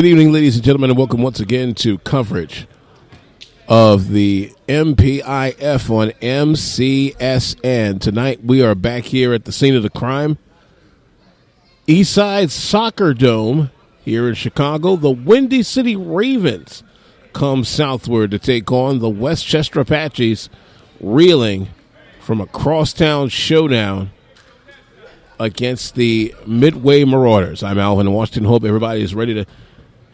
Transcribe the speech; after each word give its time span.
Good 0.00 0.08
evening, 0.08 0.32
ladies 0.32 0.56
and 0.56 0.64
gentlemen, 0.64 0.88
and 0.88 0.98
welcome 0.98 1.20
once 1.20 1.40
again 1.40 1.74
to 1.74 1.98
coverage 1.98 2.66
of 3.68 4.08
the 4.08 4.50
MPIF 4.66 5.90
on 5.90 6.12
MCSN. 6.22 8.00
Tonight 8.00 8.42
we 8.42 8.62
are 8.62 8.74
back 8.74 9.04
here 9.04 9.34
at 9.34 9.44
the 9.44 9.52
scene 9.52 9.76
of 9.76 9.82
the 9.82 9.90
crime, 9.90 10.38
Eastside 11.86 12.50
Soccer 12.50 13.12
Dome 13.12 13.70
here 14.02 14.26
in 14.26 14.34
Chicago. 14.34 14.96
The 14.96 15.10
Windy 15.10 15.62
City 15.62 15.96
Ravens 15.96 16.82
come 17.34 17.62
southward 17.62 18.30
to 18.30 18.38
take 18.38 18.72
on 18.72 19.00
the 19.00 19.10
Westchester 19.10 19.80
Apaches, 19.80 20.48
reeling 20.98 21.68
from 22.22 22.40
a 22.40 22.46
crosstown 22.46 23.28
showdown 23.28 24.12
against 25.38 25.94
the 25.94 26.34
Midway 26.46 27.04
Marauders. 27.04 27.62
I'm 27.62 27.78
Alvin 27.78 28.10
Washington. 28.10 28.44
Hope 28.44 28.64
everybody 28.64 29.02
is 29.02 29.14
ready 29.14 29.34
to 29.34 29.44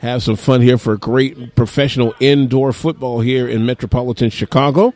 have 0.06 0.23
some 0.23 0.37
fun 0.37 0.60
here 0.62 0.79
for 0.79 0.96
great 0.96 1.54
professional 1.54 2.15
indoor 2.21 2.73
football 2.73 3.21
here 3.21 3.49
in 3.49 3.66
metropolitan 3.66 4.30
Chicago. 4.30 4.95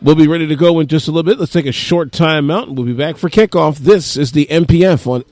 We'll 0.00 0.14
be 0.14 0.28
ready 0.28 0.46
to 0.46 0.54
go 0.56 0.78
in 0.78 0.86
just 0.86 1.08
a 1.08 1.10
little 1.10 1.28
bit. 1.28 1.40
Let's 1.40 1.52
take 1.52 1.66
a 1.66 1.72
short 1.72 2.12
time 2.12 2.50
out 2.50 2.68
and 2.68 2.76
we'll 2.76 2.86
be 2.86 2.92
back 2.92 3.16
for 3.16 3.28
kickoff. 3.28 3.78
This 3.78 4.16
is 4.16 4.30
the 4.32 4.46
MPF 4.46 5.06
on 5.08 5.22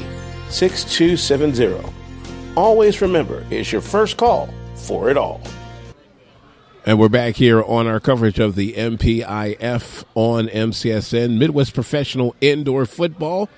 6270. 0.50 1.94
Always 2.56 3.02
remember 3.02 3.44
it's 3.50 3.72
your 3.72 3.82
first 3.82 4.18
call 4.18 4.50
for 4.76 5.10
it 5.10 5.18
all. 5.18 5.42
And 6.86 7.00
we're 7.00 7.10
back 7.10 7.36
here 7.36 7.62
on 7.62 7.88
our 7.88 8.00
coverage 8.00 8.40
of 8.40 8.56
the 8.56 8.74
MPIF 8.74 10.06
on 10.16 10.48
MCSN. 10.48 11.38
Midwest 11.38 11.74
Professional 11.74 12.34
Indoor 12.40 12.86
Football 12.86 13.50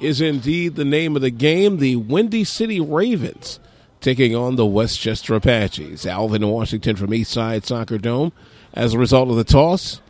is 0.00 0.20
indeed 0.20 0.74
the 0.74 0.84
name 0.84 1.16
of 1.16 1.22
the 1.22 1.30
game. 1.30 1.78
The 1.78 1.96
Windy 1.96 2.44
City 2.44 2.80
Ravens 2.80 3.58
taking 4.04 4.36
on 4.36 4.56
the 4.56 4.66
Westchester 4.66 5.34
Apaches. 5.34 6.04
Alvin 6.04 6.46
Washington 6.46 6.94
from 6.94 7.08
Eastside 7.08 7.64
Soccer 7.64 7.96
Dome. 7.96 8.34
As 8.74 8.92
a 8.92 8.98
result 8.98 9.30
of 9.30 9.36
the 9.36 9.44
toss, 9.44 10.02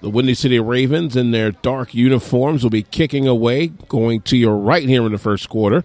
the 0.00 0.10
Windy 0.10 0.34
City 0.34 0.58
Ravens 0.58 1.14
in 1.14 1.30
their 1.30 1.52
dark 1.52 1.94
uniforms 1.94 2.64
will 2.64 2.70
be 2.70 2.82
kicking 2.82 3.28
away, 3.28 3.68
going 3.68 4.22
to 4.22 4.36
your 4.36 4.56
right 4.56 4.88
here 4.88 5.06
in 5.06 5.12
the 5.12 5.18
first 5.18 5.48
quarter. 5.48 5.84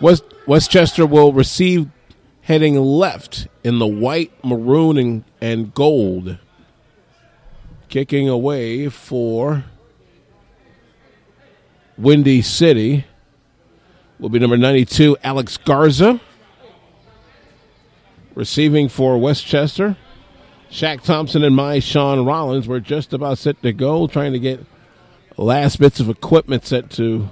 West, 0.00 0.24
Westchester 0.44 1.06
will 1.06 1.32
receive 1.32 1.88
heading 2.40 2.74
left 2.74 3.46
in 3.62 3.78
the 3.78 3.86
white, 3.86 4.32
maroon, 4.44 4.98
and, 4.98 5.24
and 5.40 5.72
gold. 5.72 6.38
Kicking 7.88 8.28
away 8.28 8.88
for 8.88 9.64
Windy 11.96 12.42
City 12.42 13.04
will 14.18 14.28
be 14.28 14.40
number 14.40 14.56
92, 14.56 15.16
Alex 15.22 15.56
Garza. 15.56 16.20
Receiving 18.34 18.88
for 18.88 19.18
Westchester, 19.18 19.96
Shaq 20.70 21.02
Thompson 21.02 21.44
and 21.44 21.54
my 21.54 21.80
Sean 21.80 22.24
Rollins 22.24 22.66
were 22.66 22.80
just 22.80 23.12
about 23.12 23.36
set 23.36 23.60
to 23.62 23.72
go, 23.74 24.06
trying 24.06 24.32
to 24.32 24.38
get 24.38 24.64
last 25.36 25.78
bits 25.78 26.00
of 26.00 26.08
equipment 26.08 26.64
set 26.64 26.88
to 26.92 27.28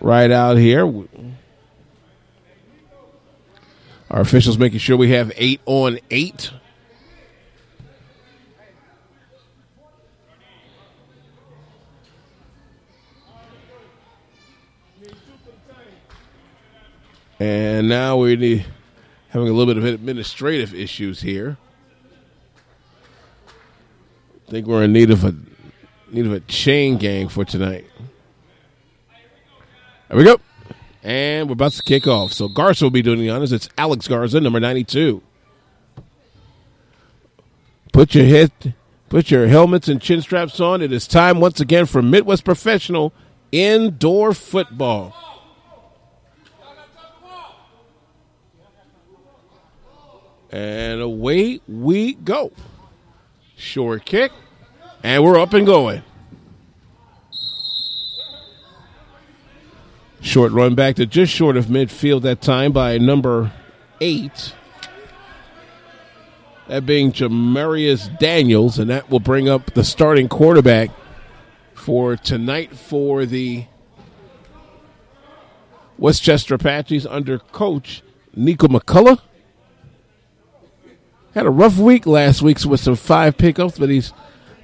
right 0.00 0.30
out 0.30 0.56
here. 0.56 0.84
Our 4.10 4.20
officials 4.20 4.58
making 4.58 4.80
sure 4.80 4.96
we 4.96 5.10
have 5.12 5.32
eight 5.36 5.60
on 5.66 6.00
eight. 6.10 6.50
And 17.38 17.88
now 17.88 18.16
we 18.18 18.36
need 18.36 18.66
having 19.32 19.48
a 19.48 19.52
little 19.52 19.74
bit 19.74 19.82
of 19.82 19.84
administrative 19.84 20.74
issues 20.74 21.22
here. 21.22 21.56
I 24.46 24.50
think 24.50 24.66
we're 24.66 24.84
in 24.84 24.92
need 24.92 25.10
of 25.10 25.24
a 25.24 25.34
need 26.10 26.26
of 26.26 26.32
a 26.32 26.40
chain 26.40 26.98
gang 26.98 27.28
for 27.28 27.42
tonight. 27.42 27.86
There 30.08 30.18
we 30.18 30.24
go. 30.24 30.38
And 31.02 31.48
we're 31.48 31.54
about 31.54 31.72
to 31.72 31.82
kick 31.82 32.06
off. 32.06 32.34
So 32.34 32.46
Garza 32.46 32.84
will 32.84 32.90
be 32.90 33.00
doing 33.00 33.20
the 33.20 33.30
honors. 33.30 33.52
It's 33.52 33.70
Alex 33.78 34.06
Garza, 34.06 34.38
number 34.38 34.60
92. 34.60 35.22
Put 37.94 38.14
your 38.14 38.26
head, 38.26 38.74
put 39.08 39.30
your 39.30 39.48
helmets 39.48 39.88
and 39.88 40.00
chin 40.00 40.20
straps 40.20 40.60
on. 40.60 40.82
It 40.82 40.92
is 40.92 41.06
time 41.06 41.40
once 41.40 41.58
again 41.58 41.86
for 41.86 42.02
Midwest 42.02 42.44
Professional 42.44 43.14
Indoor 43.50 44.34
Football. 44.34 45.31
And 50.52 51.00
away 51.00 51.60
we 51.66 52.12
go. 52.12 52.52
Short 53.56 54.04
kick. 54.04 54.30
And 55.02 55.24
we're 55.24 55.38
up 55.38 55.54
and 55.54 55.66
going. 55.66 56.02
Short 60.20 60.52
run 60.52 60.76
back 60.76 60.96
to 60.96 61.06
just 61.06 61.32
short 61.32 61.56
of 61.56 61.66
midfield 61.66 62.22
that 62.22 62.40
time 62.40 62.70
by 62.70 62.98
number 62.98 63.50
eight. 64.00 64.54
That 66.68 66.86
being 66.86 67.10
Jamarius 67.10 68.18
Daniels, 68.20 68.78
and 68.78 68.88
that 68.88 69.10
will 69.10 69.20
bring 69.20 69.48
up 69.48 69.74
the 69.74 69.82
starting 69.82 70.28
quarterback 70.28 70.90
for 71.74 72.16
tonight 72.16 72.76
for 72.76 73.26
the 73.26 73.66
Westchester 75.98 76.54
Apaches 76.54 77.04
under 77.04 77.38
coach 77.38 78.02
Nico 78.34 78.68
McCullough. 78.68 79.20
Had 81.34 81.46
a 81.46 81.50
rough 81.50 81.78
week 81.78 82.06
last 82.06 82.42
week 82.42 82.62
with 82.64 82.80
some 82.80 82.96
five 82.96 83.38
pickups, 83.38 83.78
but 83.78 83.88
he's 83.88 84.12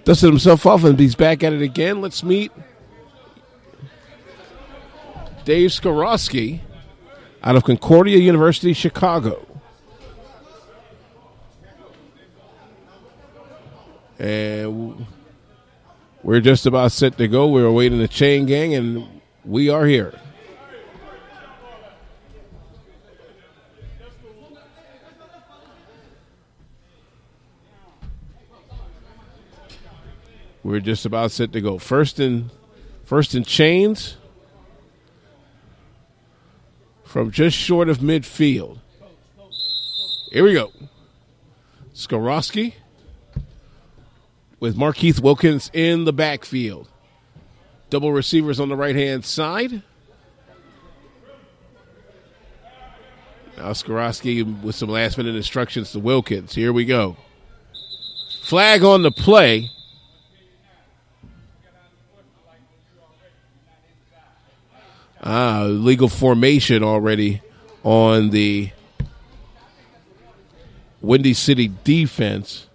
dusted 0.04 0.28
himself 0.28 0.66
off 0.66 0.84
and 0.84 0.98
he's 0.98 1.14
back 1.14 1.42
at 1.42 1.52
it 1.52 1.62
again. 1.62 2.00
Let's 2.00 2.22
meet 2.22 2.52
Dave 5.44 5.70
Skorowski 5.70 6.60
out 7.42 7.56
of 7.56 7.64
Concordia 7.64 8.18
University, 8.18 8.74
Chicago. 8.74 9.46
And 14.18 15.06
we're 16.22 16.40
just 16.40 16.66
about 16.66 16.92
set 16.92 17.16
to 17.16 17.28
go. 17.28 17.46
We're 17.46 17.64
awaiting 17.64 17.98
the 17.98 18.08
chain 18.08 18.44
gang, 18.44 18.74
and 18.74 19.22
we 19.44 19.70
are 19.70 19.86
here. 19.86 20.18
We're 30.68 30.80
just 30.80 31.06
about 31.06 31.30
set 31.30 31.52
to 31.52 31.62
go. 31.62 31.78
First 31.78 32.20
in 32.20 32.50
first 33.02 33.34
in 33.34 33.42
chains 33.42 34.18
from 37.04 37.30
just 37.30 37.56
short 37.56 37.88
of 37.88 38.00
midfield. 38.00 38.78
Here 40.30 40.44
we 40.44 40.52
go. 40.52 40.70
Skorowski 41.94 42.74
with 44.60 44.76
Markeith 44.76 45.20
Wilkins 45.22 45.70
in 45.72 46.04
the 46.04 46.12
backfield. 46.12 46.86
Double 47.88 48.12
receivers 48.12 48.60
on 48.60 48.68
the 48.68 48.76
right 48.76 48.94
hand 48.94 49.24
side. 49.24 49.82
Now 53.56 53.70
Skorowski 53.70 54.62
with 54.62 54.76
some 54.76 54.90
last 54.90 55.16
minute 55.16 55.34
instructions 55.34 55.92
to 55.92 55.98
Wilkins. 55.98 56.54
Here 56.54 56.74
we 56.74 56.84
go. 56.84 57.16
Flag 58.42 58.84
on 58.84 59.00
the 59.00 59.10
play. 59.10 59.70
Ah, 65.30 65.64
legal 65.64 66.08
formation 66.08 66.82
already 66.82 67.42
on 67.84 68.30
the 68.30 68.70
Windy 71.02 71.34
City 71.34 71.70
defense. 71.84 72.66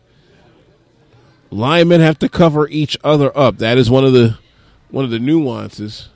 Linemen 1.50 2.00
have 2.00 2.20
to 2.20 2.30
cover 2.30 2.68
each 2.68 2.96
other 3.04 3.36
up. 3.36 3.58
That 3.58 3.80
is 3.80 3.90
one 3.90 4.06
of 4.06 4.14
the 4.14 4.38
one 4.92 5.04
of 5.04 5.10
the 5.10 5.18
nuances. 5.18 6.10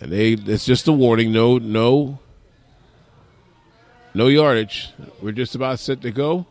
And 0.00 0.10
they 0.10 0.32
it's 0.32 0.64
just 0.64 0.88
a 0.88 0.92
warning. 0.92 1.30
No, 1.30 1.58
no, 1.58 2.18
no 4.14 4.26
yardage. 4.26 4.88
We're 5.22 5.30
just 5.30 5.54
about 5.54 5.78
set 5.78 6.00
to 6.00 6.10
go. 6.10 6.44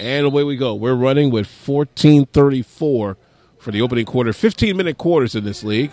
And 0.00 0.26
away 0.26 0.42
we 0.42 0.56
go. 0.56 0.74
We're 0.74 0.96
running 0.96 1.30
with 1.30 1.46
1434 1.46 3.16
for 3.60 3.70
the 3.70 3.82
opening 3.82 4.04
quarter. 4.04 4.32
15 4.32 4.76
minute 4.76 4.98
quarters 4.98 5.36
in 5.36 5.44
this 5.44 5.62
league. 5.62 5.92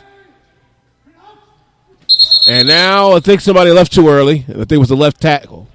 And 2.49 2.67
now 2.67 3.11
I 3.11 3.19
think 3.19 3.41
somebody 3.41 3.69
left 3.69 3.93
too 3.93 4.09
early. 4.09 4.43
I 4.49 4.53
think 4.53 4.71
it 4.71 4.77
was 4.79 4.89
the 4.89 4.95
left 4.95 5.21
tackle. 5.21 5.67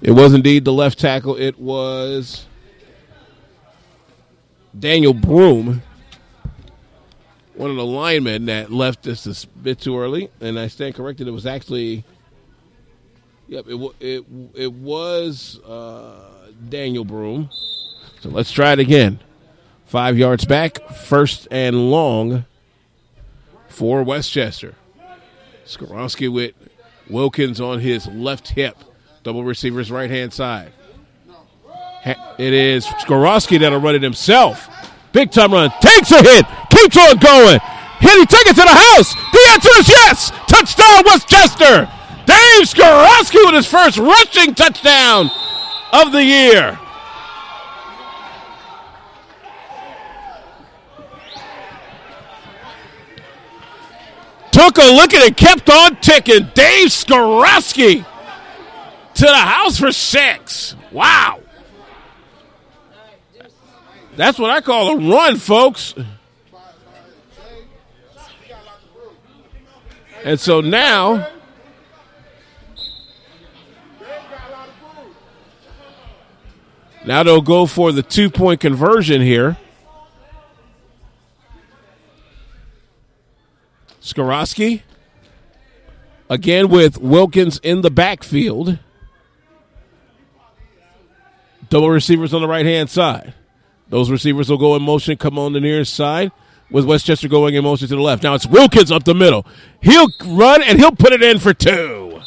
It 0.00 0.12
was 0.12 0.32
indeed 0.32 0.64
the 0.64 0.72
left 0.72 0.98
tackle. 0.98 1.36
It 1.36 1.58
was 1.58 2.46
Daniel 4.78 5.12
Broom, 5.12 5.82
one 7.52 7.70
of 7.70 7.76
the 7.76 7.84
linemen 7.84 8.46
that 8.46 8.72
left 8.72 9.06
us 9.06 9.44
a 9.44 9.46
bit 9.58 9.80
too 9.80 9.98
early. 9.98 10.30
And 10.40 10.58
I 10.58 10.68
stand 10.68 10.94
corrected. 10.94 11.28
It 11.28 11.32
was 11.32 11.44
actually, 11.44 12.04
yep, 13.46 13.66
it 13.68 13.78
it 14.00 14.24
it 14.54 14.72
was 14.72 15.60
uh, 15.60 16.48
Daniel 16.70 17.04
Broom. 17.04 17.50
So 18.20 18.30
let's 18.30 18.50
try 18.50 18.72
it 18.72 18.78
again. 18.78 19.20
Five 19.84 20.16
yards 20.16 20.46
back, 20.46 20.88
first 20.88 21.48
and 21.50 21.90
long 21.90 22.46
for 23.68 24.02
Westchester. 24.02 24.74
Skorowski 25.66 26.32
with 26.32 26.54
Wilkins 27.08 27.60
on 27.60 27.80
his 27.80 28.06
left 28.06 28.48
hip. 28.48 28.76
Double 29.22 29.44
receivers 29.44 29.90
right 29.90 30.10
hand 30.10 30.32
side. 30.32 30.72
It 32.04 32.52
is 32.52 32.84
Skorowski 32.86 33.58
that'll 33.60 33.80
run 33.80 33.94
it 33.94 34.02
himself. 34.02 34.68
Big 35.12 35.30
time 35.30 35.52
run. 35.52 35.70
Takes 35.80 36.10
a 36.10 36.22
hit. 36.22 36.44
Keeps 36.70 36.96
on 36.98 37.16
going. 37.16 37.58
Hit. 38.00 38.18
He 38.18 38.26
take 38.26 38.46
it 38.46 38.56
to 38.56 38.62
the 38.62 38.94
house. 38.94 39.14
The 39.14 39.40
answer 39.52 39.70
is 39.78 39.88
yes. 39.88 40.30
Touchdown 40.46 41.04
Westchester. 41.06 41.88
Dave 42.26 42.68
Skorowski 42.68 43.44
with 43.46 43.54
his 43.54 43.66
first 43.66 43.96
rushing 43.98 44.54
touchdown 44.54 45.30
of 45.92 46.12
the 46.12 46.22
year. 46.22 46.78
Took 54.54 54.78
a 54.78 54.82
look 54.82 55.12
at 55.12 55.26
it, 55.26 55.36
kept 55.36 55.68
on 55.68 55.96
ticking. 55.96 56.48
Dave 56.54 56.86
Skorowski 56.86 58.06
to 59.14 59.24
the 59.24 59.34
house 59.34 59.76
for 59.78 59.90
six. 59.90 60.76
Wow. 60.92 61.40
That's 64.14 64.38
what 64.38 64.50
I 64.50 64.60
call 64.60 64.90
a 64.90 65.10
run, 65.10 65.36
folks. 65.38 65.94
And 70.22 70.38
so 70.38 70.60
now 70.60 71.28
Now 77.06 77.22
they'll 77.22 77.42
go 77.42 77.66
for 77.66 77.92
the 77.92 78.02
two 78.02 78.30
point 78.30 78.60
conversion 78.60 79.20
here. 79.20 79.58
Skorowski. 84.04 84.82
Again 86.28 86.68
with 86.68 86.98
Wilkins 86.98 87.58
in 87.62 87.80
the 87.80 87.90
backfield. 87.90 88.78
Double 91.70 91.90
receivers 91.90 92.32
on 92.32 92.42
the 92.42 92.48
right 92.48 92.66
hand 92.66 92.90
side. 92.90 93.34
Those 93.88 94.10
receivers 94.10 94.48
will 94.48 94.58
go 94.58 94.76
in 94.76 94.82
motion, 94.82 95.16
come 95.16 95.38
on 95.38 95.52
the 95.52 95.60
nearest 95.60 95.94
side, 95.94 96.32
with 96.70 96.84
Westchester 96.84 97.28
going 97.28 97.54
in 97.54 97.64
motion 97.64 97.88
to 97.88 97.96
the 97.96 98.00
left. 98.00 98.22
Now 98.22 98.34
it's 98.34 98.46
Wilkins 98.46 98.90
up 98.90 99.04
the 99.04 99.14
middle. 99.14 99.46
He'll 99.82 100.08
run 100.24 100.62
and 100.62 100.78
he'll 100.78 100.92
put 100.92 101.12
it 101.12 101.22
in 101.22 101.38
for 101.38 101.54
two. 101.54 102.20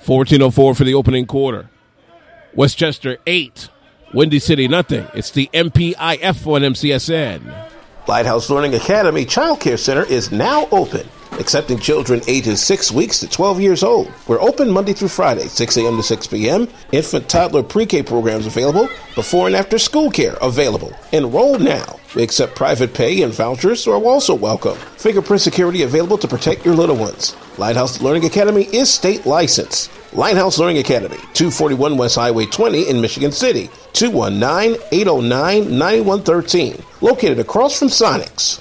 Fourteen 0.00 0.42
oh 0.42 0.50
four 0.50 0.74
for 0.74 0.84
the 0.84 0.94
opening 0.94 1.26
quarter. 1.26 1.70
Westchester 2.54 3.18
eight, 3.26 3.68
Windy 4.12 4.40
City 4.40 4.66
nothing. 4.66 5.06
It's 5.14 5.30
the 5.30 5.48
MPIF 5.54 6.46
on 6.46 6.62
MCSN. 6.62 7.68
Lighthouse 8.08 8.50
Learning 8.50 8.74
Academy 8.74 9.24
Child 9.24 9.60
Care 9.60 9.76
Center 9.76 10.04
is 10.04 10.32
now 10.32 10.66
open, 10.72 11.08
accepting 11.38 11.78
children 11.78 12.20
ages 12.26 12.60
6 12.60 12.90
weeks 12.90 13.20
to 13.20 13.28
12 13.28 13.60
years 13.60 13.84
old. 13.84 14.10
We're 14.26 14.40
open 14.40 14.68
Monday 14.68 14.94
through 14.94 15.08
Friday, 15.08 15.46
6 15.46 15.76
a.m. 15.76 15.96
to 15.96 16.02
6 16.02 16.26
p.m. 16.26 16.66
Infant, 16.90 17.28
toddler, 17.28 17.62
pre-K 17.62 18.02
programs 18.02 18.46
available. 18.46 18.88
Before 19.14 19.46
and 19.46 19.54
after 19.54 19.78
school 19.78 20.10
care 20.10 20.36
available. 20.42 20.92
Enroll 21.12 21.60
now. 21.60 22.00
We 22.16 22.24
accept 22.24 22.56
private 22.56 22.92
pay 22.92 23.22
and 23.22 23.32
vouchers 23.32 23.86
are 23.86 23.94
also 23.94 24.34
welcome. 24.34 24.76
Fingerprint 24.96 25.40
security 25.40 25.84
available 25.84 26.18
to 26.18 26.26
protect 26.26 26.64
your 26.64 26.74
little 26.74 26.96
ones. 26.96 27.36
Lighthouse 27.58 28.00
Learning 28.00 28.24
Academy 28.24 28.64
is 28.74 28.92
state 28.92 29.24
licensed. 29.24 29.88
Lighthouse 30.12 30.58
Learning 30.58 30.78
Academy, 30.78 31.18
241 31.34 31.96
West 31.96 32.16
Highway 32.16 32.46
20 32.46 32.88
in 32.88 33.00
Michigan 33.00 33.30
City, 33.30 33.68
219-809-9113, 33.92 36.84
located 37.00 37.38
across 37.38 37.78
from 37.78 37.86
Sonics. 37.86 38.58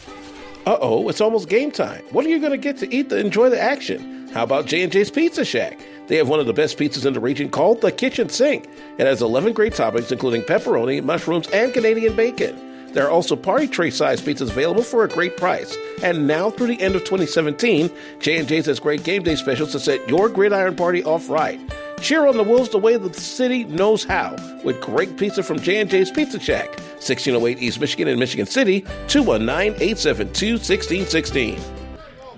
Uh-oh, 0.68 1.10
it's 1.10 1.22
almost 1.22 1.50
game 1.50 1.72
time. 1.72 2.03
What 2.12 2.24
are 2.25 2.29
you 2.29 2.39
going 2.39 2.51
to 2.51 2.58
get 2.58 2.77
to 2.77 2.94
eat 2.94 3.10
to 3.10 3.18
enjoy 3.18 3.50
the 3.50 3.60
action? 3.60 4.27
How 4.27 4.44
about 4.44 4.68
J&J's 4.68 5.10
Pizza 5.10 5.44
Shack? 5.44 5.79
They 6.06 6.18
have 6.18 6.29
one 6.29 6.39
of 6.39 6.46
the 6.46 6.53
best 6.53 6.77
pizzas 6.77 7.08
in 7.08 7.13
the 7.13 7.20
region 7.20 7.50
called 7.50 7.82
the 7.82 7.91
Kitchen 7.91 8.29
Sink. 8.29 8.70
It 9.00 9.08
has 9.08 9.24
11 9.24 9.53
great 9.53 9.74
toppings 9.74 10.12
including 10.12 10.44
pepperoni, 10.44 11.03
mushrooms, 11.03 11.48
and 11.50 11.74
Canadian 11.74 12.15
bacon. 12.15 12.69
There 12.93 13.05
are 13.05 13.12
also 13.12 13.36
party 13.36 13.67
tray 13.67 13.91
size 13.91 14.22
pizzas 14.22 14.50
available 14.50 14.84
for 14.84 15.03
a 15.03 15.08
great 15.08 15.38
price. 15.38 15.77
And 16.03 16.27
now 16.27 16.50
through 16.50 16.67
the 16.67 16.81
end 16.81 16.96
of 16.96 17.03
2017, 17.03 17.91
J&J's 18.19 18.65
has 18.65 18.79
great 18.79 19.03
game 19.03 19.22
day 19.24 19.36
specials 19.36 19.72
to 19.74 19.79
set 19.79 20.10
your 20.10 20.29
gridiron 20.29 20.75
party 20.75 21.03
off 21.03 21.29
right. 21.29 21.60
Cheer 22.01 22.25
on 22.27 22.38
the 22.38 22.43
Wolves 22.43 22.69
the 22.69 22.77
way 22.77 22.96
the 22.98 23.13
city 23.13 23.65
knows 23.65 24.05
how 24.05 24.36
with 24.63 24.79
great 24.81 25.17
pizza 25.17 25.43
from 25.43 25.60
J&J's 25.60 26.12
Pizza 26.12 26.39
Shack, 26.39 26.69
1608 26.93 27.60
East 27.60 27.81
Michigan 27.81 28.08
in 28.08 28.17
Michigan 28.17 28.46
City, 28.46 28.84
219-872-1616. 29.08 31.62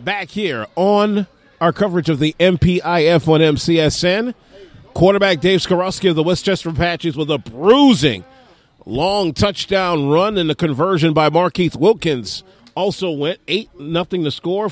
Back 0.03 0.29
here 0.29 0.65
on 0.75 1.27
our 1.59 1.71
coverage 1.71 2.09
of 2.09 2.17
the 2.19 2.35
MPIF 2.39 3.27
on 3.27 3.39
MCSN, 3.39 4.33
quarterback 4.95 5.39
Dave 5.39 5.59
Skorowski 5.59 6.09
of 6.09 6.15
the 6.15 6.23
Westchester 6.23 6.69
Apaches 6.69 7.15
with 7.15 7.29
a 7.29 7.37
bruising 7.37 8.25
long 8.85 9.33
touchdown 9.33 10.09
run 10.09 10.37
and 10.37 10.49
the 10.49 10.55
conversion 10.55 11.13
by 11.13 11.29
Markeith 11.29 11.75
Wilkins 11.75 12.43
also 12.75 13.11
went 13.11 13.39
eight 13.47 13.69
nothing 13.79 14.23
to 14.23 14.31
score. 14.31 14.69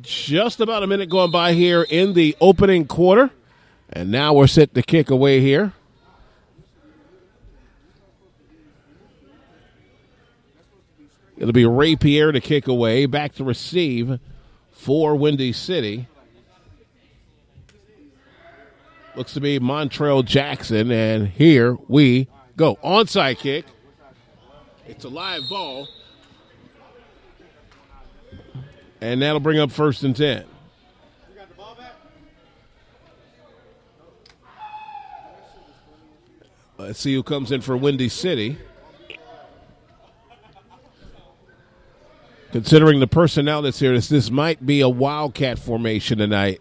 Just 0.00 0.60
about 0.60 0.82
a 0.82 0.86
minute 0.86 1.08
going 1.08 1.30
by 1.30 1.52
here 1.52 1.82
in 1.82 2.14
the 2.14 2.36
opening 2.40 2.86
quarter, 2.86 3.30
and 3.90 4.10
now 4.10 4.34
we're 4.34 4.48
set 4.48 4.74
to 4.74 4.82
kick 4.82 5.10
away 5.10 5.40
here. 5.40 5.72
It'll 11.36 11.52
be 11.52 11.66
Ray 11.66 11.96
Pierre 11.96 12.32
to 12.32 12.40
kick 12.40 12.68
away, 12.68 13.06
back 13.06 13.34
to 13.34 13.44
receive 13.44 14.18
for 14.72 15.16
Windy 15.16 15.52
City. 15.52 16.08
Looks 19.16 19.34
to 19.34 19.40
be 19.40 19.60
Montrell 19.60 20.24
Jackson, 20.24 20.90
and 20.90 21.28
here 21.28 21.76
we 21.86 22.28
go. 22.56 22.76
Onside 22.76 23.38
kick. 23.38 23.64
It's 24.86 25.04
a 25.04 25.08
live 25.08 25.48
ball. 25.48 25.88
And 29.00 29.22
that'll 29.22 29.40
bring 29.40 29.58
up 29.58 29.70
first 29.70 30.02
and 30.02 30.16
10. 30.16 30.44
Let's 36.76 37.00
see 37.00 37.14
who 37.14 37.22
comes 37.22 37.50
in 37.52 37.60
for 37.60 37.76
Windy 37.76 38.08
City. 38.08 38.58
Considering 42.52 43.00
the 43.00 43.06
personnel 43.06 43.62
that's 43.62 43.78
here, 43.78 43.92
this, 43.92 44.08
this 44.08 44.30
might 44.30 44.64
be 44.64 44.80
a 44.80 44.88
wildcat 44.88 45.58
formation 45.58 46.18
tonight. 46.18 46.60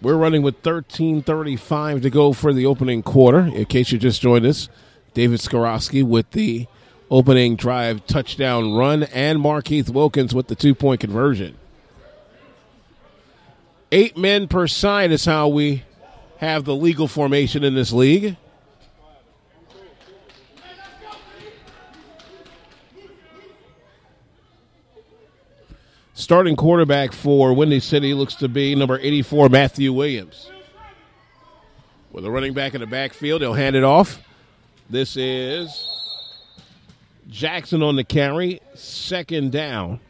We're 0.00 0.16
running 0.16 0.42
with 0.42 0.62
13:35 0.62 2.02
to 2.02 2.10
go 2.10 2.32
for 2.32 2.52
the 2.52 2.66
opening 2.66 3.02
quarter. 3.02 3.50
In 3.54 3.64
case 3.64 3.90
you 3.90 3.98
just 3.98 4.22
joined 4.22 4.46
us, 4.46 4.68
David 5.12 5.40
Skorowski 5.40 6.04
with 6.04 6.30
the 6.30 6.66
opening 7.10 7.56
drive 7.56 8.06
touchdown 8.06 8.74
run, 8.74 9.04
and 9.04 9.40
Markeith 9.40 9.90
Wilkins 9.90 10.34
with 10.34 10.46
the 10.46 10.54
two 10.54 10.74
point 10.74 11.00
conversion. 11.00 11.56
Eight 13.90 14.16
men 14.16 14.46
per 14.46 14.66
side 14.66 15.10
is 15.10 15.24
how 15.24 15.48
we 15.48 15.82
have 16.36 16.64
the 16.64 16.76
legal 16.76 17.08
formation 17.08 17.64
in 17.64 17.74
this 17.74 17.92
league. 17.92 18.36
Starting 26.18 26.56
quarterback 26.56 27.12
for 27.12 27.52
Windy 27.52 27.78
City 27.78 28.12
looks 28.12 28.34
to 28.34 28.48
be 28.48 28.74
number 28.74 28.98
84, 28.98 29.50
Matthew 29.50 29.92
Williams. 29.92 30.50
With 32.10 32.24
a 32.24 32.30
running 32.30 32.54
back 32.54 32.74
in 32.74 32.80
the 32.80 32.88
backfield, 32.88 33.40
he'll 33.40 33.54
hand 33.54 33.76
it 33.76 33.84
off. 33.84 34.20
This 34.90 35.16
is 35.16 35.86
Jackson 37.28 37.84
on 37.84 37.94
the 37.94 38.02
carry, 38.02 38.60
second 38.74 39.52
down. 39.52 40.00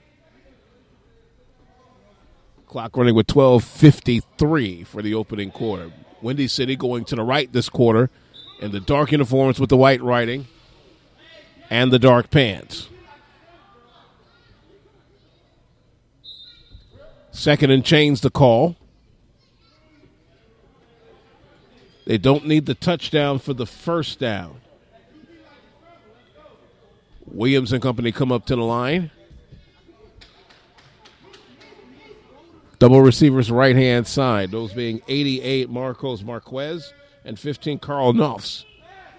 Clock 2.69 2.97
running 2.97 3.15
with 3.15 3.27
12.53 3.27 4.87
for 4.87 5.03
the 5.03 5.12
opening 5.12 5.50
quarter. 5.50 5.93
Windy 6.23 6.49
City 6.49 6.75
going 6.75 7.05
to 7.05 7.17
the 7.17 7.23
right 7.23 7.53
this 7.53 7.69
quarter 7.69 8.09
in 8.61 8.73
the 8.73 8.81
dark 8.81 9.12
uniforms 9.12 9.61
with 9.61 9.69
the 9.69 9.77
white 9.77 10.00
writing 10.00 10.47
and 11.69 11.93
the 11.93 11.99
dark 11.99 12.31
pants. 12.31 12.88
Second 17.38 17.71
and 17.71 17.85
chains 17.85 18.21
the 18.21 18.30
call. 18.30 18.75
They 22.04 22.18
don't 22.18 22.49
need 22.49 22.66
the 22.66 22.75
touchdown 22.75 23.38
for 23.38 23.54
the 23.54 23.64
first 23.64 24.18
down. 24.18 24.61
Williams 27.26 27.73
and 27.73 27.80
company 27.80 28.11
come 28.11 28.33
up 28.33 28.47
to 28.47 28.57
the 28.57 28.64
line. 28.64 29.12
Double 32.80 33.02
receivers 33.02 33.52
right 33.52 33.76
hand 33.76 34.09
side, 34.09 34.50
those 34.50 34.73
being 34.73 35.00
88 35.07 35.71
Marcos 35.71 36.25
Marquez 36.25 36.92
and 37.25 37.38
15 37.38 37.78
Carl 37.78 38.14
Knopfs. 38.14 38.64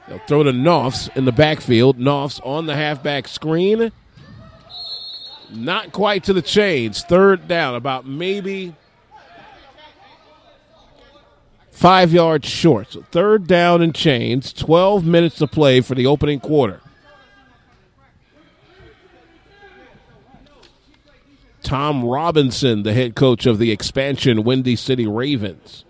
They'll 0.10 0.20
throw 0.28 0.44
to 0.44 0.52
Knopfs 0.52 1.10
in 1.16 1.24
the 1.24 1.32
backfield. 1.32 1.98
Knopfs 1.98 2.42
on 2.44 2.66
the 2.66 2.76
halfback 2.76 3.30
screen. 3.30 3.94
Not 5.52 5.92
quite 5.92 6.24
to 6.26 6.34
the 6.34 6.42
chains. 6.42 7.04
Third 7.04 7.48
down, 7.48 7.76
about 7.76 8.06
maybe 8.06 8.76
five 11.72 12.12
yards 12.12 12.48
short. 12.48 12.92
So 12.92 13.04
third 13.12 13.48
down 13.48 13.82
and 13.82 13.96
chains. 13.96 14.54
12 14.54 15.06
minutes 15.06 15.38
to 15.38 15.48
play 15.48 15.82
for 15.82 15.96
the 15.96 16.06
opening 16.06 16.40
quarter. 16.40 16.82
Tom 21.62 22.04
Robinson, 22.04 22.84
the 22.84 22.94
head 22.94 23.16
coach 23.16 23.46
of 23.46 23.60
the 23.60 23.72
expansion 23.72 24.44
Windy 24.44 24.76
City 24.76 25.06
Ravens. 25.06 25.86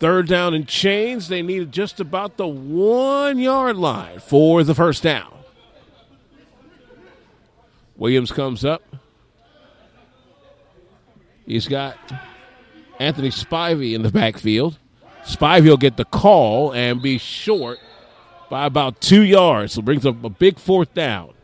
Third 0.00 0.26
down 0.26 0.54
and 0.54 0.66
chains. 0.66 1.28
They 1.28 1.42
needed 1.42 1.72
just 1.72 2.00
about 2.00 2.36
the 2.36 2.48
one 2.48 3.38
yard 3.38 3.76
line 3.76 4.18
for 4.18 4.64
the 4.64 4.74
first 4.74 5.02
down. 5.02 5.39
Williams 8.00 8.32
comes 8.32 8.64
up. 8.64 8.82
He's 11.46 11.68
got 11.68 11.98
Anthony 12.98 13.28
Spivey 13.28 13.94
in 13.94 14.02
the 14.02 14.10
backfield. 14.10 14.78
Spivey 15.24 15.68
will 15.68 15.76
get 15.76 15.98
the 15.98 16.06
call 16.06 16.72
and 16.72 17.02
be 17.02 17.18
short 17.18 17.78
by 18.48 18.64
about 18.64 19.02
two 19.02 19.22
yards. 19.22 19.74
So 19.74 19.82
brings 19.82 20.06
up 20.06 20.24
a 20.24 20.30
big 20.30 20.58
fourth 20.58 20.94
down. 20.94 21.34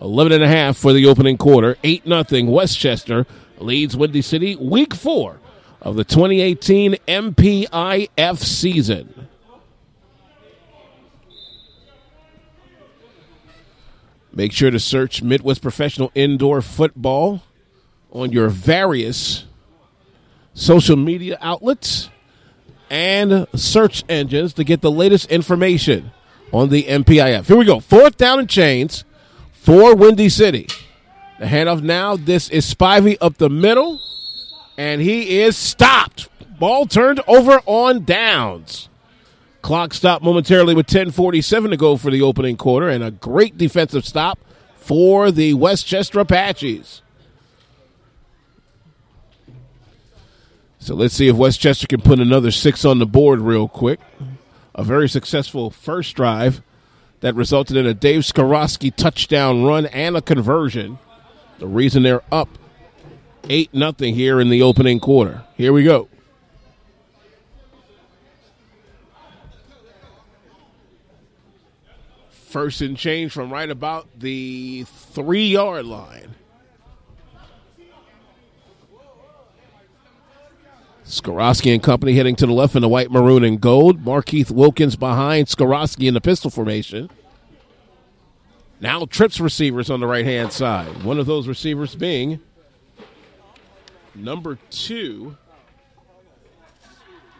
11 0.00 0.34
and 0.34 0.44
a 0.44 0.46
half 0.46 0.76
for 0.76 0.92
the 0.92 1.04
opening 1.06 1.36
quarter. 1.36 1.76
8 1.82 2.06
nothing. 2.06 2.46
Westchester 2.46 3.26
leads 3.58 3.96
Windy 3.96 4.22
City 4.22 4.54
week 4.54 4.94
4 4.94 5.40
of 5.82 5.96
the 5.96 6.04
2018 6.04 6.94
MPIF 7.08 8.38
season. 8.38 9.27
Make 14.38 14.52
sure 14.52 14.70
to 14.70 14.78
search 14.78 15.20
Midwest 15.20 15.62
Professional 15.62 16.12
Indoor 16.14 16.62
Football 16.62 17.42
on 18.12 18.30
your 18.30 18.48
various 18.48 19.46
social 20.54 20.94
media 20.94 21.36
outlets 21.40 22.08
and 22.88 23.48
search 23.56 24.04
engines 24.08 24.52
to 24.52 24.62
get 24.62 24.80
the 24.80 24.92
latest 24.92 25.28
information 25.32 26.12
on 26.52 26.68
the 26.68 26.84
MPIF. 26.84 27.46
Here 27.46 27.56
we 27.56 27.64
go. 27.64 27.80
Fourth 27.80 28.16
down 28.16 28.38
and 28.38 28.48
chains 28.48 29.04
for 29.50 29.96
Windy 29.96 30.28
City. 30.28 30.68
The 31.40 31.46
handoff 31.46 31.82
now. 31.82 32.16
This 32.16 32.48
is 32.48 32.72
Spivey 32.72 33.16
up 33.20 33.38
the 33.38 33.50
middle, 33.50 34.00
and 34.76 35.00
he 35.00 35.40
is 35.40 35.56
stopped. 35.56 36.28
Ball 36.60 36.86
turned 36.86 37.20
over 37.26 37.60
on 37.66 38.04
downs. 38.04 38.87
Clock 39.68 39.92
stopped 39.92 40.24
momentarily 40.24 40.74
with 40.74 40.86
10:47 40.86 41.72
to 41.72 41.76
go 41.76 41.98
for 41.98 42.10
the 42.10 42.22
opening 42.22 42.56
quarter, 42.56 42.88
and 42.88 43.04
a 43.04 43.10
great 43.10 43.58
defensive 43.58 44.06
stop 44.06 44.38
for 44.78 45.30
the 45.30 45.52
Westchester 45.52 46.20
Apaches. 46.20 47.02
So 50.78 50.94
let's 50.94 51.12
see 51.12 51.28
if 51.28 51.36
Westchester 51.36 51.86
can 51.86 52.00
put 52.00 52.18
another 52.18 52.50
six 52.50 52.86
on 52.86 52.98
the 52.98 53.04
board 53.04 53.40
real 53.40 53.68
quick. 53.68 54.00
A 54.74 54.82
very 54.82 55.06
successful 55.06 55.68
first 55.68 56.16
drive 56.16 56.62
that 57.20 57.34
resulted 57.34 57.76
in 57.76 57.84
a 57.84 57.92
Dave 57.92 58.22
Skorowski 58.22 58.90
touchdown 58.96 59.64
run 59.64 59.84
and 59.84 60.16
a 60.16 60.22
conversion. 60.22 60.98
The 61.58 61.66
reason 61.66 62.04
they're 62.04 62.22
up 62.32 62.48
8 63.50 63.74
nothing 63.74 64.14
here 64.14 64.40
in 64.40 64.48
the 64.48 64.62
opening 64.62 64.98
quarter. 64.98 65.44
Here 65.58 65.74
we 65.74 65.84
go. 65.84 66.08
First 72.58 72.80
and 72.80 72.96
change 72.96 73.30
from 73.30 73.52
right 73.52 73.70
about 73.70 74.08
the 74.18 74.82
three 75.12 75.46
yard 75.46 75.86
line. 75.86 76.34
Skorowski 81.06 81.72
and 81.72 81.80
company 81.80 82.14
heading 82.14 82.34
to 82.34 82.46
the 82.46 82.52
left 82.52 82.74
in 82.74 82.82
the 82.82 82.88
white, 82.88 83.12
maroon, 83.12 83.44
and 83.44 83.60
gold. 83.60 84.04
Markeith 84.04 84.50
Wilkins 84.50 84.96
behind 84.96 85.46
Skorowski 85.46 86.08
in 86.08 86.14
the 86.14 86.20
pistol 86.20 86.50
formation. 86.50 87.08
Now 88.80 89.04
trips 89.04 89.38
receivers 89.38 89.88
on 89.88 90.00
the 90.00 90.08
right 90.08 90.24
hand 90.24 90.52
side. 90.52 91.04
One 91.04 91.20
of 91.20 91.26
those 91.26 91.46
receivers 91.46 91.94
being 91.94 92.40
number 94.16 94.58
two, 94.70 95.36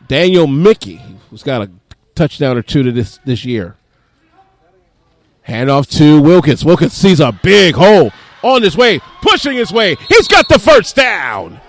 Daniel 0.06 0.46
Mickey, 0.46 1.02
who's 1.28 1.42
got 1.42 1.62
a 1.62 1.70
touchdown 2.14 2.56
or 2.56 2.62
two 2.62 2.84
to 2.84 2.92
this 2.92 3.18
this 3.24 3.44
year. 3.44 3.74
Handoff 5.48 5.88
to 5.96 6.20
Wilkins. 6.20 6.64
Wilkins 6.64 6.92
sees 6.92 7.20
a 7.20 7.32
big 7.32 7.74
hole 7.74 8.12
on 8.42 8.62
his 8.62 8.76
way, 8.76 9.00
pushing 9.22 9.56
his 9.56 9.72
way. 9.72 9.96
He's 10.08 10.28
got 10.28 10.46
the 10.48 10.58
first 10.58 10.94
down. 10.94 11.60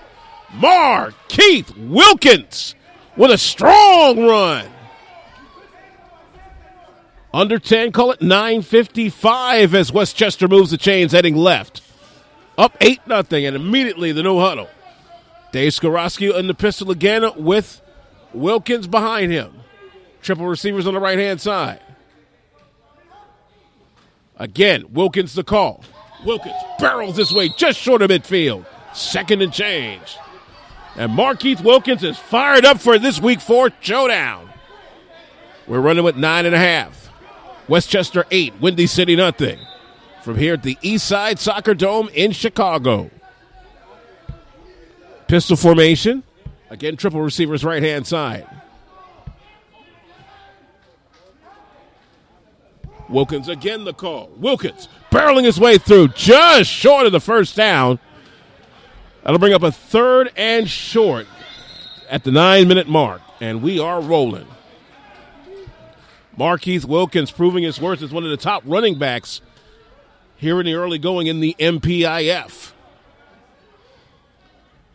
Mar 0.52 1.14
Keith 1.28 1.74
Wilkins 1.76 2.74
with 3.16 3.30
a 3.30 3.38
strong 3.38 4.26
run. 4.26 4.66
Under 7.32 7.58
10, 7.58 7.92
call 7.92 8.10
it 8.10 8.20
955 8.20 9.74
as 9.74 9.92
Westchester 9.92 10.48
moves 10.48 10.72
the 10.72 10.76
chains 10.76 11.12
heading 11.12 11.36
left. 11.36 11.80
Up 12.58 12.76
8 12.80 13.06
nothing, 13.06 13.46
and 13.46 13.54
immediately 13.56 14.12
the 14.12 14.22
no 14.22 14.40
huddle. 14.40 14.68
Dave 15.52 15.72
Skorowski 15.72 16.36
in 16.36 16.48
the 16.48 16.54
pistol 16.54 16.90
again 16.90 17.24
with 17.36 17.80
Wilkins 18.34 18.86
behind 18.86 19.32
him. 19.32 19.52
Triple 20.22 20.46
receivers 20.46 20.86
on 20.86 20.94
the 20.94 21.00
right 21.00 21.18
hand 21.18 21.40
side. 21.40 21.80
Again, 24.40 24.86
Wilkins 24.90 25.34
the 25.34 25.44
call. 25.44 25.84
Wilkins 26.24 26.56
barrels 26.78 27.14
this 27.14 27.30
way 27.30 27.50
just 27.50 27.78
short 27.78 28.00
of 28.00 28.10
midfield. 28.10 28.64
Second 28.94 29.42
and 29.42 29.52
change. 29.52 30.16
And 30.96 31.12
Markeith 31.12 31.62
Wilkins 31.62 32.02
is 32.02 32.18
fired 32.18 32.64
up 32.64 32.80
for 32.80 32.98
this 32.98 33.20
week 33.20 33.40
four 33.40 33.70
showdown. 33.80 34.50
We're 35.68 35.80
running 35.80 36.04
with 36.04 36.16
nine 36.16 36.46
and 36.46 36.54
a 36.54 36.58
half. 36.58 37.10
Westchester 37.68 38.24
eight, 38.30 38.54
Windy 38.60 38.86
City 38.86 39.14
nothing. 39.14 39.58
From 40.22 40.38
here 40.38 40.54
at 40.54 40.62
the 40.62 40.78
East 40.80 41.06
Side 41.06 41.38
Soccer 41.38 41.74
Dome 41.74 42.08
in 42.14 42.32
Chicago. 42.32 43.10
Pistol 45.28 45.56
formation. 45.56 46.24
Again, 46.70 46.96
triple 46.96 47.20
receivers 47.20 47.62
right 47.62 47.82
hand 47.82 48.06
side. 48.06 48.46
Wilkins 53.10 53.48
again 53.48 53.84
the 53.84 53.92
call. 53.92 54.30
Wilkins 54.36 54.88
barreling 55.10 55.44
his 55.44 55.58
way 55.58 55.78
through 55.78 56.08
just 56.08 56.70
short 56.70 57.06
of 57.06 57.12
the 57.12 57.20
first 57.20 57.56
down. 57.56 57.98
That'll 59.22 59.38
bring 59.38 59.52
up 59.52 59.62
a 59.62 59.72
third 59.72 60.32
and 60.36 60.68
short 60.68 61.26
at 62.08 62.24
the 62.24 62.30
nine 62.30 62.68
minute 62.68 62.88
mark, 62.88 63.20
and 63.40 63.62
we 63.62 63.78
are 63.78 64.00
rolling. 64.00 64.46
Markeith 66.38 66.84
Wilkins 66.86 67.30
proving 67.30 67.64
his 67.64 67.80
worth 67.80 68.02
as 68.02 68.12
one 68.12 68.24
of 68.24 68.30
the 68.30 68.36
top 68.36 68.62
running 68.64 68.98
backs 68.98 69.40
here 70.36 70.58
in 70.58 70.66
the 70.66 70.74
early 70.74 70.98
going 70.98 71.26
in 71.26 71.40
the 71.40 71.54
MPIF. 71.58 72.72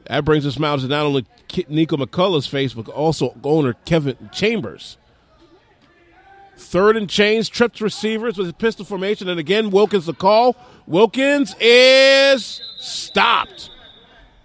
That 0.08 0.26
brings 0.26 0.46
a 0.46 0.52
smile 0.52 0.80
to 0.80 0.88
not 0.88 1.06
only 1.06 1.26
Nico 1.68 1.98
McCullough's 1.98 2.48
face, 2.48 2.74
but 2.74 2.88
also 2.88 3.36
owner 3.44 3.74
Kevin 3.86 4.30
Chambers. 4.32 4.98
Third 6.58 6.98
and 6.98 7.10
chains, 7.10 7.50
trips 7.50 7.82
receivers 7.82 8.38
with 8.38 8.50
a 8.50 8.54
pistol 8.54 8.86
formation, 8.86 9.28
and 9.30 9.40
again 9.40 9.72
Wilkins 9.72 10.06
the 10.06 10.14
call. 10.14 10.56
Wilkins 10.88 11.56
is 11.60 12.62
stopped. 12.78 13.70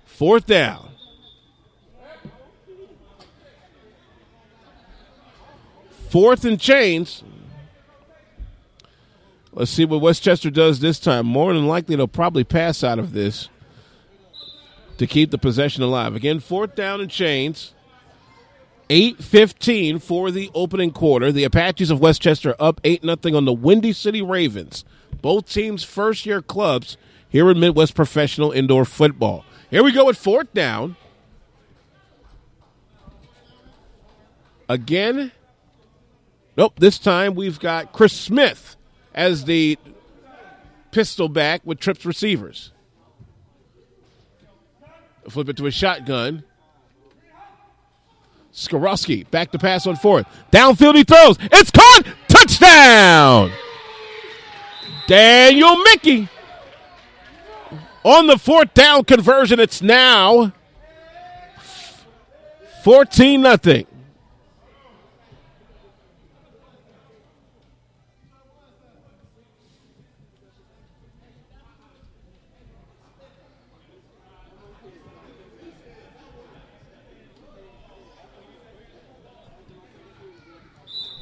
Fourth 0.04 0.46
down. 0.46 0.88
Fourth 6.08 6.44
and 6.44 6.58
chains. 6.58 7.22
Let's 9.52 9.70
see 9.70 9.84
what 9.84 10.00
Westchester 10.00 10.50
does 10.50 10.80
this 10.80 10.98
time. 10.98 11.26
More 11.26 11.52
than 11.52 11.66
likely, 11.66 11.96
they'll 11.96 12.08
probably 12.08 12.44
pass 12.44 12.82
out 12.84 12.98
of 12.98 13.12
this 13.12 13.48
to 14.98 15.06
keep 15.06 15.30
the 15.30 15.38
possession 15.38 15.82
alive. 15.82 16.14
Again, 16.14 16.40
fourth 16.40 16.74
down 16.74 17.00
and 17.00 17.10
chains. 17.10 17.74
8-15 18.90 20.02
for 20.02 20.32
the 20.32 20.50
opening 20.52 20.90
quarter. 20.90 21.30
The 21.30 21.44
Apaches 21.44 21.92
of 21.92 22.00
Westchester 22.00 22.56
up 22.59 22.80
8 22.82 23.04
nothing 23.04 23.37
on 23.37 23.44
the 23.44 23.52
Windy 23.52 23.92
City 23.92 24.20
Ravens. 24.20 24.85
Both 25.23 25.49
teams 25.49 25.85
first-year 25.85 26.42
clubs 26.42 26.97
here 27.28 27.49
in 27.50 27.61
Midwest 27.61 27.94
Professional 27.94 28.50
Indoor 28.50 28.85
Football. 28.85 29.44
Here 29.70 29.85
we 29.85 29.92
go 29.92 30.09
at 30.09 30.16
fourth 30.16 30.52
down. 30.52 30.97
Again. 34.68 35.30
Nope, 36.56 36.75
this 36.80 36.99
time 36.99 37.37
we've 37.37 37.61
got 37.61 37.92
Chris 37.92 38.12
Smith 38.12 38.76
as 39.14 39.44
the 39.44 39.78
pistol 40.90 41.28
back 41.28 41.62
with 41.64 41.78
trips 41.78 42.04
receivers. 42.04 42.73
Flip 45.28 45.49
it 45.49 45.56
to 45.59 45.66
a 45.66 45.70
shotgun. 45.70 46.42
Skorowski 48.52 49.30
back 49.30 49.52
to 49.52 49.59
pass 49.59 49.87
on 49.87 49.97
fourth. 49.97 50.26
Downfield 50.50 50.97
he 50.97 51.04
throws. 51.04 51.37
It's 51.40 51.71
caught. 51.71 52.02
Touchdown. 52.28 53.52
Daniel 55.07 55.76
Mickey. 55.78 56.28
On 58.02 58.26
the 58.26 58.38
fourth 58.38 58.73
down 58.73 59.04
conversion, 59.04 59.61
it's 59.61 59.83
now 59.83 60.52
14 62.83 63.42
nothing. 63.42 63.87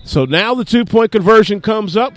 So 0.08 0.24
now 0.24 0.54
the 0.54 0.64
two 0.64 0.86
point 0.86 1.12
conversion 1.12 1.60
comes 1.60 1.94
up. 1.94 2.14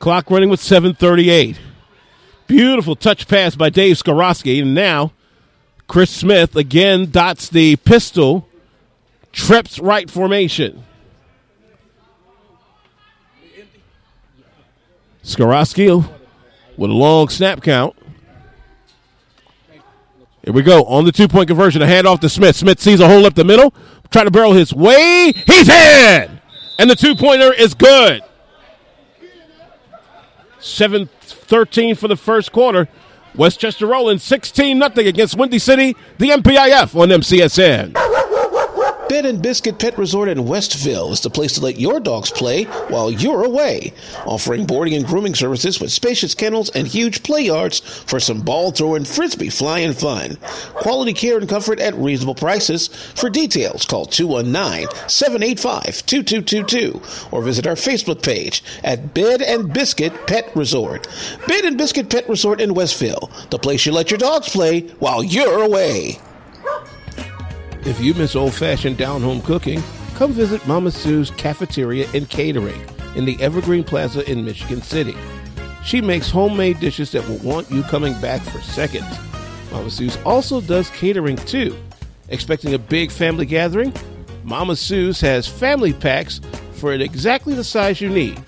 Clock 0.00 0.28
running 0.28 0.50
with 0.50 0.60
738. 0.60 1.60
Beautiful 2.48 2.96
touch 2.96 3.28
pass 3.28 3.54
by 3.54 3.70
Dave 3.70 3.98
Skorowski. 3.98 4.60
And 4.60 4.74
now 4.74 5.12
Chris 5.86 6.10
Smith 6.10 6.56
again 6.56 7.12
dots 7.12 7.48
the 7.48 7.76
pistol, 7.76 8.48
trips 9.30 9.78
right 9.78 10.10
formation. 10.10 10.82
Skorowski 15.22 16.04
with 16.76 16.90
a 16.90 16.94
long 16.94 17.28
snap 17.28 17.62
count. 17.62 17.94
Here 20.42 20.52
we 20.52 20.62
go 20.62 20.82
on 20.82 21.04
the 21.04 21.12
two 21.12 21.28
point 21.28 21.46
conversion. 21.46 21.80
A 21.80 21.86
handoff 21.86 22.18
to 22.22 22.28
Smith. 22.28 22.56
Smith 22.56 22.80
sees 22.80 22.98
a 22.98 23.06
hole 23.06 23.24
up 23.24 23.34
the 23.34 23.44
middle, 23.44 23.72
trying 24.12 24.26
to 24.26 24.30
barrel 24.30 24.52
his 24.52 24.72
way. 24.72 25.32
He's 25.46 25.68
in! 25.68 26.40
And 26.78 26.90
the 26.90 26.96
two 26.96 27.14
pointer 27.16 27.52
is 27.52 27.74
good. 27.74 28.22
7 30.60 31.08
13 31.20 31.94
for 31.96 32.08
the 32.08 32.16
first 32.16 32.52
quarter. 32.52 32.88
Westchester 33.34 33.86
rolling 33.86 34.18
16 34.18 34.78
0 34.78 34.90
against 35.08 35.36
Windy 35.36 35.58
City, 35.58 35.96
the 36.18 36.30
MPIF 36.30 36.94
on 36.94 37.08
MCSN. 37.08 38.01
Bed 39.12 39.26
and 39.26 39.42
Biscuit 39.42 39.78
Pet 39.78 39.98
Resort 39.98 40.30
in 40.30 40.46
Westville 40.46 41.12
is 41.12 41.20
the 41.20 41.28
place 41.28 41.52
to 41.52 41.60
let 41.60 41.78
your 41.78 42.00
dogs 42.00 42.30
play 42.30 42.64
while 42.64 43.10
you're 43.10 43.44
away. 43.44 43.92
Offering 44.24 44.64
boarding 44.64 44.94
and 44.94 45.04
grooming 45.04 45.34
services 45.34 45.78
with 45.78 45.92
spacious 45.92 46.34
kennels 46.34 46.70
and 46.70 46.86
huge 46.86 47.22
play 47.22 47.42
yards 47.42 47.80
for 47.80 48.18
some 48.18 48.40
ball 48.40 48.70
throwing, 48.70 49.04
frisbee 49.04 49.50
flying 49.50 49.92
fun. 49.92 50.38
Quality 50.72 51.12
care 51.12 51.36
and 51.36 51.46
comfort 51.46 51.78
at 51.78 51.92
reasonable 51.96 52.34
prices. 52.34 52.88
For 52.88 53.28
details, 53.28 53.84
call 53.84 54.06
219 54.06 54.88
785 55.10 56.06
2222 56.06 57.02
or 57.32 57.42
visit 57.42 57.66
our 57.66 57.74
Facebook 57.74 58.22
page 58.22 58.64
at 58.82 59.12
Bed 59.12 59.42
and 59.42 59.74
Biscuit 59.74 60.26
Pet 60.26 60.56
Resort. 60.56 61.06
Bed 61.46 61.66
and 61.66 61.76
Biscuit 61.76 62.08
Pet 62.08 62.26
Resort 62.30 62.62
in 62.62 62.72
Westville, 62.72 63.30
the 63.50 63.58
place 63.58 63.84
you 63.84 63.92
let 63.92 64.10
your 64.10 64.16
dogs 64.16 64.48
play 64.48 64.80
while 65.00 65.22
you're 65.22 65.62
away. 65.62 66.18
If 67.84 68.00
you 68.00 68.14
miss 68.14 68.36
old 68.36 68.54
fashioned 68.54 68.96
down 68.96 69.22
home 69.22 69.42
cooking, 69.42 69.82
come 70.14 70.32
visit 70.32 70.64
Mama 70.68 70.92
Sue's 70.92 71.32
Cafeteria 71.32 72.06
and 72.14 72.30
Catering 72.30 72.80
in 73.16 73.24
the 73.24 73.36
Evergreen 73.42 73.82
Plaza 73.82 74.28
in 74.30 74.44
Michigan 74.44 74.80
City. 74.82 75.16
She 75.84 76.00
makes 76.00 76.30
homemade 76.30 76.78
dishes 76.78 77.10
that 77.10 77.28
will 77.28 77.38
want 77.38 77.68
you 77.72 77.82
coming 77.82 78.18
back 78.20 78.40
for 78.42 78.60
seconds. 78.60 79.18
Mama 79.72 79.90
Sue's 79.90 80.16
also 80.24 80.60
does 80.60 80.90
catering 80.90 81.34
too. 81.34 81.76
Expecting 82.28 82.72
a 82.72 82.78
big 82.78 83.10
family 83.10 83.46
gathering? 83.46 83.92
Mama 84.44 84.76
Sue's 84.76 85.20
has 85.20 85.48
family 85.48 85.92
packs 85.92 86.40
for 86.74 86.92
exactly 86.92 87.52
the 87.52 87.64
size 87.64 88.00
you 88.00 88.08
need. 88.08 88.40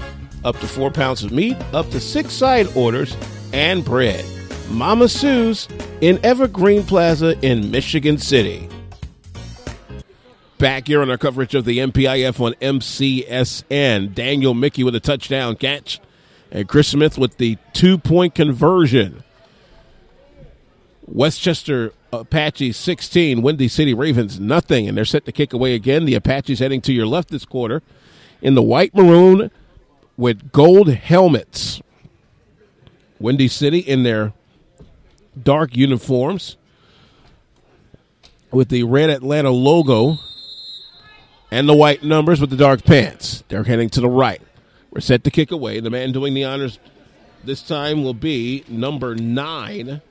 Up 0.44 0.56
to 0.60 0.68
four 0.68 0.92
pounds 0.92 1.24
of 1.24 1.32
meat, 1.32 1.56
up 1.72 1.90
to 1.90 1.98
six 1.98 2.32
side 2.32 2.68
orders, 2.76 3.16
and 3.52 3.84
bread. 3.84 4.24
Mama 4.70 5.08
Sue's 5.08 5.66
in 6.00 6.24
Evergreen 6.24 6.84
Plaza 6.84 7.36
in 7.40 7.72
Michigan 7.72 8.16
City 8.16 8.68
back 10.64 10.86
here 10.86 11.02
on 11.02 11.10
our 11.10 11.18
coverage 11.18 11.54
of 11.54 11.66
the 11.66 11.76
MPIF 11.76 12.40
on 12.40 12.54
MCSN. 12.54 14.14
Daniel 14.14 14.54
Mickey 14.54 14.82
with 14.82 14.94
a 14.94 15.00
touchdown 15.00 15.56
catch, 15.56 16.00
and 16.50 16.66
Chris 16.66 16.88
Smith 16.88 17.18
with 17.18 17.36
the 17.36 17.58
two 17.74 17.98
point 17.98 18.34
conversion. 18.34 19.22
Westchester 21.06 21.92
Apaches 22.14 22.78
16, 22.78 23.42
Windy 23.42 23.68
City 23.68 23.92
Ravens 23.92 24.40
nothing, 24.40 24.88
and 24.88 24.96
they're 24.96 25.04
set 25.04 25.26
to 25.26 25.32
kick 25.32 25.52
away 25.52 25.74
again. 25.74 26.06
The 26.06 26.14
Apaches 26.14 26.60
heading 26.60 26.80
to 26.80 26.94
your 26.94 27.06
left 27.06 27.28
this 27.28 27.44
quarter 27.44 27.82
in 28.40 28.54
the 28.54 28.62
white 28.62 28.94
maroon 28.94 29.50
with 30.16 30.50
gold 30.50 30.88
helmets. 30.88 31.82
Windy 33.20 33.48
City 33.48 33.80
in 33.80 34.02
their 34.02 34.32
dark 35.42 35.76
uniforms 35.76 36.56
with 38.50 38.70
the 38.70 38.84
red 38.84 39.10
Atlanta 39.10 39.50
logo 39.50 40.20
and 41.54 41.68
the 41.68 41.74
white 41.74 42.02
numbers 42.02 42.40
with 42.40 42.50
the 42.50 42.56
dark 42.56 42.82
pants. 42.82 43.44
They're 43.46 43.62
heading 43.62 43.88
to 43.90 44.00
the 44.00 44.08
right. 44.08 44.42
We're 44.90 45.00
set 45.00 45.22
to 45.22 45.30
kick 45.30 45.52
away. 45.52 45.78
The 45.78 45.88
man 45.88 46.10
doing 46.10 46.34
the 46.34 46.42
honors 46.42 46.80
this 47.44 47.62
time 47.62 48.02
will 48.02 48.12
be 48.12 48.64
number 48.66 49.14
nine. 49.14 50.02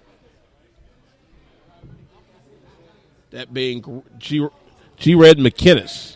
That 3.31 3.53
being 3.53 4.03
G. 4.17 4.47
G. 4.95 5.15
Red 5.15 5.37
McKinnis. 5.37 6.15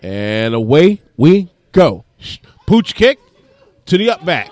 And 0.00 0.52
away 0.52 1.00
we 1.16 1.48
go. 1.70 2.04
Pooch 2.66 2.96
kick 2.96 3.20
to 3.86 3.96
the 3.96 4.10
up 4.10 4.24
back. 4.24 4.50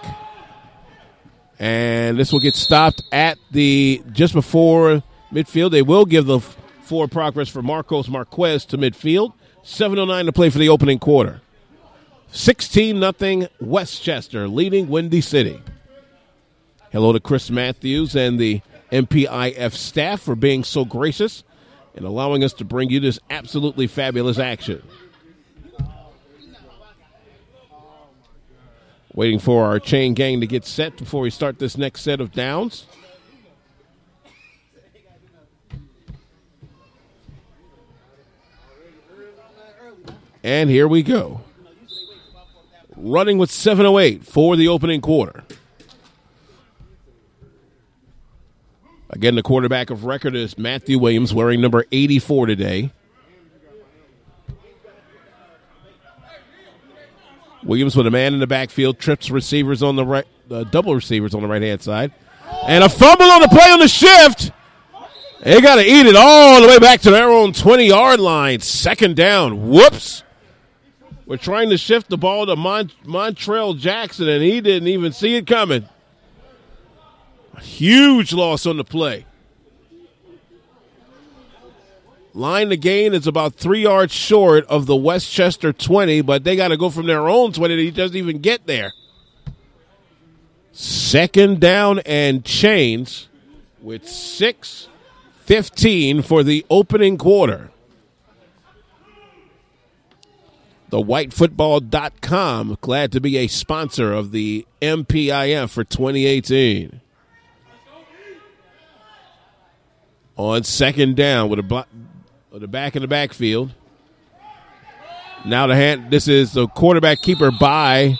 And 1.58 2.16
this 2.16 2.32
will 2.32 2.40
get 2.40 2.54
stopped 2.54 3.02
at 3.10 3.36
the 3.50 4.00
just 4.12 4.32
before 4.32 5.02
midfield. 5.32 5.72
They 5.72 5.82
will 5.82 6.04
give 6.04 6.26
the 6.26 6.40
forward 6.92 7.10
progress 7.10 7.48
for 7.48 7.62
Marcos 7.62 8.06
Marquez 8.06 8.66
to 8.66 8.76
midfield. 8.76 9.32
7.09 9.64 10.26
to 10.26 10.32
play 10.32 10.50
for 10.50 10.58
the 10.58 10.68
opening 10.68 10.98
quarter. 10.98 11.40
16 12.32 13.00
nothing 13.00 13.48
Westchester 13.62 14.46
leading 14.46 14.90
Windy 14.90 15.22
City. 15.22 15.62
Hello 16.90 17.14
to 17.14 17.18
Chris 17.18 17.50
Matthews 17.50 18.14
and 18.14 18.38
the 18.38 18.60
MPIF 18.90 19.72
staff 19.72 20.20
for 20.20 20.36
being 20.36 20.64
so 20.64 20.84
gracious 20.84 21.44
and 21.96 22.04
allowing 22.04 22.44
us 22.44 22.52
to 22.52 22.64
bring 22.66 22.90
you 22.90 23.00
this 23.00 23.18
absolutely 23.30 23.86
fabulous 23.86 24.38
action. 24.38 24.82
Waiting 29.14 29.38
for 29.38 29.64
our 29.64 29.80
chain 29.80 30.12
gang 30.12 30.42
to 30.42 30.46
get 30.46 30.66
set 30.66 30.98
before 30.98 31.22
we 31.22 31.30
start 31.30 31.58
this 31.58 31.78
next 31.78 32.02
set 32.02 32.20
of 32.20 32.32
downs. 32.32 32.84
And 40.42 40.68
here 40.68 40.88
we 40.88 41.02
go. 41.02 41.42
Running 42.96 43.38
with 43.38 43.50
708 43.50 44.24
for 44.24 44.56
the 44.56 44.68
opening 44.68 45.00
quarter. 45.00 45.44
Again, 49.10 49.34
the 49.34 49.42
quarterback 49.42 49.90
of 49.90 50.04
record 50.04 50.34
is 50.34 50.56
Matthew 50.56 50.98
Williams, 50.98 51.34
wearing 51.34 51.60
number 51.60 51.84
84 51.92 52.46
today. 52.46 52.92
Williams 57.62 57.94
with 57.94 58.06
a 58.06 58.10
man 58.10 58.34
in 58.34 58.40
the 58.40 58.46
backfield, 58.46 58.98
trips 58.98 59.30
receivers 59.30 59.82
on 59.82 59.96
the 59.96 60.04
right, 60.04 60.26
uh, 60.50 60.64
double 60.64 60.94
receivers 60.94 61.34
on 61.34 61.42
the 61.42 61.48
right 61.48 61.62
hand 61.62 61.80
side, 61.80 62.12
and 62.66 62.82
a 62.82 62.88
fumble 62.88 63.26
on 63.26 63.42
the 63.42 63.48
play 63.48 63.70
on 63.70 63.78
the 63.78 63.88
shift. 63.88 64.50
They 65.42 65.60
got 65.60 65.76
to 65.76 65.82
eat 65.82 66.06
it 66.06 66.16
all 66.16 66.60
the 66.60 66.68
way 66.68 66.78
back 66.78 67.00
to 67.02 67.10
their 67.10 67.28
own 67.28 67.52
20 67.52 67.86
yard 67.86 68.20
line. 68.20 68.60
Second 68.60 69.16
down. 69.16 69.68
Whoops. 69.68 70.22
We're 71.32 71.38
trying 71.38 71.70
to 71.70 71.78
shift 71.78 72.10
the 72.10 72.18
ball 72.18 72.44
to 72.44 72.56
Mont- 72.56 72.92
Montrell 73.06 73.74
Jackson, 73.78 74.28
and 74.28 74.42
he 74.42 74.60
didn't 74.60 74.88
even 74.88 75.14
see 75.14 75.34
it 75.36 75.46
coming. 75.46 75.88
A 77.54 77.60
huge 77.62 78.34
loss 78.34 78.66
on 78.66 78.76
the 78.76 78.84
play. 78.84 79.24
Line 82.34 82.68
to 82.68 82.76
gain 82.76 83.14
is 83.14 83.26
about 83.26 83.54
three 83.54 83.84
yards 83.84 84.12
short 84.12 84.66
of 84.66 84.84
the 84.84 84.94
Westchester 84.94 85.72
20, 85.72 86.20
but 86.20 86.44
they 86.44 86.54
got 86.54 86.68
to 86.68 86.76
go 86.76 86.90
from 86.90 87.06
their 87.06 87.26
own 87.26 87.50
20 87.50 87.82
he 87.82 87.90
doesn't 87.90 88.14
even 88.18 88.42
get 88.42 88.66
there. 88.66 88.92
Second 90.72 91.60
down 91.60 92.00
and 92.00 92.44
chains 92.44 93.30
with 93.80 94.06
six 94.06 94.90
15 95.46 96.20
for 96.20 96.42
the 96.42 96.66
opening 96.68 97.16
quarter. 97.16 97.71
The 100.92 100.98
whitefootball.com 100.98 102.76
glad 102.82 103.12
to 103.12 103.20
be 103.22 103.38
a 103.38 103.46
sponsor 103.46 104.12
of 104.12 104.30
the 104.30 104.66
MPIF 104.82 105.70
for 105.70 105.84
2018. 105.84 107.00
On 110.36 110.62
second 110.62 111.16
down 111.16 111.48
with 111.48 111.60
a 111.60 111.86
with 112.50 112.62
a 112.62 112.68
back 112.68 112.94
in 112.94 113.00
the 113.00 113.08
backfield. 113.08 113.72
Now 115.46 115.66
the 115.66 115.76
hand 115.76 116.10
this 116.10 116.28
is 116.28 116.52
the 116.52 116.68
quarterback 116.68 117.22
keeper 117.22 117.50
by 117.50 118.18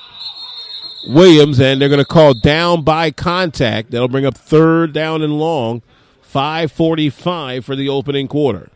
Williams 1.09 1.61
and 1.61 1.79
they're 1.79 1.91
going 1.91 1.99
to 1.99 2.07
call 2.07 2.33
down 2.33 2.85
by 2.85 3.11
contact. 3.11 3.91
That'll 3.91 4.09
bring 4.09 4.25
up 4.25 4.39
third 4.39 4.95
down 4.95 5.21
and 5.21 5.39
long 5.39 5.83
545 6.23 7.67
for 7.67 7.77
the 7.77 7.91
opening 7.91 8.29
quarter. 8.29 8.71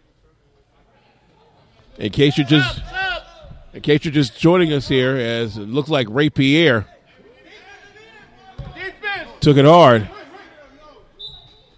In 1.96 2.12
case 2.12 2.36
you're 2.36 2.46
just 2.46 2.82
in 3.76 3.82
case 3.82 4.06
you're 4.06 4.14
just 4.14 4.38
joining 4.38 4.72
us 4.72 4.88
here, 4.88 5.16
as 5.16 5.58
it 5.58 5.68
looks 5.68 5.90
like 5.90 6.06
Ray 6.08 6.30
Pierre 6.30 6.86
took 9.40 9.58
it 9.58 9.66
hard. 9.66 10.08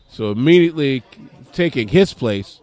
So 0.08 0.30
immediately 0.30 1.02
taking 1.52 1.88
his 1.88 2.14
place 2.14 2.60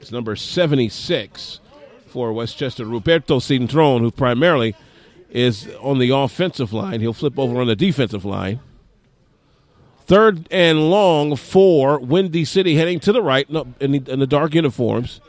is 0.00 0.10
number 0.10 0.34
76 0.34 1.60
for 2.08 2.32
Westchester, 2.32 2.84
Roberto 2.84 3.38
Cintron, 3.38 4.00
who 4.00 4.10
primarily 4.10 4.74
is 5.30 5.68
on 5.80 6.00
the 6.00 6.10
offensive 6.10 6.72
line. 6.72 7.00
He'll 7.00 7.12
flip 7.12 7.38
over 7.38 7.60
on 7.60 7.68
the 7.68 7.76
defensive 7.76 8.24
line. 8.24 8.58
Third 10.06 10.48
and 10.50 10.90
long 10.90 11.36
for 11.36 12.00
Windy 12.00 12.44
City 12.44 12.74
heading 12.74 12.98
to 12.98 13.12
the 13.12 13.22
right 13.22 13.48
in 13.78 13.92
the, 13.92 14.12
in 14.12 14.18
the 14.18 14.26
dark 14.26 14.54
uniforms. 14.54 15.20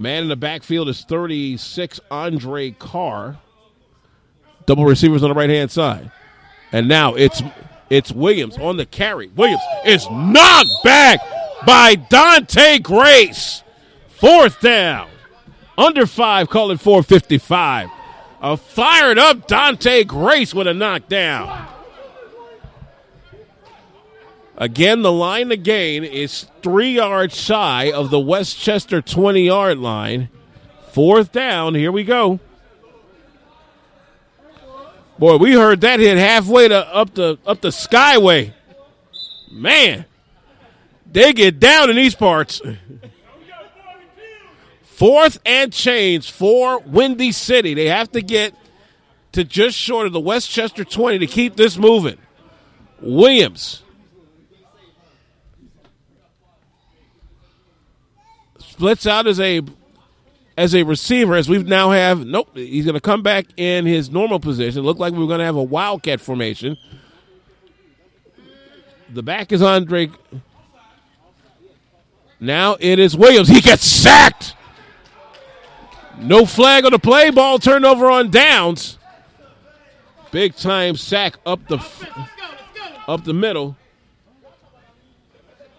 Man 0.00 0.22
in 0.22 0.28
the 0.30 0.36
backfield 0.36 0.88
is 0.88 1.04
36 1.04 2.00
Andre 2.10 2.70
Carr. 2.70 3.36
Double 4.64 4.86
receivers 4.86 5.22
on 5.22 5.28
the 5.28 5.34
right 5.34 5.50
hand 5.50 5.70
side. 5.70 6.10
And 6.72 6.88
now 6.88 7.14
it's 7.16 7.42
it's 7.90 8.10
Williams 8.10 8.56
on 8.56 8.78
the 8.78 8.86
carry. 8.86 9.28
Williams 9.28 9.60
is 9.84 10.08
knocked 10.10 10.70
back 10.82 11.20
by 11.66 11.96
Dante 11.96 12.78
Grace. 12.78 13.62
Fourth 14.08 14.58
down. 14.62 15.10
Under 15.76 16.06
five, 16.06 16.48
call 16.48 16.70
it 16.70 16.80
455. 16.80 17.90
A 18.40 18.56
fired 18.56 19.18
up 19.18 19.46
Dante 19.46 20.04
Grace 20.04 20.54
with 20.54 20.66
a 20.66 20.72
knockdown. 20.72 21.68
Again, 24.60 25.00
the 25.00 25.10
line 25.10 25.48
to 25.48 25.56
gain 25.56 26.04
is 26.04 26.46
three 26.62 26.96
yards 26.96 27.34
shy 27.34 27.90
of 27.90 28.10
the 28.10 28.20
Westchester 28.20 29.00
20 29.00 29.46
yard 29.46 29.78
line. 29.78 30.28
Fourth 30.92 31.32
down. 31.32 31.74
Here 31.74 31.90
we 31.90 32.04
go. 32.04 32.40
Boy, 35.18 35.38
we 35.38 35.54
heard 35.54 35.80
that 35.80 35.98
hit 35.98 36.18
halfway 36.18 36.68
to 36.68 36.94
up 36.94 37.14
the 37.14 37.38
up 37.46 37.62
the 37.62 37.68
skyway. 37.68 38.52
Man, 39.50 40.04
they 41.10 41.32
get 41.32 41.58
down 41.58 41.88
in 41.88 41.96
these 41.96 42.14
parts. 42.14 42.60
Fourth 44.82 45.40
and 45.46 45.72
change 45.72 46.30
for 46.30 46.80
Windy 46.80 47.32
City. 47.32 47.72
They 47.72 47.86
have 47.86 48.12
to 48.12 48.20
get 48.20 48.54
to 49.32 49.42
just 49.42 49.78
short 49.78 50.06
of 50.06 50.12
the 50.12 50.20
Westchester 50.20 50.84
20 50.84 51.20
to 51.20 51.26
keep 51.26 51.56
this 51.56 51.78
moving. 51.78 52.18
Williams 53.00 53.82
splits 58.80 59.06
out 59.06 59.26
as 59.26 59.38
a 59.38 59.60
as 60.56 60.74
a 60.74 60.82
receiver, 60.84 61.34
as 61.36 61.50
we've 61.50 61.66
now 61.66 61.90
have. 61.90 62.24
Nope, 62.24 62.48
he's 62.54 62.86
going 62.86 62.94
to 62.94 63.00
come 63.00 63.22
back 63.22 63.44
in 63.58 63.84
his 63.84 64.08
normal 64.08 64.40
position. 64.40 64.84
Looked 64.84 64.98
like 64.98 65.12
we 65.12 65.18
were 65.18 65.26
going 65.26 65.40
to 65.40 65.44
have 65.44 65.56
a 65.56 65.62
wildcat 65.62 66.18
formation. 66.18 66.78
The 69.10 69.22
back 69.22 69.52
is 69.52 69.60
Andre. 69.60 70.10
Now 72.40 72.78
it 72.80 72.98
is 72.98 73.14
Williams. 73.14 73.48
He 73.48 73.60
gets 73.60 73.84
sacked. 73.84 74.54
No 76.18 76.46
flag 76.46 76.86
on 76.86 76.92
the 76.92 76.98
play. 76.98 77.28
Ball 77.28 77.58
turned 77.58 77.84
over 77.84 78.10
on 78.10 78.30
downs. 78.30 78.96
Big 80.30 80.56
time 80.56 80.96
sack 80.96 81.36
up 81.44 81.68
the 81.68 81.84
up 83.06 83.24
the 83.24 83.34
middle 83.34 83.76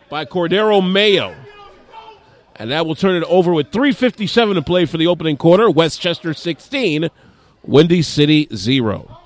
by 0.08 0.24
Cordero 0.24 0.88
Mayo. 0.88 1.36
And 2.62 2.70
that 2.70 2.86
will 2.86 2.94
turn 2.94 3.16
it 3.16 3.24
over 3.24 3.52
with 3.52 3.72
3.57 3.72 4.54
to 4.54 4.62
play 4.62 4.86
for 4.86 4.98
the 4.98 5.08
opening 5.08 5.36
quarter. 5.36 5.68
Westchester 5.68 6.32
16, 6.32 7.10
Windy 7.64 8.04
City 8.04 8.48
0. 8.54 9.18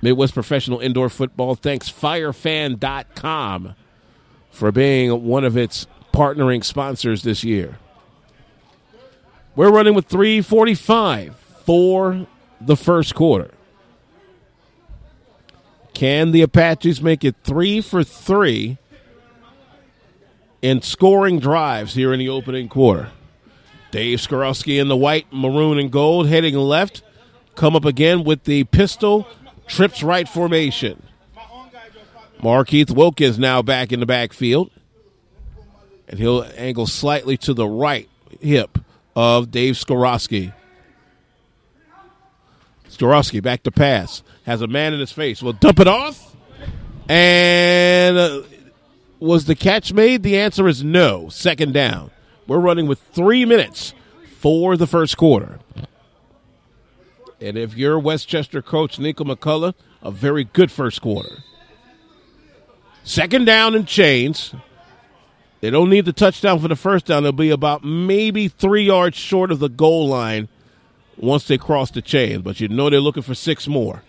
Midwest 0.00 0.32
Professional 0.32 0.80
Indoor 0.80 1.10
Football 1.10 1.56
thanks 1.56 1.90
firefan.com 1.92 3.74
for 4.50 4.72
being 4.72 5.26
one 5.26 5.44
of 5.44 5.58
its 5.58 5.86
partnering 6.10 6.64
sponsors 6.64 7.22
this 7.22 7.44
year. 7.44 7.76
We're 9.56 9.70
running 9.70 9.92
with 9.92 10.06
345 10.06 11.36
for 11.66 12.26
the 12.62 12.78
first 12.78 13.14
quarter. 13.14 13.50
Can 15.92 16.32
the 16.32 16.40
Apaches 16.40 17.02
make 17.02 17.24
it 17.24 17.36
three 17.44 17.82
for 17.82 18.02
three 18.02 18.78
in 20.66 20.82
scoring 20.82 21.38
drives 21.38 21.94
here 21.94 22.12
in 22.12 22.18
the 22.18 22.28
opening 22.28 22.68
quarter. 22.68 23.10
Dave 23.92 24.18
Skorowski 24.18 24.80
in 24.80 24.88
the 24.88 24.96
white, 24.96 25.26
maroon, 25.30 25.78
and 25.78 25.92
gold, 25.92 26.26
heading 26.26 26.56
left. 26.56 27.02
Come 27.54 27.76
up 27.76 27.84
again 27.84 28.24
with 28.24 28.42
the 28.42 28.64
pistol, 28.64 29.28
trips 29.68 30.02
right 30.02 30.28
formation. 30.28 31.04
Markeith 32.40 32.90
Wilkins 32.90 33.38
now 33.38 33.62
back 33.62 33.92
in 33.92 34.00
the 34.00 34.06
backfield. 34.06 34.72
And 36.08 36.18
he'll 36.18 36.44
angle 36.56 36.88
slightly 36.88 37.36
to 37.38 37.54
the 37.54 37.68
right 37.68 38.08
hip 38.40 38.76
of 39.14 39.52
Dave 39.52 39.74
Skorowski. 39.74 40.52
Skorowski 42.90 43.40
back 43.40 43.62
to 43.62 43.70
pass. 43.70 44.24
Has 44.44 44.62
a 44.62 44.66
man 44.66 44.94
in 44.94 44.98
his 44.98 45.12
face. 45.12 45.44
Will 45.44 45.52
dump 45.52 45.78
it 45.78 45.86
off. 45.86 46.34
And 47.08 48.44
was 49.18 49.46
the 49.46 49.54
catch 49.54 49.92
made? 49.92 50.22
The 50.22 50.38
answer 50.38 50.68
is 50.68 50.84
no. 50.84 51.28
Second 51.28 51.72
down. 51.72 52.10
We're 52.46 52.58
running 52.58 52.86
with 52.86 53.00
three 53.12 53.44
minutes 53.44 53.94
for 54.38 54.76
the 54.76 54.86
first 54.86 55.16
quarter. 55.16 55.58
And 57.40 57.58
if 57.58 57.76
you're 57.76 57.98
Westchester 57.98 58.62
coach 58.62 58.98
Nico 58.98 59.24
McCullough, 59.24 59.74
a 60.02 60.10
very 60.10 60.44
good 60.44 60.70
first 60.70 61.02
quarter. 61.02 61.42
Second 63.02 63.44
down 63.44 63.74
and 63.74 63.86
chains. 63.86 64.54
They 65.60 65.70
don't 65.70 65.90
need 65.90 66.04
the 66.04 66.12
touchdown 66.12 66.60
for 66.60 66.68
the 66.68 66.76
first 66.76 67.06
down. 67.06 67.22
They'll 67.22 67.32
be 67.32 67.50
about 67.50 67.82
maybe 67.82 68.48
three 68.48 68.84
yards 68.84 69.16
short 69.16 69.50
of 69.50 69.58
the 69.58 69.68
goal 69.68 70.08
line 70.08 70.48
once 71.16 71.46
they 71.46 71.58
cross 71.58 71.90
the 71.90 72.02
chain. 72.02 72.42
But 72.42 72.60
you 72.60 72.68
know 72.68 72.90
they're 72.90 73.00
looking 73.00 73.22
for 73.22 73.34
six 73.34 73.66
more. 73.66 74.02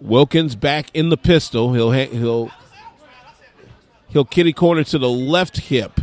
Wilkins 0.00 0.56
back 0.56 0.90
in 0.94 1.08
the 1.08 1.16
pistol. 1.16 1.74
He'll 1.74 1.90
he'll 1.92 2.50
He'll 4.08 4.24
kitty 4.24 4.52
corner 4.52 4.84
to 4.84 4.98
the 4.98 5.08
left 5.08 5.58
hip 5.58 6.00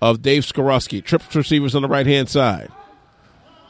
of 0.00 0.22
Dave 0.22 0.44
Skorowski. 0.44 1.04
Trips 1.04 1.34
receivers 1.34 1.74
on 1.74 1.82
the 1.82 1.88
right 1.88 2.06
hand 2.06 2.28
side. 2.28 2.70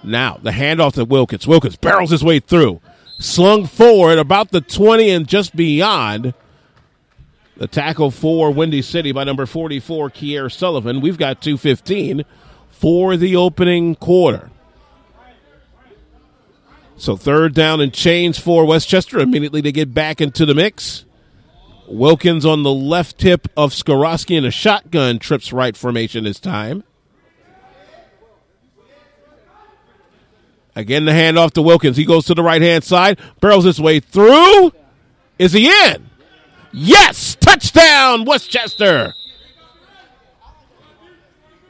Now 0.03 0.39
the 0.43 0.51
handoff 0.51 0.95
to 0.95 1.05
Wilkins. 1.05 1.47
Wilkins 1.47 1.77
barrels 1.77 2.11
his 2.11 2.25
way 2.25 2.41
through. 2.41 2.81
Slung 3.19 3.67
forward 3.67 4.19
about 4.19 4.51
the 4.51 4.61
20 4.61 5.11
and 5.11 5.29
just 5.29 5.55
beyond. 5.55 6.35
The 7.57 7.69
tackle 7.69 8.11
for 8.11 8.51
Windy 8.51 8.81
City 8.81 9.13
by 9.13 9.25
number 9.25 9.45
44, 9.45 10.09
Kier 10.11 10.51
Sullivan. 10.51 11.03
We've 11.03 11.19
got 11.19 11.43
215 11.43 12.25
for 12.71 13.19
the 13.19 13.37
opening 13.37 13.97
quarter. 13.97 14.51
So 16.97 17.17
third 17.17 17.55
down 17.55 17.83
and 17.83 17.93
chains 17.93 18.39
for 18.39 18.65
Westchester. 18.65 19.19
Immediately 19.21 19.61
to 19.63 19.73
get 19.73 19.93
back 19.93 20.23
into 20.23 20.47
the 20.47 20.55
mix. 20.55 21.05
Wilkins 21.91 22.47
on 22.47 22.63
the 22.63 22.73
left 22.73 23.19
tip 23.19 23.49
of 23.57 23.73
Skorowski 23.73 24.39
in 24.39 24.45
a 24.45 24.51
shotgun 24.51 25.19
trips 25.19 25.53
right 25.53 25.77
formation 25.77 26.25
this 26.25 26.39
time. 26.39 26.85
Again, 30.77 31.05
the 31.05 31.13
handoff 31.13 31.51
to 31.53 31.63
Wilkins. 31.63 31.97
He 31.97 32.05
goes 32.05 32.27
to 32.27 32.35
the 32.35 32.45
right 32.45 32.63
hand 32.63 32.85
side, 32.85 33.19
barrels 33.41 33.65
his 33.65 33.81
way 33.81 33.99
through. 33.99 34.73
Is 35.39 35.53
he 35.53 35.67
in? 35.67 36.09
Yes! 36.73 37.35
Touchdown, 37.35 38.25
Westchester! 38.25 39.13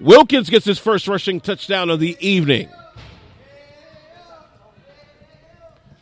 Wilkins 0.01 0.51
gets 0.51 0.67
his 0.67 0.79
first 0.79 1.09
rushing 1.09 1.41
touchdown 1.41 1.89
of 1.89 1.99
the 1.99 2.17
evening. 2.21 2.69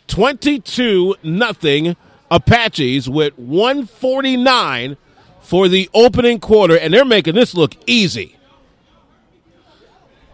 22 0.09 1.16
nothing 1.22 1.96
Apaches 2.30 3.08
with 3.08 3.38
149 3.38 4.96
for 5.40 5.68
the 5.68 5.88
opening 5.94 6.40
quarter, 6.40 6.76
and 6.76 6.92
they're 6.92 7.04
making 7.04 7.34
this 7.34 7.54
look 7.54 7.74
easy. 7.86 8.36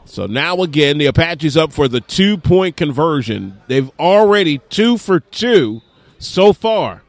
So 0.05 0.27
now 0.27 0.63
again, 0.63 0.99
the 0.99 1.07
Apaches 1.07 1.57
up 1.57 1.73
for 1.73 1.89
the 1.89 2.01
two 2.01 2.37
point 2.37 2.77
conversion. 2.77 3.61
They've 3.67 3.91
already 3.99 4.59
two 4.69 4.99
for 4.99 5.21
two 5.21 5.83
so 6.19 6.53
far. 6.53 7.03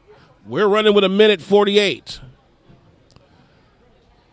We're 0.46 0.68
running 0.68 0.94
with 0.94 1.04
a 1.04 1.08
minute 1.08 1.40
48. 1.40 2.20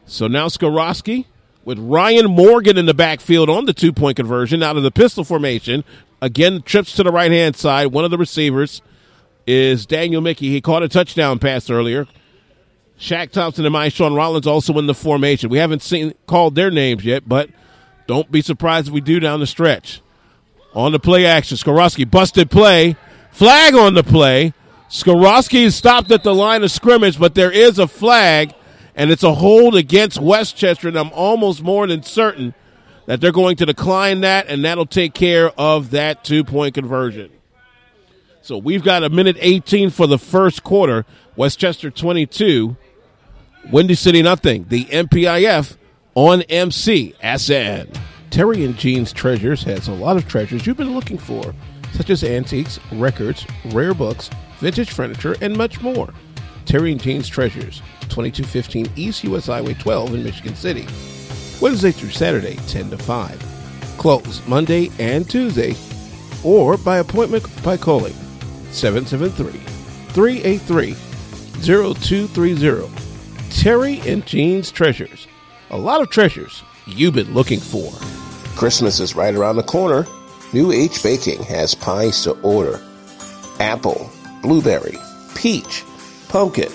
So 0.06 0.28
now 0.28 0.48
Skorowski 0.48 1.26
with 1.66 1.80
Ryan 1.80 2.30
Morgan 2.30 2.78
in 2.78 2.86
the 2.86 2.94
backfield 2.94 3.50
on 3.50 3.66
the 3.66 3.74
two 3.74 3.94
point 3.94 4.18
conversion 4.18 4.62
out 4.64 4.78
of 4.78 4.84
the 4.84 4.92
pistol 4.92 5.24
formation. 5.24 5.84
Again, 6.22 6.62
trips 6.62 6.94
to 6.94 7.04
the 7.04 7.12
right 7.12 7.32
hand 7.32 7.56
side. 7.56 7.88
One 7.88 8.06
of 8.06 8.12
the 8.12 8.18
receivers 8.18 8.82
is 9.46 9.86
Daniel 9.86 10.22
Mickey. 10.22 10.50
He 10.50 10.62
caught 10.62 10.84
a 10.84 10.90
touchdown 10.90 11.40
pass 11.40 11.70
earlier. 11.70 12.08
Shaq 13.00 13.32
Thompson 13.32 13.66
and 13.66 13.74
my 13.74 13.90
Sean 13.90 14.14
Rollins 14.14 14.48
also 14.48 14.78
in 14.78 14.88
the 14.88 14.94
formation. 14.94 15.50
We 15.50 15.58
haven't 15.58 15.82
seen 15.82 16.14
called 16.26 16.56
their 16.56 16.72
names 16.72 17.04
yet, 17.04 17.28
but 17.28 17.50
don't 18.08 18.32
be 18.32 18.42
surprised 18.42 18.88
if 18.88 18.94
we 18.94 19.02
do 19.02 19.20
down 19.20 19.40
the 19.40 19.48
stretch. 19.48 20.02
On 20.74 20.92
the 20.92 21.00
play 21.00 21.26
action, 21.26 21.58
Skorowski 21.58 22.10
busted 22.10 22.50
play, 22.50 22.96
flag 23.32 23.76
on 23.76 23.94
the 23.94 24.04
play. 24.04 24.54
Skorowski 24.90 25.72
stopped 25.72 26.12
at 26.12 26.24
the 26.24 26.34
line 26.34 26.64
of 26.64 26.72
scrimmage, 26.72 27.20
but 27.20 27.36
there 27.36 27.52
is 27.52 27.80
a 27.80 27.88
flag, 27.88 28.54
and 28.96 29.12
it's 29.12 29.24
a 29.24 29.34
hold 29.34 29.76
against 29.76 30.22
Westchester, 30.22 30.88
and 30.88 30.98
I'm 30.98 31.12
almost 31.12 31.62
more 31.62 31.88
than 31.88 32.04
certain 32.04 32.54
that 33.06 33.20
they're 33.20 33.32
going 33.32 33.58
to 33.58 33.66
decline 33.66 34.22
that, 34.22 34.48
and 34.48 34.64
that'll 34.64 34.86
take 34.86 35.14
care 35.14 35.50
of 35.60 35.92
that 35.92 36.24
two 36.24 36.44
point 36.44 36.76
conversion. 36.76 37.32
So 38.44 38.58
we've 38.58 38.84
got 38.84 39.04
a 39.04 39.10
minute 39.10 39.38
18 39.40 39.90
for 39.90 40.06
the 40.06 40.18
first 40.18 40.66
quarter. 40.66 41.06
Westchester 41.38 41.90
22, 41.90 42.76
Windy 43.72 43.96
City 43.96 44.22
nothing. 44.22 44.66
The 44.68 44.84
MPIF 44.84 45.78
on 46.14 46.42
MCSN. 46.42 47.98
Terry 48.32 48.66
and 48.66 48.78
Jean's 48.78 49.14
Treasures 49.14 49.64
has 49.64 49.88
a 49.88 49.94
lot 49.94 50.18
of 50.18 50.28
treasures 50.28 50.68
you've 50.68 50.76
been 50.76 50.94
looking 50.94 51.18
for, 51.18 51.56
such 51.94 52.10
as 52.10 52.22
antiques, 52.26 52.82
records, 52.92 53.48
rare 53.68 53.94
books, 53.94 54.30
vintage 54.60 54.92
furniture, 54.92 55.38
and 55.40 55.56
much 55.56 55.80
more. 55.80 56.14
Terry 56.66 56.92
and 56.92 57.02
Jean's 57.02 57.30
Treasures, 57.30 57.82
2215 58.10 58.90
East 58.98 59.24
US 59.24 59.46
Highway 59.48 59.74
12 59.76 60.16
in 60.16 60.24
Michigan 60.26 60.56
City. 60.56 60.86
Wednesday 61.62 61.92
through 61.92 62.10
Saturday, 62.10 62.58
10 62.68 62.90
to 62.90 62.98
5. 62.98 63.96
Closed 63.98 64.46
Monday 64.50 64.92
and 65.00 65.30
Tuesday, 65.30 65.76
or 66.44 66.76
by 66.76 66.98
appointment 66.98 67.46
by 67.64 67.78
calling 67.78 68.14
773 68.74 69.60
383 70.14 70.96
0230. 71.62 72.90
Terry 73.52 74.00
and 74.02 74.26
Jean's 74.26 74.72
Treasures. 74.72 75.28
A 75.70 75.78
lot 75.78 76.02
of 76.02 76.10
treasures 76.10 76.64
you've 76.88 77.14
been 77.14 77.34
looking 77.34 77.60
for. 77.60 77.92
Christmas 78.58 79.00
is 79.00 79.16
right 79.16 79.34
around 79.34 79.56
the 79.56 79.64
corner. 79.64 80.06
New 80.54 80.72
Age 80.72 81.02
Baking 81.02 81.42
has 81.44 81.76
pies 81.76 82.24
to 82.24 82.32
order 82.42 82.82
apple, 83.60 84.12
blueberry, 84.42 84.98
peach, 85.36 85.84
pumpkin. 86.30 86.72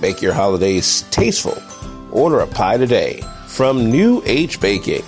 Make 0.00 0.22
your 0.22 0.32
holidays 0.32 1.02
tasteful. 1.10 1.60
Order 2.10 2.40
a 2.40 2.46
pie 2.46 2.76
today 2.76 3.22
from 3.46 3.90
New 3.90 4.22
Age 4.24 4.60
Baking, 4.60 5.02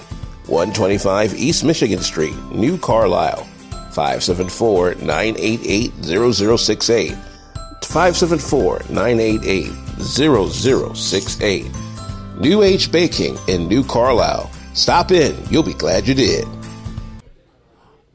125 0.47 1.35
East 1.35 1.65
Michigan 1.65 2.01
Street, 2.01 2.37
New 2.53 2.77
Carlisle. 2.79 3.47
574 3.95 4.97
988 4.97 5.93
0068. 6.03 7.17
574 7.83 8.83
988 8.91 9.73
0068. 10.03 11.71
New 12.41 12.63
Age 12.63 12.91
Baking 12.91 13.39
in 13.47 13.69
New 13.69 13.85
Carlisle. 13.85 14.51
Stop 14.75 15.13
in, 15.13 15.37
you'll 15.51 15.63
be 15.63 15.75
glad 15.75 16.09
you 16.09 16.15
did. 16.15 16.47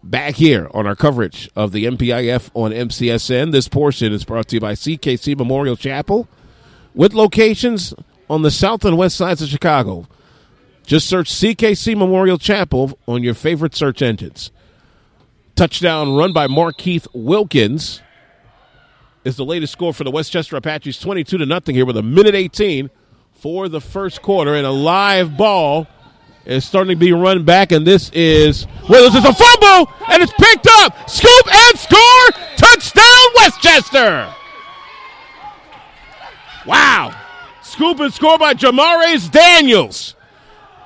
Back 0.03 0.35
here 0.35 0.69
on 0.73 0.85
our 0.85 0.95
coverage 0.95 1.49
of 1.55 1.71
the 1.71 1.85
MPIF 1.85 2.49
on 2.53 2.71
MCSN, 2.71 3.51
this 3.51 3.69
portion 3.69 4.11
is 4.11 4.25
brought 4.25 4.49
to 4.49 4.55
you 4.55 4.59
by 4.59 4.73
CKC 4.73 5.37
Memorial 5.37 5.77
Chapel 5.77 6.27
with 6.93 7.13
locations 7.13 7.93
on 8.29 8.41
the 8.41 8.51
south 8.51 8.83
and 8.83 8.97
west 8.97 9.15
sides 9.15 9.41
of 9.41 9.47
Chicago. 9.47 10.07
Just 10.83 11.07
search 11.07 11.31
CKC 11.31 11.95
Memorial 11.95 12.37
Chapel 12.37 12.97
on 13.07 13.23
your 13.23 13.35
favorite 13.35 13.75
search 13.75 14.01
engines. 14.01 14.51
Touchdown 15.59 16.15
run 16.15 16.31
by 16.31 16.47
Markeith 16.47 17.05
Wilkins 17.11 18.01
is 19.25 19.35
the 19.35 19.43
latest 19.43 19.73
score 19.73 19.93
for 19.93 20.05
the 20.05 20.09
Westchester 20.09 20.55
Apaches, 20.55 20.97
22 21.01 21.37
to 21.37 21.45
nothing 21.45 21.75
here 21.75 21.85
with 21.85 21.97
a 21.97 22.01
minute 22.01 22.33
18 22.33 22.89
for 23.33 23.67
the 23.67 23.81
first 23.81 24.21
quarter, 24.21 24.55
and 24.55 24.65
a 24.65 24.71
live 24.71 25.35
ball 25.35 25.85
is 26.45 26.63
starting 26.63 26.95
to 26.95 26.95
be 26.95 27.11
run 27.11 27.43
back, 27.43 27.73
and 27.73 27.85
this 27.85 28.09
is 28.11 28.67
well, 28.87 29.11
this 29.11 29.21
is 29.21 29.29
a 29.29 29.33
fumble, 29.33 29.93
and 30.09 30.23
it's 30.23 30.31
picked 30.39 30.65
up, 30.65 31.09
scoop 31.09 31.53
and 31.53 31.77
score, 31.77 32.29
touchdown 32.55 33.03
Westchester! 33.35 34.33
Wow, 36.65 37.13
scoop 37.63 37.99
and 37.99 38.13
score 38.13 38.37
by 38.37 38.53
Jamares 38.53 39.29
Daniels, 39.29 40.15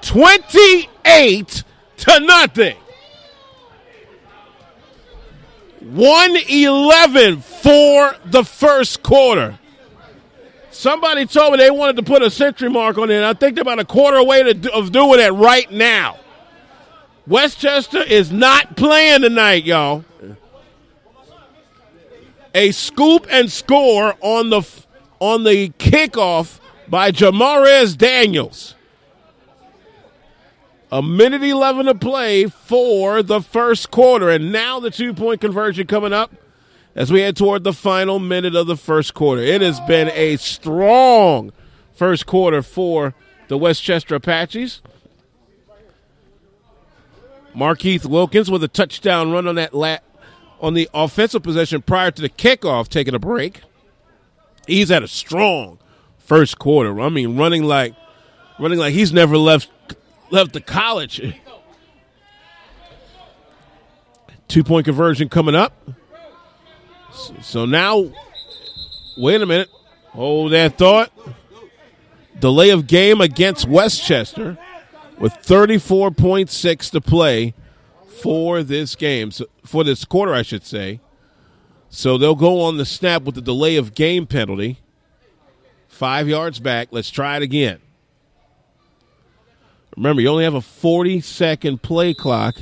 28 0.01 1.63
to 1.97 2.19
nothing. 2.21 2.77
111 5.83 7.41
for 7.41 8.15
the 8.25 8.43
first 8.43 9.03
quarter. 9.03 9.59
Somebody 10.71 11.25
told 11.25 11.51
me 11.51 11.57
they 11.59 11.69
wanted 11.71 11.97
to 11.97 12.03
put 12.03 12.21
a 12.21 12.31
century 12.31 12.69
mark 12.69 12.97
on 12.97 13.11
it, 13.11 13.15
and 13.15 13.25
I 13.25 13.33
think 13.33 13.55
they're 13.55 13.61
about 13.61 13.79
a 13.79 13.85
quarter 13.85 14.17
away 14.17 14.53
to 14.53 14.73
of 14.73 14.91
doing 14.91 15.19
it 15.19 15.29
right 15.29 15.69
now. 15.71 16.17
Westchester 17.27 18.01
is 18.01 18.31
not 18.31 18.75
playing 18.75 19.21
tonight, 19.21 19.65
y'all. 19.65 20.03
A 22.55 22.71
scoop 22.71 23.27
and 23.29 23.51
score 23.51 24.15
on 24.21 24.49
the 24.49 24.61
on 25.19 25.43
the 25.43 25.69
kickoff 25.69 26.59
by 26.87 27.11
Jamares 27.11 27.97
Daniels. 27.97 28.72
A 30.93 31.01
minute 31.01 31.41
11 31.41 31.87
to 31.87 31.95
play 31.95 32.45
for 32.45 33.23
the 33.23 33.41
first 33.41 33.89
quarter. 33.89 34.29
And 34.29 34.51
now 34.51 34.79
the 34.79 34.91
two 34.91 35.11
point 35.15 35.41
conversion 35.41 35.87
coming 35.87 36.13
up 36.13 36.31
as 36.93 37.11
we 37.11 37.21
head 37.21 37.35
toward 37.35 37.63
the 37.63 37.73
final 37.73 38.19
minute 38.19 38.55
of 38.55 38.67
the 38.67 38.77
first 38.77 39.15
quarter. 39.15 39.41
It 39.41 39.61
has 39.61 39.79
been 39.87 40.09
a 40.09 40.37
strong 40.37 41.51
first 41.95 42.27
quarter 42.27 42.61
for 42.61 43.15
the 43.47 43.57
Westchester 43.57 44.13
Apaches. 44.13 44.83
Markeith 47.55 48.05
Wilkins 48.05 48.51
with 48.51 48.63
a 48.63 48.67
touchdown 48.67 49.31
run 49.31 49.47
on 49.47 49.55
that 49.55 49.73
lat 49.73 50.03
on 50.61 50.75
the 50.75 50.87
offensive 50.93 51.41
possession 51.41 51.81
prior 51.81 52.11
to 52.11 52.21
the 52.21 52.29
kickoff, 52.29 52.87
taking 52.87 53.15
a 53.15 53.19
break. 53.19 53.61
He's 54.67 54.89
had 54.89 55.01
a 55.01 55.07
strong 55.07 55.79
first 56.19 56.59
quarter. 56.59 57.01
I 57.01 57.09
mean, 57.09 57.35
running 57.35 57.63
like 57.63 57.95
running 58.59 58.77
like 58.77 58.93
he's 58.93 59.11
never 59.11 59.39
left 59.39 59.71
left 60.33 60.51
the 60.53 60.61
college. 60.61 61.21
Two 64.47 64.63
point 64.63 64.85
conversion 64.85 65.29
coming 65.29 65.55
up. 65.55 65.73
So 67.41 67.65
now, 67.65 68.11
wait 69.15 69.41
a 69.41 69.45
minute. 69.45 69.69
Hold 70.09 70.51
that 70.51 70.77
thought. 70.77 71.11
Delay 72.39 72.71
of 72.71 72.87
game 72.87 73.21
against 73.21 73.67
Westchester. 73.67 74.57
with 75.19 75.33
34.6 75.33 76.91
to 76.91 76.99
play 76.99 77.53
for 78.21 78.63
this 78.63 78.95
game, 78.95 79.31
so, 79.31 79.45
for 79.63 79.83
this 79.83 80.03
quarter, 80.05 80.33
I 80.33 80.41
should 80.41 80.65
say. 80.65 80.99
So 81.89 82.17
they'll 82.17 82.35
go 82.35 82.61
on 82.61 82.77
the 82.77 82.85
snap 82.85 83.21
with 83.21 83.35
the 83.35 83.41
delay 83.41 83.75
of 83.75 83.93
game 83.93 84.25
penalty. 84.25 84.79
Five 85.87 86.27
yards 86.27 86.59
back. 86.59 86.87
Let's 86.89 87.11
try 87.11 87.37
it 87.37 87.43
again. 87.43 87.82
Remember, 89.95 90.21
you 90.21 90.29
only 90.29 90.43
have 90.43 90.55
a 90.55 90.61
40 90.61 91.21
second 91.21 91.81
play 91.81 92.13
clock. 92.13 92.55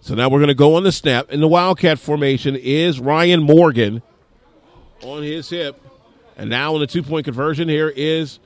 So 0.00 0.14
now 0.14 0.28
we're 0.28 0.38
going 0.38 0.48
to 0.48 0.54
go 0.54 0.74
on 0.76 0.82
the 0.82 0.92
snap. 0.92 1.30
In 1.30 1.40
the 1.40 1.48
Wildcat 1.48 1.98
formation 1.98 2.56
is 2.56 3.00
Ryan 3.00 3.42
Morgan 3.42 4.02
on 5.02 5.22
his 5.22 5.48
hip. 5.48 5.80
And 6.36 6.50
now 6.50 6.74
on 6.74 6.80
the 6.80 6.86
two 6.86 7.02
point 7.02 7.24
conversion, 7.24 7.68
here 7.68 7.88
is 7.88 8.38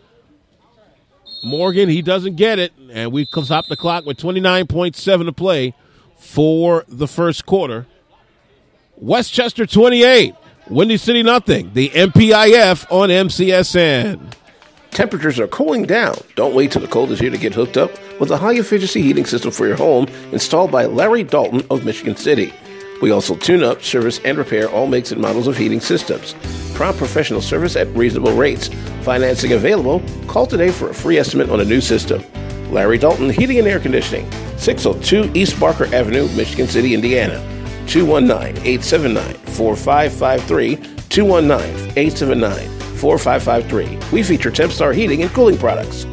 Morgan. 1.43 1.89
He 1.89 2.03
doesn't 2.03 2.37
get 2.37 2.59
it. 2.59 2.73
And 2.91 3.13
we 3.13 3.25
stop 3.25 3.67
the 3.67 3.77
clock 3.77 4.05
with 4.07 4.19
29.7 4.19 5.25
to 5.25 5.33
play 5.33 5.75
for 6.17 6.85
the 6.89 7.09
first 7.09 7.47
quarter. 7.47 7.87
Westchester 8.97 9.65
28, 9.65 10.35
Windy 10.69 10.97
City 10.97 11.23
nothing. 11.23 11.73
The 11.73 11.91
MPIF 11.91 12.87
on 12.91 13.09
MCSN. 13.09 14.33
Temperatures 14.91 15.39
are 15.39 15.47
cooling 15.49 15.85
down. 15.85 16.17
Don't 16.35 16.55
wait 16.55 16.73
till 16.73 16.83
the 16.83 16.89
cold 16.89 17.11
is 17.11 17.21
here 17.21 17.31
to 17.31 17.39
get 17.39 17.55
hooked 17.55 17.77
up 17.77 17.91
with 18.19 18.31
a 18.31 18.37
high 18.37 18.55
efficiency 18.55 19.03
heating 19.03 19.27
system 19.27 19.51
for 19.51 19.67
your 19.67 19.77
home 19.77 20.07
installed 20.33 20.73
by 20.73 20.87
Larry 20.87 21.23
Dalton 21.23 21.63
of 21.71 21.85
Michigan 21.85 22.17
City. 22.17 22.53
We 23.01 23.13
also 23.13 23.37
tune 23.37 23.63
up, 23.63 23.83
service, 23.83 24.21
and 24.25 24.37
repair 24.37 24.69
all 24.69 24.89
makes 24.89 25.13
and 25.13 25.21
models 25.21 25.47
of 25.47 25.57
heating 25.57 25.81
systems. 25.81 26.35
Prompt 26.75 26.99
professional 26.99 27.41
service 27.41 27.77
at 27.77 27.87
reasonable 27.89 28.33
rates. 28.33 28.69
Financing 29.03 29.53
available. 29.53 30.03
Call 30.27 30.47
today 30.47 30.71
for 30.73 30.91
a 30.91 30.95
free 30.95 31.17
estimate 31.17 31.51
on 31.51 31.61
a 31.61 31.65
new 31.65 31.81
system. 31.81 32.25
Larry 32.73 32.99
Dalton 32.99 33.31
Heating 33.31 33.59
and 33.59 33.69
Air 33.69 33.81
Conditioning, 33.81 34.31
602 34.59 35.33
East 35.39 35.59
Barker 35.59 35.87
Avenue, 35.95 36.29
Michigan 36.37 36.67
City, 36.67 36.93
Indiana. 36.95 37.39
219 37.87 38.63
879 38.67 39.35
4553. 39.35 40.77
219 41.09 41.93
879 41.97 42.78
4553. 42.99 43.99
We 44.13 44.23
feature 44.23 44.51
Tempstar 44.51 44.95
heating 44.95 45.23
and 45.23 45.31
cooling 45.33 45.59
products. 45.59 46.05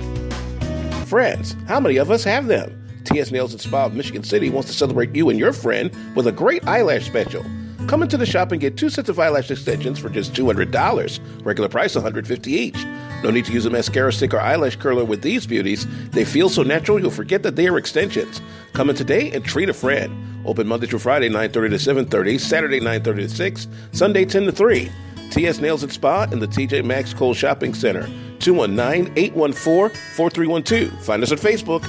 Friends, 1.08 1.56
how 1.68 1.80
many 1.80 1.98
of 1.98 2.12
us 2.12 2.24
have 2.24 2.48
them? 2.48 2.82
TS 3.04 3.32
Nails 3.32 3.52
and 3.52 3.62
Spa 3.62 3.86
of 3.86 3.94
Michigan 3.94 4.24
City 4.24 4.50
wants 4.50 4.70
to 4.70 4.76
celebrate 4.76 5.16
you 5.16 5.30
and 5.30 5.40
your 5.40 5.54
friend 5.54 5.92
with 6.16 6.28
a 6.28 6.32
great 6.32 6.68
eyelash 6.68 7.06
special. 7.06 7.46
Come 7.88 8.02
into 8.02 8.18
the 8.18 8.26
shop 8.26 8.52
and 8.52 8.60
get 8.60 8.78
two 8.78 8.90
sets 8.90 9.10
of 9.10 9.20
eyelash 9.20 9.52
extensions 9.52 10.00
for 10.00 10.10
just 10.10 10.34
$200. 10.34 11.46
Regular 11.46 11.70
price 11.70 11.96
$150 11.96 12.48
each. 12.48 12.84
No 13.24 13.30
need 13.30 13.46
to 13.46 13.54
use 13.54 13.66
a 13.66 13.70
mascara 13.70 14.12
stick 14.12 14.34
or 14.34 14.40
eyelash 14.40 14.76
curler 14.76 15.06
with 15.06 15.22
these 15.22 15.46
beauties. 15.46 15.86
They 16.10 16.26
feel 16.26 16.50
so 16.50 16.64
natural 16.64 17.00
you'll 17.00 17.12
forget 17.12 17.44
that 17.44 17.56
they 17.56 17.68
are 17.68 17.78
extensions. 17.78 18.42
Come 18.74 18.90
in 18.90 18.96
today 18.96 19.32
and 19.32 19.46
treat 19.46 19.70
a 19.70 19.74
friend. 19.74 20.46
Open 20.46 20.68
Monday 20.68 20.88
through 20.88 21.00
Friday, 21.00 21.30
9.30 21.30 21.52
to 21.52 21.94
7.30, 21.94 22.40
Saturday, 22.40 22.80
9.30 22.80 23.16
to 23.16 23.30
6, 23.30 23.68
Sunday, 23.92 24.26
10 24.26 24.44
to 24.44 24.52
3. 24.52 24.92
TS 25.32 25.60
Nails 25.60 25.84
and 25.84 25.92
Spa 25.92 26.24
in 26.32 26.40
the 26.40 26.48
TJ 26.48 26.86
Maxx 26.86 27.14
Cole 27.14 27.34
Shopping 27.34 27.74
Center. 27.74 28.08
219-814-4312. 28.40 31.02
Find 31.02 31.24
us 31.24 31.32
on 31.32 31.38
Facebook. 31.38 31.86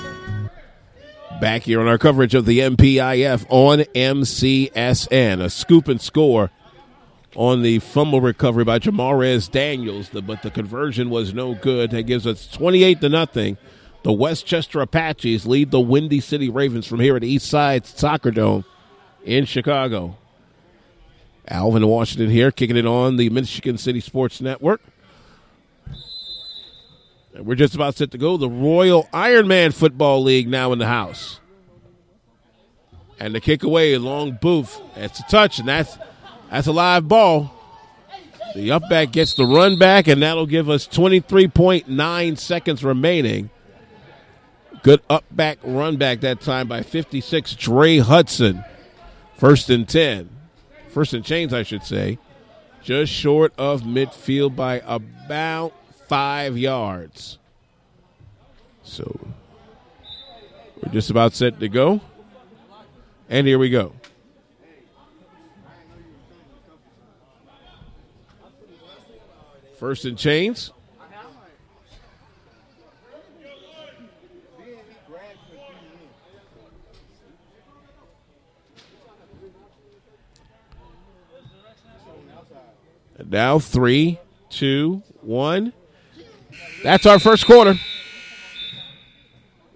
Back 1.40 1.62
here 1.62 1.80
on 1.80 1.88
our 1.88 1.98
coverage 1.98 2.34
of 2.34 2.46
the 2.46 2.60
MPIF 2.60 3.44
on 3.50 3.80
MCSN. 3.80 5.42
A 5.42 5.50
scoop 5.50 5.88
and 5.88 6.00
score 6.00 6.50
on 7.34 7.60
the 7.60 7.80
fumble 7.80 8.22
recovery 8.22 8.64
by 8.64 8.78
Jamarez 8.78 9.50
Daniels, 9.50 10.08
but 10.08 10.40
the 10.42 10.50
conversion 10.50 11.10
was 11.10 11.34
no 11.34 11.54
good. 11.54 11.90
That 11.90 12.04
gives 12.04 12.26
us 12.26 12.48
28 12.48 13.02
to 13.02 13.10
nothing. 13.10 13.58
The 14.02 14.12
Westchester 14.12 14.80
Apaches 14.80 15.46
lead 15.46 15.70
the 15.70 15.80
Windy 15.80 16.20
City 16.20 16.48
Ravens 16.48 16.86
from 16.86 17.00
here 17.00 17.16
at 17.16 17.24
East 17.24 17.50
Side 17.50 17.84
Soccer 17.86 18.30
Dome 18.30 18.64
in 19.24 19.44
Chicago. 19.44 20.16
Alvin 21.48 21.86
Washington 21.86 22.30
here, 22.30 22.50
kicking 22.50 22.76
it 22.76 22.86
on 22.86 23.16
the 23.16 23.30
Michigan 23.30 23.78
City 23.78 24.00
Sports 24.00 24.40
Network. 24.40 24.80
And 27.34 27.46
we're 27.46 27.54
just 27.54 27.74
about 27.74 27.94
set 27.94 28.10
to 28.12 28.18
go. 28.18 28.36
The 28.36 28.48
Royal 28.48 29.04
Ironman 29.12 29.74
Football 29.74 30.22
League 30.22 30.48
now 30.48 30.72
in 30.72 30.78
the 30.78 30.86
house. 30.86 31.38
And 33.18 33.34
the 33.34 33.40
kick 33.40 33.62
away, 33.62 33.96
long 33.98 34.38
booth. 34.40 34.80
That's 34.94 35.20
a 35.20 35.22
touch, 35.24 35.58
and 35.58 35.68
that's 35.68 35.96
that's 36.50 36.66
a 36.66 36.72
live 36.72 37.08
ball. 37.08 37.52
The 38.54 38.70
up 38.72 38.88
back 38.88 39.12
gets 39.12 39.34
the 39.34 39.44
run 39.44 39.78
back, 39.78 40.06
and 40.06 40.22
that'll 40.22 40.46
give 40.46 40.70
us 40.70 40.86
23.9 40.86 42.38
seconds 42.38 42.82
remaining. 42.82 43.50
Good 44.82 45.02
up 45.10 45.24
back 45.30 45.58
run 45.62 45.96
back 45.96 46.20
that 46.20 46.40
time 46.40 46.68
by 46.68 46.82
56, 46.82 47.54
Dre 47.54 47.98
Hudson. 47.98 48.64
First 49.36 49.68
and 49.68 49.86
10. 49.86 50.35
First 50.96 51.12
and 51.12 51.22
chains, 51.22 51.52
I 51.52 51.62
should 51.62 51.82
say. 51.84 52.16
Just 52.82 53.12
short 53.12 53.52
of 53.58 53.82
midfield 53.82 54.56
by 54.56 54.80
about 54.86 55.74
five 56.08 56.56
yards. 56.56 57.36
So 58.82 59.20
we're 60.82 60.92
just 60.94 61.10
about 61.10 61.34
set 61.34 61.60
to 61.60 61.68
go. 61.68 62.00
And 63.28 63.46
here 63.46 63.58
we 63.58 63.68
go. 63.68 63.92
First 69.78 70.06
and 70.06 70.16
chains. 70.16 70.72
Now 83.28 83.58
three, 83.58 84.18
two, 84.50 85.02
one. 85.20 85.72
That's 86.82 87.06
our 87.06 87.18
first 87.18 87.46
quarter. 87.46 87.74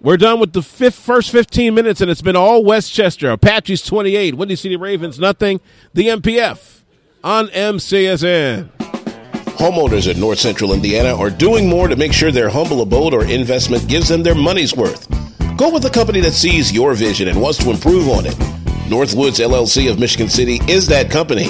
We're 0.03 0.17
done 0.17 0.41
with 0.41 0.55
the 0.55 0.63
fifth, 0.63 0.95
first 0.95 1.31
15 1.31 1.75
minutes, 1.75 2.01
and 2.01 2.11
it's 2.11 2.23
been 2.23 2.37
all 2.37 2.65
Westchester. 2.65 3.31
Apaches 3.31 3.83
28, 3.83 4.35
Windy 4.35 4.57
City 4.57 4.77
Ravens 4.77 5.19
nothing. 5.19 5.61
The 5.93 6.09
MPF 6.09 6.81
on 7.23 7.49
MCSN. 7.49 8.71
Homeowners 9.59 10.11
in 10.11 10.19
North 10.19 10.39
Central 10.39 10.73
Indiana 10.73 11.15
are 11.15 11.29
doing 11.29 11.69
more 11.69 11.87
to 11.87 11.97
make 11.97 12.15
sure 12.15 12.33
their 12.33 12.49
humble 12.49 12.81
abode 12.81 13.13
or 13.13 13.27
investment 13.27 13.87
gives 13.89 14.09
them 14.09 14.23
their 14.23 14.35
money's 14.35 14.75
worth. 14.75 15.07
Go 15.59 15.71
with 15.71 15.85
a 15.85 15.91
company 15.91 16.21
that 16.21 16.33
sees 16.33 16.73
your 16.73 16.95
vision 16.95 17.29
and 17.29 17.39
wants 17.39 17.59
to 17.59 17.71
improve 17.71 18.09
on 18.09 18.25
it. 18.25 18.33
Northwoods 18.89 19.39
LLC 19.39 19.91
of 19.91 20.01
Michigan 20.01 20.31
City 20.31 20.61
is 20.67 20.87
that 20.87 21.11
company. 21.11 21.49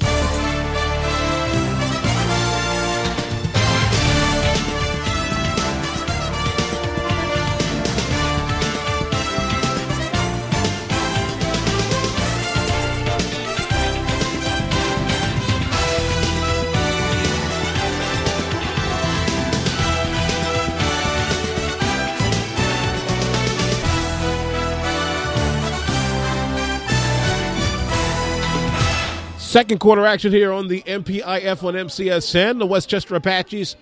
Second 29.54 29.78
quarter 29.78 30.04
action 30.04 30.32
here 30.32 30.52
on 30.52 30.68
the 30.68 30.82
MPIF 30.82 31.64
on 31.64 31.76
MCSN. 31.76 32.58
The 32.58 32.66
Westchester 32.66 33.14
Apaches 33.14 33.76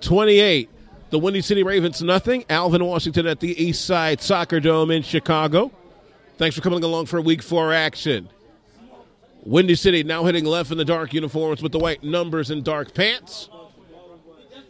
28. 0.00 0.70
The 1.10 1.18
Windy 1.18 1.40
City 1.40 1.64
Ravens 1.64 2.00
nothing. 2.00 2.44
Alvin 2.48 2.84
Washington 2.84 3.26
at 3.26 3.40
the 3.40 3.60
East 3.60 3.86
Side 3.86 4.20
Soccer 4.20 4.60
Dome 4.60 4.92
in 4.92 5.02
Chicago. 5.02 5.72
Thanks 6.38 6.54
for 6.54 6.62
coming 6.62 6.84
along 6.84 7.06
for 7.06 7.20
week 7.20 7.42
four 7.42 7.72
action. 7.72 8.28
Windy 9.44 9.74
City 9.74 10.04
now 10.04 10.22
hitting 10.22 10.44
left 10.44 10.70
in 10.70 10.78
the 10.78 10.84
dark 10.84 11.12
uniforms 11.12 11.60
with 11.60 11.72
the 11.72 11.80
white 11.80 12.04
numbers 12.04 12.52
and 12.52 12.62
dark 12.62 12.94
pants. 12.94 13.50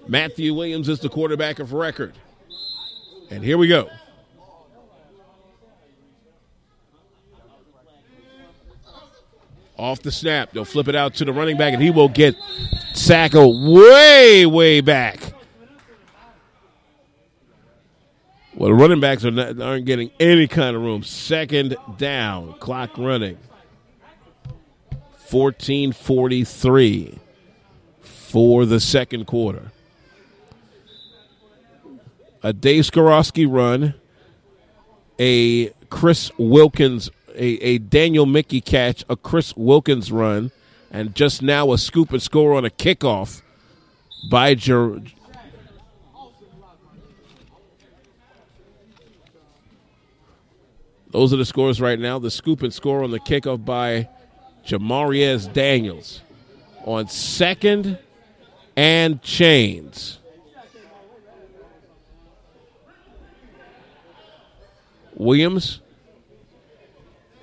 Matthew 0.08 0.54
Williams 0.54 0.88
is 0.88 1.00
the 1.00 1.10
quarterback 1.10 1.58
of 1.58 1.74
record. 1.74 2.14
And 3.28 3.44
here 3.44 3.58
we 3.58 3.68
go. 3.68 3.90
Off 9.78 10.00
the 10.02 10.10
snap. 10.10 10.52
They'll 10.52 10.64
flip 10.64 10.88
it 10.88 10.96
out 10.96 11.14
to 11.16 11.24
the 11.24 11.32
running 11.32 11.56
back, 11.56 11.74
and 11.74 11.82
he 11.82 11.90
will 11.90 12.08
get 12.08 12.34
Sacco 12.94 13.46
way, 13.72 14.46
way 14.46 14.80
back. 14.80 15.34
Well, 18.54 18.70
the 18.70 18.74
running 18.74 19.00
backs 19.00 19.24
are 19.26 19.30
not, 19.30 19.60
aren't 19.60 19.84
getting 19.84 20.10
any 20.18 20.48
kind 20.48 20.74
of 20.74 20.82
room. 20.82 21.02
Second 21.02 21.76
down, 21.98 22.54
clock 22.54 22.96
running. 22.96 23.36
1443 25.30 27.18
for 28.00 28.64
the 28.64 28.80
second 28.80 29.26
quarter. 29.26 29.72
A 32.42 32.52
Dave 32.52 32.84
Skorowski 32.84 33.46
run, 33.50 33.94
a 35.18 35.70
Chris 35.90 36.30
Wilkins 36.38 37.10
a, 37.36 37.44
a 37.62 37.78
Daniel 37.78 38.26
Mickey 38.26 38.60
catch, 38.60 39.04
a 39.08 39.16
Chris 39.16 39.56
Wilkins 39.56 40.10
run, 40.10 40.50
and 40.90 41.14
just 41.14 41.42
now 41.42 41.72
a 41.72 41.78
scoop 41.78 42.10
and 42.12 42.22
score 42.22 42.54
on 42.54 42.64
a 42.64 42.70
kickoff 42.70 43.42
by 44.30 44.54
Jer- 44.54 45.00
Those 51.10 51.32
are 51.32 51.36
the 51.36 51.46
scores 51.46 51.80
right 51.80 51.98
now. 51.98 52.18
The 52.18 52.30
scoop 52.30 52.62
and 52.62 52.74
score 52.74 53.02
on 53.02 53.10
the 53.10 53.20
kickoff 53.20 53.64
by 53.64 54.06
Jamarius 54.66 55.50
Daniels 55.50 56.20
on 56.84 57.08
second 57.08 57.98
and 58.76 59.22
chains. 59.22 60.18
Williams 65.14 65.80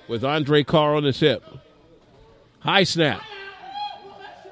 with 0.08 0.24
Andre 0.24 0.62
Carr 0.62 0.94
on 0.94 1.04
his 1.04 1.20
hip. 1.20 1.44
High 2.60 2.84
snap. 2.84 3.22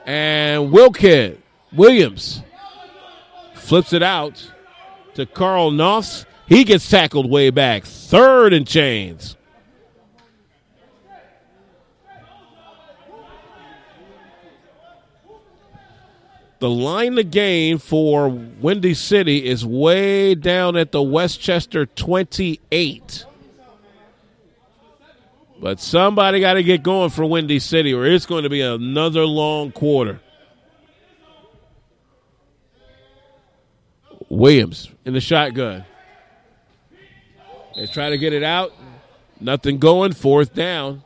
And 0.05 0.73
Wilkin 0.73 1.43
Williams 1.73 2.43
flips 3.55 3.93
it 3.93 4.03
out 4.03 4.53
to 5.15 5.27
Carl 5.27 5.71
Knopf. 5.71 6.27
He 6.47 6.65
gets 6.65 6.89
tackled 6.89 7.31
way 7.31 7.51
back. 7.51 7.85
Third 7.85 8.53
and 8.53 8.67
chains. 8.67 9.37
The 16.59 16.71
line 16.71 17.19
of 17.19 17.33
gain 17.33 17.79
for 17.79 18.29
Windy 18.29 18.95
City 18.95 19.47
is 19.47 19.67
way 19.67 20.37
down 20.37 20.77
at 20.77 20.93
the 20.93 21.03
Westchester 21.03 21.87
28. 21.87 23.27
But 25.63 25.79
somebody 25.79 26.41
got 26.41 26.55
to 26.55 26.65
get 26.65 26.83
going 26.83 27.11
for 27.11 27.25
Windy 27.25 27.61
City, 27.61 27.95
or 27.95 28.05
it's 28.05 28.27
going 28.27 28.43
to 28.43 28.51
be 28.51 28.63
another 28.63 29.25
long 29.25 29.71
quarter. 29.71 30.21
Williams 34.29 34.91
in 35.05 35.15
the 35.15 35.21
shotgun. 35.21 35.85
They 37.77 37.87
try 37.87 38.11
to 38.11 38.19
get 38.19 38.33
it 38.33 38.43
out. 38.43 38.73
Nothing 39.41 39.79
going. 39.79 40.15
Fourth 40.15 40.53
down. 40.53 41.05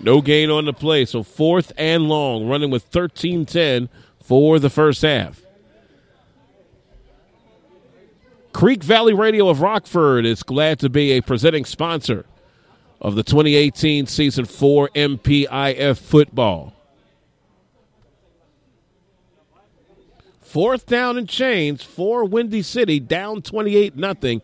No 0.00 0.20
gain 0.20 0.48
on 0.48 0.64
the 0.64 0.72
play. 0.72 1.06
So 1.06 1.24
fourth 1.24 1.72
and 1.76 2.08
long, 2.08 2.46
running 2.46 2.70
with 2.70 2.84
13 2.84 3.46
10 3.46 3.88
for 4.22 4.60
the 4.60 4.70
first 4.70 5.02
half. 5.02 5.42
Creek 8.56 8.82
Valley 8.82 9.12
Radio 9.12 9.50
of 9.50 9.60
Rockford 9.60 10.24
is 10.24 10.42
glad 10.42 10.78
to 10.78 10.88
be 10.88 11.12
a 11.12 11.20
presenting 11.20 11.66
sponsor 11.66 12.24
of 13.02 13.14
the 13.14 13.22
2018 13.22 14.06
season 14.06 14.46
for 14.46 14.88
MPIF 14.94 15.98
football. 15.98 16.72
Fourth 20.40 20.86
down 20.86 21.18
and 21.18 21.28
chains 21.28 21.82
for 21.82 22.24
Windy 22.24 22.62
City, 22.62 22.98
down 22.98 23.42
28 23.42 23.94
nothing 23.94 24.40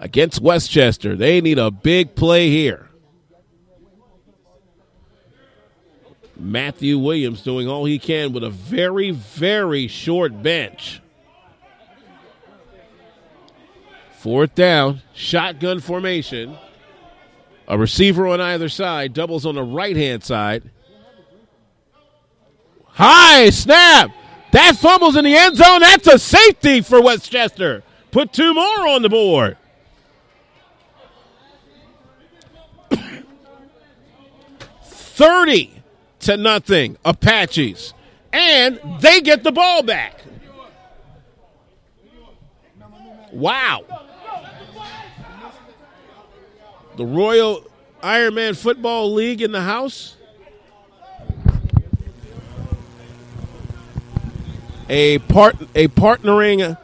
against 0.00 0.40
Westchester. 0.40 1.14
They 1.14 1.40
need 1.40 1.60
a 1.60 1.70
big 1.70 2.16
play 2.16 2.50
here. 2.50 2.88
Matthew 6.36 6.98
Williams 6.98 7.42
doing 7.42 7.68
all 7.68 7.84
he 7.84 8.00
can 8.00 8.32
with 8.32 8.42
a 8.42 8.50
very, 8.50 9.12
very 9.12 9.86
short 9.86 10.42
bench. 10.42 11.00
Fourth 14.22 14.54
down, 14.54 15.02
shotgun 15.14 15.80
formation. 15.80 16.56
A 17.66 17.76
receiver 17.76 18.28
on 18.28 18.40
either 18.40 18.68
side, 18.68 19.14
doubles 19.14 19.44
on 19.44 19.56
the 19.56 19.64
right 19.64 19.96
hand 19.96 20.22
side. 20.22 20.70
High 22.84 23.50
snap. 23.50 24.12
That 24.52 24.76
fumbles 24.76 25.16
in 25.16 25.24
the 25.24 25.34
end 25.34 25.56
zone. 25.56 25.80
That's 25.80 26.06
a 26.06 26.20
safety 26.20 26.82
for 26.82 27.02
Westchester. 27.02 27.82
Put 28.12 28.32
two 28.32 28.54
more 28.54 28.86
on 28.86 29.02
the 29.02 29.08
board. 29.08 29.56
Thirty 34.84 35.82
to 36.20 36.36
nothing, 36.36 36.96
Apaches, 37.04 37.92
and 38.32 38.78
they 39.00 39.20
get 39.20 39.42
the 39.42 39.50
ball 39.50 39.82
back. 39.82 40.14
Wow. 43.32 43.84
The 46.96 47.06
Royal 47.06 47.64
Ironman 48.02 48.54
Football 48.56 49.14
League 49.14 49.40
in 49.40 49.52
the 49.52 49.62
house. 49.62 50.16
A 54.90 55.18
part 55.20 55.56
a 55.74 55.88
partnering 55.88 56.76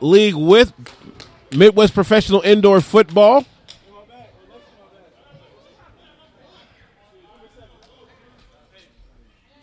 league 0.00 0.36
with 0.36 0.72
Midwest 1.50 1.94
Professional 1.94 2.42
Indoor 2.42 2.80
Football. 2.80 3.44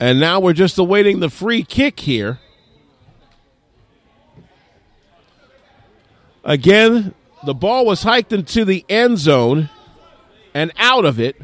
And 0.01 0.19
now 0.19 0.41
we're 0.41 0.51
just 0.51 0.77
awaiting 0.77 1.21
the 1.21 1.29
free 1.29 1.63
kick 1.63 2.01
here. 2.01 2.39
Again, 6.43 7.13
the 7.45 7.53
ball 7.53 7.85
was 7.85 8.03
hiked 8.03 8.33
into 8.33 8.65
the 8.65 8.83
end 8.89 9.17
zone 9.17 9.69
and 10.53 10.71
out 10.77 11.05
of 11.05 11.19
it, 11.19 11.35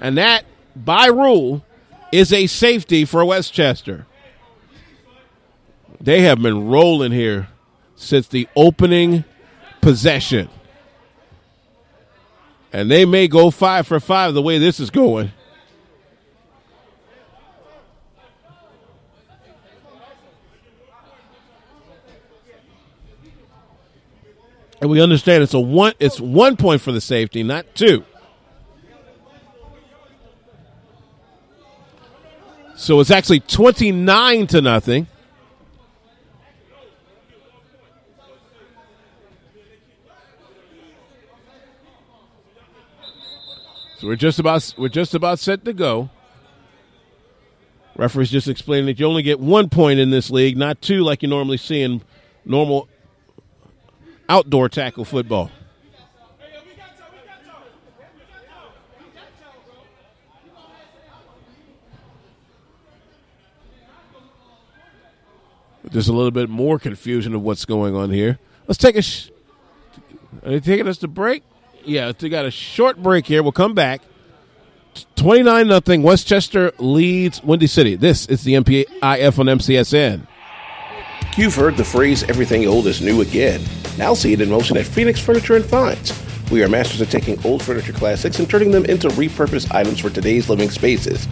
and 0.00 0.18
that, 0.18 0.44
by 0.74 1.06
rule, 1.06 1.64
is 2.12 2.32
a 2.32 2.46
safety 2.46 3.04
for 3.04 3.24
Westchester. 3.24 4.06
They 6.00 6.22
have 6.22 6.40
been 6.40 6.68
rolling 6.68 7.12
here 7.12 7.48
since 7.96 8.28
the 8.28 8.48
opening 8.54 9.24
possession. 9.80 10.48
And 12.72 12.90
they 12.90 13.04
may 13.04 13.28
go 13.28 13.50
five 13.50 13.86
for 13.86 13.98
five 14.00 14.34
the 14.34 14.42
way 14.42 14.58
this 14.58 14.78
is 14.80 14.90
going. 14.90 15.32
And 24.80 24.90
we 24.90 25.00
understand 25.00 25.42
it's 25.42 25.54
a 25.54 25.60
one 25.60 25.94
it's 25.98 26.20
one 26.20 26.56
point 26.56 26.82
for 26.82 26.92
the 26.92 27.00
safety, 27.00 27.42
not 27.42 27.74
two. 27.74 28.04
So 32.76 33.00
it's 33.00 33.10
actually 33.10 33.40
29 33.40 34.46
to 34.48 34.60
nothing. 34.60 35.06
So 43.98 44.06
we're 44.06 44.16
just 44.16 44.38
about 44.38 44.74
we're 44.76 44.90
just 44.90 45.14
about 45.14 45.38
set 45.38 45.64
to 45.64 45.72
go. 45.72 46.10
Referee's 47.96 48.30
just 48.30 48.46
explaining 48.46 48.84
that 48.86 49.00
you 49.00 49.06
only 49.06 49.22
get 49.22 49.40
one 49.40 49.70
point 49.70 49.98
in 49.98 50.10
this 50.10 50.30
league, 50.30 50.58
not 50.58 50.82
two 50.82 51.00
like 51.00 51.22
you 51.22 51.28
normally 51.28 51.56
see 51.56 51.80
in 51.80 52.02
normal 52.44 52.90
outdoor 54.28 54.68
tackle 54.68 55.06
football. 55.06 55.50
There's 65.90 66.08
a 66.08 66.12
little 66.12 66.30
bit 66.30 66.48
more 66.50 66.78
confusion 66.78 67.34
of 67.34 67.42
what's 67.42 67.64
going 67.64 67.94
on 67.94 68.10
here. 68.10 68.38
Let's 68.66 68.78
take 68.78 68.96
a. 68.96 69.02
Sh- 69.02 69.30
Are 70.44 70.50
they 70.50 70.60
taking 70.60 70.88
us 70.88 70.98
to 70.98 71.08
break? 71.08 71.42
Yeah, 71.84 72.12
we 72.20 72.28
got 72.28 72.44
a 72.44 72.50
short 72.50 73.02
break 73.02 73.26
here. 73.26 73.42
We'll 73.42 73.52
come 73.52 73.74
back. 73.74 74.02
29 75.16 75.68
nothing. 75.68 76.02
Westchester 76.02 76.72
leads 76.78 77.42
Windy 77.42 77.66
City. 77.66 77.94
This 77.96 78.26
is 78.26 78.42
the 78.44 78.54
MPIF 78.54 79.38
on 79.38 79.46
MCSN. 79.46 80.26
You've 81.36 81.54
heard 81.54 81.76
the 81.76 81.84
phrase 81.84 82.22
everything 82.24 82.66
old 82.66 82.86
is 82.86 83.02
new 83.02 83.20
again. 83.20 83.62
Now 83.98 84.14
see 84.14 84.32
it 84.32 84.40
in 84.40 84.48
motion 84.48 84.76
at 84.78 84.86
Phoenix 84.86 85.20
Furniture 85.20 85.54
and 85.56 85.64
Finds. 85.64 86.18
We 86.50 86.62
are 86.62 86.68
masters 86.68 87.02
at 87.02 87.10
taking 87.10 87.44
old 87.44 87.62
furniture 87.62 87.92
classics 87.92 88.38
and 88.38 88.48
turning 88.48 88.70
them 88.70 88.84
into 88.86 89.08
repurposed 89.08 89.72
items 89.74 89.98
for 90.00 90.08
today's 90.10 90.48
living 90.48 90.70
spaces. 90.70 91.26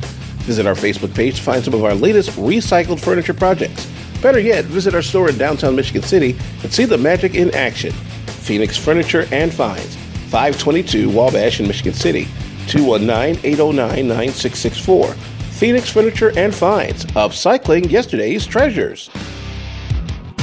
Visit 0.45 0.67
our 0.67 0.75
Facebook 0.75 1.15
page 1.15 1.37
to 1.37 1.43
find 1.43 1.65
some 1.65 1.73
of 1.73 1.85
our 1.85 1.95
latest 1.95 2.31
recycled 2.31 3.01
furniture 3.01 3.33
projects. 3.33 3.91
Better 4.25 4.41
yet, 4.41 4.65
visit 4.65 4.95
our 4.95 5.03
store 5.03 5.29
in 5.29 5.37
downtown 5.37 5.77
Michigan 5.77 6.03
City 6.03 6.35
and 6.63 6.73
see 6.73 6.87
the 6.87 6.97
magic 6.97 7.35
in 7.35 7.55
action. 7.55 7.93
Phoenix 7.93 8.75
Furniture 8.75 9.29
and 9.31 9.53
Finds, 9.53 9.97
522 10.31 11.11
Wabash 11.11 11.61
in 11.61 11.69
Michigan 11.69 11.93
City, 11.93 12.25
219-809-9664. 12.69 15.15
Phoenix 15.15 15.91
Furniture 15.91 16.33
and 16.39 16.55
Finds, 16.55 17.05
upcycling 17.05 17.91
yesterday's 17.91 18.47
treasures. 18.47 19.11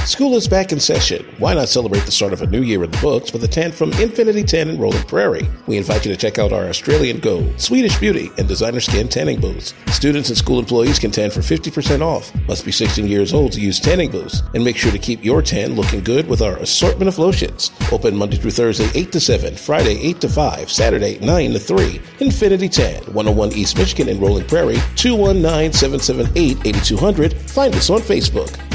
School 0.06 0.36
is 0.36 0.48
back 0.48 0.72
in 0.72 0.80
session. 0.80 1.24
Why 1.38 1.54
not 1.54 1.70
celebrate 1.70 2.06
the 2.06 2.12
start 2.12 2.34
of 2.34 2.42
a 2.42 2.48
new 2.48 2.64
year 2.64 2.84
in 2.84 2.90
the 2.90 2.98
books 2.98 3.32
with 3.32 3.44
a 3.44 3.48
tan 3.48 3.72
from 3.72 3.94
Infinity 3.94 4.44
Tan 4.44 4.68
in 4.68 4.80
Rolling 4.80 5.04
Prairie? 5.04 5.48
We 5.68 5.78
invite 5.78 6.06
you 6.06 6.12
to 6.12 6.18
check 6.18 6.40
out 6.40 6.52
our 6.52 6.68
Australian 6.68 7.20
Gold, 7.20 7.62
Swedish 7.62 8.00
Beauty, 8.00 8.32
and 8.40 8.48
Designer 8.48 8.80
Skin 8.80 9.08
tanning 9.08 9.40
booths. 9.40 9.76
Students 9.92 10.30
and 10.30 10.38
school 10.38 10.58
employees 10.58 10.98
can 10.98 11.12
tan 11.12 11.30
for 11.30 11.42
50% 11.42 12.02
off. 12.02 12.34
Must 12.48 12.66
be 12.66 12.72
16 12.72 13.08
years 13.08 13.32
old 13.32 13.52
to 13.52 13.62
use 13.62 13.80
tanning 13.80 14.10
booths. 14.10 14.42
And 14.56 14.64
make 14.64 14.76
sure 14.76 14.92
to 14.92 14.98
keep 14.98 15.24
your 15.24 15.44
tan 15.44 15.76
looking 15.76 16.04
good 16.04 16.28
with 16.28 16.42
our 16.42 16.58
assortment 16.58 17.08
of 17.08 17.20
lotions. 17.20 17.72
Open 17.92 18.16
Monday 18.16 18.38
through 18.38 18.52
Thursday, 18.52 18.90
8 18.96 19.12
to 19.12 19.20
7, 19.20 19.56
Friday, 19.56 20.02
8 20.02 20.22
to 20.22 20.30
5, 20.30 20.72
Saturday, 20.72 21.20
9 21.20 21.52
to 21.52 21.60
3. 21.60 22.02
Infinity 22.22 22.70
Tan, 22.70 23.04
101 23.14 23.54
East 23.54 23.78
Michigan 23.78 24.10
in 24.10 24.20
Rolling 24.20 24.48
Prairie, 24.48 24.80
219 24.96 25.72
778 25.74 26.58
8200. 26.66 27.34
Find 27.34 27.76
us 27.76 27.92
on 27.92 28.00
Facebook. 28.00 28.71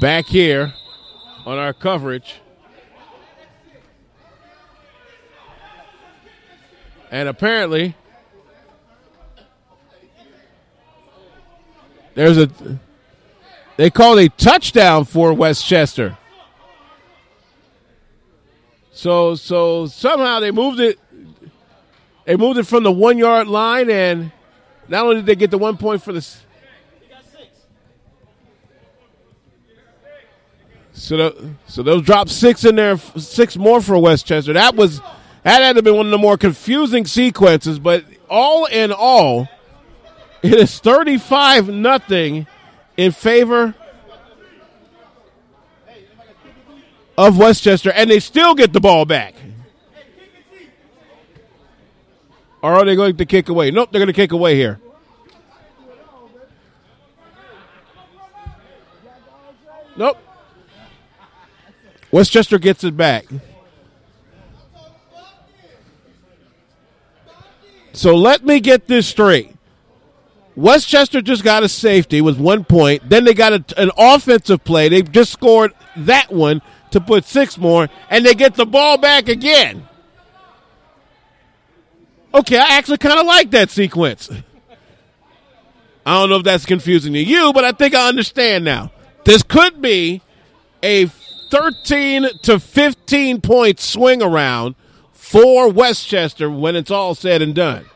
Back 0.00 0.26
here 0.26 0.74
on 1.46 1.58
our 1.58 1.72
coverage. 1.72 2.40
And 7.10 7.28
apparently, 7.28 7.94
there's 12.14 12.36
a. 12.36 12.50
They 13.76 13.90
called 13.90 14.18
a 14.18 14.28
touchdown 14.28 15.04
for 15.04 15.32
Westchester. 15.32 16.18
So 18.92 19.34
so 19.34 19.86
somehow 19.86 20.40
they 20.40 20.50
moved 20.50 20.80
it. 20.80 20.98
They 22.24 22.36
moved 22.36 22.58
it 22.58 22.64
from 22.64 22.82
the 22.82 22.92
one 22.92 23.18
yard 23.18 23.46
line, 23.46 23.88
and 23.88 24.32
not 24.88 25.04
only 25.04 25.16
did 25.16 25.26
they 25.26 25.36
get 25.36 25.50
the 25.50 25.58
one 25.58 25.76
point 25.76 26.02
for 26.02 26.12
the. 26.12 26.26
So, 30.98 31.16
the, 31.16 31.50
so 31.66 31.82
those 31.82 32.02
dropped 32.02 32.30
six 32.30 32.64
in 32.64 32.74
there, 32.74 32.96
six 32.96 33.56
more 33.56 33.82
for 33.82 33.98
Westchester. 33.98 34.54
That 34.54 34.76
was 34.76 35.00
that 35.42 35.62
had 35.62 35.76
to 35.76 35.82
been 35.82 35.94
one 35.94 36.06
of 36.06 36.10
the 36.10 36.18
more 36.18 36.38
confusing 36.38 37.04
sequences. 37.04 37.78
But 37.78 38.06
all 38.30 38.64
in 38.64 38.90
all, 38.92 39.46
it 40.42 40.54
is 40.54 40.78
thirty-five 40.78 41.68
nothing 41.68 42.46
in 42.96 43.12
favor 43.12 43.74
of 47.18 47.36
Westchester, 47.36 47.92
and 47.92 48.10
they 48.10 48.18
still 48.18 48.54
get 48.54 48.72
the 48.72 48.80
ball 48.80 49.04
back. 49.04 49.34
Or 52.62 52.72
are 52.72 52.84
they 52.86 52.96
going 52.96 53.16
to 53.18 53.26
kick 53.26 53.50
away? 53.50 53.70
Nope, 53.70 53.92
they're 53.92 54.00
going 54.00 54.06
to 54.08 54.14
kick 54.14 54.32
away 54.32 54.56
here. 54.56 54.80
Nope. 59.96 60.18
Westchester 62.10 62.58
gets 62.58 62.84
it 62.84 62.96
back. 62.96 63.26
So 67.92 68.14
let 68.14 68.44
me 68.44 68.60
get 68.60 68.86
this 68.88 69.06
straight. 69.06 69.54
Westchester 70.54 71.20
just 71.20 71.44
got 71.44 71.62
a 71.62 71.68
safety 71.68 72.20
with 72.20 72.38
one 72.38 72.64
point. 72.64 73.08
Then 73.08 73.24
they 73.24 73.34
got 73.34 73.52
a, 73.52 73.80
an 73.80 73.90
offensive 73.96 74.64
play. 74.64 74.88
They 74.88 75.02
just 75.02 75.32
scored 75.32 75.72
that 75.96 76.32
one 76.32 76.62
to 76.90 77.00
put 77.00 77.24
six 77.24 77.58
more, 77.58 77.88
and 78.10 78.24
they 78.24 78.34
get 78.34 78.54
the 78.54 78.66
ball 78.66 78.96
back 78.98 79.28
again. 79.28 79.86
Okay, 82.34 82.58
I 82.58 82.76
actually 82.76 82.98
kind 82.98 83.18
of 83.18 83.26
like 83.26 83.50
that 83.52 83.70
sequence. 83.70 84.30
I 86.04 86.20
don't 86.20 86.30
know 86.30 86.36
if 86.36 86.44
that's 86.44 86.66
confusing 86.66 87.14
to 87.14 87.18
you, 87.18 87.52
but 87.52 87.64
I 87.64 87.72
think 87.72 87.94
I 87.94 88.08
understand 88.08 88.64
now. 88.64 88.92
This 89.24 89.42
could 89.42 89.82
be 89.82 90.22
a 90.82 91.10
13 91.56 92.28
to 92.42 92.60
15 92.60 93.40
point 93.40 93.80
swing 93.80 94.22
around 94.22 94.74
for 95.14 95.70
Westchester 95.70 96.50
when 96.50 96.76
it's 96.76 96.90
all 96.90 97.14
said 97.14 97.40
and 97.40 97.54
done. 97.54 97.86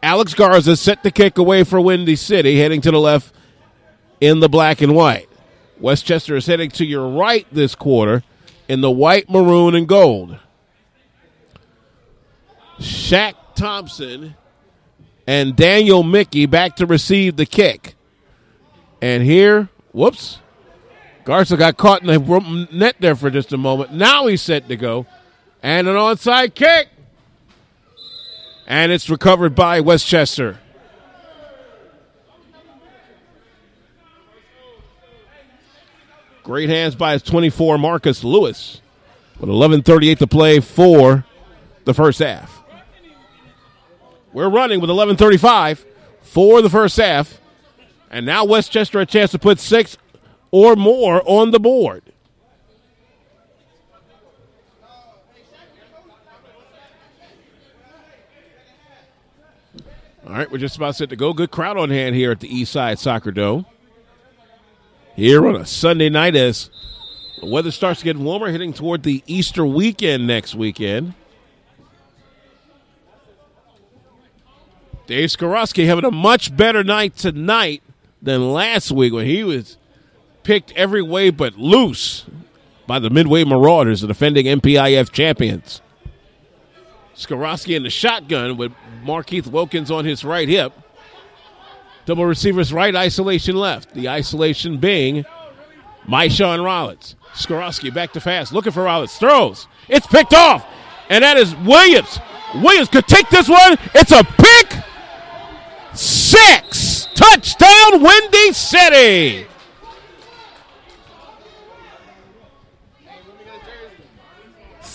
Alex 0.00 0.34
Garza 0.34 0.76
set 0.76 1.02
the 1.02 1.10
kick 1.10 1.36
away 1.36 1.64
for 1.64 1.80
Windy 1.80 2.14
City, 2.14 2.60
heading 2.60 2.80
to 2.82 2.92
the 2.92 3.00
left 3.00 3.34
in 4.20 4.38
the 4.38 4.48
black 4.48 4.82
and 4.82 4.94
white. 4.94 5.28
Westchester 5.80 6.36
is 6.36 6.46
heading 6.46 6.70
to 6.70 6.84
your 6.84 7.08
right 7.08 7.44
this 7.50 7.74
quarter 7.74 8.22
in 8.68 8.80
the 8.80 8.90
white, 8.90 9.28
maroon, 9.28 9.74
and 9.74 9.88
gold. 9.88 10.38
Shaq 12.78 13.34
Thompson 13.56 14.36
and 15.26 15.56
Daniel 15.56 16.04
Mickey 16.04 16.46
back 16.46 16.76
to 16.76 16.86
receive 16.86 17.34
the 17.34 17.46
kick. 17.46 17.96
And 19.02 19.24
here, 19.24 19.70
whoops, 19.92 20.38
Garza 21.24 21.56
got 21.56 21.78
caught 21.78 22.02
in 22.02 22.06
the 22.06 22.68
net 22.70 22.96
there 23.00 23.16
for 23.16 23.30
just 23.30 23.52
a 23.52 23.56
moment. 23.56 23.92
Now 23.92 24.26
he's 24.26 24.42
set 24.42 24.68
to 24.68 24.76
go. 24.76 25.06
And 25.62 25.88
an 25.88 25.94
onside 25.94 26.54
kick. 26.54 26.88
And 28.66 28.92
it's 28.92 29.08
recovered 29.08 29.54
by 29.54 29.80
Westchester. 29.80 30.58
Great 36.42 36.68
hands 36.68 36.94
by 36.94 37.14
his 37.14 37.22
24, 37.22 37.78
Marcus 37.78 38.22
Lewis. 38.22 38.82
With 39.40 39.48
11.38 39.48 40.18
to 40.18 40.26
play 40.26 40.60
for 40.60 41.24
the 41.84 41.94
first 41.94 42.18
half. 42.18 42.62
We're 44.34 44.50
running 44.50 44.80
with 44.80 44.90
11.35 44.90 45.84
for 46.20 46.60
the 46.60 46.68
first 46.68 46.98
half. 46.98 47.40
And 48.10 48.26
now 48.26 48.44
Westchester 48.44 49.00
a 49.00 49.06
chance 49.06 49.30
to 49.30 49.38
put 49.38 49.58
six 49.58 49.96
or 50.54 50.76
more 50.76 51.20
on 51.26 51.50
the 51.50 51.58
board. 51.58 52.00
All 60.24 60.32
right, 60.32 60.48
we're 60.48 60.58
just 60.58 60.76
about 60.76 60.94
set 60.94 61.10
to 61.10 61.16
go. 61.16 61.32
Good 61.32 61.50
crowd 61.50 61.76
on 61.76 61.90
hand 61.90 62.14
here 62.14 62.30
at 62.30 62.38
the 62.38 62.46
East 62.46 62.70
Side 62.70 63.00
Soccer 63.00 63.32
Dome. 63.32 63.66
Here 65.16 65.44
on 65.44 65.56
a 65.56 65.66
Sunday 65.66 66.08
night 66.08 66.36
as 66.36 66.70
the 67.40 67.46
weather 67.46 67.72
starts 67.72 67.98
to 67.98 68.04
get 68.04 68.16
warmer, 68.16 68.52
heading 68.52 68.72
toward 68.72 69.02
the 69.02 69.24
Easter 69.26 69.66
weekend 69.66 70.28
next 70.28 70.54
weekend. 70.54 71.14
Dave 75.08 75.30
Skorowski 75.30 75.86
having 75.86 76.04
a 76.04 76.12
much 76.12 76.56
better 76.56 76.84
night 76.84 77.16
tonight 77.16 77.82
than 78.22 78.52
last 78.52 78.92
week 78.92 79.12
when 79.12 79.26
he 79.26 79.42
was 79.42 79.78
picked 80.44 80.72
every 80.72 81.02
way 81.02 81.30
but 81.30 81.56
loose 81.56 82.24
by 82.86 82.98
the 82.98 83.10
Midway 83.10 83.44
Marauders, 83.44 84.02
the 84.02 84.06
defending 84.06 84.46
MPIF 84.46 85.10
champions. 85.10 85.80
Skorowski 87.16 87.76
in 87.76 87.82
the 87.82 87.90
shotgun 87.90 88.56
with 88.56 88.72
Markeith 89.04 89.46
Wilkins 89.46 89.90
on 89.90 90.04
his 90.04 90.24
right 90.24 90.48
hip. 90.48 90.72
Double 92.06 92.26
receivers 92.26 92.72
right, 92.72 92.94
isolation 92.94 93.56
left. 93.56 93.94
The 93.94 94.08
isolation 94.08 94.78
being 94.78 95.24
Maishawn 96.06 96.62
Rollins. 96.64 97.16
Skorowski 97.34 97.92
back 97.92 98.12
to 98.12 98.20
fast, 98.20 98.52
looking 98.52 98.72
for 98.72 98.82
Rollins. 98.82 99.16
Throws. 99.16 99.66
It's 99.88 100.06
picked 100.06 100.34
off. 100.34 100.66
And 101.08 101.24
that 101.24 101.36
is 101.36 101.54
Williams. 101.56 102.18
Williams 102.56 102.88
could 102.88 103.06
take 103.06 103.28
this 103.30 103.48
one. 103.48 103.76
It's 103.94 104.12
a 104.12 104.24
pick. 104.24 104.84
Six. 105.94 107.08
Touchdown, 107.14 108.02
Windy 108.02 108.52
City. 108.52 109.46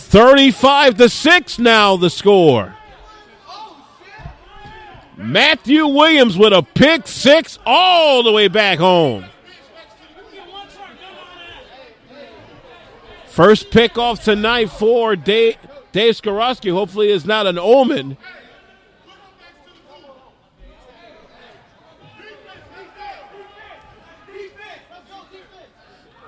35 0.10 0.97
to 0.97 1.07
6 1.07 1.60
now 1.60 1.95
the 1.95 2.10
score. 2.10 2.76
Matthew 5.16 5.86
Williams 5.86 6.36
with 6.36 6.51
a 6.51 6.64
pick 6.64 7.05
six 7.05 7.60
all 7.66 8.24
the 8.24 8.32
way 8.32 8.47
back 8.47 8.80
home. 8.80 9.26
First 13.28 13.70
pick 13.70 13.97
off 13.97 14.24
tonight 14.24 14.72
for 14.72 15.16
Dave, 15.16 15.57
Dave 15.91 16.20
Hopefully, 16.24 17.10
is 17.12 17.26
not 17.26 17.45
an 17.45 17.60
omen. 17.60 18.18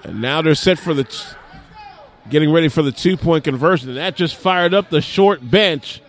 And 0.03 0.21
now 0.21 0.41
they're 0.41 0.53
set 0.53 0.77
for 0.77 0.93
the 0.93 1.35
getting 2.31 2.51
ready 2.51 2.69
for 2.69 2.81
the 2.81 2.91
two 2.91 3.17
point 3.17 3.43
conversion. 3.43 3.89
And 3.89 3.97
that 3.97 4.15
just 4.15 4.35
fired 4.35 4.73
up 4.73 4.89
the 4.89 5.01
short 5.01 5.47
bench. 5.47 6.01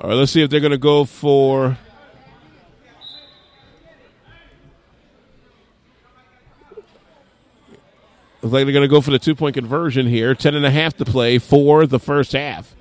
All 0.00 0.08
right, 0.10 0.16
let's 0.16 0.32
see 0.32 0.42
if 0.42 0.50
they're 0.50 0.60
going 0.60 0.72
to 0.72 0.78
go 0.78 1.04
for. 1.04 1.76
Looks 8.40 8.52
like 8.52 8.64
they're 8.64 8.72
going 8.72 8.82
to 8.82 8.88
go 8.88 9.00
for 9.00 9.10
the 9.10 9.18
two 9.18 9.34
point 9.34 9.54
conversion 9.54 10.06
here. 10.06 10.34
Ten 10.34 10.54
and 10.54 10.64
a 10.64 10.70
half 10.70 10.96
to 10.96 11.04
play 11.04 11.38
for 11.38 11.86
the 11.86 11.98
first 11.98 12.32
half. 12.32 12.74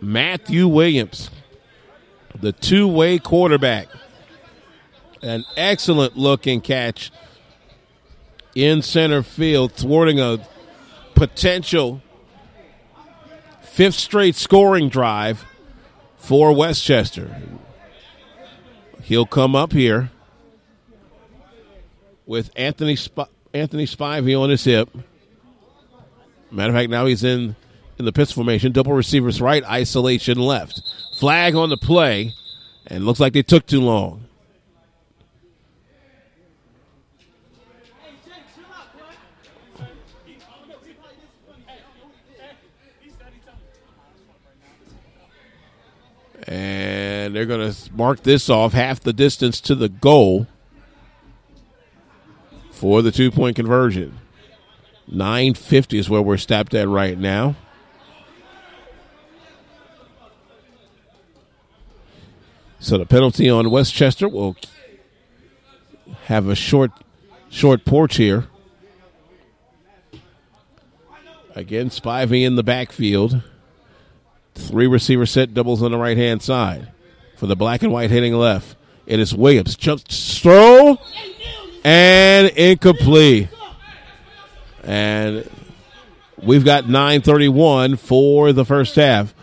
Matthew 0.00 0.66
Williams, 0.66 1.30
the 2.40 2.52
two 2.52 2.88
way 2.88 3.18
quarterback. 3.18 3.88
An 5.22 5.44
excellent 5.54 6.16
looking 6.16 6.62
catch 6.62 7.12
in 8.54 8.82
center 8.82 9.22
field, 9.22 9.72
thwarting 9.72 10.18
a 10.20 10.46
potential 11.14 12.02
fifth 13.62 13.94
straight 13.94 14.34
scoring 14.34 14.88
drive 14.88 15.44
for 16.18 16.52
Westchester. 16.52 17.40
He'll 19.02 19.26
come 19.26 19.56
up 19.56 19.72
here 19.72 20.10
with 22.26 22.50
Anthony 22.56 22.94
Sp- 22.94 23.32
Anthony 23.52 23.86
Spivey 23.86 24.40
on 24.40 24.50
his 24.50 24.64
hip. 24.64 24.88
Matter 26.50 26.70
of 26.70 26.76
fact, 26.76 26.90
now 26.90 27.06
he's 27.06 27.24
in 27.24 27.56
in 27.98 28.04
the 28.04 28.12
pistol 28.12 28.36
formation. 28.36 28.72
Double 28.72 28.92
receivers 28.92 29.40
right, 29.40 29.64
isolation 29.64 30.38
left. 30.38 30.82
Flag 31.18 31.54
on 31.54 31.70
the 31.70 31.76
play, 31.76 32.32
and 32.86 33.04
looks 33.04 33.20
like 33.20 33.32
they 33.32 33.42
took 33.42 33.66
too 33.66 33.80
long. 33.80 34.19
And 46.50 47.34
they're 47.34 47.46
going 47.46 47.72
to 47.72 47.92
mark 47.92 48.24
this 48.24 48.50
off 48.50 48.72
half 48.72 48.98
the 49.00 49.12
distance 49.12 49.60
to 49.62 49.76
the 49.76 49.88
goal 49.88 50.48
for 52.72 53.02
the 53.02 53.12
two 53.12 53.30
point 53.30 53.54
conversion. 53.54 54.18
950 55.06 55.98
is 55.98 56.10
where 56.10 56.20
we're 56.20 56.36
stopped 56.36 56.74
at 56.74 56.88
right 56.88 57.16
now. 57.16 57.54
So 62.80 62.98
the 62.98 63.06
penalty 63.06 63.48
on 63.48 63.70
Westchester 63.70 64.28
will 64.28 64.56
have 66.24 66.48
a 66.48 66.56
short 66.56 66.90
short 67.48 67.84
porch 67.84 68.16
here. 68.16 68.46
Again, 71.54 71.90
Spivey 71.90 72.44
in 72.44 72.56
the 72.56 72.62
backfield. 72.62 73.42
Three 74.60 74.86
receiver 74.86 75.26
set 75.26 75.54
doubles 75.54 75.82
on 75.82 75.92
the 75.92 75.98
right 75.98 76.16
hand 76.16 76.42
side. 76.42 76.92
For 77.36 77.46
the 77.46 77.56
black 77.56 77.82
and 77.82 77.92
white 77.92 78.10
hitting 78.10 78.34
left. 78.34 78.76
It 79.06 79.18
is 79.18 79.34
Williams. 79.34 79.76
Jumps 79.76 80.38
throw 80.38 80.98
and 81.84 82.48
incomplete. 82.50 83.48
And 84.84 85.50
we've 86.42 86.64
got 86.64 86.88
931 86.88 87.96
for 87.96 88.52
the 88.52 88.64
first 88.64 88.94
half. 88.96 89.34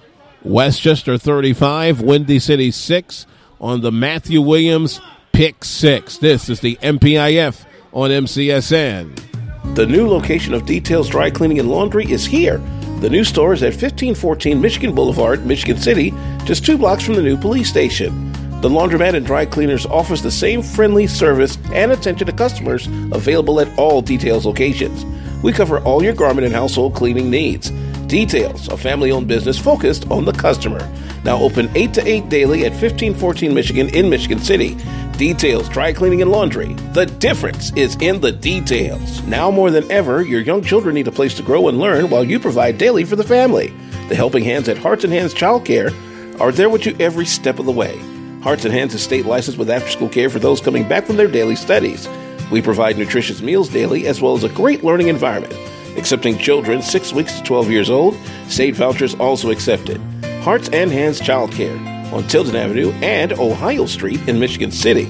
Westchester 0.44 1.18
35, 1.18 2.02
Windy 2.02 2.40
City 2.40 2.72
6 2.72 3.26
on 3.60 3.82
the 3.82 3.92
Matthew 3.92 4.42
Williams 4.42 5.02
pick 5.34 5.64
6. 5.64 6.18
This 6.20 6.50
is 6.50 6.62
the 6.62 6.78
MPIF 6.78 7.66
on 7.92 8.12
MCSN. 8.12 9.76
The 9.76 9.86
new 9.86 10.08
location 10.08 10.54
of 10.54 10.66
Details 10.66 11.10
Dry 11.10 11.30
Cleaning 11.30 11.60
and 11.60 11.70
Laundry 11.70 12.10
is 12.10 12.26
here. 12.26 12.62
The 13.00 13.12
new 13.12 13.24
store 13.24 13.54
is 13.54 13.62
at 13.62 13.74
1514 13.74 14.60
Michigan 14.60 14.96
Boulevard, 14.96 15.46
Michigan 15.46 15.78
City, 15.78 16.12
just 16.46 16.66
two 16.66 16.80
blocks 16.80 17.04
from 17.04 17.14
the 17.14 17.22
new 17.22 17.38
police 17.38 17.70
station. 17.70 18.32
The 18.62 18.70
laundromat 18.70 19.14
and 19.14 19.24
dry 19.24 19.46
cleaners 19.46 19.86
offers 19.86 20.24
the 20.24 20.32
same 20.32 20.64
friendly 20.64 21.06
service 21.06 21.60
and 21.72 21.92
attention 21.92 22.26
to 22.26 22.34
customers 22.34 22.88
available 23.12 23.60
at 23.60 23.78
all 23.78 24.02
Details 24.02 24.48
locations. 24.48 25.06
We 25.44 25.54
cover 25.54 25.78
all 25.82 26.02
your 26.02 26.16
garment 26.16 26.48
and 26.48 26.56
household 26.56 26.96
cleaning 26.96 27.30
needs. 27.30 27.70
Details, 28.08 28.68
a 28.68 28.78
family 28.78 29.12
owned 29.12 29.28
business 29.28 29.60
focused 29.60 30.10
on 30.10 30.26
the 30.26 30.34
customer. 30.34 30.80
Now 31.24 31.38
open 31.40 31.70
8 31.76 31.94
to 31.94 32.08
8 32.08 32.30
daily 32.30 32.66
at 32.66 32.72
1514 32.72 33.54
Michigan 33.54 33.90
in 33.94 34.10
Michigan 34.10 34.40
City. 34.40 34.76
Details, 35.18 35.68
dry 35.70 35.94
cleaning 35.94 36.22
and 36.22 36.30
laundry. 36.30 36.74
The 36.94 37.08
difference 37.08 37.74
is 37.76 37.96
in 38.02 38.22
the 38.22 38.32
details. 38.32 39.24
Now 39.24 39.50
more 39.50 39.72
than 39.72 39.92
ever, 39.92 40.22
your 40.22 40.42
young 40.42 40.62
children 40.62 40.94
need 40.94 41.08
a 41.08 41.12
place 41.12 41.34
to 41.38 41.44
grow 41.44 41.70
and 41.70 41.80
learn 41.80 42.12
while 42.12 42.24
you 42.24 42.40
provide 42.40 42.78
daily 42.78 43.04
for 43.04 43.16
the 43.16 43.24
family. 43.24 43.74
The 44.10 44.16
helping 44.16 44.44
hands 44.44 44.70
at 44.70 44.78
Hearts 44.78 45.04
and 45.06 45.12
Hands 45.12 45.34
Childcare 45.34 46.40
are 46.40 46.52
there 46.52 46.70
with 46.70 46.86
you 46.86 46.96
every 47.00 47.26
step 47.26 47.58
of 47.58 47.66
the 47.66 47.72
way. 47.72 47.98
Hearts 48.42 48.64
and 48.64 48.72
Hands 48.72 48.94
is 48.94 49.02
state 49.02 49.26
licensed 49.26 49.58
with 49.58 49.72
after 49.72 49.90
school 49.90 50.08
care 50.08 50.30
for 50.30 50.38
those 50.38 50.62
coming 50.62 50.88
back 50.88 51.08
from 51.08 51.18
their 51.18 51.28
daily 51.28 51.56
studies. 51.56 52.08
We 52.52 52.62
provide 52.62 53.00
nutritious 53.00 53.42
meals 53.42 53.70
daily 53.70 54.06
as 54.06 54.22
well 54.22 54.36
as 54.36 54.44
a 54.44 54.50
great 54.50 54.84
learning 54.84 55.08
environment. 55.08 55.56
Accepting 55.98 56.38
children 56.38 56.84
6 56.84 57.14
weeks 57.14 57.40
to 57.40 57.44
12 57.44 57.72
years 57.72 57.90
old, 57.90 58.16
state 58.50 58.76
vouchers 58.76 59.16
also 59.16 59.50
accepted. 59.50 60.00
Hearts 60.44 60.70
and 60.70 60.92
Hands 60.92 61.20
Childcare 61.20 61.97
on 62.14 62.28
Tilden 62.28 62.56
Avenue 62.56 62.92
and 63.02 63.34
Ohio 63.34 63.86
Street 63.86 64.28
in 64.28 64.40
Michigan 64.40 64.72
City. 64.72 65.06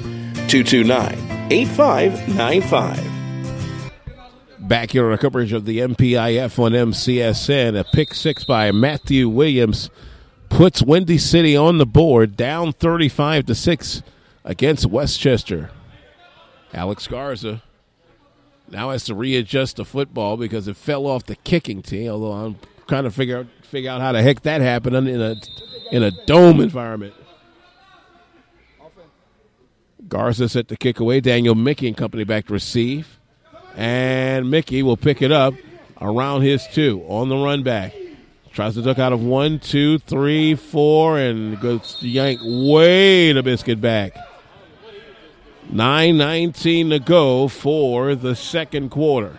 229 0.47 1.51
8595. 1.51 3.03
Back 4.59 4.91
here 4.91 5.05
on 5.05 5.13
a 5.13 5.17
coverage 5.17 5.53
of 5.53 5.65
the 5.65 5.79
MPIF 5.79 6.59
on 6.59 6.73
MCSN, 6.73 7.79
a 7.79 7.83
pick 7.83 8.13
six 8.13 8.43
by 8.43 8.71
Matthew 8.71 9.29
Williams 9.29 9.89
puts 10.49 10.81
Windy 10.81 11.17
City 11.17 11.55
on 11.55 11.77
the 11.77 11.85
board, 11.85 12.35
down 12.35 12.73
35 12.73 13.45
to 13.45 13.55
6 13.55 14.03
against 14.43 14.85
Westchester. 14.85 15.71
Alex 16.73 17.07
Garza 17.07 17.63
now 18.69 18.91
has 18.91 19.05
to 19.05 19.15
readjust 19.15 19.77
the 19.77 19.85
football 19.85 20.37
because 20.37 20.67
it 20.67 20.75
fell 20.75 21.07
off 21.07 21.25
the 21.25 21.37
kicking 21.37 21.81
tee, 21.81 22.09
although 22.09 22.33
I'm 22.33 22.57
trying 22.87 23.05
to 23.05 23.11
figure 23.11 23.39
out 23.39 23.47
figure 23.63 23.91
out 23.91 24.01
how 24.01 24.11
the 24.11 24.21
heck 24.21 24.41
that 24.43 24.61
happened 24.61 25.07
in 25.07 25.21
a 25.21 25.35
in 25.91 26.03
a 26.03 26.11
dome 26.11 26.59
environment. 26.59 27.13
Garza 30.07 30.47
set 30.47 30.67
the 30.67 30.77
kick 30.77 30.99
away. 30.99 31.19
Daniel 31.19 31.55
Mickey 31.55 31.87
and 31.87 31.97
company 31.97 32.23
back 32.23 32.47
to 32.47 32.53
receive. 32.53 33.19
And 33.75 34.49
Mickey 34.49 34.81
will 34.83 34.97
pick 34.97 35.21
it 35.21 35.31
up 35.31 35.53
around 36.01 36.41
his 36.41 36.65
two 36.67 37.03
on 37.07 37.29
the 37.29 37.35
run 37.35 37.63
back. 37.63 37.93
Tries 38.53 38.73
to 38.75 38.81
duck 38.81 38.97
out 38.97 39.13
of 39.13 39.21
one, 39.21 39.59
two, 39.59 39.99
three, 39.99 40.55
four, 40.55 41.19
and 41.19 41.59
goes 41.59 41.95
to 41.99 42.07
yank 42.07 42.39
way 42.43 43.31
the 43.31 43.43
biscuit 43.43 43.79
back. 43.79 44.15
9.19 45.71 46.89
to 46.89 46.99
go 46.99 47.47
for 47.47 48.15
the 48.15 48.35
second 48.35 48.89
quarter. 48.89 49.37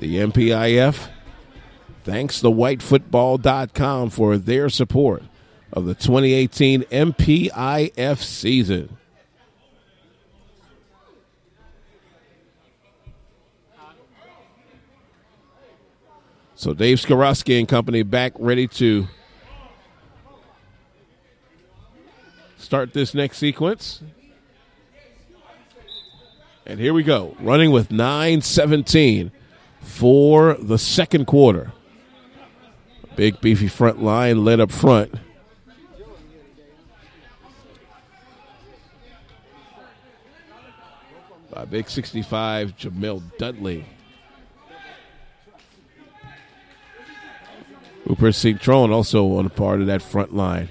The 0.00 0.16
MPIF 0.16 1.08
thanks 2.04 2.40
the 2.40 2.50
whitefootball.com 2.50 4.08
for 4.08 4.38
their 4.38 4.70
support 4.70 5.22
of 5.74 5.84
the 5.84 5.94
2018 5.94 6.84
MPIF 6.84 8.22
season. 8.22 8.96
So 16.54 16.72
Dave 16.72 16.96
Skorowski 16.96 17.58
and 17.58 17.68
company 17.68 18.02
back 18.02 18.32
ready 18.38 18.68
to 18.68 19.06
start 22.56 22.94
this 22.94 23.12
next 23.12 23.36
sequence. 23.36 24.02
And 26.64 26.80
here 26.80 26.94
we 26.94 27.02
go, 27.02 27.36
running 27.40 27.70
with 27.70 27.90
917 27.90 29.32
for 29.80 30.54
the 30.54 30.78
second 30.78 31.26
quarter. 31.26 31.72
Big 33.16 33.40
beefy 33.40 33.68
front 33.68 34.02
line 34.02 34.44
led 34.44 34.60
up 34.60 34.70
front. 34.70 35.14
By 41.52 41.64
big 41.64 41.90
65, 41.90 42.76
Jamil 42.76 43.22
Dudley. 43.38 43.84
Cooper 48.06 48.32
Citron 48.32 48.90
also 48.90 49.36
on 49.36 49.46
a 49.46 49.50
part 49.50 49.80
of 49.80 49.86
that 49.86 50.02
front 50.02 50.34
line. 50.34 50.68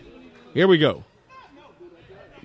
Here 0.54 0.68
we 0.68 0.78
go. 0.78 1.06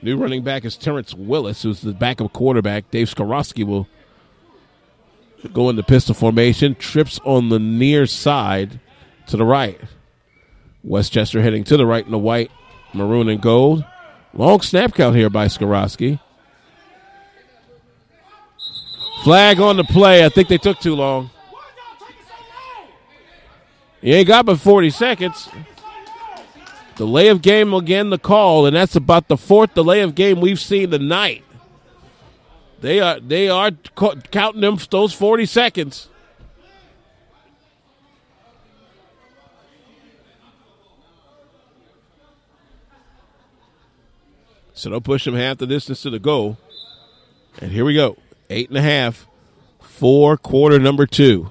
New 0.03 0.17
running 0.17 0.45
back 0.45 0.65
is 0.65 0.77
Terrence 0.77 1.15
Willis, 1.15 1.63
who's 1.63 1.81
the 1.81 1.93
backup 1.93 2.33
quarterback. 2.33 2.91
Dave 2.91 3.09
Skorowski 3.09 3.65
will 3.67 3.89
go 5.53 5.69
into 5.69 5.83
pistol 5.83 6.15
formation. 6.15 6.75
Trips 6.75 7.21
on 7.25 7.49
the 7.49 7.59
near 7.59 8.07
side 8.07 8.81
to 9.27 9.37
the 9.37 9.45
right. 9.45 9.81
Westchester 10.83 11.41
heading 11.43 11.65
to 11.65 11.77
the 11.77 11.87
right 11.87 12.05
in 12.05 12.11
the 12.11 12.19
white, 12.19 12.51
maroon, 12.93 13.29
and 13.29 13.41
gold. 13.41 13.85
Long 14.35 14.61
snap 14.61 14.95
count 14.95 15.17
here 15.17 15.31
by 15.31 15.47
Skorowski. 15.47 16.21
Flag 19.23 19.61
on 19.61 19.77
the 19.77 19.85
play. 19.85 20.25
I 20.25 20.29
think 20.29 20.49
they 20.49 20.59
took 20.59 20.79
too 20.81 20.95
long. 20.95 21.31
You 24.03 24.13
ain't 24.13 24.29
got 24.29 24.45
but 24.45 24.61
40 24.61 24.91
seconds. 24.91 25.49
Delay 26.97 27.29
of 27.29 27.41
game 27.41 27.73
again, 27.73 28.11
the 28.11 28.19
call, 28.19 28.67
and 28.67 28.77
that's 28.77 28.95
about 28.95 29.29
the 29.29 29.37
fourth 29.39 29.75
delay 29.75 30.01
of 30.01 30.15
game 30.15 30.41
we've 30.41 30.61
seen 30.61 30.91
tonight. 30.91 31.43
They 32.85 33.01
are 33.01 33.19
they 33.19 33.49
are 33.49 33.71
counting 34.31 34.61
them 34.61 34.79
those 34.91 35.15
40 35.15 35.47
seconds. 35.47 36.11
So 44.75 44.91
they'll 44.91 45.01
push 45.01 45.25
them 45.25 45.35
half 45.35 45.57
the 45.57 45.67
distance 45.67 46.03
to 46.03 46.11
the 46.11 46.19
goal. 46.19 46.59
And 47.59 47.73
here 47.73 47.87
we 47.87 47.95
go. 47.95 48.19
Eight 48.51 48.69
and 48.69 48.77
a 48.77 48.83
half. 48.83 49.27
Four 49.81 50.37
quarter 50.37 50.79
number 50.79 51.07
two. 51.07 51.51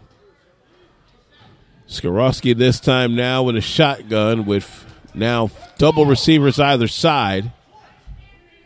Skorowski 1.87 2.55
this 2.55 2.79
time 2.79 3.15
now 3.15 3.41
with 3.41 3.55
a 3.55 3.61
shotgun 3.61 4.45
with 4.45 4.85
now 5.15 5.49
double 5.79 6.05
receivers 6.05 6.59
either 6.59 6.87
side. 6.87 7.51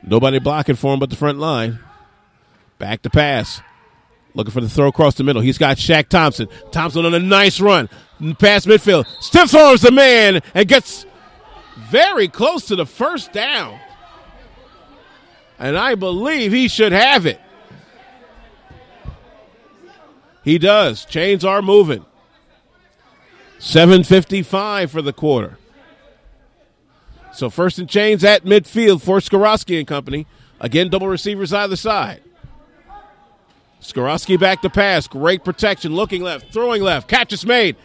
Nobody 0.04 0.40
blocking 0.40 0.76
for 0.76 0.94
him 0.94 1.00
but 1.00 1.10
the 1.10 1.16
front 1.16 1.40
line. 1.40 1.80
Back 2.80 3.02
to 3.04 3.10
pass. 3.10 3.62
Looking 4.34 4.52
for 4.52 4.62
the 4.62 4.70
throw 4.70 4.88
across 4.88 5.16
the 5.16 5.24
middle. 5.24 5.42
He's 5.42 5.58
got 5.58 5.78
Shaq 5.78 6.10
Thompson. 6.10 6.48
Thompson 6.72 7.06
on 7.06 7.14
a 7.14 7.20
nice 7.20 7.60
run. 7.60 7.90
Past 8.38 8.68
midfield. 8.68 9.08
Stiff 9.20 9.54
arms 9.56 9.82
the 9.82 9.92
man 9.92 10.42
and 10.54 10.68
gets 10.68 11.06
very 11.90 12.28
close 12.28 12.66
to 12.68 12.76
the 12.76 12.86
first 12.86 13.32
down. 13.32 13.80
And 15.58 15.78
I 15.78 15.96
believe 15.96 16.52
he 16.52 16.68
should 16.68 16.92
have 16.92 17.26
it. 17.26 17.42
He 20.44 20.60
does. 20.60 21.04
Chains 21.06 21.44
are 21.44 21.62
moving. 21.62 22.06
755 23.60 24.92
for 24.92 25.02
the 25.02 25.14
quarter. 25.14 25.58
So 27.34 27.50
first 27.50 27.80
and 27.80 27.90
chains 27.90 28.24
at 28.24 28.46
midfield 28.46 29.02
for 29.02 29.18
Skorowski 29.18 29.80
and 29.80 29.88
company. 29.88 30.28
Again, 30.60 30.90
double 30.90 31.08
receivers 31.08 31.54
either 31.54 31.76
side. 31.76 32.22
Skorowski 33.92 34.40
back 34.40 34.62
to 34.62 34.70
pass. 34.70 35.08
Great 35.08 35.44
protection. 35.44 35.96
Looking 35.96 36.22
left. 36.22 36.52
Throwing 36.52 36.82
left. 36.82 37.08
Catch 37.08 37.34
is 37.34 37.46
made. 37.46 37.76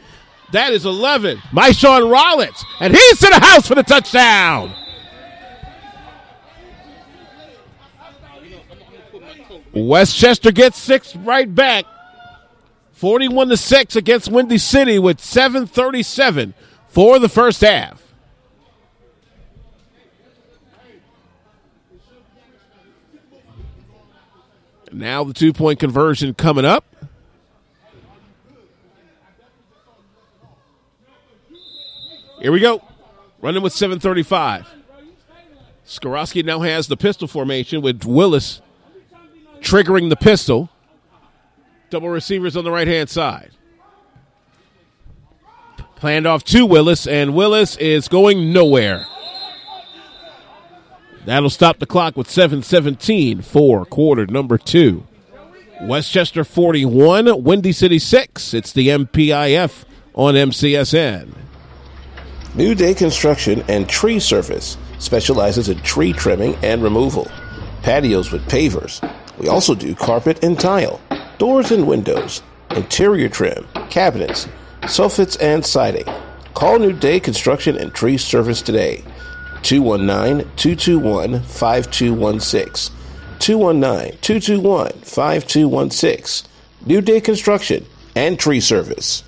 That 0.52 0.72
is 0.72 0.84
11. 0.84 1.38
Maishawn 1.52 2.10
Rollins. 2.10 2.64
And 2.80 2.94
he's 2.94 3.18
to 3.20 3.26
the 3.26 3.40
house 3.40 3.66
for 3.66 3.74
the 3.74 3.82
touchdown. 3.82 4.74
Westchester 9.74 10.52
gets 10.52 10.78
six 10.78 11.16
right 11.16 11.52
back. 11.52 11.86
41 12.92 13.48
to 13.48 13.56
6 13.56 13.96
against 13.96 14.30
Windy 14.30 14.58
City 14.58 14.98
with 14.98 15.20
737 15.20 16.54
for 16.88 17.18
the 17.18 17.28
first 17.28 17.62
half. 17.62 18.11
Now 24.92 25.24
the 25.24 25.32
two 25.32 25.52
point 25.52 25.80
conversion 25.80 26.34
coming 26.34 26.64
up. 26.64 26.84
Here 32.40 32.52
we 32.52 32.60
go. 32.60 32.82
Running 33.40 33.62
with 33.62 33.72
735. 33.72 34.68
Skorowski 35.86 36.44
now 36.44 36.60
has 36.60 36.88
the 36.88 36.96
pistol 36.96 37.28
formation 37.28 37.82
with 37.82 38.04
Willis 38.04 38.60
triggering 39.60 40.10
the 40.10 40.16
pistol. 40.16 40.68
Double 41.90 42.08
receivers 42.08 42.56
on 42.56 42.64
the 42.64 42.70
right 42.70 42.88
hand 42.88 43.08
side. 43.08 43.50
Planned 45.96 46.26
off 46.26 46.42
to 46.44 46.66
Willis, 46.66 47.06
and 47.06 47.34
Willis 47.34 47.76
is 47.76 48.08
going 48.08 48.52
nowhere. 48.52 49.06
That'll 51.24 51.50
stop 51.50 51.78
the 51.78 51.86
clock 51.86 52.16
with 52.16 52.28
7:17 52.28 53.42
for 53.42 53.84
quarter 53.84 54.26
number 54.26 54.58
two. 54.58 55.04
Westchester 55.82 56.44
41, 56.44 57.42
Windy 57.42 57.72
City 57.72 57.98
6. 57.98 58.54
It's 58.54 58.72
the 58.72 58.88
MPIF 58.88 59.84
on 60.14 60.34
MCSN. 60.34 61.32
New 62.54 62.74
Day 62.74 62.94
Construction 62.94 63.64
and 63.68 63.88
Tree 63.88 64.18
Service 64.18 64.76
specializes 64.98 65.68
in 65.68 65.80
tree 65.80 66.12
trimming 66.12 66.54
and 66.62 66.82
removal, 66.82 67.28
patios 67.82 68.30
with 68.30 68.46
pavers. 68.48 69.00
We 69.38 69.48
also 69.48 69.74
do 69.74 69.94
carpet 69.94 70.44
and 70.44 70.58
tile, 70.58 71.00
doors 71.38 71.70
and 71.70 71.86
windows, 71.86 72.42
interior 72.70 73.28
trim, 73.28 73.66
cabinets, 73.90 74.48
soffits, 74.82 75.36
and 75.40 75.64
siding. 75.64 76.04
Call 76.54 76.78
New 76.78 76.92
Day 76.92 77.18
Construction 77.18 77.76
and 77.76 77.94
Tree 77.94 78.18
Service 78.18 78.60
today 78.60 79.02
219 79.62 80.50
221 80.56 81.42
5216. 81.42 82.94
219 83.38 84.18
221 84.20 84.92
5216. 84.92 86.50
New 86.86 87.00
Day 87.00 87.20
Construction 87.20 87.86
and 88.16 88.38
Tree 88.38 88.60
Service. 88.60 89.24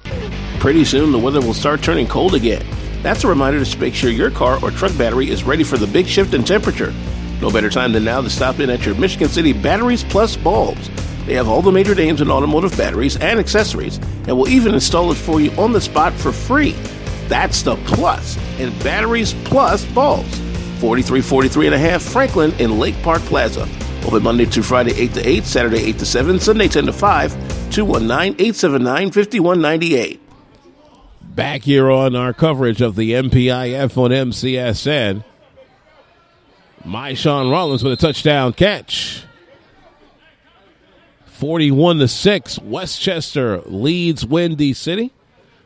Pretty 0.58 0.84
soon 0.84 1.12
the 1.12 1.18
weather 1.18 1.40
will 1.40 1.54
start 1.54 1.82
turning 1.82 2.06
cold 2.06 2.34
again. 2.34 2.64
That's 3.02 3.24
a 3.24 3.28
reminder 3.28 3.64
to 3.64 3.78
make 3.78 3.94
sure 3.94 4.10
your 4.10 4.30
car 4.30 4.58
or 4.62 4.70
truck 4.70 4.96
battery 4.96 5.30
is 5.30 5.44
ready 5.44 5.62
for 5.62 5.76
the 5.76 5.86
big 5.86 6.06
shift 6.06 6.32
in 6.32 6.42
temperature. 6.42 6.92
No 7.40 7.50
better 7.50 7.68
time 7.68 7.92
than 7.92 8.04
now 8.04 8.22
to 8.22 8.30
stop 8.30 8.60
in 8.60 8.70
at 8.70 8.86
your 8.86 8.94
Michigan 8.94 9.28
City 9.28 9.52
Batteries 9.52 10.04
Plus 10.04 10.36
Bulbs. 10.36 10.88
They 11.26 11.34
have 11.34 11.48
all 11.48 11.62
the 11.62 11.72
major 11.72 11.94
names 11.94 12.20
in 12.20 12.30
automotive 12.30 12.76
batteries 12.76 13.16
and 13.16 13.38
accessories, 13.38 13.98
and 14.26 14.36
will 14.36 14.48
even 14.48 14.74
install 14.74 15.10
it 15.10 15.16
for 15.16 15.40
you 15.40 15.50
on 15.52 15.72
the 15.72 15.80
spot 15.80 16.12
for 16.12 16.32
free. 16.32 16.74
That's 17.28 17.62
the 17.62 17.76
plus 17.76 18.36
in 18.58 18.76
Batteries 18.80 19.34
Plus 19.44 19.84
Bulbs. 19.86 20.38
4343 20.80 21.66
and 21.66 21.74
a 21.74 21.78
half 21.78 22.02
Franklin 22.02 22.52
in 22.58 22.78
Lake 22.78 23.00
Park 23.02 23.22
Plaza. 23.22 23.66
Open 24.06 24.22
Monday 24.22 24.44
to 24.46 24.62
Friday 24.62 24.92
8 24.94 25.14
to 25.14 25.26
8, 25.26 25.44
Saturday 25.44 25.82
8 25.84 25.98
to 25.98 26.04
7, 26.04 26.38
Sunday 26.38 26.68
10 26.68 26.84
to 26.86 26.92
5, 26.92 27.32
219-879-5198. 27.32 30.20
Back 31.22 31.62
here 31.62 31.90
on 31.90 32.14
our 32.14 32.34
coverage 32.34 32.82
of 32.82 32.96
the 32.96 33.12
MPIF 33.12 33.96
on 33.96 34.10
MCSN. 34.10 35.24
Maishawn 36.84 37.50
Rollins 37.50 37.82
with 37.82 37.94
a 37.94 37.96
touchdown 37.96 38.52
catch. 38.52 39.24
41 41.24 42.00
to 42.00 42.08
6. 42.08 42.58
Westchester 42.58 43.62
leads 43.62 44.26
Windy 44.26 44.74
City. 44.74 45.13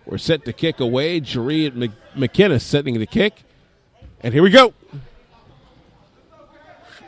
We're 0.08 0.16
set 0.16 0.46
to 0.46 0.54
kick 0.54 0.80
away. 0.80 1.20
Jareed 1.20 1.92
McKinnis 2.16 2.62
setting 2.62 2.98
the 2.98 3.06
kick. 3.06 3.42
And 4.22 4.32
here 4.32 4.42
we 4.42 4.48
go. 4.48 4.72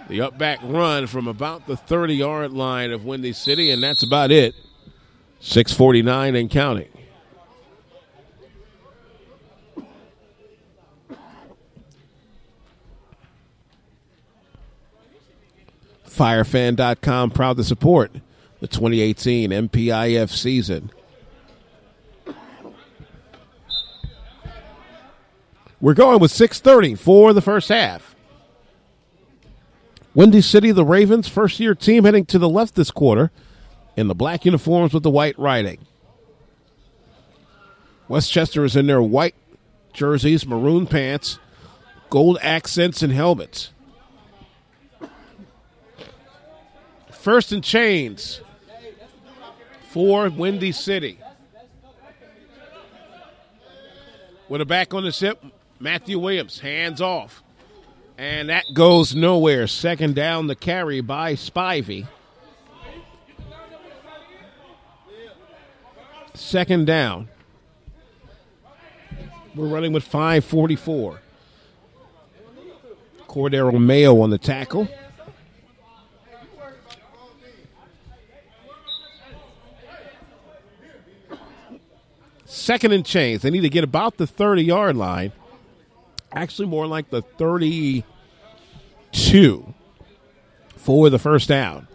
The 0.08 0.20
up 0.20 0.36
back 0.36 0.58
run 0.62 1.06
from 1.06 1.26
about 1.26 1.66
the 1.66 1.78
30 1.78 2.14
yard 2.14 2.52
line 2.52 2.90
of 2.90 3.06
Windy 3.06 3.32
City, 3.32 3.70
and 3.70 3.82
that's 3.82 4.02
about 4.02 4.30
it. 4.30 4.54
649 5.40 6.36
and 6.36 6.50
counting. 6.50 6.88
Firefan.com 16.06 17.30
proud 17.30 17.56
to 17.56 17.64
support 17.64 18.12
the 18.60 18.66
2018 18.68 19.50
MPIF 19.52 20.28
season. 20.28 20.90
We're 25.80 25.94
going 25.94 26.20
with 26.20 26.30
6:30 26.30 26.94
for 26.94 27.32
the 27.32 27.40
first 27.40 27.68
half. 27.68 28.14
Windy 30.14 30.40
City, 30.40 30.72
the 30.72 30.84
Ravens, 30.84 31.28
first 31.28 31.58
year 31.60 31.74
team 31.74 32.04
heading 32.04 32.26
to 32.26 32.38
the 32.38 32.48
left 32.48 32.74
this 32.74 32.90
quarter 32.90 33.30
in 33.96 34.08
the 34.08 34.14
black 34.14 34.44
uniforms 34.44 34.92
with 34.92 35.02
the 35.02 35.10
white 35.10 35.38
writing. 35.38 35.78
Westchester 38.08 38.64
is 38.64 38.76
in 38.76 38.88
their 38.88 39.00
white 39.00 39.36
jerseys, 39.92 40.46
maroon 40.46 40.86
pants, 40.86 41.38
gold 42.10 42.38
accents, 42.42 43.02
and 43.02 43.12
helmets. 43.12 43.70
First 47.10 47.52
and 47.52 47.62
chains 47.62 48.40
for 49.90 50.28
Windy 50.28 50.72
City. 50.72 51.18
With 54.48 54.60
a 54.60 54.66
back 54.66 54.92
on 54.92 55.04
the 55.04 55.12
hip, 55.12 55.44
Matthew 55.80 56.18
Williams, 56.18 56.60
hands 56.60 57.00
off. 57.00 57.42
And 58.18 58.50
that 58.50 58.66
goes 58.74 59.14
nowhere. 59.14 59.66
Second 59.66 60.14
down 60.14 60.46
the 60.46 60.54
carry 60.54 61.00
by 61.00 61.32
Spivey. 61.32 62.06
Second 66.34 66.86
down. 66.86 67.28
We're 69.54 69.68
running 69.68 69.94
with 69.94 70.04
544. 70.04 71.20
Cordero 73.26 73.82
Mayo 73.82 74.20
on 74.20 74.28
the 74.28 74.38
tackle. 74.38 74.86
Second 82.44 82.92
and 82.92 83.06
chains. 83.06 83.40
They 83.42 83.50
need 83.50 83.60
to 83.62 83.70
get 83.70 83.82
about 83.82 84.18
the 84.18 84.26
30 84.26 84.62
yard 84.62 84.96
line. 84.96 85.32
Actually, 86.32 86.68
more 86.68 86.86
like 86.86 87.10
the 87.10 87.22
32 87.22 88.04
for 90.76 91.10
the 91.10 91.18
first 91.18 91.48
down. 91.48 91.88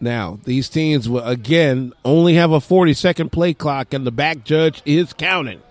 Now, 0.00 0.40
these 0.44 0.68
teams 0.68 1.08
will 1.08 1.22
again 1.22 1.92
only 2.04 2.34
have 2.34 2.50
a 2.50 2.60
40 2.60 2.92
second 2.92 3.30
play 3.30 3.54
clock, 3.54 3.94
and 3.94 4.04
the 4.04 4.10
back 4.10 4.44
judge 4.44 4.82
is 4.84 5.12
counting. 5.12 5.62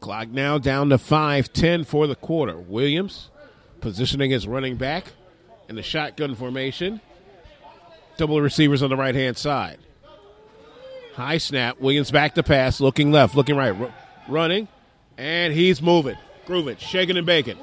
Clock 0.00 0.28
now 0.28 0.58
down 0.58 0.88
to 0.88 0.98
5 0.98 1.52
10 1.52 1.84
for 1.84 2.06
the 2.06 2.16
quarter. 2.16 2.58
Williams 2.58 3.30
positioning 3.80 4.30
his 4.30 4.46
running 4.46 4.76
back 4.76 5.04
in 5.68 5.76
the 5.76 5.82
shotgun 5.82 6.34
formation. 6.34 7.00
Double 8.16 8.40
receivers 8.40 8.82
on 8.82 8.90
the 8.90 8.96
right 8.96 9.14
hand 9.14 9.36
side. 9.36 9.78
High 11.20 11.36
snap. 11.36 11.78
Williams 11.80 12.10
back 12.10 12.34
to 12.36 12.42
pass, 12.42 12.80
looking 12.80 13.12
left, 13.12 13.34
looking 13.34 13.54
right, 13.54 13.78
r- 13.78 13.94
running, 14.26 14.68
and 15.18 15.52
he's 15.52 15.82
moving, 15.82 16.16
grooving, 16.46 16.78
shaking 16.78 17.18
and 17.18 17.26
baking. 17.26 17.58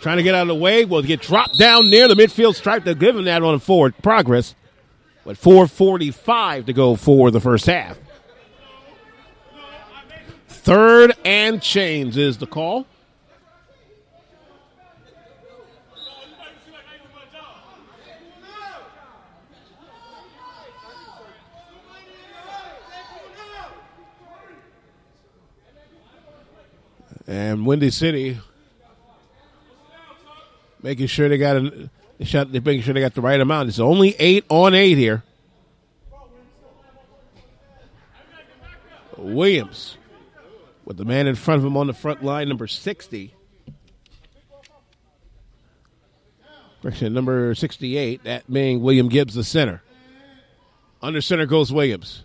Trying 0.00 0.18
to 0.18 0.22
get 0.22 0.34
out 0.34 0.42
of 0.42 0.48
the 0.48 0.54
way. 0.54 0.84
Will 0.84 1.00
get 1.00 1.22
dropped 1.22 1.58
down 1.58 1.88
near 1.88 2.06
the 2.06 2.14
midfield 2.14 2.54
stripe. 2.54 2.84
They're 2.84 2.94
giving 2.94 3.24
that 3.24 3.42
on 3.42 3.58
forward 3.60 3.94
progress. 4.02 4.54
But 5.24 5.36
4.45 5.38 6.66
to 6.66 6.72
go 6.74 6.96
for 6.96 7.30
the 7.30 7.40
first 7.40 7.64
half. 7.64 7.98
Third 10.48 11.14
and 11.24 11.62
chains 11.62 12.18
is 12.18 12.36
the 12.36 12.46
call. 12.46 12.86
And 27.26 27.66
Windy 27.66 27.90
City 27.90 28.38
making 30.82 31.08
sure 31.08 31.28
they 31.28 31.38
got 31.38 31.56
a 31.56 31.90
shot. 32.24 32.52
They're 32.52 32.60
making 32.60 32.82
sure 32.82 32.94
they 32.94 33.00
got 33.00 33.14
the 33.14 33.20
right 33.20 33.40
amount. 33.40 33.68
It's 33.68 33.80
only 33.80 34.14
eight 34.18 34.44
on 34.48 34.74
eight 34.74 34.96
here. 34.96 35.24
Williams 39.16 39.96
with 40.84 40.98
the 40.98 41.04
man 41.04 41.26
in 41.26 41.34
front 41.34 41.58
of 41.58 41.64
him 41.64 41.76
on 41.76 41.88
the 41.88 41.94
front 41.94 42.22
line, 42.22 42.48
number 42.48 42.68
sixty. 42.68 43.34
Correction, 46.82 47.12
number 47.12 47.54
sixty-eight. 47.56 48.22
That 48.22 48.48
being 48.52 48.82
William 48.82 49.08
Gibbs, 49.08 49.34
the 49.34 49.42
center. 49.42 49.82
Under 51.02 51.20
center 51.20 51.46
goes 51.46 51.72
Williams. 51.72 52.22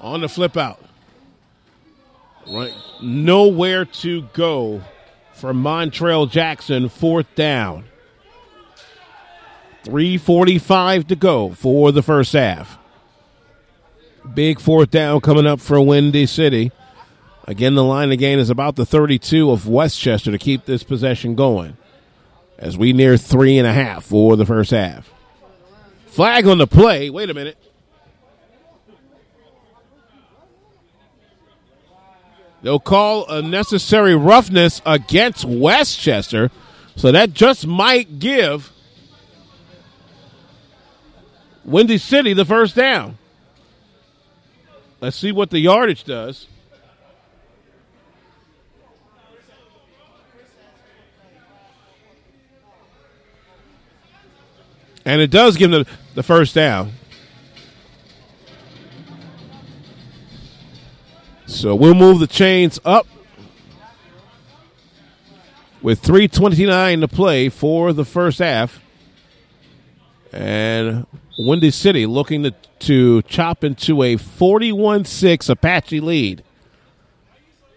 On 0.00 0.20
the 0.22 0.28
flip 0.28 0.56
out. 0.56 0.80
Right, 2.50 2.74
nowhere 3.00 3.84
to 3.86 4.22
go 4.34 4.82
for 5.32 5.52
Montrell 5.52 6.30
Jackson, 6.30 6.88
fourth 6.88 7.32
down. 7.34 7.84
3.45 9.84 11.08
to 11.08 11.16
go 11.16 11.50
for 11.50 11.92
the 11.92 12.02
first 12.02 12.32
half. 12.32 12.78
Big 14.34 14.58
fourth 14.58 14.90
down 14.90 15.20
coming 15.20 15.46
up 15.46 15.60
for 15.60 15.80
Windy 15.80 16.26
City. 16.26 16.72
Again, 17.46 17.74
the 17.74 17.84
line 17.84 18.10
again 18.10 18.38
is 18.38 18.48
about 18.48 18.76
the 18.76 18.86
32 18.86 19.50
of 19.50 19.68
Westchester 19.68 20.30
to 20.30 20.38
keep 20.38 20.64
this 20.64 20.82
possession 20.82 21.34
going 21.34 21.76
as 22.58 22.78
we 22.78 22.94
near 22.94 23.18
three 23.18 23.58
and 23.58 23.66
a 23.66 23.72
half 23.72 24.04
for 24.04 24.36
the 24.36 24.46
first 24.46 24.70
half. 24.70 25.10
Flag 26.06 26.46
on 26.46 26.58
the 26.58 26.66
play. 26.66 27.10
Wait 27.10 27.28
a 27.28 27.34
minute. 27.34 27.58
They'll 32.64 32.80
call 32.80 33.28
a 33.28 33.42
necessary 33.42 34.16
roughness 34.16 34.80
against 34.86 35.44
Westchester. 35.44 36.50
So 36.96 37.12
that 37.12 37.34
just 37.34 37.66
might 37.66 38.18
give 38.18 38.72
Windy 41.62 41.98
City 41.98 42.32
the 42.32 42.46
first 42.46 42.74
down. 42.74 43.18
Let's 45.02 45.14
see 45.14 45.30
what 45.30 45.50
the 45.50 45.58
yardage 45.58 46.04
does. 46.04 46.46
And 55.04 55.20
it 55.20 55.30
does 55.30 55.58
give 55.58 55.70
them 55.70 55.84
the 56.14 56.22
first 56.22 56.54
down. 56.54 56.92
So 61.46 61.74
we'll 61.74 61.94
move 61.94 62.20
the 62.20 62.26
chains 62.26 62.80
up 62.84 63.06
with 65.82 66.00
329 66.00 67.00
to 67.00 67.08
play 67.08 67.50
for 67.50 67.92
the 67.92 68.04
first 68.04 68.38
half. 68.38 68.80
And 70.32 71.06
Windy 71.38 71.70
City 71.70 72.06
looking 72.06 72.44
to, 72.44 72.54
to 72.80 73.22
chop 73.22 73.62
into 73.62 74.02
a 74.02 74.16
41 74.16 75.04
6 75.04 75.48
Apache 75.50 76.00
lead. 76.00 76.42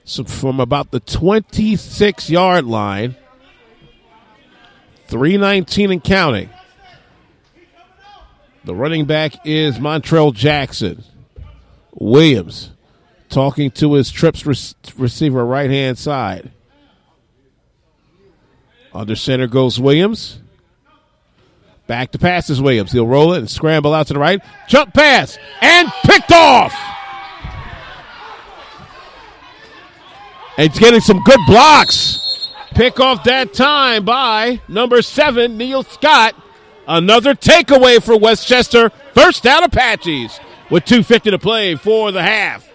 So 0.06 0.24
from 0.24 0.62
about 0.62 0.92
the 0.92 1.02
26 1.02 2.30
yard 2.30 2.66
line, 2.66 3.18
319 5.08 5.92
and 5.92 6.04
counting. 6.04 6.50
The 8.64 8.74
running 8.74 9.06
back 9.06 9.46
is 9.46 9.78
Montrell 9.78 10.34
Jackson. 10.34 11.04
Williams 11.92 12.72
talking 13.30 13.72
to 13.72 13.94
his 13.94 14.12
trips 14.12 14.46
receiver 14.46 15.46
right 15.46 15.70
hand 15.70 15.98
side. 15.98 16.52
Under 18.94 19.16
center 19.16 19.48
goes 19.48 19.80
Williams. 19.80 20.40
Back 21.88 22.12
to 22.12 22.20
pass 22.20 22.50
is 22.50 22.62
Williams. 22.62 22.92
He'll 22.92 23.08
roll 23.08 23.34
it 23.34 23.40
and 23.40 23.50
scramble 23.50 23.94
out 23.94 24.08
to 24.08 24.14
the 24.14 24.20
right. 24.20 24.42
Jump 24.68 24.94
pass 24.94 25.38
and 25.62 25.90
picked 26.04 26.32
off. 26.32 26.74
And 30.58 30.72
he's 30.72 30.80
getting 30.80 31.00
some 31.00 31.22
good 31.24 31.40
blocks. 31.48 32.50
Pick 32.72 33.00
off 33.00 33.24
that 33.24 33.54
time 33.54 34.04
by 34.04 34.62
number 34.68 35.02
seven, 35.02 35.58
Neil 35.58 35.84
Scott. 35.84 36.36
Another 36.88 37.36
takeaway 37.36 38.02
for 38.02 38.18
Westchester. 38.18 38.90
First 39.14 39.44
down 39.44 39.64
Apaches 39.64 40.40
with 40.70 40.86
2.50 40.86 41.32
to 41.32 41.40
play 41.40 41.76
for 41.76 42.12
the 42.12 42.22
half. 42.22 42.68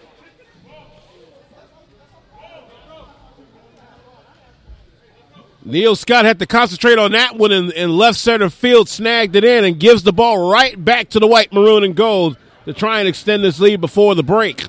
Neil 5.64 5.94
Scott 5.94 6.24
had 6.24 6.40
to 6.40 6.46
concentrate 6.46 6.98
on 6.98 7.12
that 7.12 7.36
one 7.36 7.52
and, 7.52 7.96
left 7.96 8.18
center 8.18 8.50
field 8.50 8.88
snagged 8.88 9.36
it 9.36 9.44
in 9.44 9.64
and 9.64 9.78
gives 9.78 10.02
the 10.02 10.12
ball 10.12 10.50
right 10.50 10.82
back 10.82 11.08
to 11.10 11.20
the 11.20 11.26
white, 11.26 11.52
maroon, 11.52 11.84
and 11.84 11.94
gold 11.94 12.36
to 12.64 12.72
try 12.72 12.98
and 12.98 13.08
extend 13.08 13.44
this 13.44 13.60
lead 13.60 13.80
before 13.80 14.14
the 14.14 14.24
break. 14.24 14.64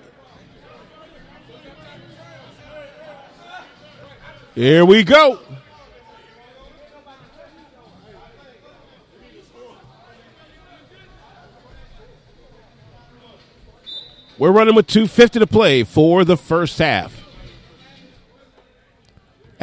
Here 4.54 4.86
we 4.86 5.04
go. 5.04 5.39
We're 14.38 14.52
running 14.52 14.76
with 14.76 14.88
250 14.88 15.39
to 15.39 15.48
play 15.48 15.84
for 15.84 16.24
the 16.24 16.38
first 16.38 16.78
half. 16.78 17.22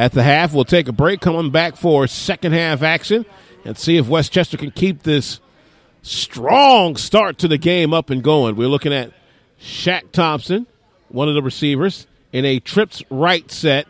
At 0.01 0.13
the 0.13 0.23
half, 0.23 0.55
we'll 0.55 0.65
take 0.65 0.89
a 0.89 0.93
break, 0.93 1.21
coming 1.21 1.51
back 1.51 1.77
for 1.77 2.07
second 2.07 2.53
half 2.53 2.81
action 2.81 3.27
and 3.67 3.77
see 3.77 3.99
if 3.99 4.09
Westchester 4.09 4.57
can 4.57 4.71
keep 4.71 5.03
this 5.03 5.41
strong 6.01 6.97
start 6.97 7.37
to 7.41 7.49
the 7.49 7.59
game 7.59 7.93
up 7.93 8.09
and 8.09 8.23
going. 8.23 8.57
We're 8.57 8.69
looking 8.69 8.95
at 8.95 9.13
Shaq 9.61 10.11
Thompson, 10.11 10.67
one 11.09 11.29
of 11.29 11.35
the 11.35 11.43
receivers, 11.43 12.07
in 12.33 12.47
a 12.47 12.61
trips 12.61 13.03
right 13.11 13.51
set. 13.51 13.89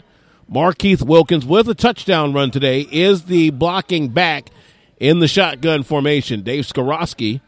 Markeith 0.52 1.00
Wilkins 1.00 1.46
with 1.46 1.68
a 1.68 1.76
touchdown 1.76 2.32
run 2.32 2.50
today 2.50 2.80
is 2.80 3.26
the 3.26 3.50
blocking 3.50 4.08
back 4.08 4.50
in 4.98 5.20
the 5.20 5.28
shotgun 5.28 5.84
formation. 5.84 6.42
Dave 6.42 6.64
Skorowski 6.64 7.40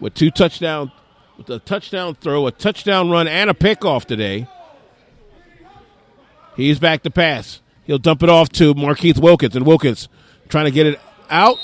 with 0.00 0.14
two 0.14 0.32
touchdown 0.32 0.90
with 1.36 1.48
a 1.50 1.60
touchdown 1.60 2.16
throw, 2.16 2.48
a 2.48 2.50
touchdown 2.50 3.10
run, 3.10 3.28
and 3.28 3.48
a 3.48 3.54
pickoff 3.54 4.06
today. 4.06 4.48
He's 6.56 6.80
back 6.80 7.04
to 7.04 7.12
pass. 7.12 7.60
He'll 7.88 7.98
dump 7.98 8.22
it 8.22 8.28
off 8.28 8.50
to 8.50 8.74
Markeith 8.74 9.18
Wilkins, 9.18 9.56
and 9.56 9.64
Wilkins 9.64 10.10
trying 10.50 10.66
to 10.66 10.70
get 10.70 10.86
it 10.86 11.00
out. 11.30 11.56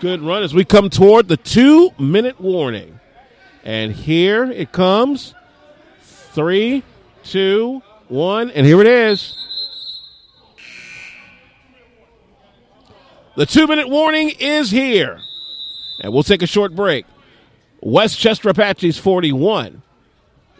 Good 0.00 0.22
run 0.22 0.42
as 0.42 0.54
we 0.54 0.64
come 0.64 0.88
toward 0.88 1.28
the 1.28 1.36
two 1.36 1.90
minute 1.98 2.40
warning. 2.40 2.98
And 3.62 3.92
here 3.92 4.44
it 4.44 4.72
comes. 4.72 5.34
Three, 6.32 6.82
two, 7.22 7.82
one, 8.08 8.50
and 8.50 8.66
here 8.66 8.80
it 8.80 8.86
is. 8.86 9.36
The 13.36 13.44
two 13.44 13.66
minute 13.66 13.90
warning 13.90 14.32
is 14.40 14.70
here. 14.70 15.20
And 16.00 16.14
we'll 16.14 16.22
take 16.22 16.40
a 16.40 16.46
short 16.46 16.74
break. 16.74 17.04
Westchester 17.82 18.48
Apaches 18.48 18.96
41. 18.96 19.82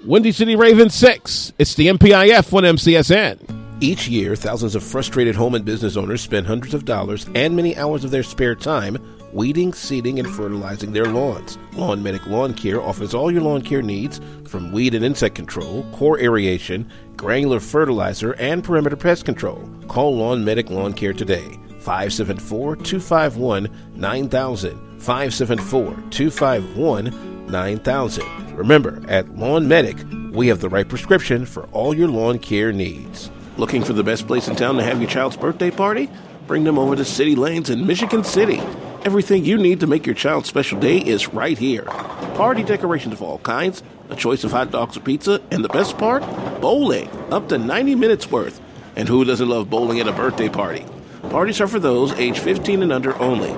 Windy 0.05 0.33
City 0.33 0.55
Ravens 0.55 0.95
6. 0.95 1.55
It's 1.59 1.75
the 1.75 1.87
MPIF 1.87 2.53
on 2.53 2.65
MCSN. 2.65 3.68
Each 3.81 4.09
year, 4.09 4.35
thousands 4.35 4.75
of 4.75 4.83
frustrated 4.83 5.37
home 5.37 5.55
and 5.55 5.65
business 5.65 5.97
owners 5.97 6.21
spend 6.21 6.49
hundreds 6.49 6.75
of 6.75 6.85
dollars 6.85 7.29
and 7.37 7.55
many 7.55 7.77
hours 7.77 8.03
of 8.03 8.11
their 8.11 8.25
spare 8.25 8.57
time 8.57 8.99
weeding, 9.33 9.73
seeding, 9.73 10.19
and 10.19 10.29
fertilizing 10.29 10.93
their 10.93 11.05
lawns. 11.05 11.59
Lawn 11.75 12.03
Medic 12.03 12.27
Lawn 12.27 12.55
Care 12.55 12.83
offers 12.83 13.15
all 13.15 13.31
your 13.31 13.43
lawn 13.43 13.63
care 13.63 13.83
needs 13.83 14.21
from 14.49 14.73
weed 14.73 14.95
and 14.95 15.05
insect 15.05 15.37
control, 15.37 15.87
core 15.93 16.19
aeration, 16.19 16.91
granular 17.17 17.61
fertilizer, 17.61 18.33
and 18.33 18.65
perimeter 18.65 18.97
pest 18.97 19.25
control. 19.25 19.63
Call 19.87 20.17
Lawn 20.17 20.45
Medic 20.45 20.71
Lawn 20.71 20.93
Care 20.93 21.13
today. 21.13 21.57
574 21.79 22.77
251 22.77 23.69
9000. 23.95 25.01
574 25.01 25.85
251 26.11 27.47
9000. 27.47 28.57
Remember, 28.57 29.05
at 29.07 29.37
Lawn 29.37 29.69
Medic, 29.69 29.99
we 30.33 30.49
have 30.49 30.61
the 30.61 30.69
right 30.69 30.89
prescription 30.89 31.47
for 31.47 31.65
all 31.67 31.95
your 31.95 32.09
lawn 32.09 32.41
care 32.41 32.73
needs. 32.73 33.31
Looking 33.59 33.83
for 33.83 33.93
the 33.93 34.05
best 34.05 34.29
place 34.29 34.47
in 34.47 34.55
town 34.55 34.77
to 34.77 34.85
have 34.85 35.01
your 35.01 35.11
child's 35.11 35.37
birthday 35.37 35.73
party? 35.73 36.09
Bring 36.47 36.63
them 36.63 36.79
over 36.79 36.95
to 36.95 37.05
City 37.05 37.35
Lanes 37.35 37.71
in 37.71 37.89
Michigan 37.89 38.23
City. 38.23 38.61
Everything 39.05 39.45
you 39.45 39.59
need 39.59 39.81
to 39.81 39.89
make 39.89 40.07
your 40.07 40.15
child's 40.15 40.49
special 40.49 40.79
day 40.79 40.99
is 40.99 41.35
right 41.35 41.59
here. 41.59 41.83
Party 41.83 42.63
decorations 42.63 43.15
of 43.15 43.21
all 43.21 43.39
kinds, 43.39 43.83
a 44.11 44.15
choice 44.15 44.45
of 44.45 44.53
hot 44.53 44.71
dogs 44.71 44.97
or 44.97 45.01
pizza, 45.01 45.43
and 45.51 45.65
the 45.65 45.69
best 45.71 45.99
part? 45.99 46.23
Bowling, 46.61 47.11
up 47.33 47.49
to 47.49 47.59
90 47.59 47.97
minutes 47.97 48.31
worth. 48.31 48.61
And 48.95 49.09
who 49.09 49.25
doesn't 49.25 49.49
love 49.49 49.69
bowling 49.69 49.99
at 49.99 50.07
a 50.07 50.13
birthday 50.13 50.49
party? 50.49 50.87
Parties 51.29 51.61
are 51.61 51.67
for 51.67 51.81
those 51.81 52.13
age 52.13 52.39
15 52.39 52.85
and 52.85 52.93
under 52.93 53.19
only. 53.19 53.53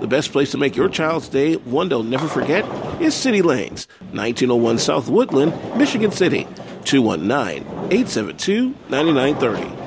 The 0.00 0.06
best 0.08 0.32
place 0.32 0.50
to 0.52 0.58
make 0.58 0.76
your 0.76 0.88
child's 0.88 1.28
day 1.28 1.56
one 1.56 1.90
they'll 1.90 2.02
never 2.02 2.26
forget 2.26 2.64
is 3.02 3.14
City 3.14 3.42
Lanes, 3.42 3.86
1901 4.12 4.78
South 4.78 5.10
Woodland, 5.10 5.52
Michigan 5.76 6.10
City, 6.10 6.46
219 6.84 7.62
872 7.92 8.74
9930. 8.88 9.82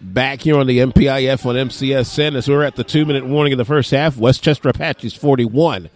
Back 0.00 0.42
here 0.42 0.58
on 0.58 0.66
the 0.66 0.78
MPIF 0.78 1.44
on 1.44 1.56
MCSN 1.56 2.36
as 2.36 2.48
we're 2.48 2.62
at 2.62 2.76
the 2.76 2.84
two 2.84 3.04
minute 3.04 3.26
warning 3.26 3.52
in 3.52 3.58
the 3.58 3.64
first 3.64 3.90
half. 3.90 4.16
Westchester 4.16 4.68
Apaches 4.68 5.14
41. 5.14 5.90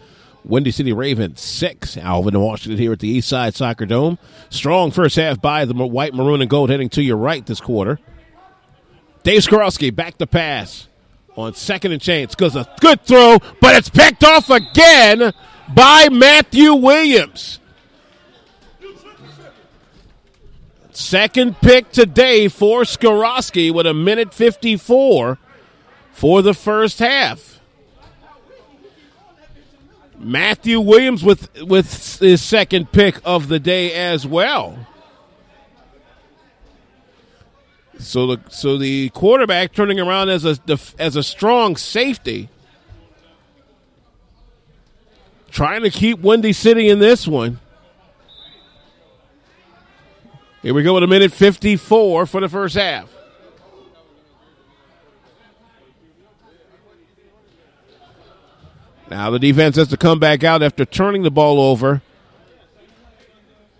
Windy 0.44 0.72
City 0.72 0.92
Ravens 0.92 1.40
6. 1.40 1.96
Alvin 1.98 2.34
and 2.34 2.42
Washington 2.42 2.78
here 2.78 2.92
at 2.92 2.98
the 2.98 3.08
East 3.08 3.28
Side 3.28 3.54
Soccer 3.54 3.86
Dome. 3.86 4.18
Strong 4.50 4.90
first 4.90 5.16
half 5.16 5.40
by 5.40 5.64
the 5.64 5.74
white, 5.74 6.14
maroon, 6.14 6.40
and 6.40 6.50
gold 6.50 6.70
heading 6.70 6.88
to 6.90 7.02
your 7.02 7.16
right 7.16 7.46
this 7.46 7.60
quarter. 7.60 8.00
Dave 9.22 9.42
Skorowski 9.42 9.94
back 9.94 10.18
to 10.18 10.26
pass 10.26 10.88
on 11.36 11.54
second 11.54 11.92
and 11.92 12.02
chance. 12.02 12.34
Goes 12.34 12.56
a 12.56 12.68
good 12.80 13.02
throw, 13.02 13.38
but 13.60 13.76
it's 13.76 13.88
picked 13.88 14.24
off 14.24 14.50
again 14.50 15.32
by 15.74 16.08
Matthew 16.10 16.74
Williams. 16.74 17.60
Second 20.92 21.58
pick 21.60 21.90
today 21.90 22.48
for 22.48 22.82
Skorowski 22.82 23.72
with 23.72 23.86
a 23.86 23.94
minute 23.94 24.34
54 24.34 25.38
for 26.12 26.42
the 26.42 26.52
first 26.52 26.98
half. 26.98 27.60
Matthew 30.18 30.78
Williams 30.80 31.24
with 31.24 31.50
with 31.62 32.18
his 32.20 32.42
second 32.42 32.92
pick 32.92 33.18
of 33.24 33.48
the 33.48 33.58
day 33.58 33.92
as 33.92 34.26
well. 34.26 34.86
So 37.98 38.26
the 38.26 38.40
so 38.50 38.76
the 38.76 39.08
quarterback 39.10 39.72
turning 39.72 39.98
around 39.98 40.28
as 40.28 40.44
a 40.44 40.58
as 40.98 41.16
a 41.16 41.22
strong 41.22 41.76
safety, 41.76 42.50
trying 45.50 45.82
to 45.82 45.90
keep 45.90 46.18
Windy 46.18 46.52
City 46.52 46.88
in 46.90 46.98
this 46.98 47.26
one. 47.26 47.58
Here 50.62 50.72
we 50.72 50.84
go 50.84 50.94
with 50.94 51.02
a 51.02 51.08
minute 51.08 51.32
fifty 51.32 51.76
four 51.76 52.24
for 52.24 52.40
the 52.40 52.48
first 52.48 52.76
half. 52.76 53.08
Now 59.10 59.30
the 59.30 59.40
defense 59.40 59.74
has 59.76 59.88
to 59.88 59.96
come 59.96 60.20
back 60.20 60.44
out 60.44 60.62
after 60.62 60.84
turning 60.84 61.24
the 61.24 61.30
ball 61.32 61.60
over 61.60 62.00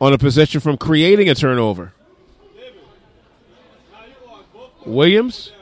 on 0.00 0.12
a 0.12 0.18
possession 0.18 0.60
from 0.60 0.76
creating 0.76 1.28
a 1.28 1.34
turnover. 1.36 1.92
Williams 4.84 5.52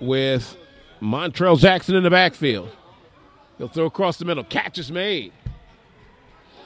with 0.00 0.56
Montrell 1.00 1.56
Jackson 1.56 1.94
in 1.94 2.02
the 2.02 2.10
backfield. 2.10 2.68
He'll 3.58 3.68
throw 3.68 3.86
across 3.86 4.18
the 4.18 4.24
middle. 4.24 4.42
Catch 4.42 4.78
is 4.78 4.90
made. 4.90 5.32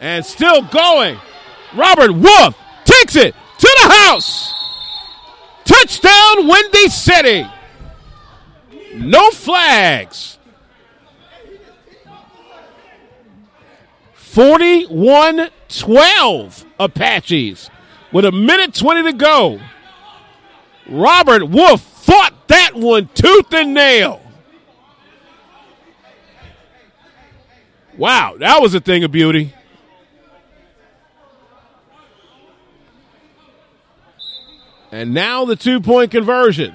And 0.01 0.25
still 0.25 0.63
going. 0.63 1.19
Robert 1.77 2.13
Wolf 2.13 2.57
takes 2.85 3.17
it 3.17 3.35
to 3.59 3.79
the 3.83 3.93
house. 3.93 4.53
Touchdown, 5.65 6.49
Windy 6.49 6.89
City. 6.89 7.47
No 8.95 9.31
flags. 9.31 10.39
41 14.15 15.51
12 15.69 16.65
Apaches 16.79 17.71
with 18.13 18.25
a 18.25 18.33
minute 18.33 18.75
20 18.75 19.11
to 19.11 19.13
go. 19.13 19.61
Robert 20.89 21.49
Wolf 21.49 21.81
fought 21.81 22.49
that 22.49 22.75
one 22.75 23.09
tooth 23.15 23.53
and 23.53 23.75
nail. 23.75 24.21
Wow, 27.97 28.37
that 28.39 28.63
was 28.63 28.75
a 28.75 28.81
thing 28.81 29.05
of 29.05 29.13
beauty. 29.13 29.53
And 34.93 35.15
now 35.15 35.45
the 35.45 35.57
two 35.57 35.81
point 35.81 36.11
conversion. 36.11 36.75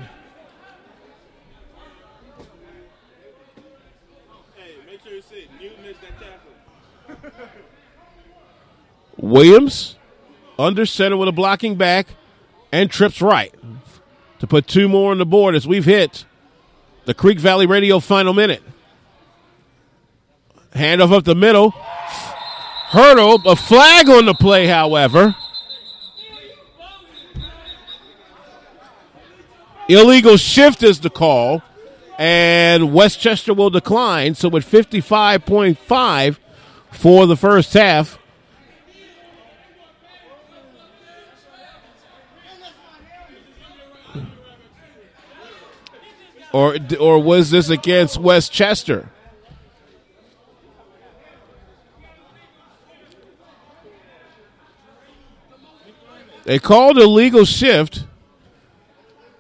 Williams 9.18 9.96
under 10.60 10.86
center 10.86 11.18
with 11.18 11.28
a 11.28 11.32
blocking 11.32 11.76
back 11.76 12.08
and 12.72 12.92
trips 12.92 13.22
right 13.22 13.54
to 14.40 14.48
put 14.48 14.68
two 14.68 14.88
more 14.88 15.12
on 15.12 15.18
the 15.18 15.26
board 15.26 15.56
as 15.56 15.68
we've 15.68 15.86
hit 15.86 16.26
the 17.06 17.14
Creek 17.14 17.40
Valley 17.40 17.66
Radio 17.66 18.00
final 18.00 18.34
minute. 18.34 18.62
Handoff 20.74 21.12
up 21.12 21.24
the 21.24 21.36
middle. 21.36 21.72
Hurdle, 21.72 23.42
a 23.46 23.56
flag 23.56 24.10
on 24.10 24.26
the 24.26 24.34
play, 24.34 24.68
however. 24.68 25.36
Illegal 29.88 30.38
shift 30.38 30.82
is 30.82 31.00
the 31.00 31.12
call, 31.12 31.62
and 32.18 32.92
Westchester 32.92 33.54
will 33.54 33.70
decline. 33.70 34.34
So 34.34 34.50
with 34.50 34.70
55.5 34.70 36.38
for 36.92 37.28
the 37.28 37.38
first 37.38 37.74
half, 37.74 38.18
or 46.52 46.78
or 47.00 47.20
was 47.20 47.52
this 47.52 47.70
against 47.70 48.18
Westchester? 48.18 49.10
They 56.46 56.60
called 56.60 56.98
a 56.98 57.08
legal 57.08 57.44
shift, 57.44 58.06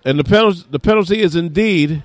and 0.05 0.17
the 0.17 0.23
penalty 0.23 0.63
the 0.69 0.79
penalty 0.79 1.21
is 1.21 1.35
indeed 1.35 2.03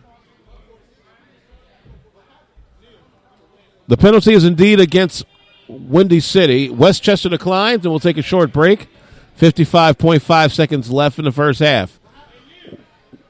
the 3.87 3.97
penalty 3.97 4.33
is 4.33 4.45
indeed 4.45 4.81
against 4.81 5.25
Windy 5.69 6.21
City. 6.21 6.71
Westchester 6.71 7.29
declines, 7.29 7.85
and 7.85 7.93
we'll 7.93 8.01
take 8.01 8.19
a 8.19 8.23
short 8.23 8.53
break. 8.53 8.89
Fifty-five 9.35 9.99
point 9.99 10.23
five 10.23 10.53
seconds 10.53 10.91
left 10.91 11.19
in 11.19 11.25
the 11.25 11.33
first 11.33 11.61
half. 11.61 11.99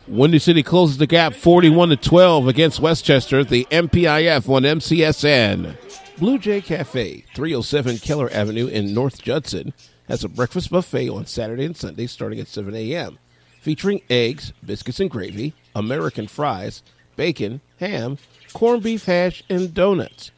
Windy 0.06 0.38
City 0.40 0.62
closes 0.64 0.98
the 0.98 1.06
gap 1.06 1.34
41 1.34 1.90
to 1.90 1.96
12 1.96 2.48
against 2.48 2.80
Westchester. 2.80 3.44
The 3.44 3.64
MPIF 3.70 4.48
on 4.48 4.62
MCSN. 4.62 5.76
Blue 6.18 6.36
Jay 6.36 6.60
Cafe, 6.60 7.24
307 7.34 7.98
Keller 7.98 8.28
Avenue 8.32 8.66
in 8.66 8.92
North 8.92 9.22
Judson, 9.22 9.72
has 10.08 10.24
a 10.24 10.28
breakfast 10.28 10.68
buffet 10.70 11.08
on 11.08 11.26
Saturday 11.26 11.64
and 11.64 11.76
Sunday 11.76 12.08
starting 12.08 12.40
at 12.40 12.48
7 12.48 12.74
a.m., 12.74 13.20
featuring 13.60 14.02
eggs, 14.10 14.52
biscuits 14.64 15.00
and 15.00 15.10
gravy, 15.10 15.54
American 15.74 16.26
fries, 16.26 16.82
bacon, 17.16 17.60
ham, 17.78 18.18
corned 18.52 18.82
beef 18.82 19.04
hash, 19.04 19.42
and 19.48 19.72
donuts. 19.72 20.30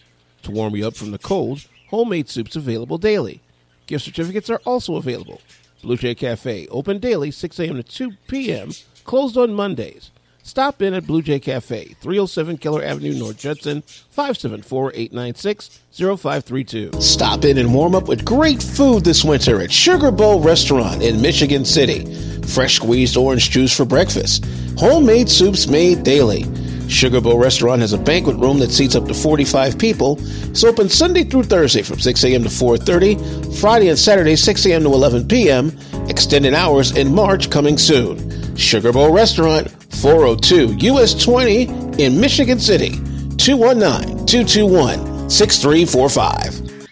To 0.42 0.50
warm 0.50 0.76
you 0.76 0.86
up 0.86 0.96
from 0.96 1.12
the 1.12 1.18
cold, 1.18 1.66
homemade 1.88 2.28
soups 2.28 2.56
available 2.56 2.98
daily. 2.98 3.40
Gift 3.86 4.04
certificates 4.04 4.50
are 4.50 4.60
also 4.64 4.96
available. 4.96 5.40
Blue 5.82 5.96
Jay 5.96 6.14
Cafe, 6.14 6.68
open 6.68 6.98
daily 6.98 7.30
6 7.30 7.58
a.m. 7.58 7.76
to 7.76 7.82
2 7.82 8.12
p.m., 8.28 8.70
closed 9.04 9.36
on 9.36 9.52
Mondays. 9.52 10.11
Stop 10.44 10.82
in 10.82 10.92
at 10.92 11.06
Blue 11.06 11.22
Jay 11.22 11.38
Cafe, 11.38 11.94
307 12.00 12.58
Keller 12.58 12.82
Avenue, 12.82 13.14
North 13.14 13.38
Judson, 13.38 13.82
574-896-0532. 14.16 17.00
Stop 17.00 17.44
in 17.44 17.58
and 17.58 17.72
warm 17.72 17.94
up 17.94 18.08
with 18.08 18.24
great 18.24 18.60
food 18.60 19.04
this 19.04 19.22
winter 19.22 19.60
at 19.60 19.70
Sugar 19.70 20.10
Bowl 20.10 20.40
Restaurant 20.40 21.00
in 21.00 21.22
Michigan 21.22 21.64
City. 21.64 22.12
Fresh 22.42 22.74
squeezed 22.76 23.16
orange 23.16 23.50
juice 23.50 23.76
for 23.76 23.84
breakfast. 23.84 24.44
Homemade 24.76 25.30
soups 25.30 25.68
made 25.68 26.02
daily. 26.02 26.44
Sugar 26.88 27.20
Bowl 27.20 27.38
Restaurant 27.38 27.80
has 27.80 27.92
a 27.92 27.98
banquet 27.98 28.36
room 28.36 28.58
that 28.58 28.72
seats 28.72 28.96
up 28.96 29.06
to 29.06 29.14
45 29.14 29.78
people. 29.78 30.16
It's 30.50 30.64
open 30.64 30.88
Sunday 30.88 31.22
through 31.22 31.44
Thursday 31.44 31.82
from 31.82 32.00
6 32.00 32.24
a.m. 32.24 32.42
to 32.42 32.48
4.30, 32.48 33.60
Friday 33.60 33.88
and 33.88 33.98
Saturday 33.98 34.34
6 34.34 34.66
a.m. 34.66 34.82
to 34.82 34.88
11 34.88 35.28
p.m., 35.28 35.70
extended 36.08 36.52
hours 36.52 36.90
in 36.96 37.14
March 37.14 37.48
coming 37.48 37.78
soon. 37.78 38.41
Sugar 38.56 38.92
Bowl 38.92 39.12
Restaurant, 39.12 39.70
402 39.94 40.76
US 40.92 41.14
20 41.22 42.02
in 42.02 42.20
Michigan 42.20 42.58
City, 42.58 42.90
219 43.38 44.26
221 44.26 45.30
6345. 45.30 46.86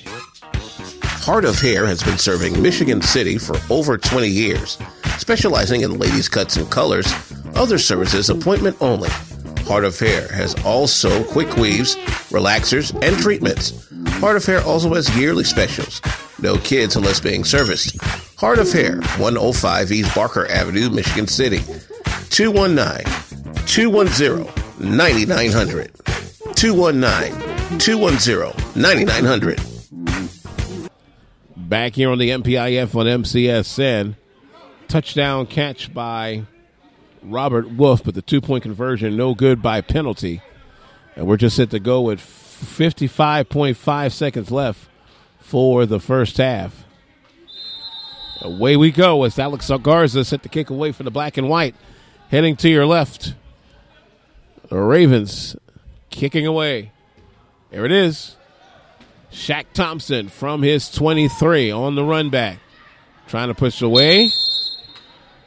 Heart 1.24 1.46
of 1.46 1.60
Hair 1.60 1.86
has 1.86 2.04
been 2.04 2.18
serving 2.18 2.62
Michigan 2.62 3.02
City 3.02 3.38
for 3.38 3.56
over 3.70 3.98
20 3.98 4.28
years, 4.28 4.78
specializing 5.20 5.82
in 5.82 6.00
ladies' 6.00 6.28
cuts 6.28 6.58
and 6.58 6.70
colors. 6.70 7.14
Other 7.56 7.78
services 7.78 8.30
appointment 8.30 8.76
only. 8.82 9.10
Heart 9.72 9.86
of 9.86 9.98
Hair 9.98 10.28
has 10.34 10.54
also 10.66 11.24
quick 11.24 11.56
weaves, 11.56 11.96
relaxers, 12.30 12.92
and 13.02 13.18
treatments. 13.18 13.88
Heart 14.20 14.36
of 14.36 14.46
Hair 14.46 14.64
also 14.64 14.94
has 14.96 15.18
yearly 15.18 15.46
specials. 15.46 16.02
No 16.42 16.58
kids 16.58 16.98
unless 16.98 17.22
being 17.22 17.46
serviced. 17.46 17.96
Heart 18.36 18.60
of 18.60 18.70
Hair, 18.70 18.98
105 18.98 19.92
East 19.94 20.14
Barker 20.14 20.46
Avenue, 20.52 20.90
Michigan 20.90 21.26
City. 21.26 21.60
219 22.32 23.06
210 23.66 24.90
9900. 24.98 25.96
219 26.58 27.80
210 27.80 28.82
9900. 28.82 29.62
Back 31.56 31.96
here 31.96 32.12
on 32.12 32.18
the 32.18 32.32
MPIF 32.32 32.94
on 32.94 33.06
MCSN. 33.06 34.16
Touchdown 34.90 35.46
catch 35.46 35.94
by 35.94 36.46
Robert 37.24 37.70
Wolf, 37.72 38.04
but 38.04 38.16
the 38.16 38.22
two 38.22 38.42
point 38.42 38.64
conversion 38.64 39.16
no 39.16 39.34
good 39.36 39.62
by 39.62 39.82
penalty. 39.82 40.42
And 41.16 41.28
we're 41.28 41.38
just 41.38 41.56
set 41.56 41.70
to 41.72 41.80
go 41.80 42.02
with 42.02 42.20
55.5 42.20 44.12
seconds 44.12 44.52
left 44.52 44.88
for 45.40 45.86
the 45.86 46.00
first 46.00 46.38
half. 46.38 46.86
Away 48.42 48.76
we 48.76 48.92
go 48.92 49.24
as 49.24 49.38
Alex 49.38 49.70
Garza 49.82 50.26
set 50.26 50.42
the 50.42 50.50
kick 50.50 50.70
away 50.70 50.92
from 50.92 51.04
the 51.06 51.12
black 51.12 51.38
and 51.38 51.48
white. 51.50 51.76
Heading 52.30 52.56
to 52.58 52.70
your 52.70 52.86
left. 52.86 53.36
The 54.70 54.78
Ravens 54.78 55.56
kicking 56.10 56.48
away. 56.48 56.92
There 57.72 57.86
it 57.86 57.92
is. 57.92 58.38
Shaq 59.32 59.66
Thompson 59.74 60.30
from 60.30 60.62
his 60.62 60.90
23 60.92 61.72
on 61.72 61.96
the 61.96 62.04
run 62.04 62.30
back. 62.30 62.60
Trying 63.28 63.50
to 63.50 63.54
push 63.54 63.82
away 63.82 64.30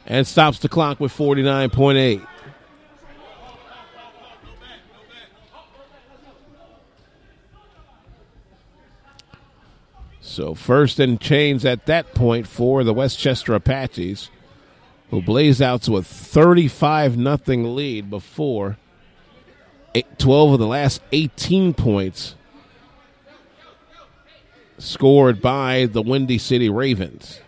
and 0.05 0.25
stops 0.27 0.59
the 0.59 0.69
clock 0.69 0.99
with 0.99 1.11
49.8. 1.11 2.25
So 10.21 10.53
first 10.53 10.99
and 10.99 11.19
chains 11.19 11.63
at 11.63 11.85
that 11.85 12.13
point 12.13 12.45
for 12.45 12.83
the 12.83 12.93
Westchester 12.93 13.53
Apaches, 13.53 14.29
who 15.09 15.21
blaze 15.21 15.61
out 15.61 15.83
to 15.83 15.95
a 15.95 16.03
35 16.03 17.17
nothing 17.17 17.75
lead 17.75 18.09
before 18.09 18.77
eight, 19.93 20.19
12 20.19 20.53
of 20.53 20.59
the 20.59 20.67
last 20.67 21.01
18 21.13 21.73
points 21.73 22.35
scored 24.77 25.41
by 25.41 25.85
the 25.85 26.01
Windy 26.01 26.37
City 26.37 26.69
Ravens. 26.69 27.39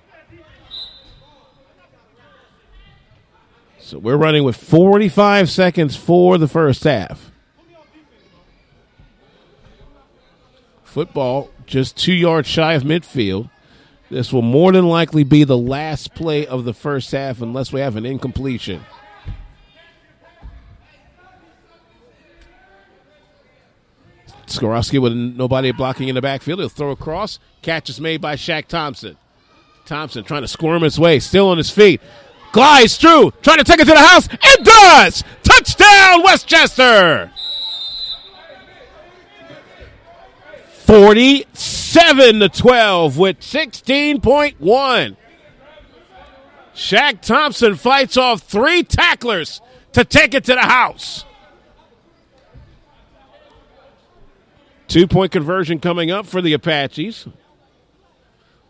So 3.87 3.99
we're 3.99 4.17
running 4.17 4.43
with 4.43 4.57
45 4.57 5.49
seconds 5.49 5.95
for 5.95 6.37
the 6.37 6.49
first 6.49 6.83
half. 6.83 7.31
Football 10.83 11.49
just 11.65 11.95
two 11.95 12.11
yards 12.11 12.49
shy 12.49 12.73
of 12.73 12.83
midfield. 12.83 13.49
This 14.09 14.33
will 14.33 14.41
more 14.41 14.73
than 14.73 14.89
likely 14.89 15.23
be 15.23 15.45
the 15.45 15.57
last 15.57 16.13
play 16.15 16.45
of 16.45 16.65
the 16.65 16.73
first 16.73 17.13
half 17.13 17.41
unless 17.41 17.71
we 17.71 17.79
have 17.79 17.95
an 17.95 18.05
incompletion. 18.05 18.83
Skorowski 24.47 25.01
with 25.01 25.13
nobody 25.13 25.71
blocking 25.71 26.09
in 26.09 26.15
the 26.15 26.21
backfield. 26.21 26.59
He'll 26.59 26.67
throw 26.67 26.91
across. 26.91 27.39
Catch 27.61 27.89
is 27.89 28.01
made 28.01 28.19
by 28.19 28.35
Shaq 28.35 28.67
Thompson. 28.67 29.15
Thompson 29.85 30.25
trying 30.25 30.41
to 30.41 30.49
squirm 30.49 30.81
his 30.81 30.99
way, 30.99 31.19
still 31.19 31.47
on 31.47 31.57
his 31.57 31.69
feet. 31.69 32.01
Glides 32.51 32.97
through, 32.97 33.31
trying 33.41 33.57
to 33.57 33.63
take 33.63 33.79
it 33.79 33.85
to 33.85 33.93
the 33.93 33.99
house. 33.99 34.27
It 34.31 34.63
does! 34.63 35.23
Touchdown, 35.43 36.23
Westchester! 36.23 37.31
47 40.85 42.39
to 42.39 42.49
12 42.49 43.17
with 43.17 43.39
16.1. 43.41 45.17
Shaq 46.73 47.21
Thompson 47.21 47.75
fights 47.75 48.15
off 48.15 48.41
three 48.41 48.83
tacklers 48.83 49.61
to 49.91 50.05
take 50.05 50.33
it 50.33 50.45
to 50.45 50.53
the 50.53 50.61
house. 50.61 51.25
Two 54.87 55.07
point 55.07 55.31
conversion 55.31 55.79
coming 55.79 56.09
up 56.09 56.25
for 56.25 56.41
the 56.41 56.53
Apaches. 56.53 57.27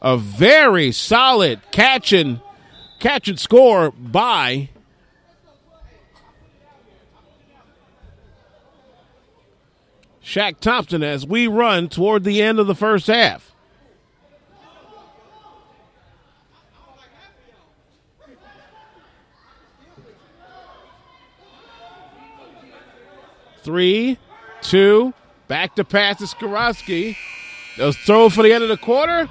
A 0.02 0.18
very 0.18 0.92
solid 0.92 1.62
catch 1.72 2.14
and 2.14 2.42
catch 3.00 3.28
and 3.28 3.40
score 3.40 3.92
by 3.92 4.70
Shaq 10.24 10.60
Thompson 10.60 11.04
as 11.04 11.26
we 11.26 11.48
run 11.48 11.88
toward 11.88 12.24
the 12.24 12.42
end 12.42 12.60
of 12.60 12.68
the 12.68 12.76
first 12.76 13.08
half. 13.08 13.54
Three, 23.64 24.18
two, 24.62 25.14
back 25.48 25.76
to 25.76 25.84
pass 25.84 26.20
to 26.20 26.24
Skorowski. 26.26 27.18
They'll 27.78 27.92
throw 27.92 28.30
for 28.30 28.44
the 28.44 28.54
end 28.54 28.64
of 28.64 28.70
the 28.70 28.78
quarter. 28.78 29.30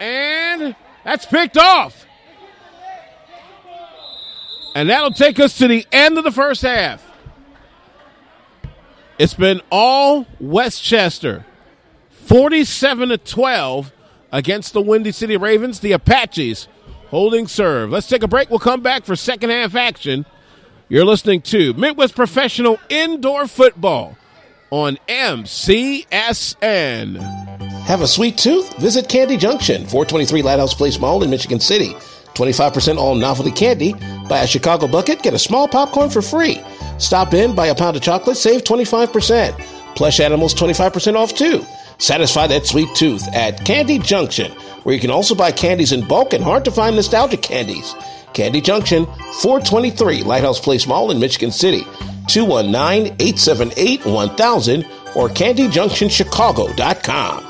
And 0.00 0.74
that's 1.04 1.26
picked 1.26 1.56
off. 1.56 2.04
And 4.74 4.90
that'll 4.90 5.12
take 5.12 5.40
us 5.40 5.58
to 5.58 5.68
the 5.68 5.86
end 5.92 6.18
of 6.18 6.24
the 6.24 6.32
first 6.32 6.62
half. 6.62 7.04
It's 9.18 9.34
been 9.34 9.60
all 9.70 10.26
Westchester. 10.38 11.44
47 12.10 13.08
to 13.08 13.18
12 13.18 13.92
against 14.30 14.72
the 14.74 14.80
Windy 14.82 15.12
City 15.12 15.36
Ravens. 15.36 15.80
The 15.80 15.92
Apaches 15.92 16.68
holding 17.08 17.48
serve. 17.48 17.90
Let's 17.90 18.06
take 18.06 18.22
a 18.22 18.28
break. 18.28 18.50
We'll 18.50 18.58
come 18.58 18.82
back 18.82 19.04
for 19.04 19.16
second 19.16 19.50
half 19.50 19.74
action. 19.74 20.26
You're 20.88 21.04
listening 21.04 21.42
to 21.42 21.74
Midwest 21.74 22.14
Professional 22.14 22.78
Indoor 22.88 23.46
Football 23.46 24.16
on 24.70 24.98
MCSN. 25.08 26.06
Have 27.86 28.02
a 28.02 28.06
sweet 28.06 28.38
tooth? 28.38 28.76
Visit 28.78 29.08
Candy 29.08 29.36
Junction, 29.36 29.82
423 29.82 30.42
Lighthouse 30.42 30.74
Place 30.74 30.98
Mall 30.98 31.22
in 31.22 31.30
Michigan 31.30 31.60
City. 31.60 31.96
25% 32.38 32.96
all 32.96 33.16
novelty 33.16 33.50
candy. 33.50 33.94
Buy 34.28 34.42
a 34.42 34.46
Chicago 34.46 34.86
bucket, 34.86 35.22
get 35.22 35.34
a 35.34 35.38
small 35.38 35.66
popcorn 35.66 36.08
for 36.08 36.22
free. 36.22 36.62
Stop 36.98 37.34
in, 37.34 37.54
buy 37.54 37.66
a 37.66 37.74
pound 37.74 37.96
of 37.96 38.02
chocolate, 38.02 38.36
save 38.36 38.62
25%. 38.62 39.58
Plush 39.96 40.20
animals 40.20 40.54
25% 40.54 41.16
off 41.16 41.34
too. 41.34 41.64
Satisfy 41.98 42.46
that 42.46 42.66
sweet 42.66 42.88
tooth 42.94 43.26
at 43.34 43.64
Candy 43.64 43.98
Junction, 43.98 44.52
where 44.84 44.94
you 44.94 45.00
can 45.00 45.10
also 45.10 45.34
buy 45.34 45.50
candies 45.50 45.90
in 45.90 46.06
bulk 46.06 46.32
and 46.32 46.44
hard 46.44 46.64
to 46.64 46.70
find 46.70 46.94
nostalgic 46.94 47.42
candies. 47.42 47.92
Candy 48.34 48.60
Junction, 48.60 49.04
423 49.42 50.22
Lighthouse 50.22 50.60
Place 50.60 50.86
Mall 50.86 51.10
in 51.10 51.18
Michigan 51.18 51.50
City. 51.50 51.82
219 52.28 53.16
878 53.18 54.06
1000 54.06 54.84
or 55.16 55.28
CandyJunctionChicago.com. 55.28 57.44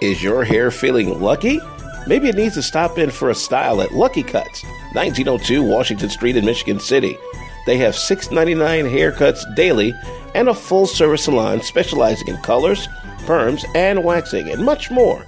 Is 0.00 0.22
your 0.22 0.44
hair 0.44 0.70
feeling 0.70 1.20
lucky? 1.20 1.60
Maybe 2.08 2.30
it 2.30 2.36
needs 2.36 2.54
to 2.54 2.62
stop 2.62 2.96
in 2.96 3.10
for 3.10 3.28
a 3.28 3.34
style 3.34 3.82
at 3.82 3.92
Lucky 3.92 4.22
Cuts, 4.22 4.64
1902 4.94 5.62
Washington 5.62 6.08
Street 6.08 6.36
in 6.36 6.46
Michigan 6.46 6.80
City. 6.80 7.18
They 7.66 7.76
have 7.76 7.92
$6.99 7.92 8.90
haircuts 8.90 9.54
daily 9.54 9.92
and 10.34 10.48
a 10.48 10.54
full 10.54 10.86
service 10.86 11.24
salon 11.24 11.60
specializing 11.60 12.28
in 12.28 12.38
colors, 12.38 12.88
perms, 13.26 13.62
and 13.74 14.04
waxing, 14.04 14.50
and 14.50 14.64
much 14.64 14.90
more. 14.90 15.22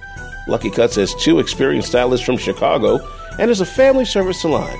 Lucky 0.47 0.71
Cuts 0.71 0.95
has 0.95 1.13
two 1.13 1.37
experienced 1.37 1.89
stylists 1.89 2.25
from 2.25 2.37
Chicago 2.37 2.99
and 3.37 3.51
is 3.51 3.61
a 3.61 3.65
family 3.65 4.05
service 4.05 4.41
salon. 4.41 4.75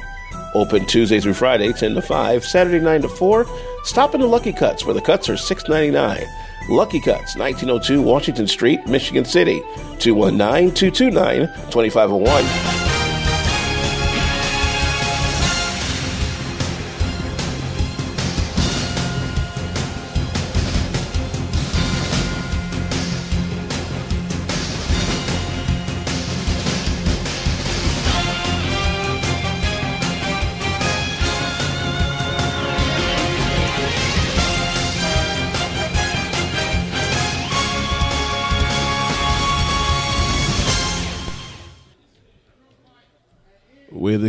Open 0.53 0.85
Tuesday 0.85 1.19
through 1.19 1.33
Friday, 1.33 1.71
10 1.71 1.95
to 1.95 2.01
5, 2.01 2.45
Saturday 2.45 2.79
9 2.79 3.03
to 3.03 3.09
4. 3.09 3.45
Stop 3.83 4.13
in 4.13 4.21
the 4.21 4.27
Lucky 4.27 4.53
Cuts 4.53 4.85
where 4.85 4.93
the 4.93 5.01
cuts 5.01 5.29
are 5.29 5.33
$6.99. 5.33 6.25
Lucky 6.69 6.99
Cuts, 6.99 7.35
1902 7.35 8.01
Washington 8.01 8.47
Street, 8.47 8.85
Michigan 8.87 9.25
City, 9.25 9.61
219 9.99 10.73
229 10.73 11.47
2501. 11.71 12.90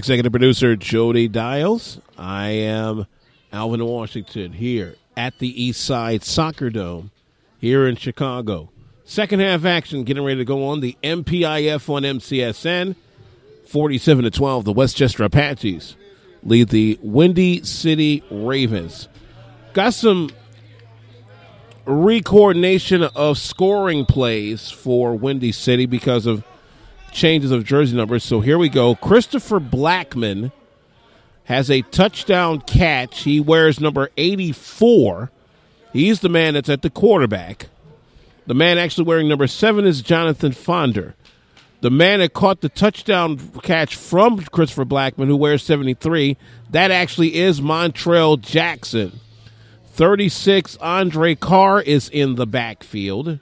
Executive 0.03 0.33
producer 0.33 0.75
Jody 0.75 1.29
Dials. 1.29 2.01
I 2.19 2.49
am 2.49 3.07
Alvin 3.53 3.85
Washington 3.85 4.53
here 4.53 4.97
at 5.17 5.39
the 5.39 5.63
East 5.63 5.81
Side 5.85 6.25
Soccer 6.25 6.71
Dome 6.71 7.13
here 7.61 7.87
in 7.87 7.95
Chicago. 7.95 8.71
Second 9.05 9.39
half 9.39 9.65
action 9.65 10.03
getting 10.03 10.25
ready 10.25 10.39
to 10.39 10.45
go 10.45 10.67
on 10.67 10.81
the 10.81 10.97
MPIF 11.05 11.89
on 11.89 12.03
MCSN. 12.03 12.97
47 13.69 14.25
to 14.25 14.31
12, 14.33 14.65
the 14.65 14.73
Westchester 14.73 15.23
Apaches 15.23 15.95
lead 16.43 16.71
the 16.71 16.99
Windy 17.01 17.63
City 17.63 18.25
Ravens. 18.29 19.07
Got 19.73 19.95
some 19.95 20.31
recoordination 21.87 23.05
of 23.05 23.39
scoring 23.39 24.05
plays 24.05 24.69
for 24.69 25.15
Windy 25.15 25.53
City 25.53 25.87
because 25.87 26.27
of 26.27 26.43
changes 27.13 27.51
of 27.51 27.65
jersey 27.65 27.97
numbers. 27.97 28.25
So 28.25 28.41
here 28.41 28.59
we 28.59 28.69
go. 28.69 28.95
Christopher 28.95 29.61
Blackman 29.61 30.53
has 31.45 31.71
a 31.71 31.83
touchdown 31.83 32.61
catch. 32.63 33.23
He 33.23 33.41
wears 33.41 33.81
number 33.81 34.11
84. 34.17 35.31
He's 35.93 36.21
the 36.21 36.29
man 36.29 36.55
that's 36.55 36.69
at 36.69 36.83
the 36.83 36.91
quarterback. 36.91 37.69
The 38.47 38.55
man 38.55 38.79
actually 38.79 39.05
wearing 39.05 39.29
number 39.29 39.47
seven 39.47 39.85
is 39.85 40.03
Jonathan 40.03 40.53
Ponder. 40.53 41.15
The 41.81 41.91
man 41.91 42.21
that 42.21 42.33
caught 42.33 42.61
the 42.61 42.69
touchdown 42.69 43.39
catch 43.63 43.97
from 43.97 44.41
Christopher 44.45 44.85
Blackman, 44.85 45.29
who 45.29 45.37
wears 45.37 45.63
73, 45.65 46.37
that 46.71 46.91
actually 46.91 47.35
is 47.35 47.61
Montrell 47.61 48.41
Jackson. 48.41 49.21
36, 49.93 50.77
Andre 50.77 51.35
Carr 51.35 51.83
is 51.83 52.09
in 52.09 52.37
the 52.37 52.47
backfield. 52.47 53.41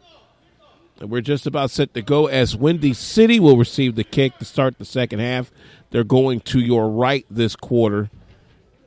And 1.01 1.11
we're 1.11 1.23
just 1.23 1.47
about 1.47 1.71
set 1.71 1.95
to 1.95 2.03
go 2.03 2.27
as 2.27 2.55
Windy 2.55 2.93
City 2.93 3.41
will 3.41 3.57
receive 3.57 3.95
the 3.95 4.05
kick 4.05 4.39
to 4.39 4.45
start 4.45 4.79
the 4.79 4.85
second 4.85 5.21
half. 5.21 5.51
They're 5.91 6.05
going 6.05 6.41
to 6.41 6.61
your 6.61 6.91
right 6.91 7.25
this 7.31 7.57
quarter 7.57 8.11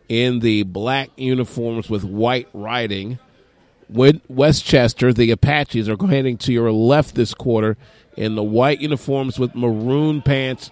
in 0.07 0.39
the 0.39 0.61
black 0.63 1.09
uniforms 1.17 1.89
with 1.89 2.03
white 2.03 2.47
writing. 2.53 3.17
Westchester, 3.89 5.11
the 5.11 5.31
Apaches, 5.31 5.89
are 5.89 5.97
heading 6.07 6.37
to 6.37 6.53
your 6.53 6.71
left 6.71 7.15
this 7.15 7.33
quarter 7.33 7.77
in 8.15 8.35
the 8.35 8.43
white 8.43 8.79
uniforms 8.79 9.39
with 9.39 9.55
maroon 9.55 10.21
pants 10.21 10.69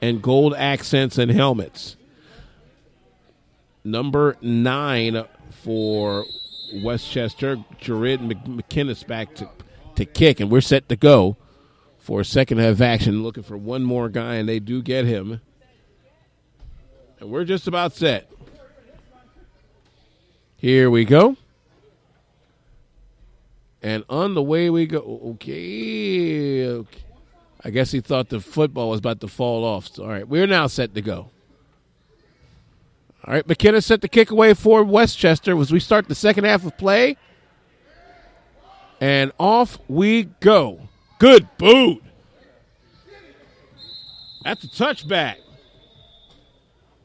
and 0.00 0.22
gold 0.22 0.54
accents 0.54 1.18
and 1.18 1.30
helmets. 1.30 1.96
Number 3.84 4.36
nine 4.40 5.24
for 5.62 6.24
Westchester, 6.74 7.58
Jared 7.78 8.20
McKinnis 8.20 9.06
back 9.06 9.34
to 9.36 9.48
to 10.04 10.12
kick, 10.12 10.40
and 10.40 10.50
we're 10.50 10.60
set 10.60 10.88
to 10.88 10.96
go 10.96 11.36
for 11.98 12.20
a 12.20 12.24
second 12.24 12.58
half 12.58 12.80
action. 12.80 13.22
Looking 13.22 13.42
for 13.42 13.56
one 13.56 13.82
more 13.82 14.08
guy, 14.08 14.36
and 14.36 14.48
they 14.48 14.58
do 14.58 14.82
get 14.82 15.04
him. 15.04 15.40
And 17.20 17.30
we're 17.30 17.44
just 17.44 17.66
about 17.66 17.92
set. 17.92 18.30
Here 20.56 20.90
we 20.90 21.04
go. 21.04 21.36
And 23.82 24.04
on 24.08 24.34
the 24.34 24.42
way 24.42 24.70
we 24.70 24.86
go. 24.86 25.20
Okay. 25.32 26.66
okay. 26.66 27.02
I 27.64 27.70
guess 27.70 27.92
he 27.92 28.00
thought 28.00 28.28
the 28.28 28.40
football 28.40 28.90
was 28.90 28.98
about 28.98 29.20
to 29.20 29.28
fall 29.28 29.64
off. 29.64 29.88
So, 29.88 30.02
all 30.02 30.08
right, 30.08 30.26
we're 30.26 30.46
now 30.46 30.66
set 30.66 30.94
to 30.94 31.02
go. 31.02 31.30
All 33.24 33.34
right, 33.34 33.46
McKinnis 33.46 33.84
set 33.84 34.00
the 34.00 34.08
kick 34.08 34.32
away 34.32 34.52
for 34.54 34.82
Westchester 34.82 35.56
as 35.60 35.70
we 35.70 35.78
start 35.78 36.08
the 36.08 36.14
second 36.14 36.44
half 36.44 36.64
of 36.64 36.76
play. 36.76 37.16
And 39.02 39.32
off 39.36 39.80
we 39.88 40.22
go. 40.38 40.78
Good 41.18 41.48
boot. 41.58 42.04
That's 44.44 44.62
a 44.62 44.68
touchback. 44.68 45.38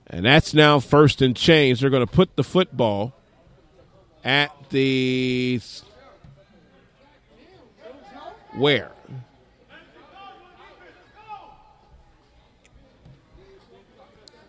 And 0.05 0.23
that's 0.23 0.53
now 0.53 0.79
first 0.79 1.23
and 1.23 1.35
change. 1.35 1.81
They're 1.81 1.89
going 1.89 2.05
to 2.05 2.13
put 2.13 2.35
the 2.35 2.43
football 2.43 3.15
at 4.23 4.51
the 4.69 5.59
where? 8.53 8.91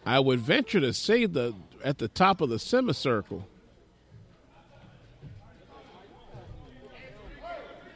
I 0.05 0.21
would 0.21 0.41
venture 0.41 0.81
to 0.81 0.93
say 0.93 1.25
the 1.25 1.55
at 1.83 1.97
the 1.97 2.09
top 2.09 2.43
of 2.43 2.51
the 2.51 2.59
semicircle. 2.59 3.48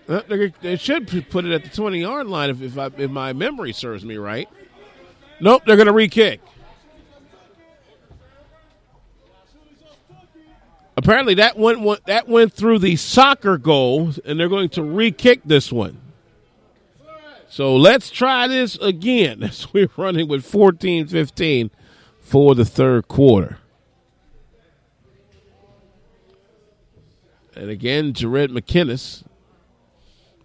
Uh, 0.09 0.21
they 0.61 0.77
should 0.77 1.07
put 1.31 1.45
it 1.45 1.53
at 1.53 1.63
the 1.63 1.71
20 1.71 2.01
yard 2.01 2.27
line 2.27 2.51
if, 2.51 2.61
if, 2.61 2.77
I, 2.77 2.91
if 2.97 3.11
my 3.11 3.33
memory 3.33 3.73
serves 3.73 4.05
me 4.05 4.17
right. 4.17 4.49
Nope, 5.41 5.63
they're 5.67 5.77
going 5.77 5.87
to 5.87 5.93
re 5.93 6.09
kick. 6.09 6.41
Apparently, 10.97 11.35
that 11.35 11.57
went, 11.57 12.05
that 12.07 12.29
went 12.29 12.53
through 12.53 12.79
the 12.79 12.97
soccer 12.97 13.57
goal, 13.57 14.13
and 14.25 14.39
they're 14.39 14.49
going 14.49 14.69
to 14.71 14.83
re 14.83 15.11
kick 15.11 15.41
this 15.45 15.73
one. 15.73 15.99
So 17.49 17.77
let's 17.77 18.11
try 18.11 18.47
this 18.47 18.77
again 18.77 19.43
as 19.43 19.73
we're 19.73 19.91
running 19.97 20.29
with 20.29 20.45
14 20.45 21.07
15 21.07 21.71
for 22.21 22.55
the 22.55 22.65
third 22.65 23.09
quarter. 23.09 23.59
And 27.55 27.69
again, 27.69 28.15
Jared 28.15 28.51
McKinnis 28.51 29.25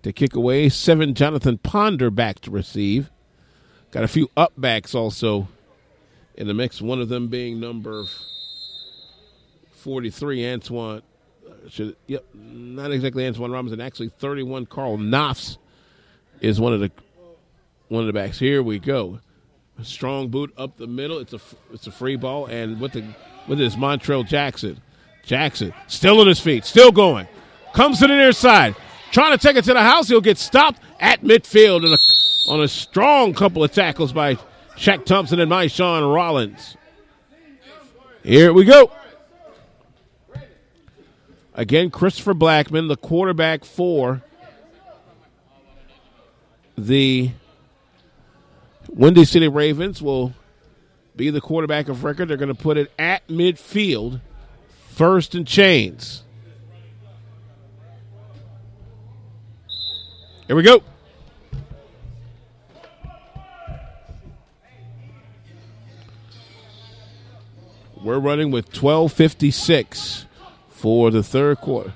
to 0.08 0.14
kick 0.14 0.36
away. 0.36 0.70
Seven, 0.70 1.14
Jonathan 1.14 1.58
Ponder 1.58 2.10
back 2.10 2.40
to 2.42 2.52
receive. 2.52 3.12
Got 3.92 4.04
a 4.04 4.08
few 4.08 4.30
up 4.36 4.54
backs 4.58 4.96
also 4.96 5.48
in 6.36 6.48
the 6.48 6.54
mix, 6.54 6.82
one 6.82 7.02
of 7.02 7.10
them 7.10 7.28
being 7.28 7.60
number 7.60 8.04
43, 9.72 10.52
Antoine. 10.52 11.02
Uh, 11.46 11.70
should, 11.70 11.96
yep, 12.06 12.26
not 12.34 12.92
exactly 12.92 13.26
Antoine 13.26 13.52
Robinson, 13.52 13.82
actually 13.82 14.10
31, 14.10 14.68
Carl 14.68 14.98
Knopfs 14.98 15.58
is 16.42 16.60
one 16.60 16.74
of 16.74 16.80
the 16.80 16.92
one 17.88 18.02
of 18.02 18.08
the 18.08 18.14
backs. 18.14 18.38
Here 18.38 18.62
we 18.62 18.80
go. 18.80 19.20
A 19.80 19.86
strong 19.86 20.28
boot 20.28 20.54
up 20.58 20.78
the 20.78 20.88
middle. 20.88 21.20
It's 21.20 21.34
a 21.34 21.40
it's 21.72 21.88
a 21.88 21.92
free 21.92 22.18
ball, 22.18 22.48
and 22.48 22.80
with 22.80 22.94
the 22.94 23.06
with 23.48 23.58
this 23.58 23.76
Montrell 23.76 24.28
Jackson. 24.28 24.82
Jackson 25.24 25.74
still 25.88 26.22
on 26.22 26.28
his 26.28 26.40
feet, 26.40 26.64
still 26.66 26.92
going. 26.92 27.28
Comes 27.74 28.00
to 28.00 28.08
the 28.08 28.16
near 28.16 28.32
side. 28.32 28.76
Trying 29.12 29.38
to 29.38 29.38
take 29.38 29.56
it 29.56 29.64
to 29.66 29.74
the 29.74 29.82
house. 29.82 30.08
He'll 30.08 30.22
get 30.22 30.38
stopped 30.38 30.82
at 31.00 31.22
midfield 31.22 31.86
on 31.86 31.94
a, 31.94 32.54
on 32.54 32.64
a 32.64 32.68
strong 32.68 33.34
couple 33.34 33.64
of 33.64 33.72
tackles 33.72 34.12
by 34.14 34.36
Shaq 34.76 35.06
Thompson 35.06 35.40
and 35.40 35.52
Maishawn 35.52 36.14
Rollins. 36.14 36.78
Here 38.24 38.54
we 38.54 38.66
go. 38.66 38.92
Again, 41.54 41.90
Christopher 41.90 42.36
Blackman, 42.36 42.88
the 42.88 42.98
quarterback 42.98 43.66
for 43.66 44.22
the 46.78 47.32
Windy 48.90 49.26
City 49.26 49.48
Ravens, 49.48 50.00
will 50.00 50.34
be 51.16 51.32
the 51.32 51.42
quarterback 51.42 51.90
of 51.90 52.04
record. 52.04 52.28
They're 52.28 52.38
going 52.38 52.54
to 52.54 52.54
put 52.54 52.78
it 52.78 52.92
at 53.00 53.28
midfield, 53.28 54.22
first 54.90 55.34
and 55.34 55.48
chains. 55.48 56.24
Here 60.48 60.56
we 60.56 60.64
go. 60.64 60.82
We're 68.02 68.20
running 68.20 68.52
with 68.52 68.68
1256 68.68 70.26
for 70.70 71.12
the 71.12 71.22
third 71.22 71.58
quarter. 71.58 71.92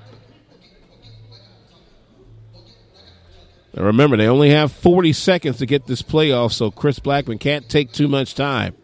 Now 3.74 3.84
remember, 3.84 4.18
they 4.18 4.28
only 4.28 4.50
have 4.50 4.70
40 4.70 5.14
seconds 5.14 5.56
to 5.56 5.64
get 5.64 5.86
this 5.86 6.02
play 6.02 6.30
off, 6.30 6.52
so 6.52 6.70
Chris 6.70 6.98
Blackman 6.98 7.38
can't 7.38 7.66
take 7.70 7.92
too 7.92 8.06
much 8.06 8.34
time. 8.34 8.74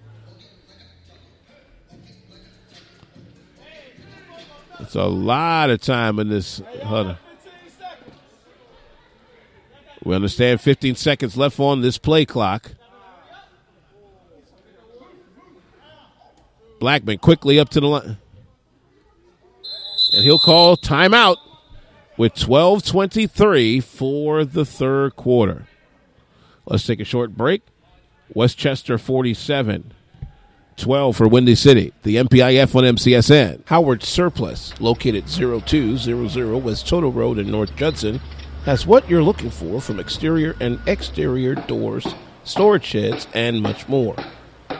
It's 4.81 4.95
a 4.95 5.05
lot 5.05 5.69
of 5.69 5.83
time 5.83 6.19
in 6.19 6.31
this 6.31 6.63
huddle. 6.83 7.19
We 10.05 10.15
understand 10.15 10.61
15 10.61 10.95
seconds 10.95 11.37
left 11.37 11.59
on 11.61 11.81
this 11.81 11.99
play 11.99 12.25
clock. 12.25 12.73
Blackman 16.79 17.19
quickly 17.19 17.59
up 17.59 17.69
to 17.71 17.81
the 17.81 17.87
line. 17.87 18.19
And 20.13 20.25
he'll 20.25 20.39
call 20.39 20.77
timeout 20.77 21.37
with 22.17 22.35
12:23 22.35 23.81
for 23.83 24.45
the 24.45 24.65
third 24.65 25.17
quarter. 25.17 25.67
Let's 26.67 26.87
take 26.87 27.01
a 27.01 27.05
short 27.05 27.37
break. 27.37 27.63
Westchester 28.35 28.99
47, 28.99 29.93
12 30.77 31.17
for 31.17 31.27
Windy 31.27 31.55
City. 31.55 31.93
The 32.03 32.17
MPIF 32.17 32.75
on 32.75 32.85
MCSN. 32.85 33.63
Howard 33.67 34.03
Surplus, 34.03 34.79
located 34.81 35.29
0200 35.29 36.59
West 36.59 36.87
Toto 36.87 37.11
Road 37.11 37.39
in 37.39 37.51
North 37.51 37.75
Judson, 37.75 38.21
has 38.69 38.87
what 38.87 39.09
you're 39.09 39.23
looking 39.23 39.49
for 39.49 39.81
from 39.81 39.99
exterior 39.99 40.55
and 40.61 40.79
exterior 40.87 41.55
doors, 41.55 42.07
storage 42.45 42.85
sheds, 42.85 43.27
and 43.33 43.63
much 43.63 43.89
more. 43.89 44.15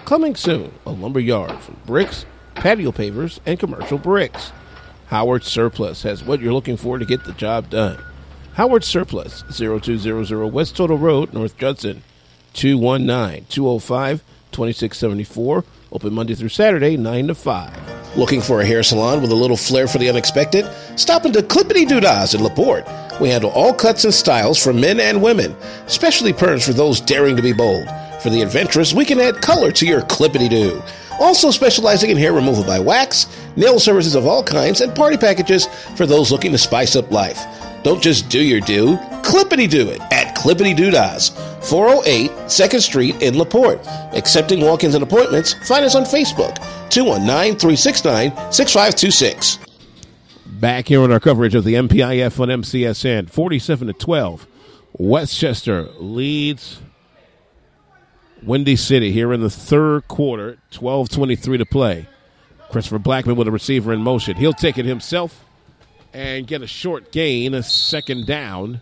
Coming 0.05 0.37
soon, 0.37 0.75
a 0.85 0.91
lumber 0.91 1.21
yard 1.21 1.59
from 1.61 1.79
bricks, 1.87 2.27
patio 2.55 2.93
pavers, 2.93 3.39
and 3.47 3.59
commercial 3.59 3.97
bricks. 3.97 4.53
Howard 5.07 5.43
Surplus 5.43 6.03
has 6.03 6.23
what 6.23 6.43
you're 6.43 6.53
looking 6.53 6.77
for 6.77 6.99
to 6.99 7.07
get 7.07 7.25
the 7.25 7.33
job 7.33 7.71
done. 7.71 7.99
Howard 8.53 8.85
Surplus, 8.85 9.43
0200 9.51 10.49
West 10.49 10.77
Toto 10.77 10.95
Road, 10.95 11.33
North 11.33 11.57
Judson, 11.57 12.03
219 12.53 13.47
205 13.49 14.23
2674. 14.53 15.65
Open 15.93 16.13
Monday 16.13 16.35
through 16.35 16.51
Saturday, 16.51 16.99
9 16.99 17.29
to 17.29 17.35
5. 17.35 18.17
Looking 18.19 18.43
for 18.43 18.61
a 18.61 18.67
hair 18.67 18.83
salon 18.83 19.23
with 19.23 19.31
a 19.31 19.35
little 19.35 19.57
flair 19.57 19.89
for 19.89 19.97
the 19.97 20.11
unexpected? 20.11 20.71
Stop 20.97 21.25
into 21.25 21.41
Clippity 21.41 21.87
Doodas 21.87 22.35
in 22.35 22.43
LaPorte. 22.43 23.08
We 23.21 23.29
handle 23.29 23.51
all 23.51 23.75
cuts 23.75 24.05
and 24.05 24.15
styles 24.15 24.63
for 24.63 24.73
men 24.73 25.01
and 25.01 25.23
women, 25.23 25.57
especially 25.87 26.33
perms 26.33 26.65
for 26.65 26.73
those 26.73 27.01
daring 27.01 27.37
to 27.37 27.43
be 27.43 27.53
bold. 27.53 27.89
For 28.23 28.31
the 28.31 28.43
adventurous, 28.43 28.93
we 28.93 29.05
can 29.05 29.21
add 29.21 29.43
color 29.43 29.73
to 29.73 29.87
your 29.87 30.03
clippity 30.03 30.49
doo. 30.49 30.83
Also 31.21 31.51
specializing 31.51 32.11
in 32.11 32.17
hair 32.17 32.33
removal 32.33 32.65
by 32.65 32.79
wax, 32.79 33.27
nail 33.57 33.81
services 33.81 34.15
of 34.15 34.27
all 34.27 34.43
kinds, 34.43 34.81
and 34.81 34.95
party 34.95 35.17
packages 35.17 35.67
for 35.97 36.07
those 36.07 36.31
looking 36.31 36.53
to 36.53 36.59
spice 36.59 36.95
up 36.95 37.11
life. 37.11 37.45
Don't 37.83 38.03
just 38.03 38.29
do 38.29 38.41
your 38.41 38.61
do, 38.61 38.97
clippity 39.23 39.69
do 39.69 39.89
it 39.89 40.01
at 40.13 40.37
Clippity 40.37 40.77
Doodas, 40.77 41.33
408 41.65 42.31
2nd 42.31 42.81
Street 42.81 43.23
in 43.23 43.37
LaPorte. 43.37 43.85
Accepting 44.15 44.61
walk 44.61 44.85
ins 44.85 44.95
and 44.95 45.03
appointments, 45.03 45.55
find 45.67 45.85
us 45.85 45.95
on 45.95 46.05
Facebook, 46.05 46.57
219 46.91 47.59
369 47.59 48.31
6526. 48.53 49.68
Back 50.59 50.89
here 50.89 51.03
on 51.03 51.13
our 51.13 51.21
coverage 51.21 51.55
of 51.55 51.63
the 51.63 51.75
MPIF 51.75 52.41
on 52.41 52.49
MCSN, 52.49 53.31
47 53.31 53.87
to 53.87 53.93
12. 53.93 54.47
Westchester 54.95 55.85
leads 55.99 56.81
Windy 58.43 58.75
City 58.75 59.13
here 59.13 59.33
in 59.33 59.41
the 59.41 59.51
third 59.51 60.09
quarter, 60.09 60.59
12-23 60.73 61.59
to 61.59 61.65
play. 61.65 62.09
Christopher 62.71 62.99
Blackman 62.99 63.37
with 63.37 63.47
a 63.47 63.53
receiver 63.53 63.93
in 63.93 64.03
motion. 64.03 64.37
He'll 64.37 64.53
take 64.53 64.79
it 64.79 64.85
himself 64.85 65.45
and 66.13 66.45
get 66.45 66.61
a 66.61 66.67
short 66.67 67.13
gain, 67.13 67.55
a 67.55 67.63
second 67.63 68.27
down. 68.27 68.81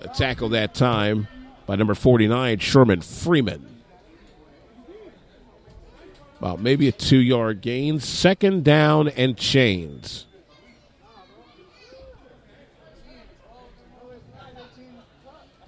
A 0.00 0.08
tackle 0.08 0.48
that 0.50 0.72
time 0.72 1.28
by 1.66 1.76
number 1.76 1.94
49, 1.94 2.58
Sherman 2.60 3.02
Freeman. 3.02 3.79
About 6.40 6.58
maybe 6.58 6.88
a 6.88 6.92
two 6.92 7.18
yard 7.18 7.60
gain. 7.60 8.00
Second 8.00 8.64
down 8.64 9.08
and 9.08 9.36
chains. 9.36 10.26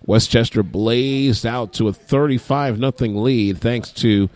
Westchester 0.07 0.63
blazed 0.63 1.45
out 1.45 1.75
to 1.75 1.89
a 1.89 1.93
35 1.93 2.79
0 2.79 2.93
lead 3.21 3.59
thanks 3.59 3.91
to 3.93 4.31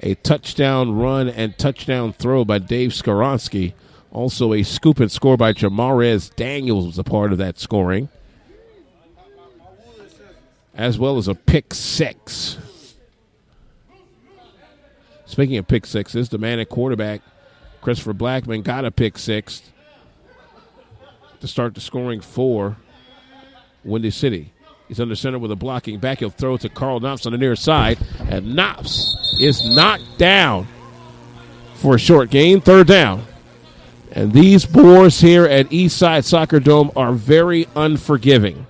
a 0.00 0.14
touchdown 0.16 0.96
run 0.96 1.28
and 1.28 1.56
touchdown 1.58 2.14
throw 2.14 2.44
by 2.44 2.58
Dave 2.58 2.90
Skorowski. 2.90 3.74
Also, 4.10 4.54
a 4.54 4.62
scoop 4.62 4.98
and 4.98 5.12
score 5.12 5.36
by 5.36 5.52
Jamarez 5.52 6.34
Daniels 6.34 6.86
was 6.86 6.98
a 6.98 7.04
part 7.04 7.32
of 7.32 7.38
that 7.38 7.58
scoring, 7.58 8.08
as 10.74 10.98
well 10.98 11.18
as 11.18 11.28
a 11.28 11.34
pick 11.34 11.72
six. 11.72 12.58
Speaking 15.32 15.56
of 15.56 15.66
pick 15.66 15.86
sixes, 15.86 16.28
the 16.28 16.36
man 16.36 16.58
at 16.58 16.68
quarterback, 16.68 17.22
Christopher 17.80 18.12
Blackman, 18.12 18.60
got 18.60 18.84
a 18.84 18.90
pick 18.90 19.16
six 19.16 19.62
to 21.40 21.48
start 21.48 21.74
the 21.74 21.80
scoring 21.80 22.20
for 22.20 22.76
Windy 23.82 24.10
City. 24.10 24.52
He's 24.88 25.00
under 25.00 25.14
center 25.14 25.38
with 25.38 25.50
a 25.50 25.56
blocking 25.56 25.98
back. 25.98 26.18
He'll 26.18 26.28
throw 26.28 26.58
to 26.58 26.68
Carl 26.68 27.00
Knops 27.00 27.24
on 27.24 27.32
the 27.32 27.38
near 27.38 27.56
side, 27.56 27.96
and 28.28 28.54
Knops 28.54 29.38
is 29.40 29.64
knocked 29.74 30.18
down 30.18 30.68
for 31.76 31.94
a 31.94 31.98
short 31.98 32.28
gain, 32.28 32.60
third 32.60 32.86
down. 32.86 33.24
And 34.10 34.34
these 34.34 34.66
boars 34.66 35.18
here 35.22 35.46
at 35.46 35.70
Eastside 35.70 36.24
Soccer 36.24 36.60
Dome 36.60 36.90
are 36.94 37.14
very 37.14 37.66
unforgiving. 37.74 38.66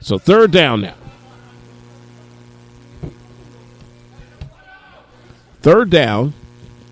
So 0.00 0.18
third 0.18 0.50
down 0.50 0.80
now. 0.80 0.96
Third 5.66 5.90
down 5.90 6.32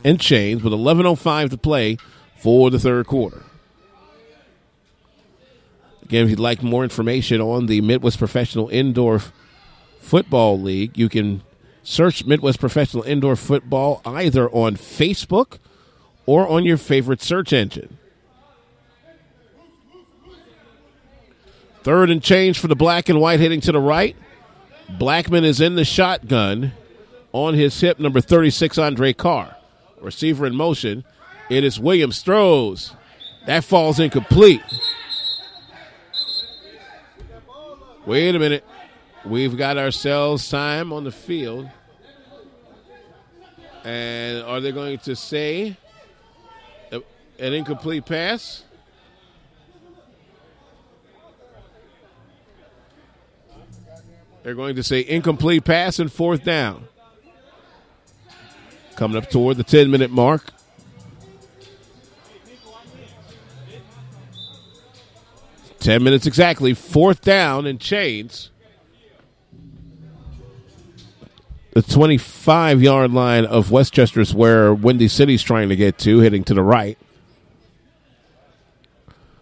and 0.03 0.21
chains 0.21 0.65
with 0.65 0.73
11.05 0.73 1.51
to 1.51 1.57
play 1.57 1.97
for 2.35 2.73
the 2.73 2.79
third 2.81 3.07
quarter. 3.07 3.45
Again, 6.03 6.25
if 6.25 6.31
you'd 6.31 6.41
like 6.41 6.61
more 6.61 6.83
information 6.83 7.41
on 7.41 7.67
the 7.67 7.81
Midwest 7.83 8.19
Professional 8.19 8.69
Indoor 8.71 9.21
Football 10.01 10.61
League, 10.61 10.99
you 10.99 11.09
can 11.09 11.45
search 11.85 12.25
Midwest 12.25 12.59
Professional 12.59 13.05
Indoor 13.05 13.37
Football 13.37 14.03
either 14.05 14.51
on 14.51 14.75
Facebook 14.75 15.59
or 16.27 16.49
on 16.49 16.65
your 16.65 16.77
favorite 16.77 17.23
search 17.23 17.53
engine. 17.53 17.97
Third 21.85 22.11
and 22.11 22.21
change 22.21 22.59
for 22.59 22.67
the 22.67 22.75
black 22.75 23.09
and 23.09 23.21
white 23.21 23.39
heading 23.39 23.61
to 23.61 23.71
the 23.71 23.79
right. 23.79 24.17
Blackman 24.89 25.45
is 25.45 25.61
in 25.61 25.77
the 25.77 25.85
shotgun 25.85 26.73
on 27.35 27.53
his 27.53 27.79
hip, 27.81 27.99
number 27.99 28.21
36, 28.21 28.79
Andre 28.79 29.13
Carr. 29.13 29.57
Receiver 30.01 30.47
in 30.47 30.55
motion. 30.55 31.05
It 31.51 31.65
is 31.65 31.81
Williams 31.81 32.23
throws. 32.23 32.95
That 33.47 33.65
falls 33.65 33.99
incomplete. 33.99 34.63
Wait 38.07 38.37
a 38.37 38.39
minute. 38.39 38.65
We've 39.25 39.57
got 39.57 39.77
ourselves 39.79 40.49
time 40.49 40.93
on 40.93 41.03
the 41.03 41.11
field. 41.11 41.69
And 43.83 44.45
are 44.45 44.61
they 44.61 44.71
going 44.71 44.99
to 44.99 45.17
say 45.17 45.77
an 46.93 47.03
incomplete 47.53 48.07
pass? 48.07 48.63
They're 54.45 54.55
going 54.55 54.77
to 54.77 54.85
say 54.85 55.05
incomplete 55.05 55.65
pass 55.65 55.99
and 55.99 56.13
fourth 56.13 56.45
down. 56.45 56.87
Coming 58.97 59.17
up 59.17 59.31
toward 59.31 59.57
the 59.57 59.65
10 59.65 59.91
minute 59.91 60.11
mark. 60.11 60.51
Ten 65.85 66.03
minutes 66.03 66.27
exactly. 66.27 66.73
Fourth 66.73 67.21
down 67.21 67.67
and 67.67 67.79
chains. 67.79 68.51
The 71.73 71.83
25 71.83 72.83
yard 72.83 73.11
line 73.11 73.45
of 73.45 73.71
Westchester 73.71 74.21
is 74.21 74.35
where 74.35 74.73
Windy 74.73 75.09
City's 75.09 75.43
trying 75.43 75.69
to 75.69 75.77
get 75.77 75.99
to, 75.99 76.21
heading 76.21 76.43
to 76.45 76.55
the 76.55 76.63
right. 76.63 76.97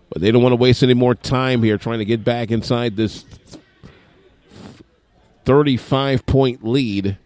But 0.09 0.21
they 0.21 0.33
don't 0.33 0.43
want 0.43 0.53
to 0.53 0.57
waste 0.57 0.83
any 0.83 0.95
more 0.95 1.15
time 1.15 1.63
here 1.63 1.79
trying 1.79 2.01
to 2.01 2.05
get 2.05 2.25
back 2.25 2.51
inside 2.51 2.97
this 2.97 3.25
35 5.45 6.27
point 6.27 6.65
lead 6.65 7.19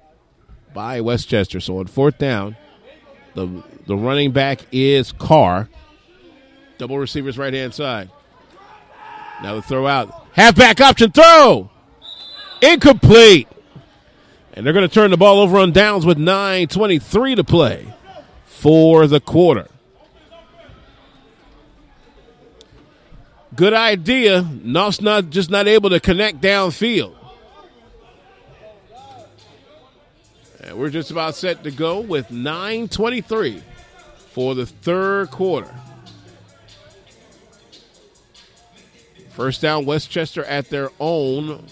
by 0.77 1.01
Westchester. 1.01 1.59
So 1.59 1.79
on 1.79 1.87
fourth 1.87 2.19
down, 2.19 2.55
the 3.35 3.65
the 3.87 3.97
running 3.97 4.31
back 4.33 4.61
is 4.71 5.11
Carr. 5.11 5.71
Double 6.77 6.99
receivers 6.99 7.39
right 7.39 7.55
hand 7.55 7.73
side. 7.73 8.11
Now 9.43 9.55
the 9.55 9.63
throw 9.63 9.87
out. 9.87 10.27
Halfback 10.33 10.83
option 10.83 11.11
throw. 11.13 11.71
Incomplete. 12.61 13.49
And 14.53 14.67
they're 14.67 14.75
going 14.75 14.87
to 14.87 14.95
turn 14.95 15.11
the 15.11 15.17
ball 15.17 15.41
over 15.41 15.59
on 15.59 15.73
downs 15.73 16.05
with 16.05 16.19
9.23 16.19 17.37
to 17.37 17.45
play 17.45 17.95
for 18.45 19.07
the 19.07 19.21
quarter. 19.21 19.69
Good 23.55 23.73
idea. 23.73 24.47
Knopf's 24.63 25.01
not 25.01 25.31
just 25.31 25.51
not 25.51 25.67
able 25.67 25.89
to 25.91 26.01
connect 26.01 26.43
downfield. 26.43 27.16
And 30.67 30.77
we're 30.77 30.91
just 30.91 31.11
about 31.13 31.37
set 31.37 31.63
to 31.63 31.71
go 31.71 32.01
with 32.01 32.29
9.23 32.29 33.63
for 34.17 34.57
the 34.57 34.67
third 34.67 35.31
quarter. 35.31 35.73
First 39.31 39.63
down, 39.63 39.87
Westchester 39.87 40.43
at 40.45 40.69
their 40.69 40.91
own 40.99 41.65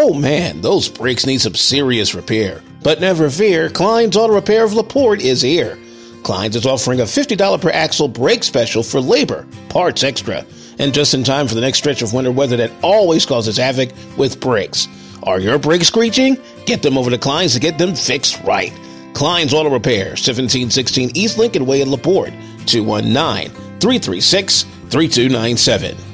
Oh 0.00 0.14
man, 0.14 0.60
those 0.60 0.88
brakes 0.88 1.26
need 1.26 1.40
some 1.40 1.56
serious 1.56 2.14
repair. 2.14 2.62
But 2.84 3.00
never 3.00 3.28
fear, 3.28 3.68
Klein's 3.68 4.16
Auto 4.16 4.32
Repair 4.32 4.62
of 4.62 4.72
LaPorte 4.72 5.20
is 5.20 5.42
here. 5.42 5.76
Klein's 6.22 6.54
is 6.54 6.66
offering 6.66 7.00
a 7.00 7.02
$50 7.02 7.60
per 7.60 7.70
axle 7.70 8.06
brake 8.06 8.44
special 8.44 8.84
for 8.84 9.00
labor, 9.00 9.44
parts 9.68 10.04
extra, 10.04 10.46
and 10.78 10.94
just 10.94 11.14
in 11.14 11.24
time 11.24 11.48
for 11.48 11.56
the 11.56 11.60
next 11.60 11.78
stretch 11.78 12.00
of 12.00 12.12
winter 12.12 12.30
weather 12.30 12.56
that 12.58 12.70
always 12.80 13.26
causes 13.26 13.56
havoc 13.56 13.90
with 14.16 14.38
brakes. 14.38 14.86
Are 15.24 15.40
your 15.40 15.58
brakes 15.58 15.88
screeching? 15.88 16.38
Get 16.64 16.82
them 16.82 16.96
over 16.96 17.10
to 17.10 17.18
Klein's 17.18 17.54
to 17.54 17.60
get 17.60 17.76
them 17.76 17.96
fixed 17.96 18.40
right. 18.44 18.72
Klein's 19.14 19.52
Auto 19.52 19.70
Repair, 19.70 20.10
1716 20.10 21.10
East 21.16 21.38
Lincoln 21.38 21.66
Way 21.66 21.80
in 21.80 21.90
LaPorte, 21.90 22.34
219 22.66 23.50
336 23.80 24.62
3297. 24.62 26.07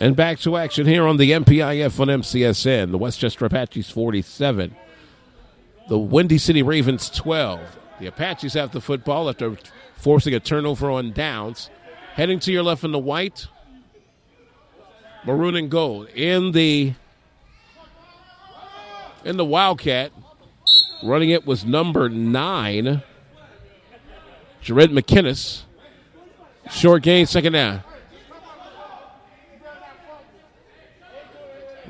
And 0.00 0.16
back 0.16 0.38
to 0.40 0.56
action 0.56 0.86
here 0.86 1.06
on 1.06 1.18
the 1.18 1.30
MPIF 1.32 2.00
on 2.00 2.08
MCSN. 2.08 2.90
The 2.90 2.96
Westchester 2.96 3.44
Apaches 3.44 3.90
47. 3.90 4.74
The 5.90 5.98
Windy 5.98 6.38
City 6.38 6.62
Ravens 6.62 7.10
12. 7.10 7.60
The 8.00 8.06
Apaches 8.06 8.54
have 8.54 8.72
the 8.72 8.80
football 8.80 9.28
after 9.28 9.58
forcing 9.96 10.32
a 10.32 10.40
turnover 10.40 10.90
on 10.90 11.12
downs. 11.12 11.68
Heading 12.14 12.38
to 12.40 12.52
your 12.52 12.62
left 12.62 12.82
in 12.82 12.92
the 12.92 12.98
white, 12.98 13.46
maroon 15.24 15.54
and 15.54 15.70
gold. 15.70 16.08
In 16.08 16.52
the 16.52 16.94
in 19.22 19.36
the 19.36 19.44
Wildcat, 19.44 20.12
running 21.02 21.30
it 21.30 21.46
was 21.46 21.64
number 21.64 22.08
nine, 22.08 23.02
Jared 24.62 24.90
McKinnis. 24.90 25.62
Short 26.70 27.02
gain, 27.02 27.26
second 27.26 27.52
down. 27.52 27.82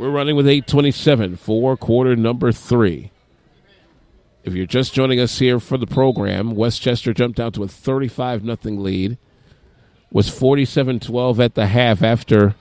We're 0.00 0.08
running 0.08 0.34
with 0.34 0.48
827 0.48 1.36
for 1.36 1.76
quarter 1.76 2.16
number 2.16 2.52
three. 2.52 3.10
If 4.44 4.54
you're 4.54 4.64
just 4.64 4.94
joining 4.94 5.20
us 5.20 5.40
here 5.40 5.60
for 5.60 5.76
the 5.76 5.86
program, 5.86 6.54
Westchester 6.54 7.12
jumped 7.12 7.38
out 7.38 7.52
to 7.52 7.64
a 7.64 7.68
35 7.68 8.42
nothing 8.42 8.82
lead. 8.82 9.18
Was 10.10 10.30
47-12 10.30 11.44
at 11.44 11.54
the 11.54 11.66
half 11.66 12.02
after 12.02 12.54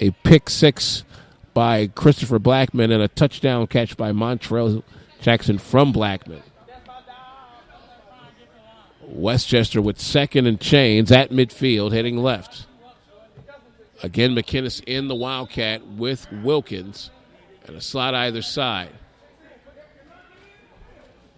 a 0.00 0.10
pick 0.22 0.50
six 0.50 1.04
by 1.54 1.86
Christopher 1.86 2.38
Blackman 2.38 2.92
and 2.92 3.02
a 3.02 3.08
touchdown 3.08 3.66
catch 3.68 3.96
by 3.96 4.12
Montrell 4.12 4.82
Jackson 5.18 5.56
from 5.56 5.92
Blackman. 5.92 6.42
Westchester 9.00 9.80
with 9.80 9.98
second 9.98 10.46
and 10.46 10.60
chains 10.60 11.10
at 11.10 11.30
midfield, 11.30 11.92
heading 11.92 12.18
left. 12.18 12.66
Again, 14.02 14.34
McKinnis 14.34 14.82
in 14.84 15.08
the 15.08 15.14
Wildcat 15.14 15.86
with 15.86 16.30
Wilkins 16.32 17.10
and 17.66 17.76
a 17.76 17.80
slot 17.80 18.14
either 18.14 18.42
side. 18.42 18.90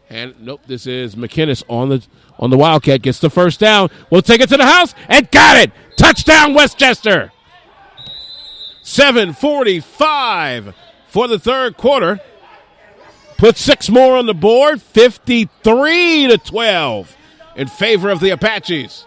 And 0.09 0.35
nope, 0.41 0.62
this 0.66 0.86
is 0.86 1.15
McKinnis 1.15 1.62
on 1.69 1.89
the 1.89 2.07
on 2.39 2.51
the 2.51 2.57
Wildcat 2.57 3.03
gets 3.03 3.19
the 3.20 3.31
first 3.31 3.61
down. 3.61 3.91
We'll 4.11 4.23
take 4.23 4.41
it 4.41 4.49
to 4.51 4.57
the 4.57 4.65
house 4.65 4.95
and 5.09 5.31
got 5.31 5.57
it. 5.59 5.73
Touchdown 5.97 6.55
Westchester. 6.55 7.32
745 8.82 10.74
for 11.09 11.28
the 11.28 11.39
third 11.39 11.77
quarter. 11.77 12.20
Put 13.39 13.57
six 13.57 13.89
more 13.91 14.16
on 14.16 14.27
the 14.27 14.35
board. 14.35 14.81
53 14.82 16.28
to 16.28 16.39
12 16.39 17.16
in 17.57 17.69
favor 17.69 18.11
of 18.11 18.20
the 18.20 18.31
Apaches. 18.31 19.07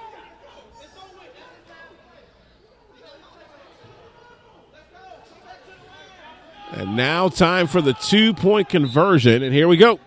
And 6.71 6.95
now 6.95 7.29
time 7.29 7.67
for 7.67 7.81
the 7.81 7.93
two 7.93 8.33
point 8.33 8.69
conversion. 8.69 9.41
And 9.41 9.53
here 9.53 9.67
we 9.67 9.77
go. 9.77 9.99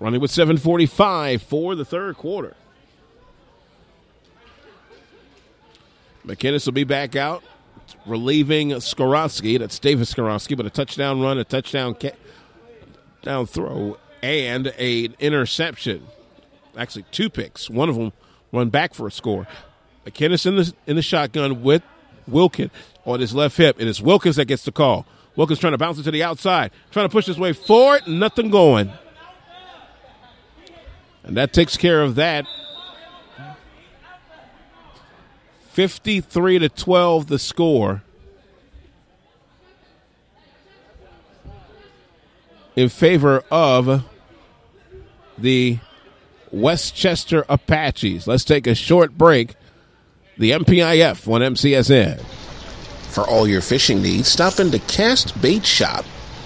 Running 0.00 0.20
with 0.20 0.30
745 0.30 1.42
for 1.42 1.74
the 1.74 1.84
third 1.84 2.16
quarter. 2.16 2.54
McKinnis 6.24 6.66
will 6.66 6.72
be 6.72 6.84
back 6.84 7.16
out, 7.16 7.42
relieving 8.06 8.70
Skorowski. 8.70 9.58
That's 9.58 9.78
Davis 9.78 10.12
Skorowski, 10.12 10.56
but 10.56 10.66
a 10.66 10.70
touchdown 10.70 11.20
run, 11.20 11.38
a 11.38 11.44
touchdown 11.44 11.94
ca- 11.94 12.12
down 13.22 13.46
throw, 13.46 13.96
and 14.22 14.66
an 14.66 15.16
interception. 15.18 16.06
Actually, 16.76 17.06
two 17.10 17.30
picks. 17.30 17.70
One 17.70 17.88
of 17.88 17.96
them 17.96 18.12
run 18.52 18.68
back 18.68 18.94
for 18.94 19.06
a 19.06 19.10
score. 19.10 19.46
McKinnis 20.06 20.46
in 20.46 20.56
the 20.56 20.72
in 20.86 20.96
the 20.96 21.02
shotgun 21.02 21.62
with 21.62 21.82
Wilkins 22.26 22.70
on 23.04 23.20
his 23.20 23.34
left 23.34 23.56
hip, 23.56 23.78
and 23.80 23.88
it's 23.88 24.00
Wilkins 24.00 24.36
that 24.36 24.44
gets 24.44 24.64
the 24.64 24.72
call. 24.72 25.06
Wilkins 25.38 25.60
trying 25.60 25.72
to 25.72 25.78
bounce 25.78 26.00
it 26.00 26.02
to 26.02 26.10
the 26.10 26.24
outside, 26.24 26.72
trying 26.90 27.08
to 27.08 27.12
push 27.12 27.26
his 27.26 27.38
way 27.38 27.52
forward, 27.52 28.08
nothing 28.08 28.50
going. 28.50 28.90
And 31.22 31.36
that 31.36 31.52
takes 31.52 31.76
care 31.76 32.02
of 32.02 32.16
that. 32.16 32.44
53 35.70 36.58
to 36.58 36.68
12 36.68 37.28
the 37.28 37.38
score. 37.38 38.02
In 42.74 42.88
favor 42.88 43.44
of 43.48 44.04
the 45.38 45.78
Westchester 46.50 47.44
Apaches. 47.48 48.26
Let's 48.26 48.42
take 48.42 48.66
a 48.66 48.74
short 48.74 49.16
break. 49.16 49.54
The 50.36 50.50
MPIF 50.50 51.32
on 51.32 51.42
MCSN. 51.42 52.37
For 53.10 53.26
all 53.26 53.48
your 53.48 53.60
fishing 53.62 54.02
needs, 54.02 54.28
stop 54.28 54.60
into 54.60 54.78
Cast 54.80 55.40
Bait 55.40 55.64
Shop, 55.66 56.04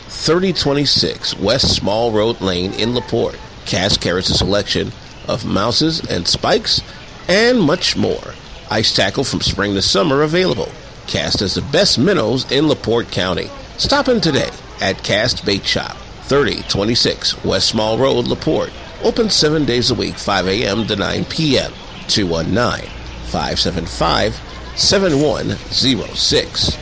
3026 0.09 1.39
West 1.39 1.75
Small 1.75 2.13
Road 2.13 2.41
Lane 2.41 2.73
in 2.75 2.95
LaPorte. 2.95 3.39
Cast 3.67 4.01
carries 4.01 4.31
a 4.31 4.35
selection 4.35 4.93
of 5.29 5.45
mouses 5.45 6.01
and 6.09 6.27
spikes 6.27 6.81
and 7.29 7.61
much 7.61 7.97
more. 7.97 8.35
Ice 8.71 8.95
tackle 8.95 9.25
from 9.25 9.41
spring 9.41 9.75
to 9.75 9.83
summer 9.83 10.23
available. 10.23 10.71
Cast 11.07 11.41
has 11.41 11.55
the 11.55 11.63
best 11.63 11.99
minnows 11.99 12.51
in 12.51 12.69
LaPorte 12.69 13.11
County. 13.11 13.51
Stop 13.77 14.09
in 14.09 14.21
today 14.21 14.51
at 14.81 15.03
Cast 15.03 15.45
Bait 15.45 15.65
Shop, 15.67 15.97
3026 16.25 17.45
West 17.45 17.69
Small 17.69 17.99
Road, 17.99 18.27
LaPorte. 18.27 18.73
Open 19.03 19.29
seven 19.29 19.65
days 19.65 19.91
a 19.91 19.95
week, 19.95 20.15
5 20.15 20.47
a.m. 20.47 20.87
to 20.87 20.97
9 20.97 21.25
p.m. 21.27 21.73
219 22.09 22.89
575 23.27 24.41
7106. 24.77 26.79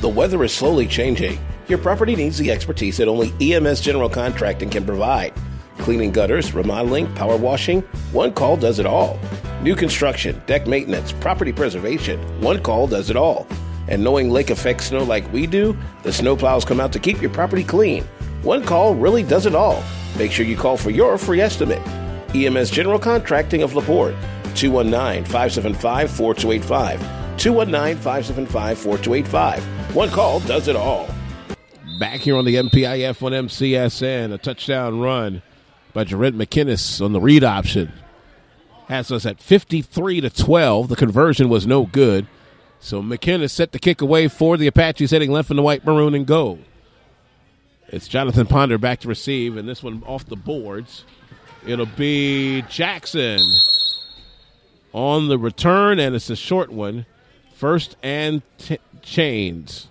The 0.00 0.08
weather 0.08 0.44
is 0.44 0.52
slowly 0.52 0.86
changing. 0.86 1.40
Your 1.66 1.78
property 1.78 2.14
needs 2.14 2.36
the 2.36 2.50
expertise 2.50 2.98
that 2.98 3.08
only 3.08 3.32
EMS 3.40 3.80
General 3.80 4.10
Contracting 4.10 4.68
can 4.68 4.84
provide. 4.84 5.32
Cleaning 5.78 6.12
gutters, 6.12 6.52
remodeling, 6.52 7.12
power 7.14 7.36
washing, 7.36 7.80
one 8.12 8.32
call 8.32 8.58
does 8.58 8.78
it 8.78 8.86
all. 8.86 9.18
New 9.62 9.74
construction, 9.74 10.40
deck 10.46 10.66
maintenance, 10.66 11.12
property 11.12 11.52
preservation, 11.52 12.20
one 12.42 12.62
call 12.62 12.86
does 12.86 13.10
it 13.10 13.16
all. 13.16 13.46
And 13.88 14.04
knowing 14.04 14.30
lake 14.30 14.50
effect 14.50 14.82
snow 14.82 15.02
like 15.02 15.32
we 15.32 15.46
do, 15.46 15.76
the 16.02 16.10
snowplows 16.10 16.66
come 16.66 16.78
out 16.78 16.92
to 16.92 16.98
keep 16.98 17.22
your 17.22 17.30
property 17.30 17.64
clean. 17.64 18.04
One 18.42 18.64
call 18.64 18.94
really 18.94 19.22
does 19.22 19.46
it 19.46 19.54
all. 19.54 19.82
Make 20.18 20.30
sure 20.30 20.44
you 20.44 20.56
call 20.56 20.76
for 20.76 20.90
your 20.90 21.16
free 21.16 21.40
estimate. 21.40 21.80
EMS 22.34 22.70
General 22.70 22.98
Contracting 22.98 23.62
of 23.62 23.74
LaPorte, 23.74 24.14
219 24.58 25.24
575 25.24 26.10
4285. 26.10 27.38
219 27.38 27.96
575 28.02 28.78
4285. 28.78 29.94
One 29.94 30.10
call 30.10 30.40
does 30.40 30.66
it 30.66 30.74
all. 30.74 31.08
Back 32.00 32.20
here 32.20 32.36
on 32.36 32.44
the 32.44 32.56
MPIF 32.56 33.22
on 33.22 33.32
MCSN, 33.32 34.32
a 34.32 34.38
touchdown 34.38 35.00
run 35.00 35.42
by 35.92 36.02
Jarrett 36.02 36.36
McKinnis 36.36 37.00
on 37.00 37.12
the 37.12 37.20
read 37.20 37.44
option. 37.44 37.92
Has 38.88 39.12
us 39.12 39.26
at 39.26 39.40
53 39.40 40.22
to 40.22 40.30
12. 40.30 40.88
The 40.88 40.96
conversion 40.96 41.48
was 41.48 41.64
no 41.66 41.86
good. 41.86 42.26
So 42.80 43.00
McKinnis 43.00 43.50
set 43.50 43.70
the 43.70 43.78
kick 43.78 44.00
away 44.00 44.26
for 44.26 44.56
the 44.56 44.66
Apaches, 44.66 45.12
heading 45.12 45.30
left 45.30 45.50
in 45.50 45.56
the 45.56 45.62
white, 45.62 45.84
maroon, 45.84 46.14
and 46.14 46.26
gold. 46.26 46.64
It's 47.88 48.08
Jonathan 48.08 48.46
Ponder 48.46 48.76
back 48.76 49.00
to 49.00 49.08
receive, 49.08 49.56
and 49.56 49.68
this 49.68 49.84
one 49.84 50.02
off 50.04 50.26
the 50.26 50.36
boards. 50.36 51.04
It'll 51.66 51.86
be 51.86 52.62
Jackson 52.62 53.40
on 54.92 55.28
the 55.28 55.38
return, 55.38 55.98
and 55.98 56.14
it's 56.14 56.30
a 56.30 56.36
short 56.36 56.70
one. 56.70 57.06
First 57.54 57.96
and 58.02 58.42
t- 58.58 58.78
chains. 59.02 59.88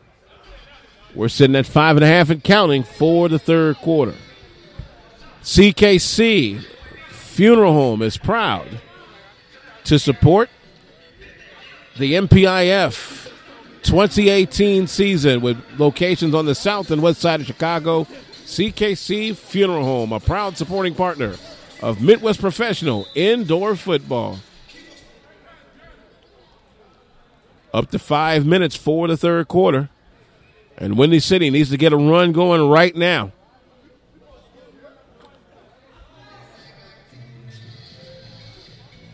We're 1.14 1.28
sitting 1.30 1.56
at 1.56 1.66
five 1.66 1.98
and 1.98 2.04
a 2.04 2.08
half 2.08 2.30
and 2.30 2.44
counting 2.44 2.84
for 2.84 3.28
the 3.28 3.40
third 3.40 3.78
quarter. 3.78 4.16
CKC 5.42 6.64
Funeral 7.10 7.74
Home 7.74 8.02
is 8.02 8.18
proud 8.18 8.82
to 9.86 9.98
support 9.98 10.50
the 11.98 12.14
MPIF 12.14 13.30
2018 13.84 14.88
season 14.88 15.42
with 15.42 15.58
locations 15.78 16.36
on 16.36 16.46
the 16.46 16.54
south 16.56 16.92
and 16.92 17.02
west 17.02 17.22
side 17.22 17.40
of 17.40 17.48
Chicago. 17.48 18.06
CKC 18.46 19.36
Funeral 19.36 19.84
Home, 19.84 20.12
a 20.14 20.20
proud 20.20 20.58
supporting 20.58 20.94
partner 20.94 21.36
of 21.82 22.02
Midwest 22.02 22.40
Professional 22.40 23.08
Indoor 23.16 23.76
Football. 23.76 24.40
Up 27.74 27.92
to 27.92 28.00
five 28.00 28.46
minutes 28.46 28.76
for 28.76 29.08
the 29.08 29.18
third 29.18 29.48
quarter. 29.48 29.90
And 30.78 30.98
Windy 30.98 31.20
City 31.20 31.50
needs 31.50 31.70
to 31.72 31.78
get 31.78 31.94
a 31.94 31.98
run 31.98 32.32
going 32.32 32.70
right 32.70 32.96
now. 32.96 33.32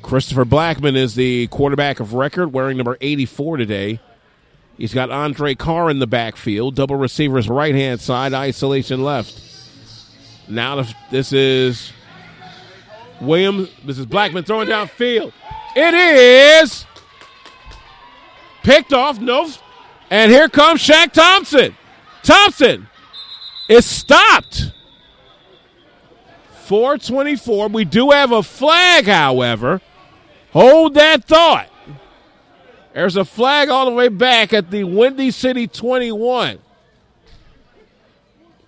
Christopher 0.01 0.45
Blackman 0.45 0.95
is 0.95 1.15
the 1.15 1.47
quarterback 1.47 1.99
of 1.99 2.13
record, 2.13 2.53
wearing 2.53 2.77
number 2.77 2.97
84 3.01 3.57
today. 3.57 3.99
He's 4.77 4.93
got 4.93 5.09
Andre 5.09 5.55
Carr 5.55 5.89
in 5.89 5.99
the 5.99 6.07
backfield, 6.07 6.75
double 6.75 6.97
receivers 6.97 7.47
right 7.47 7.73
hand 7.73 8.01
side, 8.01 8.33
isolation 8.33 9.03
left. 9.03 9.39
Now 10.47 10.85
this 11.09 11.31
is 11.31 11.93
Williams. 13.21 13.69
This 13.85 13.97
is 13.97 14.05
Blackman 14.05 14.43
throwing 14.43 14.67
downfield. 14.67 15.31
It 15.75 15.93
is 15.93 16.85
picked 18.63 18.93
off. 18.93 19.19
No, 19.19 19.49
and 20.09 20.31
here 20.31 20.49
comes 20.49 20.81
Shaq 20.81 21.11
Thompson. 21.11 21.75
Thompson 22.23 22.87
is 23.69 23.85
stopped. 23.85 24.71
424. 26.65 27.67
We 27.67 27.85
do 27.85 28.11
have 28.11 28.31
a 28.31 28.41
flag, 28.41 29.05
however. 29.05 29.81
Hold 30.51 30.93
that 30.95 31.25
thought. 31.25 31.69
There's 32.93 33.15
a 33.15 33.25
flag 33.25 33.69
all 33.69 33.85
the 33.85 33.91
way 33.91 34.07
back 34.07 34.53
at 34.53 34.69
the 34.69 34.83
Windy 34.83 35.31
City 35.31 35.67
21. 35.67 36.59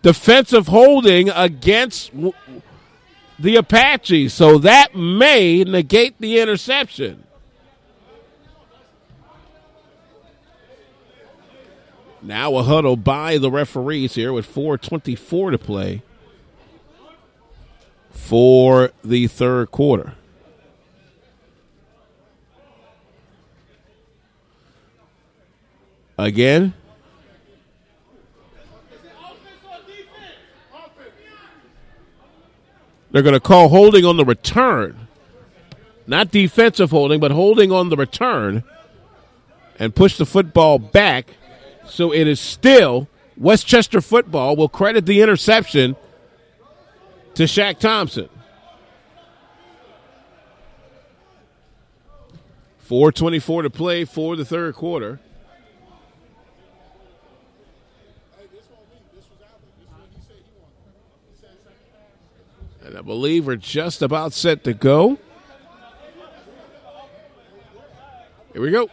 Defensive 0.01 0.67
holding 0.67 1.29
against 1.29 2.11
the 3.39 3.55
Apaches. 3.55 4.33
So 4.33 4.57
that 4.59 4.95
may 4.95 5.63
negate 5.63 6.15
the 6.19 6.39
interception. 6.39 7.24
Now 12.25 12.55
a 12.55 12.63
huddle 12.63 12.97
by 12.97 13.37
the 13.37 13.51
referees 13.51 14.15
here 14.15 14.33
with 14.33 14.51
4.24 14.51 15.51
to 15.51 15.57
play 15.59 16.01
for 18.09 18.91
the 19.03 19.27
third 19.27 19.69
quarter. 19.69 20.15
Again. 26.17 26.73
They're 33.11 33.21
going 33.21 33.33
to 33.33 33.39
call 33.39 33.69
holding 33.69 34.03
on 34.03 34.17
the 34.17 34.25
return. 34.25 35.07
Not 36.07 36.31
defensive 36.31 36.89
holding, 36.89 37.19
but 37.19 37.29
holding 37.29 37.71
on 37.71 37.89
the 37.89 37.95
return 37.95 38.63
and 39.77 39.93
push 39.93 40.17
the 40.17 40.25
football 40.25 40.79
back. 40.79 41.27
So 41.87 42.11
it 42.11 42.27
is 42.27 42.39
still 42.39 43.07
Westchester 43.37 44.01
football. 44.01 44.55
will 44.55 44.69
credit 44.69 45.05
the 45.05 45.21
interception 45.21 45.95
to 47.35 47.43
Shaq 47.43 47.79
Thompson. 47.79 48.29
424 52.79 53.63
to 53.63 53.69
play 53.69 54.05
for 54.05 54.35
the 54.35 54.45
third 54.45 54.75
quarter. 54.75 55.19
And 62.83 62.95
I 62.95 63.01
believe 63.01 63.47
we're 63.47 63.55
just 63.55 64.03
about 64.03 64.33
set 64.33 64.63
to 64.65 64.73
go. 64.75 65.17
Here 68.53 68.61
we 68.61 68.69
go. 68.69 68.87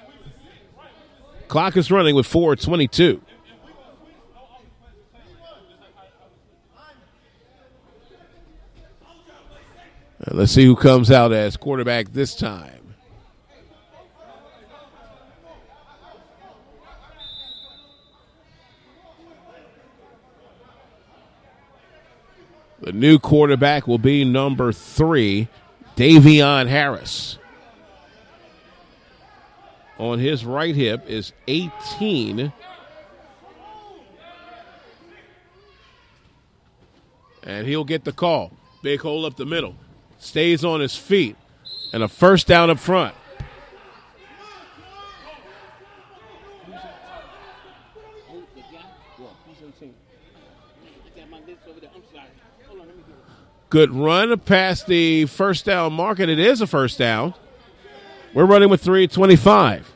Clock 1.53 1.77
is 1.77 1.91
running 1.91 2.15
with 2.15 2.25
422. 2.25 3.21
And 10.21 10.29
uh, 10.29 10.35
let's 10.35 10.53
see 10.53 10.65
who 10.65 10.75
comes 10.75 11.11
out 11.11 11.31
as 11.31 11.59
quarterback 11.59 12.15
this 12.15 12.35
time. 12.35 12.95
The 22.81 22.93
new 22.93 23.19
quarterback 23.19 23.87
will 23.87 23.99
be 23.99 24.25
number 24.25 24.73
three, 24.73 25.49
Davion 25.97 26.67
Harris 26.67 27.37
on 30.03 30.19
his 30.19 30.45
right 30.45 30.75
hip 30.75 31.09
is 31.09 31.33
18. 31.47 32.53
And 37.45 37.67
he'll 37.69 37.85
get 37.85 38.03
the 38.03 38.13
call. 38.13 38.53
Big 38.83 39.01
hole 39.01 39.25
up 39.25 39.37
the 39.37 39.47
middle. 39.47 39.77
Stays 40.19 40.65
on 40.65 40.81
his 40.81 40.97
feet. 40.97 41.37
And 41.93 42.03
a 42.03 42.09
first 42.09 42.49
down 42.49 42.69
up 42.69 42.81
front. 42.81 43.15
Good 53.71 53.93
run 53.93 54.39
past 54.41 54.87
the 54.87 55.27
first 55.27 55.65
down 55.65 55.93
mark, 55.95 56.19
and 56.19 56.31
it 56.31 56.39
is 56.39 56.61
a 56.61 56.67
first 56.67 56.99
down. 56.99 57.35
We're 58.35 58.47
running 58.47 58.69
with 58.69 58.83
325 58.83 59.92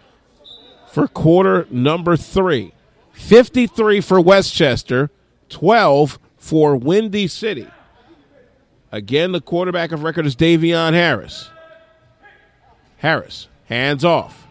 for 0.97 1.07
quarter 1.07 1.67
number 1.71 2.17
three. 2.17 2.73
53 3.13 4.01
for 4.01 4.19
Westchester, 4.19 5.11
12 5.51 6.19
for 6.39 6.75
Windy 6.75 7.29
City. 7.29 7.69
Again, 8.91 9.33
the 9.33 9.43
quarterback 9.43 9.93
of 9.93 10.03
record 10.03 10.25
is 10.25 10.35
Davion 10.35 10.95
Harris. 10.95 11.51
Harris, 12.97 13.47
hands 13.67 14.07
off. 14.07 14.47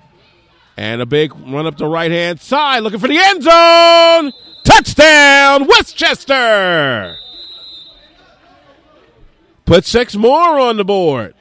And 0.77 1.01
a 1.01 1.07
big 1.07 1.33
run 1.33 1.65
up 1.65 1.79
the 1.79 1.87
right 1.87 2.11
hand 2.11 2.39
side, 2.39 2.81
looking 2.81 2.99
for 2.99 3.07
the 3.07 3.17
end 3.17 3.41
zone. 3.41 4.31
Touchdown, 4.63 5.65
Westchester! 5.65 7.15
Put 9.65 9.83
six 9.83 10.15
more 10.15 10.59
on 10.59 10.77
the 10.77 10.85
board. 10.85 11.33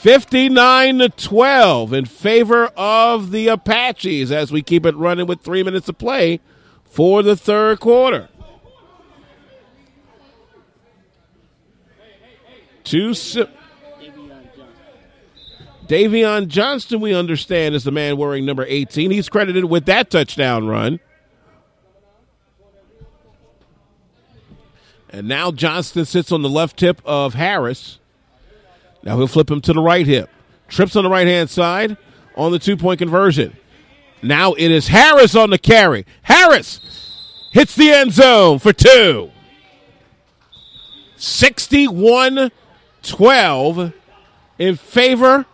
Fifty-nine 0.00 0.98
to 1.00 1.10
twelve 1.10 1.92
in 1.92 2.06
favor 2.06 2.68
of 2.74 3.32
the 3.32 3.48
Apaches 3.48 4.32
as 4.32 4.50
we 4.50 4.62
keep 4.62 4.86
it 4.86 4.96
running 4.96 5.26
with 5.26 5.42
three 5.42 5.62
minutes 5.62 5.84
to 5.86 5.92
play 5.92 6.40
for 6.84 7.22
the 7.22 7.36
third 7.36 7.80
quarter. 7.80 8.30
Two. 12.82 13.12
Si- 13.12 13.44
Davion 15.86 16.48
Johnston, 16.48 17.00
we 17.02 17.12
understand, 17.14 17.74
is 17.74 17.84
the 17.84 17.92
man 17.92 18.16
wearing 18.16 18.46
number 18.46 18.64
18. 18.66 19.10
He's 19.10 19.28
credited 19.28 19.66
with 19.66 19.84
that 19.84 20.08
touchdown 20.08 20.66
run. 20.66 20.98
And 25.10 25.28
now 25.28 25.52
Johnston 25.52 26.06
sits 26.06 26.32
on 26.32 26.40
the 26.40 26.48
left 26.48 26.80
hip 26.80 27.02
of 27.04 27.34
Harris. 27.34 27.99
Now 29.02 29.16
he'll 29.16 29.26
flip 29.26 29.50
him 29.50 29.60
to 29.62 29.72
the 29.72 29.82
right 29.82 30.06
hip. 30.06 30.30
Trips 30.68 30.96
on 30.96 31.04
the 31.04 31.10
right 31.10 31.26
hand 31.26 31.50
side 31.50 31.96
on 32.36 32.52
the 32.52 32.58
two 32.58 32.76
point 32.76 32.98
conversion. 32.98 33.56
Now 34.22 34.52
it 34.52 34.70
is 34.70 34.88
Harris 34.88 35.34
on 35.34 35.50
the 35.50 35.58
carry. 35.58 36.06
Harris 36.22 36.80
hits 37.52 37.74
the 37.74 37.90
end 37.90 38.12
zone 38.12 38.58
for 38.58 38.72
two. 38.72 39.30
61 41.16 42.50
12 43.02 43.92
in 44.58 44.76
favor 44.76 45.46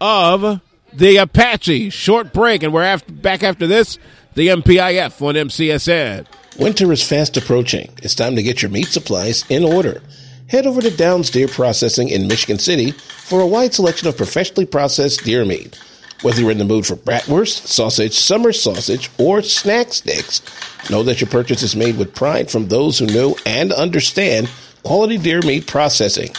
of 0.00 0.60
the 0.92 1.16
Apache. 1.18 1.90
Short 1.90 2.32
break, 2.32 2.62
and 2.62 2.72
we're 2.72 2.82
after, 2.82 3.12
back 3.12 3.42
after 3.42 3.66
this. 3.66 3.98
The 4.34 4.48
MPIF 4.48 5.20
on 5.22 5.34
MCSN. 5.34 6.26
Winter 6.58 6.92
is 6.92 7.06
fast 7.06 7.36
approaching. 7.36 7.90
It's 8.02 8.14
time 8.14 8.36
to 8.36 8.42
get 8.42 8.62
your 8.62 8.70
meat 8.70 8.86
supplies 8.86 9.44
in 9.48 9.64
order. 9.64 10.02
Head 10.50 10.66
over 10.66 10.80
to 10.80 10.90
Downs 10.90 11.30
Deer 11.30 11.46
Processing 11.46 12.08
in 12.08 12.26
Michigan 12.26 12.58
City 12.58 12.90
for 12.90 13.40
a 13.40 13.46
wide 13.46 13.72
selection 13.72 14.08
of 14.08 14.16
professionally 14.16 14.66
processed 14.66 15.22
deer 15.22 15.44
meat. 15.44 15.78
Whether 16.22 16.40
you're 16.40 16.50
in 16.50 16.58
the 16.58 16.64
mood 16.64 16.86
for 16.86 16.96
bratwurst, 16.96 17.68
sausage, 17.68 18.14
summer 18.14 18.52
sausage, 18.52 19.08
or 19.16 19.42
snack 19.42 19.92
sticks, 19.92 20.42
know 20.90 21.04
that 21.04 21.20
your 21.20 21.30
purchase 21.30 21.62
is 21.62 21.76
made 21.76 21.96
with 21.96 22.16
pride 22.16 22.50
from 22.50 22.66
those 22.66 22.98
who 22.98 23.06
know 23.06 23.36
and 23.46 23.72
understand 23.72 24.50
quality 24.82 25.18
deer 25.18 25.40
meat 25.42 25.68
processing. 25.68 26.30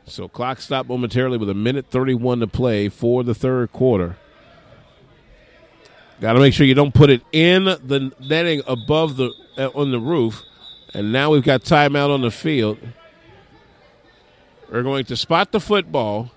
So 0.07 0.29
clock 0.29 0.61
stopped 0.61 0.89
momentarily 0.89 1.39
with 1.39 1.49
a 1.49 1.55
minute 1.55 1.87
31 1.87 2.41
to 2.41 2.47
play 2.47 2.89
for 2.89 3.23
the 3.23 3.35
third 3.35 3.73
quarter. 3.73 4.17
Got 6.21 6.35
to 6.35 6.39
make 6.41 6.53
sure 6.53 6.67
you 6.67 6.75
don't 6.75 6.95
put 6.95 7.11
it 7.11 7.23
in 7.33 7.65
the 7.65 8.13
netting 8.21 8.63
above 8.67 9.17
the 9.17 9.33
uh, 9.57 9.69
on 9.75 9.91
the 9.91 9.99
roof. 9.99 10.43
And 10.93 11.13
now 11.13 11.31
we've 11.31 11.43
got 11.43 11.63
timeout 11.63 12.13
on 12.13 12.21
the 12.21 12.31
field. 12.31 12.79
We're 14.71 14.83
going 14.83 15.05
to 15.07 15.17
spot 15.17 15.53
the 15.53 15.61
football 15.61 16.31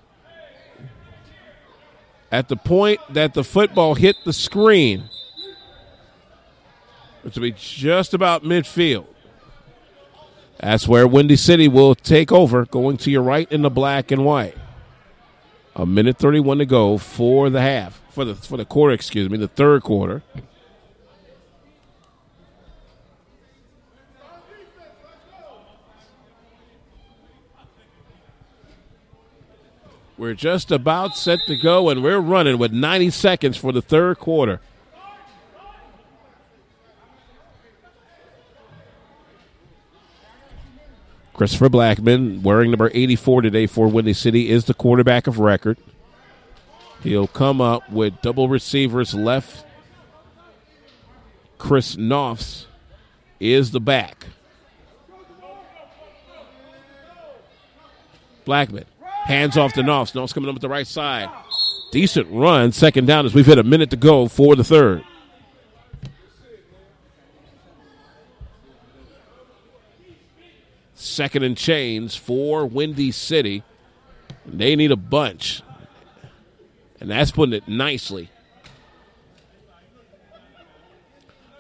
at 2.32 2.48
the 2.48 2.56
point 2.56 3.00
that 3.10 3.34
the 3.34 3.44
football 3.44 3.96
hit 3.96 4.16
the 4.26 4.34
screen 4.34 5.10
which 7.24 7.36
will 7.36 7.44
be 7.44 7.54
just 7.54 8.14
about 8.14 8.44
midfield. 8.44 9.08
That's 10.60 10.88
where 10.88 11.08
Windy 11.08 11.36
City 11.36 11.68
will 11.68 11.96
take 11.96 12.32
over, 12.32 12.66
going 12.66 12.98
to 12.98 13.12
your 13.12 13.24
right 13.24 13.52
in 13.52 13.64
the 13.64 13.70
black 13.70 14.12
and 14.12 14.24
white. 14.24 14.56
A 15.76 15.86
minute 15.86 16.18
thirty-one 16.18 16.60
to 16.60 16.66
go 16.66 16.98
for 16.98 17.50
the 17.50 17.62
half, 17.62 18.02
for 18.14 18.24
the 18.24 18.36
for 18.36 18.58
the 18.58 18.66
quarter. 18.66 18.94
Excuse 18.94 19.30
me, 19.30 19.38
the 19.38 19.48
third 19.48 19.84
quarter. 19.84 20.22
We're 30.16 30.36
just 30.36 30.72
about 30.72 31.18
set 31.18 31.40
to 31.48 31.58
go, 31.58 31.90
and 31.90 32.04
we're 32.04 32.20
running 32.20 32.58
with 32.58 32.72
90 32.72 33.10
seconds 33.10 33.58
for 33.58 33.72
the 33.74 33.82
third 33.82 34.20
quarter. 34.20 34.62
Christopher 41.34 41.68
Blackman, 41.68 42.44
wearing 42.44 42.70
number 42.70 42.92
84 42.94 43.42
today 43.42 43.66
for 43.66 43.88
Windy 43.88 44.14
City, 44.14 44.50
is 44.50 44.66
the 44.66 44.76
quarterback 44.76 45.26
of 45.26 45.40
record. 45.40 45.78
He'll 47.04 47.28
come 47.28 47.62
up 47.62 47.90
with 47.92 48.22
double 48.22 48.48
receivers 48.48 49.14
left. 49.14 49.66
Chris 51.58 51.96
Knopfs 51.96 52.66
is 53.40 53.72
the 53.72 53.80
back. 53.80 54.26
Blackman 58.46 58.86
hands 59.26 59.58
off 59.58 59.74
to 59.74 59.84
Knopfs. 59.84 60.14
Knopfs 60.14 60.34
coming 60.34 60.50
up 60.50 60.56
with 60.56 60.62
the 60.62 60.70
right 60.70 60.88
side. 60.88 61.30
Decent 61.92 62.28
run, 62.30 62.72
second 62.72 63.06
down 63.06 63.26
as 63.26 63.34
we've 63.34 63.46
hit 63.46 63.58
a 63.58 63.64
minute 63.64 63.90
to 63.92 63.98
go 63.98 64.28
for 64.28 64.56
the 64.56 64.64
third. 64.64 65.04
second 71.14 71.44
and 71.44 71.58
chains 71.58 72.16
for 72.16 72.66
Windy 72.66 73.12
City. 73.12 73.64
They 74.46 74.76
need 74.76 74.92
a 74.92 74.96
bunch. 74.98 75.63
And 77.04 77.12
that's 77.12 77.32
putting 77.32 77.52
it 77.52 77.68
nicely. 77.68 78.30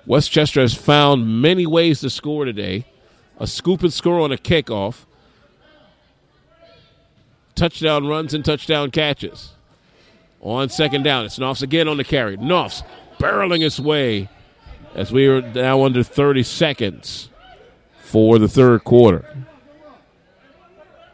Westchester 0.06 0.62
has 0.62 0.74
found 0.74 1.42
many 1.42 1.66
ways 1.66 2.00
to 2.00 2.10
score 2.10 2.46
today. 2.46 2.86
A 3.40 3.46
scoop 3.46 3.84
and 3.84 3.92
score 3.92 4.22
on 4.22 4.32
a 4.32 4.38
kickoff. 4.38 5.04
Touchdown 7.56 8.08
runs 8.08 8.34
and 8.34 8.46
touchdown 8.46 8.90
catches. 8.90 9.52
On 10.40 10.70
second 10.70 11.04
down, 11.04 11.26
it's 11.26 11.38
Knopf's 11.38 11.62
again 11.62 11.90
on 11.90 11.98
the 11.98 12.06
carry. 12.06 12.38
Knopf's 12.38 12.82
barreling 13.20 13.64
his 13.64 13.82
way 13.82 14.30
as 14.96 15.12
we 15.12 15.28
are 15.28 15.42
now 15.42 15.84
under 15.84 16.04
30 16.04 16.44
seconds 16.44 17.30
for 18.00 18.40
the 18.40 18.48
third 18.48 18.86
quarter. 18.86 19.26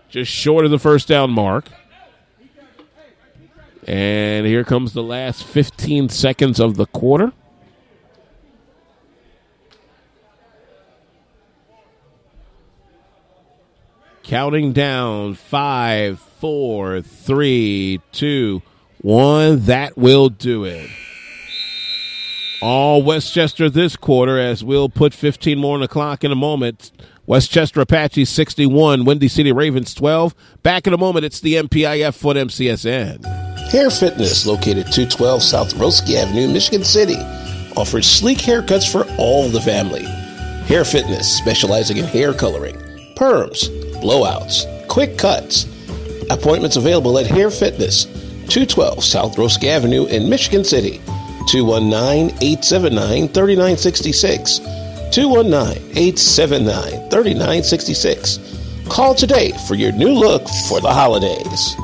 Just 0.07 0.31
short 0.31 0.65
of 0.65 0.71
the 0.71 0.77
first 0.77 1.07
down 1.07 1.31
mark. 1.31 1.65
And 3.89 4.45
here 4.45 4.63
comes 4.63 4.93
the 4.93 5.01
last 5.01 5.43
15 5.43 6.09
seconds 6.09 6.59
of 6.59 6.77
the 6.77 6.85
quarter. 6.85 7.33
Counting 14.21 14.73
down 14.73 15.33
five, 15.33 16.19
four, 16.19 17.01
three, 17.01 17.99
two, 18.11 18.61
one. 19.01 19.61
That 19.61 19.97
will 19.97 20.29
do 20.29 20.65
it. 20.65 20.87
All 22.61 23.01
Westchester 23.01 23.71
this 23.71 23.95
quarter, 23.95 24.37
as 24.37 24.63
we'll 24.63 24.89
put 24.89 25.15
15 25.15 25.57
more 25.57 25.73
on 25.73 25.81
the 25.81 25.87
clock 25.87 26.23
in 26.23 26.31
a 26.31 26.35
moment. 26.35 26.91
Westchester 27.25 27.81
Apache 27.81 28.25
61, 28.25 29.03
Windy 29.03 29.29
City 29.29 29.51
Ravens 29.51 29.95
12. 29.95 30.35
Back 30.61 30.85
in 30.85 30.93
a 30.93 30.97
moment, 30.97 31.25
it's 31.25 31.39
the 31.39 31.55
MPIF 31.55 32.13
Foot 32.13 32.37
MCSN. 32.37 33.48
Hair 33.69 33.91
Fitness, 33.91 34.47
located 34.47 34.91
212 34.91 35.43
South 35.43 35.75
Roeske 35.75 36.15
Avenue, 36.15 36.51
Michigan 36.51 36.83
City, 36.83 37.17
offers 37.77 38.09
sleek 38.09 38.39
haircuts 38.39 38.91
for 38.91 39.05
all 39.19 39.47
the 39.47 39.61
family. 39.61 40.05
Hair 40.65 40.85
Fitness, 40.85 41.37
specializing 41.37 41.97
in 41.97 42.05
hair 42.05 42.33
coloring, 42.33 42.75
perms, 43.13 43.69
blowouts, 44.01 44.65
quick 44.87 45.19
cuts. 45.19 45.67
Appointments 46.31 46.77
available 46.77 47.19
at 47.19 47.27
Hair 47.27 47.51
Fitness, 47.51 48.05
212 48.49 49.03
South 49.03 49.35
Roeske 49.35 49.65
Avenue 49.65 50.07
in 50.07 50.27
Michigan 50.27 50.63
City. 50.63 50.99
219 51.47 52.35
879 52.41 53.27
3966. 53.27 54.57
219 55.11 55.77
879 55.95 57.09
3966. 57.11 58.39
Call 58.89 59.13
today 59.13 59.51
for 59.67 59.75
your 59.75 59.91
new 59.91 60.09
look 60.09 60.47
for 60.67 60.81
the 60.81 60.91
holidays. 60.91 61.75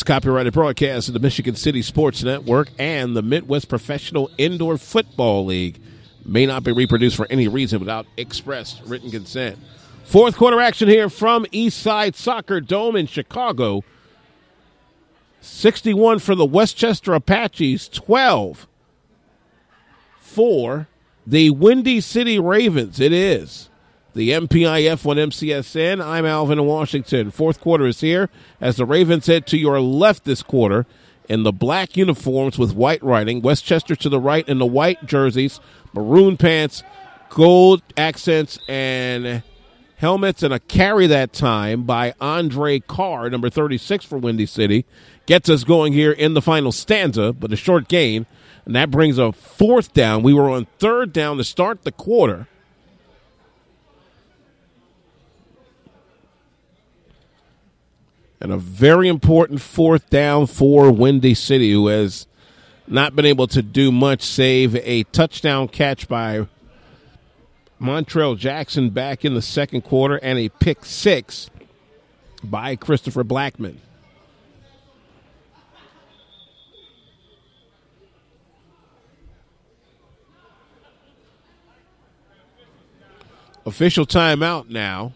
This 0.00 0.04
copyrighted 0.04 0.54
broadcast 0.54 1.08
of 1.08 1.12
the 1.12 1.20
Michigan 1.20 1.56
City 1.56 1.82
Sports 1.82 2.22
Network 2.22 2.70
and 2.78 3.14
the 3.14 3.20
Midwest 3.20 3.68
Professional 3.68 4.30
Indoor 4.38 4.78
Football 4.78 5.44
League 5.44 5.78
may 6.24 6.46
not 6.46 6.64
be 6.64 6.72
reproduced 6.72 7.16
for 7.16 7.26
any 7.28 7.48
reason 7.48 7.80
without 7.80 8.06
express 8.16 8.80
written 8.86 9.10
consent. 9.10 9.58
Fourth 10.04 10.38
quarter 10.38 10.58
action 10.58 10.88
here 10.88 11.10
from 11.10 11.44
Eastside 11.52 12.14
Soccer 12.14 12.62
Dome 12.62 12.96
in 12.96 13.06
Chicago. 13.06 13.84
61 15.42 16.20
for 16.20 16.34
the 16.34 16.46
Westchester 16.46 17.12
Apaches, 17.12 17.86
12 17.90 18.66
for 20.18 20.88
the 21.26 21.50
Windy 21.50 22.00
City 22.00 22.38
Ravens. 22.38 23.00
It 23.00 23.12
is 23.12 23.69
the 24.12 24.30
MPIF 24.30 25.06
on 25.06 25.16
MCSN. 25.16 26.04
I'm 26.04 26.26
Alvin 26.26 26.58
in 26.58 26.66
Washington. 26.66 27.30
Fourth 27.30 27.60
quarter 27.60 27.86
is 27.86 28.00
here 28.00 28.28
as 28.60 28.76
the 28.76 28.84
Ravens 28.84 29.26
head 29.26 29.46
to 29.48 29.58
your 29.58 29.80
left 29.80 30.24
this 30.24 30.42
quarter 30.42 30.86
in 31.28 31.44
the 31.44 31.52
black 31.52 31.96
uniforms 31.96 32.58
with 32.58 32.74
white 32.74 33.02
writing. 33.02 33.40
Westchester 33.40 33.94
to 33.96 34.08
the 34.08 34.20
right 34.20 34.48
in 34.48 34.58
the 34.58 34.66
white 34.66 35.06
jerseys, 35.06 35.60
maroon 35.92 36.36
pants, 36.36 36.82
gold 37.28 37.82
accents, 37.96 38.58
and 38.68 39.42
helmets, 39.96 40.42
and 40.42 40.52
a 40.52 40.58
carry 40.58 41.06
that 41.06 41.32
time 41.32 41.84
by 41.84 42.14
Andre 42.20 42.80
Carr, 42.80 43.30
number 43.30 43.48
36 43.48 44.04
for 44.04 44.18
Windy 44.18 44.46
City. 44.46 44.84
Gets 45.26 45.48
us 45.48 45.62
going 45.62 45.92
here 45.92 46.10
in 46.10 46.34
the 46.34 46.42
final 46.42 46.72
stanza, 46.72 47.32
but 47.32 47.52
a 47.52 47.56
short 47.56 47.86
gain. 47.86 48.26
And 48.64 48.74
that 48.74 48.90
brings 48.90 49.18
a 49.18 49.32
fourth 49.32 49.92
down. 49.92 50.22
We 50.22 50.34
were 50.34 50.50
on 50.50 50.66
third 50.78 51.12
down 51.12 51.36
to 51.36 51.44
start 51.44 51.84
the 51.84 51.92
quarter. 51.92 52.48
And 58.40 58.52
a 58.52 58.56
very 58.56 59.08
important 59.08 59.60
fourth 59.60 60.08
down 60.08 60.46
for 60.46 60.90
Windy 60.90 61.34
City, 61.34 61.72
who 61.72 61.88
has 61.88 62.26
not 62.86 63.14
been 63.14 63.26
able 63.26 63.46
to 63.48 63.62
do 63.62 63.92
much 63.92 64.22
save 64.22 64.74
a 64.76 65.04
touchdown 65.04 65.68
catch 65.68 66.08
by 66.08 66.46
Montrell 67.80 68.36
Jackson 68.36 68.90
back 68.90 69.24
in 69.24 69.34
the 69.34 69.42
second 69.42 69.82
quarter 69.82 70.16
and 70.16 70.38
a 70.38 70.48
pick 70.48 70.84
six 70.84 71.50
by 72.42 72.76
Christopher 72.76 73.24
Blackman. 73.24 73.80
Official 83.66 84.06
timeout 84.06 84.68
now. 84.68 85.12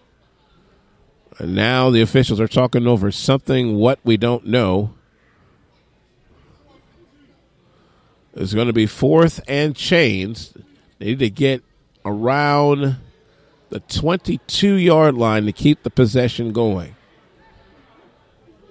And 1.38 1.54
now 1.54 1.90
the 1.90 2.00
officials 2.00 2.40
are 2.40 2.48
talking 2.48 2.86
over 2.86 3.10
something 3.10 3.76
what 3.76 3.98
we 4.04 4.16
don't 4.16 4.46
know. 4.46 4.94
It's 8.34 8.54
going 8.54 8.66
to 8.66 8.72
be 8.72 8.86
fourth 8.86 9.40
and 9.46 9.76
chains. 9.76 10.54
They 10.98 11.06
need 11.06 11.18
to 11.20 11.30
get 11.30 11.62
around 12.04 12.96
the 13.70 13.80
22 13.80 14.74
yard 14.74 15.14
line 15.14 15.46
to 15.46 15.52
keep 15.52 15.82
the 15.82 15.90
possession 15.90 16.52
going. 16.52 16.94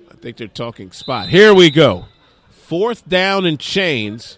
I 0.09 0.15
think 0.15 0.37
they're 0.37 0.47
talking 0.47 0.91
spot. 0.91 1.29
Here 1.29 1.53
we 1.53 1.69
go. 1.69 2.05
Fourth 2.49 3.07
down 3.07 3.45
and 3.45 3.59
chains. 3.59 4.37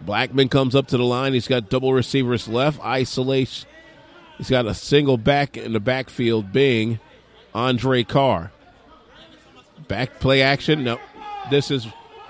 Blackman 0.00 0.48
comes 0.48 0.74
up 0.74 0.88
to 0.88 0.96
the 0.96 1.04
line. 1.04 1.32
He's 1.32 1.48
got 1.48 1.68
double 1.68 1.92
receivers 1.92 2.48
left. 2.48 2.80
Isolation. 2.80 3.68
He's 4.38 4.50
got 4.50 4.66
a 4.66 4.74
single 4.74 5.18
back 5.18 5.56
in 5.56 5.72
the 5.72 5.80
backfield 5.80 6.52
being 6.52 6.98
Andre 7.54 8.04
Carr. 8.04 8.52
Back 9.88 10.20
play 10.20 10.42
action. 10.42 10.84
No. 10.84 10.98
This 11.50 11.70
is 11.70 11.86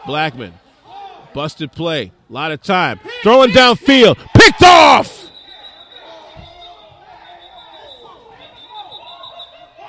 Blackman. 0.06 0.54
Busted 1.34 1.72
play. 1.72 2.10
A 2.28 2.32
lot 2.32 2.50
of 2.52 2.62
time. 2.62 2.98
Throwing 3.22 3.50
downfield. 3.50 4.16
Picked 4.34 4.62
off! 4.62 5.18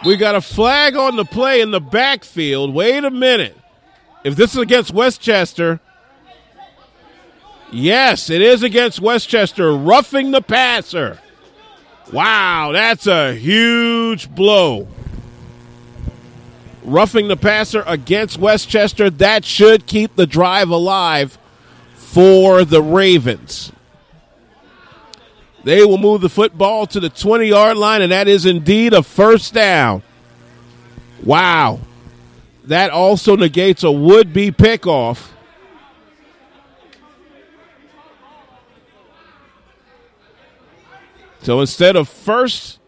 We 0.06 0.18
got 0.18 0.36
a 0.36 0.42
flag 0.42 0.96
on 0.96 1.16
the 1.16 1.26
play 1.26 1.62
in 1.62 1.72
the 1.72 1.80
backfield. 1.80 2.74
Wait 2.74 3.04
a 3.04 3.12
minute. 3.12 3.56
If 4.24 4.36
this 4.36 4.52
is 4.52 4.58
against 4.58 4.92
Westchester, 4.92 5.80
Yes, 7.72 8.30
it 8.30 8.42
is 8.42 8.64
against 8.64 9.00
Westchester, 9.00 9.74
roughing 9.74 10.32
the 10.32 10.42
passer. 10.42 11.20
Wow, 12.12 12.72
that's 12.74 13.08
a 13.08 13.34
huge 13.34 14.30
blow. 14.30 14.88
Roughing 16.84 17.30
the 17.30 17.38
passer 17.38 17.84
against 17.88 18.38
Westchester, 18.38 19.10
that 19.12 19.46
should 19.46 19.86
keep 19.86 20.16
the 20.16 20.28
drive 20.28 20.70
alive 20.70 21.38
for 21.96 22.66
the 22.66 22.82
Ravens. 22.82 23.72
They 25.64 25.86
will 25.86 25.98
move 25.98 26.22
the 26.22 26.30
football 26.30 26.88
to 26.88 27.00
the 27.00 27.10
20 27.10 27.48
yard 27.48 27.78
line, 27.78 28.02
and 28.02 28.12
that 28.12 28.28
is 28.28 28.46
indeed 28.46 28.94
a 28.94 29.04
first 29.04 29.54
down. 29.54 30.04
Wow. 31.24 31.80
That 32.66 32.90
also 32.90 33.36
negates 33.36 33.84
a 33.84 33.92
would 33.92 34.34
be 34.34 34.52
pickoff. 34.52 35.31
So 41.42 41.60
instead 41.60 41.96
of 41.96 42.08
first 42.08 42.80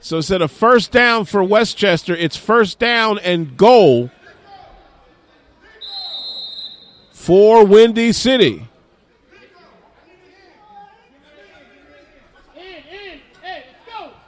So 0.00 0.18
instead 0.18 0.42
of 0.42 0.52
first 0.52 0.92
down 0.92 1.24
for 1.24 1.42
Westchester, 1.42 2.14
it's 2.14 2.36
first 2.36 2.78
down 2.78 3.18
and 3.20 3.56
goal 3.56 4.10
for 7.10 7.64
Windy 7.64 8.12
City. 8.12 8.68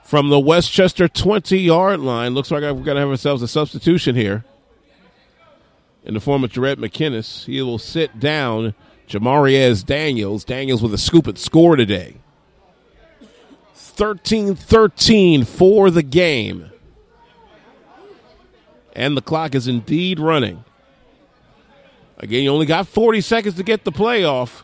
From 0.03 0.31
the 0.31 0.41
Westchester 0.41 1.09
20 1.09 1.59
yard 1.59 2.01
line. 2.01 2.33
Looks 2.33 2.51
like 2.51 2.63
we're 2.63 2.73
going 2.73 2.95
to 2.95 3.01
have 3.01 3.09
ourselves 3.11 3.43
a 3.43 3.49
substitution 3.49 4.15
here 4.15 4.45
in 6.05 6.15
the 6.15 6.21
form 6.21 6.43
of 6.43 6.53
Jared 6.53 6.79
McKinnis. 6.79 7.45
He 7.45 7.61
will 7.61 7.79
sit 7.79 8.19
down 8.19 8.75
Jamariez 9.09 9.85
Daniels. 9.85 10.45
Daniels 10.45 10.81
with 10.81 10.95
a 10.95 10.99
scoop 10.99 11.27
and 11.27 11.37
score 11.37 11.77
today. 11.77 12.17
13 13.97 14.55
13 14.55 15.45
for 15.45 15.91
the 15.91 16.03
game. 16.03 16.71
And 18.95 19.17
the 19.17 19.23
clock 19.23 19.55
is 19.55 19.69
indeed 19.69 20.21
running. 20.21 20.65
Again, 22.19 22.45
you 22.45 22.51
only 22.51 22.67
got 22.67 22.89
40 22.89 23.21
seconds 23.21 23.57
to 23.57 23.63
get 23.63 23.85
the 23.85 23.93
playoff. 23.93 24.63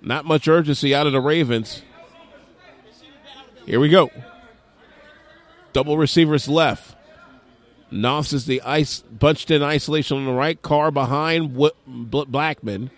Not 0.00 0.24
much 0.24 0.48
urgency 0.48 0.94
out 0.94 1.06
of 1.06 1.12
the 1.12 1.20
Ravens. 1.20 1.82
Here 3.66 3.80
we 3.80 3.88
go. 3.88 4.10
Double 5.72 5.96
receivers 5.96 6.46
left. 6.46 6.94
Knopf 7.90 8.32
is 8.32 8.44
the 8.44 8.60
ice 8.62 9.00
bunched 9.00 9.50
in 9.50 9.62
isolation 9.62 10.18
on 10.18 10.26
the 10.26 10.32
right. 10.32 10.60
Carr 10.60 10.90
behind 10.90 11.58
Blackman. 11.86 12.90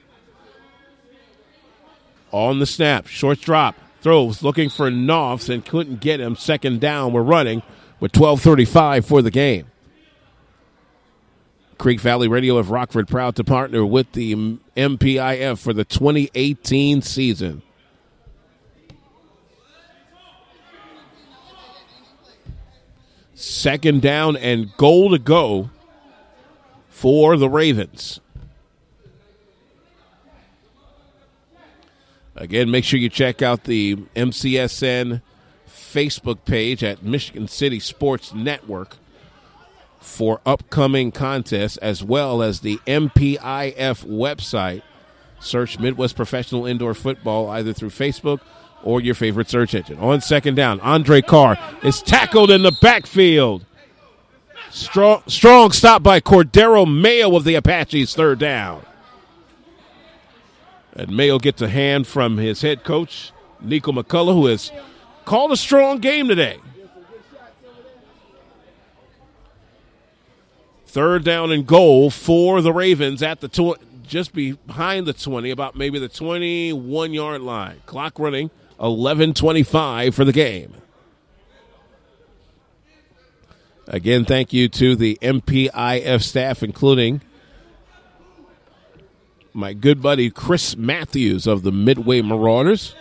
On 2.33 2.59
the 2.59 2.67
snap. 2.67 3.07
Short 3.07 3.41
drop. 3.41 3.77
Throws 4.01 4.43
looking 4.43 4.69
for 4.69 4.91
Knopf 4.91 5.49
and 5.49 5.65
couldn't 5.65 6.01
get 6.01 6.21
him. 6.21 6.37
Second 6.37 6.81
down. 6.81 7.13
We're 7.13 7.23
running 7.23 7.63
with 7.99 8.13
12.35 8.13 9.05
for 9.05 9.23
the 9.23 9.31
game. 9.31 9.67
Creek 11.79 12.01
Valley 12.01 12.29
Radio 12.29 12.57
of 12.57 12.71
Rockford 12.71 13.07
proud 13.09 13.37
to 13.37 13.45
partner 13.45 13.85
with 13.85 14.13
the 14.13 14.35
MPIF 14.77 15.59
for 15.59 15.73
the 15.73 15.85
2018 15.85 17.03
season. 17.03 17.63
Second 23.35 24.01
down 24.01 24.37
and 24.37 24.75
goal 24.79 25.11
to 25.11 25.19
go 25.19 25.69
for 26.89 27.37
the 27.37 27.51
Ravens. 27.51 28.21
Again, 32.37 32.71
make 32.71 32.85
sure 32.85 32.99
you 32.99 33.09
check 33.09 33.41
out 33.41 33.65
the 33.65 33.97
MCSN 34.15 35.23
Facebook 35.69 36.45
page 36.45 36.85
at 36.85 37.03
Michigan 37.03 37.49
City 37.49 37.81
Sports 37.81 38.35
Network 38.35 38.97
for 40.01 40.41
upcoming 40.45 41.13
contests 41.13 41.79
as 41.79 42.05
well 42.05 42.43
as 42.43 42.61
the 42.61 42.77
MPIF 42.87 44.05
website. 44.05 44.83
Search 45.41 45.79
Midwest 45.79 46.17
Professional 46.17 46.67
Indoor 46.67 46.95
Football 46.95 47.49
either 47.51 47.73
through 47.73 47.91
Facebook 47.91 48.41
or 48.83 49.01
your 49.01 49.15
favorite 49.15 49.49
search 49.49 49.75
engine. 49.75 49.99
On 49.99 50.21
second 50.21 50.55
down, 50.55 50.81
Andre 50.81 51.23
Carr 51.23 51.59
is 51.83 52.03
tackled 52.03 52.51
in 52.51 52.63
the 52.63 52.77
backfield. 52.81 53.65
Strong, 54.71 55.23
strong 55.27 55.73
stop 55.73 56.03
by 56.03 56.21
Cordero 56.21 56.87
Mayo 56.87 57.35
of 57.35 57.45
the 57.45 57.55
Apaches, 57.55 58.15
third 58.15 58.39
down. 58.39 58.85
And 60.97 61.11
Mayo 61.11 61.39
gets 61.39 61.61
a 61.61 61.69
hand 61.69 62.07
from 62.07 62.39
his 62.39 62.63
head 62.63 62.83
coach, 62.83 63.31
Nico 63.61 63.93
McCullough, 63.93 64.33
who 64.33 64.47
has 64.47 64.73
called 65.27 65.53
a 65.53 65.57
strong 65.57 65.99
game 65.99 66.27
today. 66.27 66.59
Third 70.87 71.25
down 71.25 71.53
and 71.53 71.67
goal 71.67 72.11
for 72.11 72.63
the 72.63 72.73
Ravens 72.73 73.23
at 73.23 73.41
the 73.41 73.49
tw- 73.49 73.79
just 74.07 74.33
behind 74.33 75.07
the 75.07 75.13
20, 75.13 75.51
about 75.51 75.77
maybe 75.77 75.99
the 75.99 76.09
21 76.09 77.13
yard 77.13 77.43
line. 77.43 77.83
Clock 77.85 78.19
running 78.19 78.51
11:25 78.81 80.15
for 80.15 80.25
the 80.25 80.33
game. 80.33 80.73
Again, 83.89 84.25
thank 84.25 84.53
you 84.53 84.69
to 84.71 84.97
the 84.97 85.19
MPIF 85.21 86.23
staff, 86.23 86.63
including 86.63 87.21
my 89.57 89.73
good 89.73 90.03
buddy 90.03 90.29
Chris 90.29 90.77
Matthews 90.77 91.47
of 91.47 91.63
the 91.63 91.73
Midway 91.73 92.21
Marauders. 92.21 92.95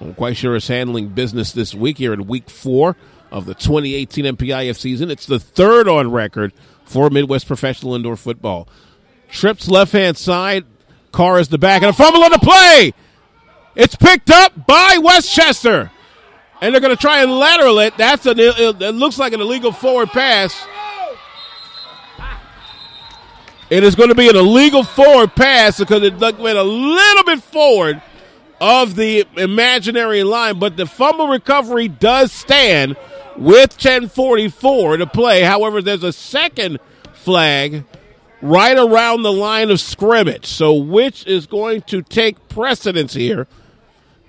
I'm 0.00 0.14
quite 0.14 0.36
sure 0.36 0.56
is 0.56 0.68
handling 0.68 1.08
business 1.08 1.52
this 1.52 1.74
week 1.74 1.98
here 1.98 2.12
in 2.12 2.26
week 2.26 2.48
four 2.48 2.96
of 3.30 3.44
the 3.44 3.54
2018 3.54 4.36
MPIF 4.36 4.76
season. 4.76 5.10
It's 5.10 5.26
the 5.26 5.38
third 5.38 5.88
on 5.88 6.10
record 6.10 6.52
for 6.84 7.10
Midwest 7.10 7.46
Professional 7.46 7.94
Indoor 7.94 8.16
Football. 8.16 8.68
Trips 9.28 9.68
left 9.68 9.92
hand 9.92 10.16
side. 10.16 10.64
Carr 11.12 11.38
is 11.38 11.48
the 11.48 11.58
back 11.58 11.82
and 11.82 11.90
a 11.90 11.92
fumble 11.92 12.24
on 12.24 12.30
the 12.30 12.38
play. 12.38 12.94
It's 13.74 13.94
picked 13.94 14.30
up 14.30 14.66
by 14.66 14.98
Westchester. 15.02 15.90
And 16.62 16.74
they're 16.74 16.80
going 16.80 16.96
to 16.96 17.00
try 17.00 17.22
and 17.22 17.30
lateral 17.32 17.78
it. 17.80 17.94
That's 17.98 18.24
an 18.24 18.38
it 18.38 18.94
looks 18.94 19.18
like 19.18 19.34
an 19.34 19.42
illegal 19.42 19.72
forward 19.72 20.08
pass. 20.08 20.66
It 23.68 23.82
is 23.82 23.96
going 23.96 24.10
to 24.10 24.14
be 24.14 24.28
an 24.28 24.36
illegal 24.36 24.84
forward 24.84 25.34
pass 25.34 25.78
because 25.78 26.02
it 26.02 26.20
went 26.20 26.58
a 26.58 26.62
little 26.62 27.24
bit 27.24 27.42
forward 27.42 28.00
of 28.60 28.94
the 28.94 29.26
imaginary 29.36 30.22
line, 30.22 30.58
but 30.58 30.76
the 30.76 30.86
fumble 30.86 31.28
recovery 31.28 31.88
does 31.88 32.30
stand 32.30 32.96
with 33.36 33.72
1044 33.72 34.98
to 34.98 35.06
play. 35.06 35.42
However, 35.42 35.82
there's 35.82 36.04
a 36.04 36.12
second 36.12 36.78
flag 37.12 37.84
right 38.40 38.78
around 38.78 39.22
the 39.22 39.32
line 39.32 39.70
of 39.70 39.80
scrimmage. 39.80 40.46
So 40.46 40.74
which 40.74 41.26
is 41.26 41.46
going 41.46 41.82
to 41.82 42.02
take 42.02 42.48
precedence 42.48 43.14
here 43.14 43.48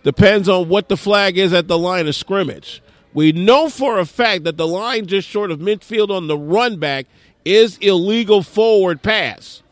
depends 0.03 0.49
on 0.49 0.67
what 0.67 0.89
the 0.89 0.97
flag 0.97 1.37
is 1.37 1.53
at 1.53 1.67
the 1.67 1.77
line 1.77 2.07
of 2.07 2.15
scrimmage. 2.15 2.81
We 3.13 3.31
know 3.31 3.69
for 3.69 3.99
a 3.99 4.05
fact 4.05 4.43
that 4.45 4.57
the 4.57 4.67
line 4.67 5.05
just 5.05 5.27
short 5.27 5.51
of 5.51 5.59
midfield 5.59 6.09
on 6.09 6.27
the 6.27 6.37
run 6.37 6.77
back 6.77 7.07
is 7.47 7.77
illegal 7.77 8.43
forward 8.43 9.01
pass. 9.01 9.63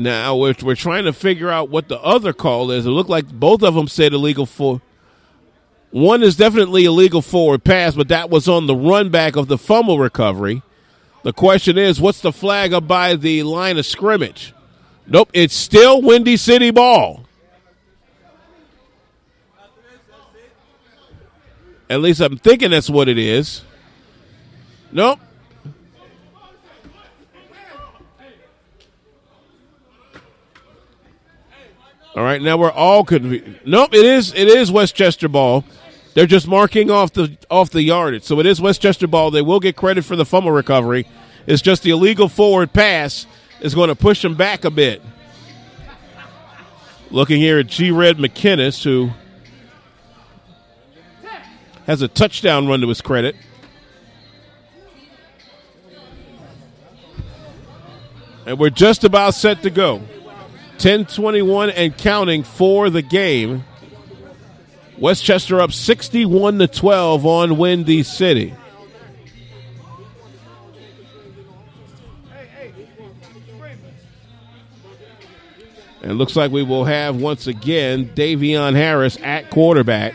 Now 0.00 0.36
we're, 0.36 0.54
we're 0.62 0.76
trying 0.76 1.04
to 1.06 1.12
figure 1.12 1.50
out 1.50 1.70
what 1.70 1.88
the 1.88 2.00
other 2.00 2.32
call 2.32 2.70
is. 2.70 2.86
It 2.86 2.90
looked 2.90 3.10
like 3.10 3.26
both 3.26 3.64
of 3.64 3.74
them 3.74 3.88
said 3.88 4.12
illegal 4.12 4.46
for. 4.46 4.80
One 5.90 6.22
is 6.22 6.36
definitely 6.36 6.84
illegal 6.84 7.22
forward 7.22 7.64
pass, 7.64 7.96
but 7.96 8.08
that 8.08 8.30
was 8.30 8.46
on 8.46 8.66
the 8.66 8.76
run 8.76 9.08
back 9.08 9.34
of 9.34 9.48
the 9.48 9.58
fumble 9.58 9.98
recovery. 9.98 10.62
The 11.24 11.32
question 11.32 11.76
is, 11.76 12.00
what's 12.00 12.20
the 12.20 12.32
flag 12.32 12.72
up 12.72 12.86
by 12.86 13.16
the 13.16 13.42
line 13.42 13.78
of 13.78 13.86
scrimmage? 13.86 14.54
Nope, 15.08 15.30
it's 15.32 15.54
still 15.54 16.02
Windy 16.02 16.36
City 16.36 16.70
ball. 16.70 17.24
At 21.90 22.00
least 22.00 22.20
I'm 22.20 22.36
thinking 22.36 22.70
that's 22.70 22.90
what 22.90 23.08
it 23.08 23.16
is. 23.16 23.62
Nope, 24.92 25.18
All 32.18 32.24
right, 32.24 32.42
now 32.42 32.56
we're 32.56 32.72
all 32.72 33.04
confused. 33.04 33.60
Nope, 33.64 33.94
it 33.94 34.04
is 34.04 34.34
it 34.34 34.48
is 34.48 34.72
Westchester 34.72 35.28
ball. 35.28 35.64
They're 36.14 36.26
just 36.26 36.48
marking 36.48 36.90
off 36.90 37.12
the 37.12 37.38
off 37.48 37.70
the 37.70 37.82
yardage, 37.82 38.24
so 38.24 38.40
it 38.40 38.46
is 38.46 38.60
Westchester 38.60 39.06
ball. 39.06 39.30
They 39.30 39.40
will 39.40 39.60
get 39.60 39.76
credit 39.76 40.04
for 40.04 40.16
the 40.16 40.24
fumble 40.24 40.50
recovery. 40.50 41.06
It's 41.46 41.62
just 41.62 41.84
the 41.84 41.90
illegal 41.90 42.28
forward 42.28 42.72
pass 42.72 43.24
is 43.60 43.74
going 43.74 43.88
to 43.88 43.94
push 43.94 44.22
them 44.22 44.34
back 44.34 44.64
a 44.64 44.70
bit. 44.70 45.02
Looking 47.10 47.38
here 47.38 47.58
at 47.58 47.68
Jared 47.68 48.18
McKinnis, 48.18 48.84
who 48.84 49.10
has 51.86 52.02
a 52.02 52.08
touchdown 52.08 52.68
run 52.68 52.82
to 52.82 52.88
his 52.88 53.00
credit. 53.00 53.34
And 58.46 58.58
we're 58.58 58.70
just 58.70 59.04
about 59.04 59.34
set 59.34 59.62
to 59.62 59.70
go. 59.70 60.02
10-21 60.78 61.72
and 61.74 61.96
counting 61.96 62.42
for 62.42 62.88
the 62.88 63.02
game. 63.02 63.64
Westchester 64.98 65.60
up 65.60 65.72
61 65.72 66.58
to 66.58 66.66
12 66.66 67.26
on 67.26 67.56
Windy 67.56 68.02
City. 68.02 68.54
And 76.02 76.16
looks 76.16 76.36
like 76.36 76.52
we 76.52 76.62
will 76.62 76.84
have 76.84 77.16
once 77.16 77.46
again 77.46 78.10
Davion 78.14 78.74
Harris 78.74 79.18
at 79.22 79.50
quarterback. 79.50 80.14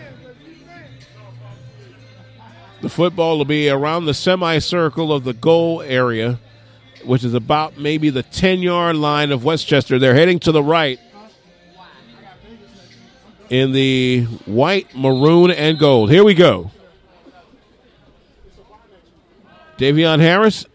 The 2.81 2.89
football 2.89 3.37
will 3.37 3.45
be 3.45 3.69
around 3.69 4.05
the 4.05 4.13
semicircle 4.13 5.11
of 5.13 5.23
the 5.23 5.33
goal 5.33 5.81
area, 5.81 6.39
which 7.05 7.23
is 7.23 7.33
about 7.33 7.77
maybe 7.77 8.09
the 8.09 8.23
10 8.23 8.59
yard 8.59 8.95
line 8.95 9.31
of 9.31 9.43
Westchester. 9.43 9.99
They're 9.99 10.15
heading 10.15 10.39
to 10.39 10.51
the 10.51 10.63
right 10.63 10.99
in 13.49 13.71
the 13.71 14.23
white, 14.45 14.95
maroon, 14.95 15.51
and 15.51 15.77
gold. 15.77 16.09
Here 16.09 16.23
we 16.23 16.33
go. 16.33 16.71
Davion 19.77 20.19
Harris 20.19 20.65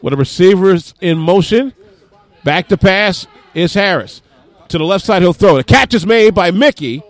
with 0.00 0.12
a 0.12 0.16
receivers 0.16 0.94
in 1.00 1.18
motion. 1.18 1.72
Back 2.44 2.68
to 2.68 2.76
pass 2.76 3.26
is 3.54 3.74
Harris. 3.74 4.22
To 4.68 4.78
the 4.78 4.84
left 4.84 5.04
side, 5.04 5.22
he'll 5.22 5.32
throw. 5.32 5.56
The 5.56 5.64
catch 5.64 5.94
is 5.94 6.06
made 6.06 6.34
by 6.34 6.50
Mickey, 6.50 7.02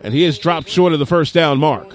and 0.00 0.14
he 0.14 0.24
is 0.24 0.38
dropped 0.38 0.68
short 0.68 0.92
of 0.92 0.98
the 0.98 1.06
first 1.06 1.34
down 1.34 1.58
mark. 1.58 1.92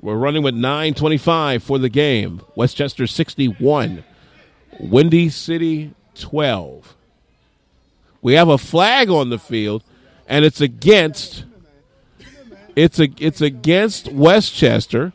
We're 0.00 0.16
running 0.16 0.42
with 0.42 0.56
9.25 0.56 1.62
for 1.62 1.78
the 1.78 1.88
game. 1.88 2.42
Westchester 2.56 3.06
61, 3.06 4.02
Windy 4.80 5.28
City 5.28 5.94
12. 6.14 6.96
We 8.20 8.34
have 8.34 8.48
a 8.48 8.58
flag 8.58 9.10
on 9.10 9.30
the 9.30 9.38
field, 9.38 9.84
and 10.26 10.44
it's 10.44 10.60
against 10.60 11.44
it's 12.74 12.98
a 12.98 13.08
it's 13.18 13.40
against 13.40 14.10
Westchester. 14.10 15.12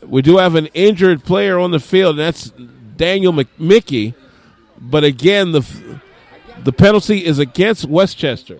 We 0.00 0.22
do 0.22 0.38
have 0.38 0.54
an 0.54 0.66
injured 0.66 1.24
player 1.24 1.58
on 1.58 1.70
the 1.70 1.80
field, 1.80 2.18
and 2.18 2.20
that's 2.20 2.50
Daniel 2.96 3.32
McMickey. 3.32 4.14
But 4.82 5.04
again, 5.04 5.52
the 5.52 6.00
the 6.64 6.72
penalty 6.72 7.24
is 7.24 7.38
against 7.38 7.84
Westchester. 7.84 8.58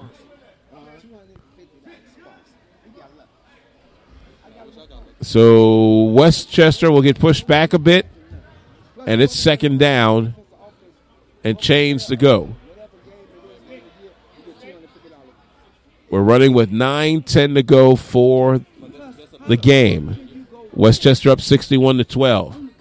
So 5.20 6.04
Westchester 6.04 6.90
will 6.90 7.02
get 7.02 7.18
pushed 7.18 7.46
back 7.46 7.72
a 7.72 7.78
bit, 7.78 8.06
and 9.06 9.20
it's 9.20 9.38
second 9.38 9.78
down, 9.78 10.34
and 11.42 11.58
chains 11.58 12.06
to 12.06 12.16
go. 12.16 12.54
We're 16.08 16.22
running 16.22 16.52
with 16.52 16.70
9 16.70 17.22
10 17.22 17.54
to 17.54 17.62
go 17.62 17.96
for 17.96 18.60
the 19.48 19.56
game. 19.56 20.46
Westchester 20.72 21.30
up 21.30 21.40
61 21.40 21.98
to 21.98 22.04
12. 22.04 22.71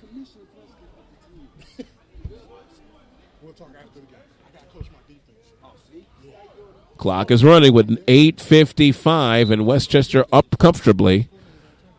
Clock 7.02 7.32
is 7.32 7.44
running 7.44 7.74
with 7.74 7.90
an 7.90 7.98
8.55 8.08 9.50
and 9.50 9.66
Westchester 9.66 10.24
up 10.32 10.60
comfortably. 10.60 11.30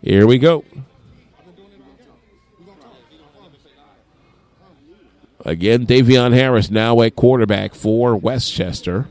Here 0.00 0.28
we 0.28 0.38
go. 0.38 0.64
Again, 5.44 5.88
Davion 5.88 6.32
Harris 6.32 6.70
now 6.70 7.00
at 7.00 7.16
quarterback 7.16 7.74
for 7.74 8.14
Westchester. 8.14 9.08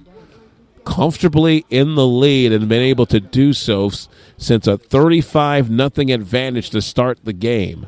Comfortably 0.85 1.65
in 1.69 1.95
the 1.95 2.07
lead 2.07 2.53
and 2.53 2.69
been 2.69 2.81
able 2.81 3.05
to 3.07 3.19
do 3.19 3.51
so 3.51 3.91
since 4.37 4.67
a 4.67 4.77
35 4.77 5.69
nothing 5.69 6.09
advantage 6.09 6.69
to 6.69 6.81
start 6.81 7.19
the 7.25 7.33
game. 7.33 7.87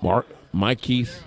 Mark 0.00 0.28
Mike 0.52 0.82
Keith 0.82 1.20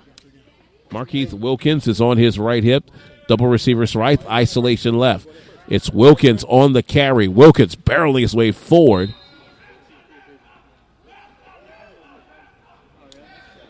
Markeith 0.90 1.34
Wilkins 1.34 1.86
is 1.86 2.00
on 2.00 2.18
his 2.18 2.40
right 2.40 2.64
hip. 2.64 2.90
Double 3.32 3.48
receivers 3.48 3.96
right, 3.96 4.20
isolation 4.28 4.98
left. 4.98 5.26
It's 5.70 5.90
Wilkins 5.90 6.44
on 6.50 6.74
the 6.74 6.84
carry. 6.84 7.30
Wilkins 7.30 7.78
barreling 7.78 8.24
his 8.24 8.36
way 8.36 8.52
forward. 8.52 9.16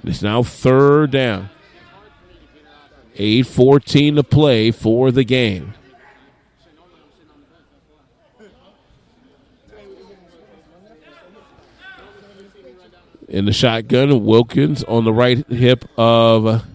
It's 0.04 0.24
now 0.24 0.42
third 0.42 1.12
down. 1.12 1.52
8.14 3.18 4.16
to 4.16 4.24
play 4.24 4.72
for 4.72 5.12
the 5.12 5.24
game. 5.24 5.76
In 13.28 13.46
the 13.46 13.54
shotgun, 13.54 14.26
Wilkins 14.26 14.84
on 14.86 15.06
the 15.06 15.14
right 15.14 15.48
hip 15.52 15.86
of. 16.00 16.66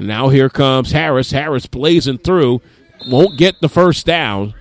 And 0.00 0.08
now 0.08 0.30
here 0.30 0.48
comes 0.48 0.92
Harris. 0.92 1.30
Harris 1.30 1.66
blazing 1.66 2.16
through. 2.16 2.62
Won't 3.06 3.36
get 3.36 3.60
the 3.60 3.68
first 3.68 4.06
down. 4.06 4.54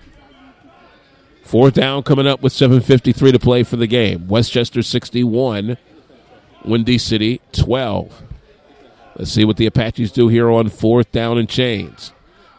Fourth 1.45 1.75
down 1.75 2.03
coming 2.03 2.27
up 2.27 2.41
with 2.41 2.51
7.53 2.51 3.31
to 3.31 3.39
play 3.39 3.63
for 3.63 3.77
the 3.77 3.87
game. 3.87 4.27
Westchester 4.27 4.81
61, 4.81 5.77
Windy 6.65 6.97
City 6.97 7.39
12. 7.53 8.21
Let's 9.15 9.31
see 9.31 9.45
what 9.45 9.55
the 9.55 9.65
Apaches 9.65 10.11
do 10.11 10.27
here 10.27 10.51
on 10.51 10.67
fourth 10.67 11.09
down 11.13 11.37
and 11.37 11.47
chains. 11.47 12.11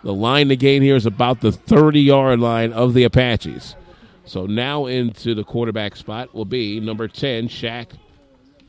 The 0.03 0.15
line 0.15 0.49
to 0.49 0.57
gain 0.57 0.81
here 0.81 0.97
is 0.97 1.05
about 1.05 1.43
the 1.43 1.53
30 1.53 2.01
yard 2.01 2.41
line 2.41 2.73
of 2.73 2.95
the 2.95 3.05
Apaches. 3.05 3.77
So 4.25 4.47
now 4.47 4.87
into 4.87 5.35
the 5.35 5.45
quarterback 5.45 5.97
spot 5.97 6.35
will 6.35 6.47
be 6.47 6.81
number 6.81 7.09
10, 7.09 7.49
Shaq, 7.49 7.89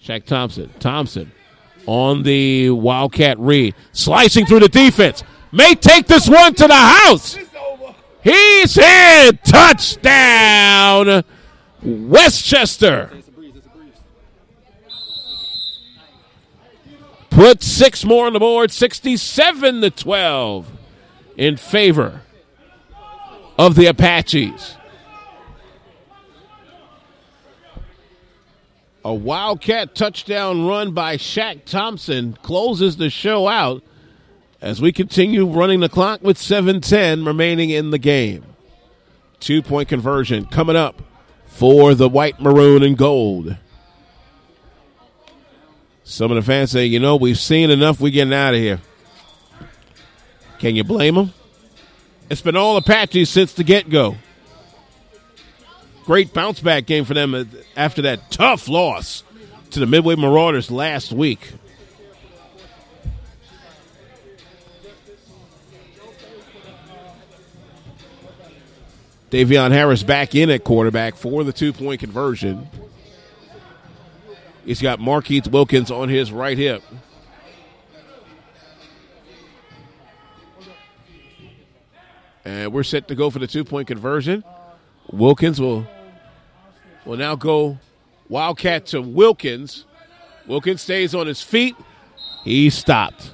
Shaq 0.04 0.26
Thompson. 0.26 0.70
Thompson 0.82 1.32
on 1.86 2.24
the 2.24 2.70
Wildcat 2.70 3.40
read, 3.40 3.76
slicing 3.92 4.46
through 4.46 4.60
the 4.62 4.70
defense. 4.70 5.24
May 5.52 5.76
take 5.76 6.08
this 6.08 6.30
one 6.30 6.54
to 6.56 6.68
the 6.68 6.74
house. 6.74 7.38
He's 8.24 8.78
in. 8.78 9.40
Touchdown, 9.44 11.24
Westchester. 11.82 13.12
Put 17.30 17.64
six 17.64 18.04
more 18.04 18.28
on 18.28 18.34
the 18.34 18.40
board, 18.40 18.72
67 18.72 19.82
to 19.82 19.90
12 19.90 20.72
in 21.38 21.58
favor 21.58 22.22
of 23.58 23.76
the 23.76 23.88
Apaches. 23.88 24.76
A 29.04 29.14
Wildcat 29.14 29.96
touchdown 29.96 30.68
run 30.68 30.92
by 30.92 31.18
Shaq 31.18 31.66
Thompson 31.66 32.38
closes 32.44 32.98
the 32.98 33.10
show 33.10 33.48
out 33.48 33.84
as 34.62 34.80
we 34.80 34.92
continue 34.92 35.48
running 35.48 35.80
the 35.80 35.90
clock 35.90 36.22
with 36.22 36.38
7:10 36.38 37.26
remaining 37.26 37.72
in 37.72 37.90
the 37.90 37.98
game. 37.98 38.44
Two-point 39.40 39.90
conversion 39.90 40.46
coming 40.46 40.76
up 40.76 41.02
for 41.48 41.96
the 41.96 42.08
white, 42.08 42.40
maroon, 42.40 42.84
and 42.84 42.96
gold. 42.96 43.58
Some 46.04 46.30
of 46.30 46.36
the 46.36 46.44
fans 46.44 46.70
say, 46.70 46.86
you 46.86 47.00
know, 47.00 47.16
we've 47.16 47.40
seen 47.40 47.72
enough. 47.72 48.00
We're 48.00 48.12
getting 48.12 48.34
out 48.34 48.54
of 48.54 48.60
here. 48.60 48.82
Can 50.60 50.76
you 50.76 50.84
blame 50.84 51.16
them? 51.16 51.34
It's 52.30 52.42
been 52.42 52.56
all 52.56 52.78
Apaches 52.78 53.30
since 53.30 53.54
the 53.54 53.64
get 53.64 53.90
go. 53.90 54.18
Great 56.06 56.34
bounce 56.34 56.60
back 56.60 56.86
game 56.86 57.06
for 57.06 57.14
them 57.14 57.34
uh, 57.36 57.44
after 57.78 58.02
that 58.04 58.32
tough 58.32 58.68
loss 58.68 59.24
to 59.72 59.80
the 59.80 59.86
Midway 59.86 60.16
Marauders 60.16 60.72
last 60.72 61.12
week. 61.12 61.54
Davion 69.30 69.72
Harris 69.72 70.04
back 70.04 70.36
in 70.36 70.50
at 70.50 70.66
quarterback 70.66 71.16
for 71.16 71.44
the 71.46 71.54
two 71.54 71.72
point 71.72 72.02
conversion. 72.02 72.68
He's 74.66 74.82
got 74.82 75.00
Markeith 75.00 75.48
Wilkins 75.50 75.90
on 75.90 76.10
his 76.10 76.32
right 76.32 76.58
hip. 76.58 76.84
And 82.44 82.74
we're 82.74 82.84
set 82.84 83.08
to 83.08 83.16
go 83.16 83.30
for 83.30 83.40
the 83.40 83.48
two 83.48 83.64
point 83.64 83.88
conversion. 83.88 84.44
Wilkins 85.12 85.60
will 85.60 85.86
will 87.06 87.18
now 87.18 87.36
go 87.36 87.78
Wildcat 88.30 88.86
to 88.88 89.02
Wilkins. 89.02 89.86
Wilkins 90.48 90.82
stays 90.82 91.14
on 91.14 91.28
his 91.28 91.42
feet. 91.42 91.76
He 92.46 92.70
stopped. 92.70 93.32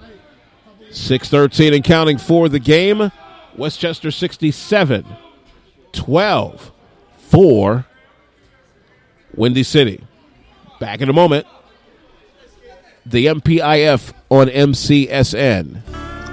613 0.89 1.73
and 1.73 1.83
counting 1.83 2.17
for 2.17 2.49
the 2.49 2.59
game. 2.59 3.11
Westchester 3.55 4.09
67 4.09 5.05
12 5.91 6.71
for 7.17 7.85
Windy 9.35 9.63
City. 9.63 10.03
Back 10.79 11.01
in 11.01 11.09
a 11.09 11.13
moment. 11.13 11.45
The 13.05 13.27
MPIF 13.27 14.13
on 14.29 14.47
MCSN. 14.47 15.81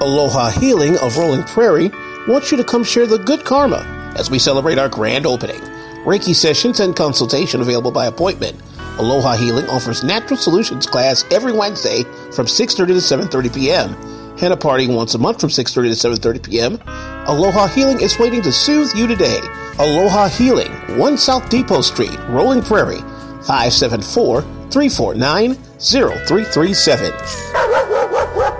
Aloha 0.00 0.50
Healing 0.50 0.98
of 0.98 1.16
Rolling 1.16 1.44
Prairie 1.44 1.90
wants 2.26 2.50
you 2.50 2.56
to 2.56 2.64
come 2.64 2.82
share 2.82 3.06
the 3.06 3.18
good 3.18 3.44
karma 3.44 4.03
as 4.16 4.30
we 4.30 4.38
celebrate 4.38 4.78
our 4.78 4.88
grand 4.88 5.26
opening. 5.26 5.60
Reiki 6.04 6.34
sessions 6.34 6.80
and 6.80 6.94
consultation 6.94 7.60
available 7.60 7.90
by 7.90 8.06
appointment. 8.06 8.60
Aloha 8.98 9.36
Healing 9.36 9.68
offers 9.68 10.04
natural 10.04 10.36
solutions 10.36 10.86
class 10.86 11.24
every 11.30 11.52
Wednesday 11.52 12.04
from 12.32 12.46
6:30 12.46 12.76
to 12.76 12.94
7:30 12.94 13.54
p.m. 13.54 14.38
Henna 14.38 14.56
party 14.56 14.86
once 14.86 15.14
a 15.14 15.18
month 15.18 15.40
from 15.40 15.50
6:30 15.50 15.72
to 15.74 16.30
7:30 16.30 16.42
p.m. 16.42 16.78
Aloha 17.26 17.66
Healing 17.68 18.00
is 18.00 18.18
waiting 18.18 18.42
to 18.42 18.52
soothe 18.52 18.94
you 18.94 19.06
today. 19.06 19.40
Aloha 19.78 20.28
Healing, 20.28 20.70
1 20.98 21.18
South 21.18 21.48
Depot 21.48 21.80
Street, 21.80 22.18
Rolling 22.28 22.62
Prairie, 22.62 23.00
574 23.46 24.42
349 24.70 25.54
0337. 25.78 27.63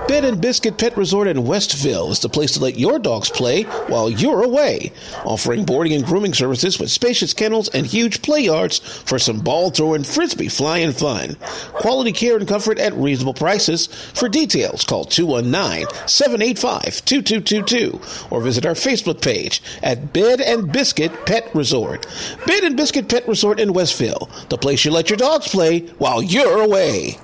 Bed 0.07 0.27
and 0.27 0.39
Biscuit 0.39 0.77
Pet 0.77 0.99
Resort 0.99 1.29
in 1.29 1.47
Westville 1.47 2.11
is 2.11 2.19
the 2.19 2.29
place 2.29 2.53
to 2.53 2.61
let 2.61 2.79
your 2.79 2.99
dogs 2.99 3.31
play 3.31 3.63
while 3.63 4.11
you're 4.11 4.45
away. 4.45 4.93
Offering 5.25 5.65
boarding 5.65 5.95
and 5.95 6.05
grooming 6.05 6.35
services 6.35 6.79
with 6.79 6.91
spacious 6.91 7.33
kennels 7.33 7.69
and 7.69 7.87
huge 7.87 8.21
play 8.21 8.41
yards 8.41 8.81
for 8.81 9.19
some 9.19 9.41
ball 9.41 9.71
throwing, 9.71 10.05
frisbee 10.05 10.49
flying 10.49 10.93
fun. 10.93 11.37
Quality 11.73 12.13
care 12.13 12.37
and 12.37 12.47
comfort 12.47 12.79
at 12.79 12.93
reasonable 12.93 13.33
prices. 13.33 13.87
For 14.13 14.29
details, 14.29 14.85
call 14.85 15.07
219 15.07 15.87
785 16.07 17.03
2222 17.07 17.99
or 18.31 18.43
visit 18.43 18.67
our 18.67 18.75
Facebook 18.75 19.23
page 19.23 19.63
at 19.83 20.13
Bed 20.13 20.43
and 20.43 20.71
Biscuit 20.71 21.13
Pet 21.25 21.49
Resort. 21.55 22.07
Bed 22.47 22.63
and 22.63 22.77
Biscuit 22.77 23.09
Pet 23.09 23.27
Resort 23.27 23.59
in 23.59 23.73
Westville, 23.73 24.29
the 24.51 24.59
place 24.59 24.85
you 24.85 24.91
let 24.91 25.09
your 25.09 25.17
dogs 25.17 25.49
play 25.49 25.81
while 25.97 26.23
you're 26.23 26.61
away. 26.61 27.17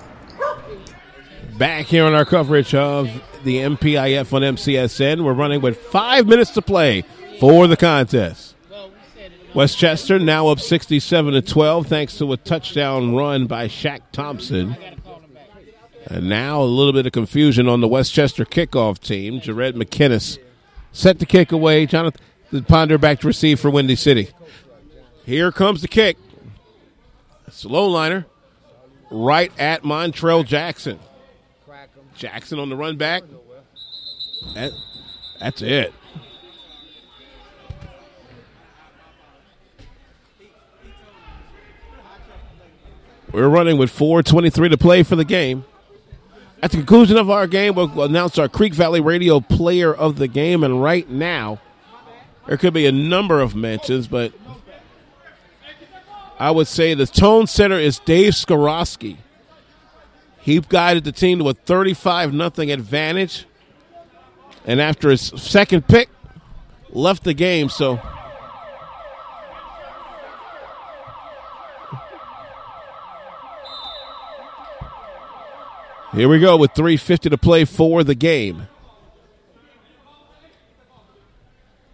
Back 1.61 1.89
here 1.89 2.07
on 2.07 2.15
our 2.15 2.25
coverage 2.25 2.75
of 2.75 3.11
the 3.45 3.59
MPIF 3.59 4.33
on 4.33 4.41
MCSN, 4.41 5.23
we're 5.23 5.35
running 5.35 5.61
with 5.61 5.77
five 5.77 6.27
minutes 6.27 6.53
to 6.53 6.63
play 6.63 7.05
for 7.39 7.67
the 7.67 7.77
contest. 7.77 8.57
Westchester 9.53 10.19
now 10.19 10.49
up 10.49 10.59
67 10.59 11.35
to 11.35 11.43
12 11.43 11.87
thanks 11.87 12.17
to 12.17 12.33
a 12.33 12.39
touchdown 12.39 13.15
run 13.15 13.47
by 13.47 13.69
Shaq 13.69 14.01
Thompson. 14.11 14.75
And 16.07 16.31
now 16.31 16.63
a 16.63 16.65
little 16.65 16.95
bit 16.95 17.05
of 17.05 17.13
confusion 17.13 17.69
on 17.69 17.83
the 17.83 17.89
Westchester 17.89 18.47
kickoff 18.47 18.99
team. 18.99 19.43
Jared 19.43 19.77
McKinnis 19.77 20.39
set 20.93 21.19
the 21.19 21.27
kick 21.27 21.53
away. 21.53 21.85
Jonathan 21.85 22.65
Ponder 22.69 22.97
back 22.97 23.21
to 23.21 23.27
receive 23.27 23.61
for 23.61 23.69
Windy 23.69 23.97
City. 23.97 24.31
Here 25.27 25.53
comes 25.53 25.83
the 25.83 25.89
kick. 25.89 26.17
Slow 27.51 27.87
liner 27.87 28.25
right 29.11 29.53
at 29.59 29.83
Montrell 29.83 30.47
Jackson. 30.47 30.99
Jackson 32.21 32.59
on 32.59 32.69
the 32.69 32.77
run 32.77 32.99
back. 32.99 33.23
That, 34.53 34.73
that's 35.41 35.63
it. 35.63 35.95
We're 43.33 43.49
running 43.49 43.79
with 43.79 43.91
4.23 43.91 44.71
to 44.71 44.77
play 44.77 45.03
for 45.03 45.17
the 45.17 45.25
game. 45.25 45.65
At 46.63 46.73
the 46.73 46.77
conclusion 46.77 47.17
of 47.17 47.31
our 47.31 47.47
game, 47.47 47.75
we'll 47.75 48.03
announce 48.03 48.37
our 48.37 48.51
Creek 48.51 48.75
Valley 48.75 49.01
Radio 49.01 49.41
player 49.41 49.95
of 49.95 50.17
the 50.17 50.29
game. 50.29 50.63
And 50.63 50.83
right 50.83 51.09
now, 51.09 51.59
there 52.47 52.59
could 52.59 52.75
be 52.75 52.85
a 52.85 52.93
number 52.93 53.41
of 53.41 53.55
mentions, 53.55 54.09
but 54.09 54.35
I 56.39 56.51
would 56.51 56.67
say 56.67 56.93
the 56.93 57.07
tone 57.07 57.47
setter 57.47 57.79
is 57.79 57.99
Dave 58.01 58.35
Skorowski. 58.35 59.17
He 60.41 60.59
guided 60.61 61.05
the 61.05 61.13
team 61.13 61.39
to 61.39 61.49
a 61.51 61.55
35 61.55 62.33
nothing 62.33 62.71
advantage. 62.71 63.47
And 64.65 64.81
after 64.81 65.11
his 65.11 65.21
second 65.21 65.87
pick, 65.87 66.09
left 66.91 67.25
the 67.25 67.35
game. 67.35 67.69
So 67.69 68.01
Here 76.13 76.29
we 76.29 76.41
go 76.41 76.57
with 76.57 76.73
350 76.73 77.31
to 77.31 77.39
play 77.39 77.65
for 77.65 78.03
the 78.03 78.17
game. 78.17 78.67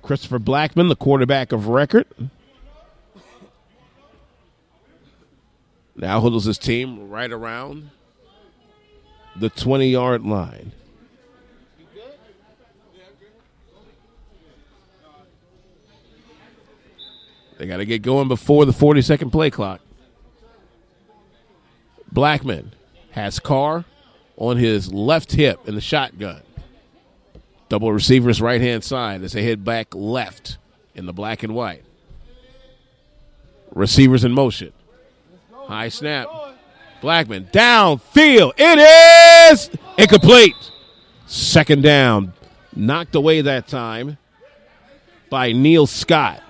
Christopher 0.00 0.38
Blackman, 0.38 0.88
the 0.88 0.96
quarterback 0.96 1.52
of 1.52 1.68
record. 1.68 2.06
Now 5.94 6.20
huddles 6.20 6.44
his 6.44 6.56
team 6.56 7.10
right 7.10 7.30
around 7.30 7.90
the 9.38 9.50
20 9.50 9.88
yard 9.88 10.24
line. 10.24 10.72
They 17.58 17.66
got 17.66 17.78
to 17.78 17.86
get 17.86 18.02
going 18.02 18.28
before 18.28 18.66
the 18.66 18.72
40 18.72 19.00
second 19.02 19.30
play 19.30 19.50
clock. 19.50 19.80
Blackman 22.12 22.72
has 23.12 23.38
Carr 23.38 23.84
on 24.36 24.58
his 24.58 24.92
left 24.92 25.32
hip 25.32 25.66
in 25.66 25.74
the 25.74 25.80
shotgun. 25.80 26.42
Double 27.68 27.92
receivers 27.92 28.40
right 28.40 28.60
hand 28.60 28.84
side 28.84 29.22
as 29.22 29.32
they 29.32 29.42
head 29.42 29.64
back 29.64 29.94
left 29.94 30.58
in 30.94 31.06
the 31.06 31.12
black 31.12 31.42
and 31.42 31.54
white. 31.54 31.82
Receivers 33.74 34.24
in 34.24 34.32
motion. 34.32 34.72
High 35.52 35.88
snap. 35.88 36.28
Blackman 37.06 37.44
downfield. 37.52 38.54
It 38.56 39.52
is 39.52 39.70
incomplete. 39.96 40.56
Second 41.28 41.84
down. 41.84 42.32
Knocked 42.74 43.14
away 43.14 43.42
that 43.42 43.68
time 43.68 44.18
by 45.30 45.52
Neil 45.52 45.86
Scott. 45.86 46.42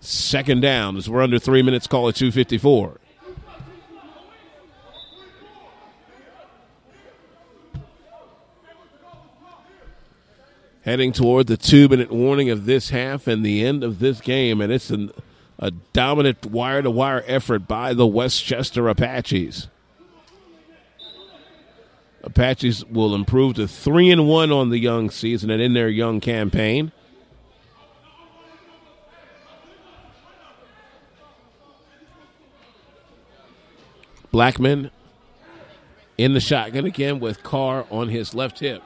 Second 0.00 0.62
down 0.62 0.96
as 0.96 1.10
we're 1.10 1.20
under 1.20 1.38
three 1.38 1.60
minutes, 1.60 1.86
call 1.86 2.08
it 2.08 2.16
254. 2.16 3.00
Heading 10.86 11.12
toward 11.12 11.48
the 11.48 11.58
two 11.58 11.90
minute 11.90 12.10
warning 12.10 12.48
of 12.48 12.64
this 12.64 12.88
half 12.88 13.26
and 13.26 13.44
the 13.44 13.62
end 13.62 13.84
of 13.84 13.98
this 13.98 14.22
game, 14.22 14.62
and 14.62 14.72
it's 14.72 14.88
an 14.88 15.12
a 15.58 15.70
dominant 15.70 16.46
wire 16.46 16.82
to 16.82 16.90
wire 16.90 17.24
effort 17.26 17.68
by 17.68 17.94
the 17.94 18.06
Westchester 18.06 18.88
Apaches. 18.88 19.68
Apaches 22.22 22.84
will 22.86 23.14
improve 23.14 23.54
to 23.56 23.68
3 23.68 24.10
and 24.10 24.26
1 24.26 24.50
on 24.50 24.70
the 24.70 24.78
young 24.78 25.10
season 25.10 25.50
and 25.50 25.60
in 25.60 25.74
their 25.74 25.88
young 25.88 26.20
campaign. 26.20 26.90
Blackman 34.32 34.90
in 36.18 36.32
the 36.32 36.40
shotgun 36.40 36.86
again 36.86 37.20
with 37.20 37.42
Carr 37.42 37.86
on 37.90 38.08
his 38.08 38.34
left 38.34 38.58
hip. 38.58 38.82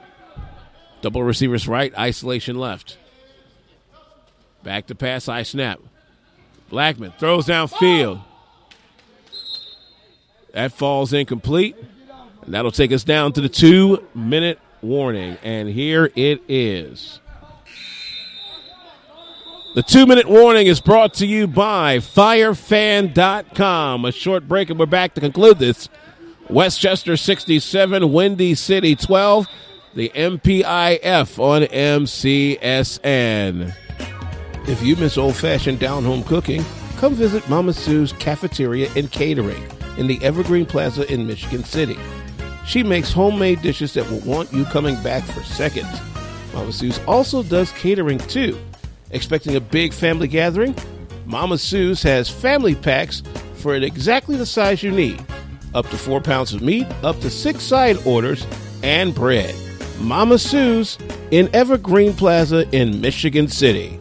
Double 1.01 1.23
receivers 1.23 1.67
right, 1.67 1.97
isolation 1.97 2.57
left. 2.57 2.97
Back 4.63 4.87
to 4.87 4.95
pass, 4.95 5.27
I 5.29 5.43
snap. 5.43 5.79
Blackman 6.69 7.11
throws 7.17 7.47
downfield. 7.47 8.21
That 10.53 10.71
falls 10.71 11.13
incomplete. 11.13 11.75
And 12.43 12.53
that'll 12.53 12.71
take 12.71 12.91
us 12.91 13.03
down 13.03 13.33
to 13.33 13.41
the 13.41 13.49
two 13.49 14.05
minute 14.15 14.59
warning. 14.81 15.37
And 15.43 15.69
here 15.69 16.11
it 16.15 16.41
is. 16.47 17.19
The 19.75 19.83
two 19.83 20.07
minute 20.07 20.27
warning 20.27 20.65
is 20.67 20.81
brought 20.81 21.13
to 21.15 21.27
you 21.27 21.45
by 21.47 21.97
FireFan.com. 21.99 23.15
A 24.05 24.11
short 24.11 24.47
break, 24.47 24.69
and 24.71 24.79
we're 24.79 24.87
back 24.87 25.13
to 25.13 25.21
conclude 25.21 25.59
this. 25.59 25.89
Westchester 26.49 27.15
67, 27.15 28.11
Windy 28.11 28.55
City 28.55 28.95
12, 28.95 29.47
the 29.93 30.09
MPIF 30.09 31.37
on 31.37 31.61
MCSN. 31.61 32.15
If 34.69 34.83
you 34.83 34.95
miss 34.97 35.17
old 35.17 35.35
fashioned 35.35 35.79
down 35.79 36.03
home 36.03 36.23
cooking, 36.23 36.63
come 36.97 37.15
visit 37.15 37.49
Mama 37.49 37.73
Sue's 37.73 38.13
Cafeteria 38.13 38.87
and 38.95 39.11
Catering 39.11 39.63
in 39.97 40.05
the 40.05 40.23
Evergreen 40.23 40.67
Plaza 40.67 41.11
in 41.11 41.25
Michigan 41.25 41.63
City. 41.63 41.97
She 42.67 42.83
makes 42.83 43.11
homemade 43.11 43.63
dishes 43.63 43.95
that 43.95 44.07
will 44.11 44.19
want 44.19 44.53
you 44.53 44.65
coming 44.65 44.93
back 45.01 45.23
for 45.23 45.43
seconds. 45.43 45.89
Mama 46.53 46.71
Sue's 46.71 46.99
also 47.07 47.41
does 47.41 47.71
catering 47.71 48.19
too. 48.19 48.59
Expecting 49.09 49.55
a 49.55 49.59
big 49.59 49.91
family 49.91 50.27
gathering? 50.27 50.75
Mama 51.25 51.57
Sue's 51.57 52.03
has 52.03 52.29
family 52.29 52.75
packs 52.75 53.23
for 53.55 53.73
exactly 53.73 54.35
the 54.35 54.45
size 54.45 54.83
you 54.83 54.91
need. 54.91 55.19
Up 55.73 55.89
to 55.89 55.97
four 55.97 56.21
pounds 56.21 56.53
of 56.53 56.61
meat, 56.61 56.85
up 57.01 57.19
to 57.21 57.31
six 57.31 57.63
side 57.63 57.97
orders, 58.05 58.45
and 58.83 59.15
bread. 59.15 59.55
Mama 59.99 60.37
Sue's 60.37 60.99
in 61.31 61.49
Evergreen 61.55 62.13
Plaza 62.13 62.69
in 62.71 63.01
Michigan 63.01 63.47
City. 63.47 63.97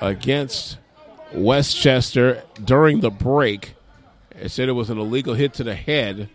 against 0.02 0.80
Westchester 1.32 2.42
during 2.66 3.02
the 3.02 3.12
break. 3.12 3.76
It 4.32 4.50
said 4.50 4.68
it 4.68 4.72
was 4.72 4.90
an 4.90 4.98
illegal 4.98 5.36
hit 5.36 5.54
to 5.56 5.64
the 5.64 5.76
head. 5.76 6.28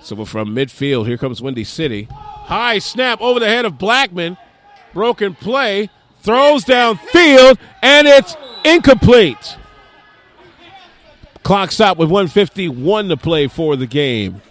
So 0.00 0.24
from 0.24 0.54
midfield, 0.54 1.08
here 1.08 1.18
comes 1.18 1.42
Windy 1.42 1.64
City. 1.64 2.06
High 2.12 2.78
snap 2.78 3.20
over 3.20 3.40
the 3.40 3.48
head 3.48 3.64
of 3.64 3.76
Blackman. 3.76 4.36
Broken 4.94 5.34
play. 5.34 5.90
Throws 6.20 6.64
downfield, 6.64 7.58
and 7.82 8.06
it's 8.06 8.36
incomplete. 8.64 9.56
Clock 11.42 11.72
stop 11.72 11.98
with 11.98 12.08
151 12.08 13.08
to 13.08 13.16
play 13.16 13.48
for 13.48 13.74
the 13.74 13.86
game. 13.86 14.42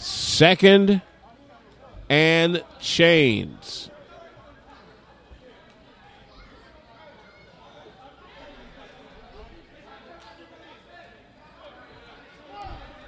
Second 0.00 1.02
and 2.08 2.64
chains. 2.80 3.90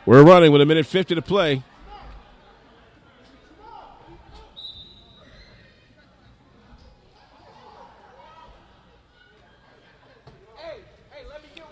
We're 0.04 0.22
running 0.22 0.52
with 0.52 0.60
a 0.60 0.66
minute 0.66 0.84
50 0.84 1.14
to 1.14 1.22
play. 1.22 1.62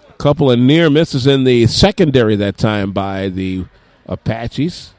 A 0.08 0.12
couple 0.14 0.50
of 0.50 0.58
near 0.58 0.88
misses 0.88 1.26
in 1.26 1.44
the 1.44 1.66
secondary 1.66 2.36
that 2.36 2.56
time 2.56 2.92
by 2.92 3.28
the 3.28 3.66
Apaches. 4.06 4.94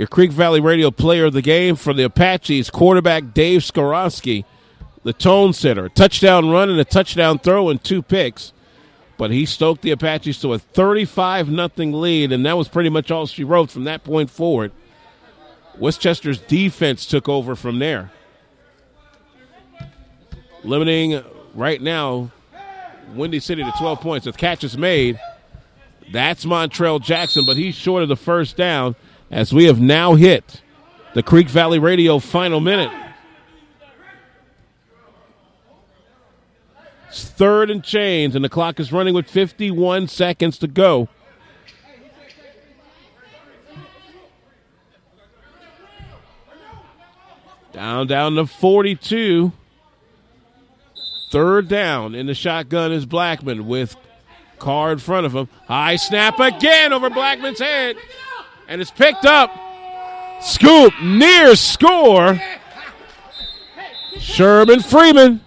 Your 0.00 0.06
Creek 0.06 0.30
Valley 0.30 0.62
Radio 0.62 0.90
player 0.90 1.26
of 1.26 1.34
the 1.34 1.42
game 1.42 1.76
for 1.76 1.92
the 1.92 2.04
Apaches, 2.04 2.70
quarterback 2.70 3.34
Dave 3.34 3.60
Skorowski, 3.60 4.46
the 5.02 5.12
tone 5.12 5.52
setter. 5.52 5.90
Touchdown 5.90 6.48
run 6.48 6.70
and 6.70 6.80
a 6.80 6.86
touchdown 6.86 7.38
throw 7.38 7.68
and 7.68 7.84
two 7.84 8.00
picks. 8.00 8.54
But 9.18 9.30
he 9.30 9.44
stoked 9.44 9.82
the 9.82 9.90
Apaches 9.90 10.40
to 10.40 10.54
a 10.54 10.58
35 10.58 11.50
nothing 11.50 11.92
lead, 11.92 12.32
and 12.32 12.46
that 12.46 12.56
was 12.56 12.66
pretty 12.66 12.88
much 12.88 13.10
all 13.10 13.26
she 13.26 13.44
wrote 13.44 13.70
from 13.70 13.84
that 13.84 14.02
point 14.02 14.30
forward. 14.30 14.72
Westchester's 15.78 16.38
defense 16.38 17.04
took 17.04 17.28
over 17.28 17.54
from 17.54 17.78
there. 17.78 18.10
Limiting 20.64 21.22
right 21.54 21.82
now 21.82 22.30
Windy 23.12 23.40
City 23.40 23.62
to 23.62 23.72
12 23.76 24.00
points. 24.00 24.24
The 24.24 24.32
catch 24.32 24.64
is 24.64 24.78
made. 24.78 25.20
That's 26.10 26.46
Montrell 26.46 27.02
Jackson, 27.02 27.44
but 27.44 27.58
he's 27.58 27.74
short 27.74 28.02
of 28.02 28.08
the 28.08 28.16
first 28.16 28.56
down 28.56 28.96
as 29.30 29.52
we 29.52 29.64
have 29.64 29.80
now 29.80 30.14
hit 30.14 30.62
the 31.14 31.22
Creek 31.22 31.48
Valley 31.48 31.78
Radio 31.78 32.18
final 32.18 32.60
minute. 32.60 32.90
It's 37.08 37.24
third 37.24 37.70
and 37.70 37.82
chains, 37.82 38.36
and 38.36 38.44
the 38.44 38.48
clock 38.48 38.78
is 38.78 38.92
running 38.92 39.14
with 39.14 39.28
51 39.28 40.08
seconds 40.08 40.58
to 40.58 40.68
go. 40.68 41.08
Down, 47.72 48.06
down 48.06 48.34
to 48.34 48.46
42. 48.46 49.52
Third 51.30 51.68
down 51.68 52.14
in 52.14 52.26
the 52.26 52.34
shotgun 52.34 52.92
is 52.92 53.06
Blackman 53.06 53.66
with 53.66 53.96
Carr 54.58 54.92
in 54.92 54.98
front 54.98 55.26
of 55.26 55.34
him. 55.34 55.48
High 55.66 55.96
snap 55.96 56.40
again 56.40 56.92
over 56.92 57.08
Blackman's 57.08 57.60
head. 57.60 57.96
And 58.70 58.80
it's 58.80 58.92
picked 58.92 59.26
up. 59.26 59.50
Scoop 60.40 60.94
near 61.02 61.56
score. 61.56 62.40
Sherman 64.16 64.80
Freeman. 64.80 65.40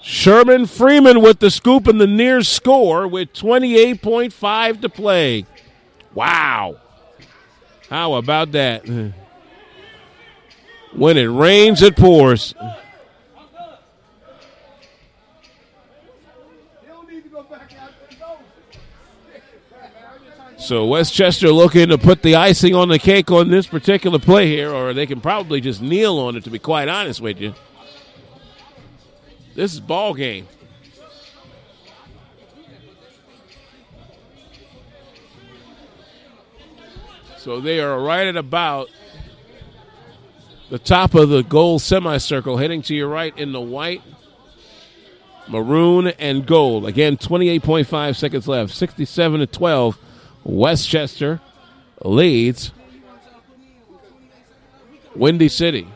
Sherman 0.00 0.66
Freeman 0.66 1.20
with 1.20 1.40
the 1.40 1.50
scoop 1.50 1.86
and 1.86 2.00
the 2.00 2.06
near 2.06 2.40
score 2.40 3.06
with 3.06 3.34
28.5 3.34 4.80
to 4.80 4.88
play. 4.88 5.44
Wow. 6.14 6.78
How 7.90 8.14
about 8.14 8.52
that? 8.52 8.84
When 10.94 11.18
it 11.18 11.26
rains, 11.26 11.82
it 11.82 11.96
pours. 11.96 12.54
So 20.62 20.86
Westchester 20.86 21.50
looking 21.50 21.88
to 21.88 21.98
put 21.98 22.22
the 22.22 22.36
icing 22.36 22.72
on 22.76 22.88
the 22.88 23.00
cake 23.00 23.32
on 23.32 23.50
this 23.50 23.66
particular 23.66 24.20
play 24.20 24.46
here, 24.46 24.72
or 24.72 24.94
they 24.94 25.06
can 25.06 25.20
probably 25.20 25.60
just 25.60 25.82
kneel 25.82 26.18
on 26.20 26.36
it. 26.36 26.44
To 26.44 26.50
be 26.50 26.60
quite 26.60 26.86
honest 26.86 27.20
with 27.20 27.40
you, 27.40 27.52
this 29.56 29.74
is 29.74 29.80
ball 29.80 30.14
game. 30.14 30.46
So 37.38 37.60
they 37.60 37.80
are 37.80 38.00
right 38.00 38.28
at 38.28 38.36
about 38.36 38.88
the 40.70 40.78
top 40.78 41.16
of 41.16 41.28
the 41.28 41.42
goal 41.42 41.80
semicircle, 41.80 42.56
heading 42.56 42.82
to 42.82 42.94
your 42.94 43.08
right 43.08 43.36
in 43.36 43.50
the 43.50 43.60
white, 43.60 44.02
maroon, 45.48 46.06
and 46.06 46.46
gold. 46.46 46.86
Again, 46.86 47.16
28.5 47.16 48.14
seconds 48.14 48.46
left. 48.46 48.72
67 48.72 49.40
to 49.40 49.46
12. 49.48 49.98
Westchester 50.44 51.40
leads 52.04 52.72
Windy 55.14 55.48
City. 55.48 55.86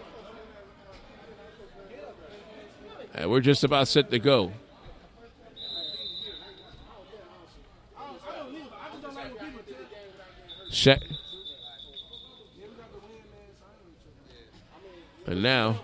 And 3.14 3.30
we're 3.30 3.40
just 3.40 3.64
about 3.64 3.88
set 3.88 4.10
to 4.10 4.18
go. 4.18 4.52
Check. 10.70 11.00
And 15.26 15.42
now, 15.42 15.80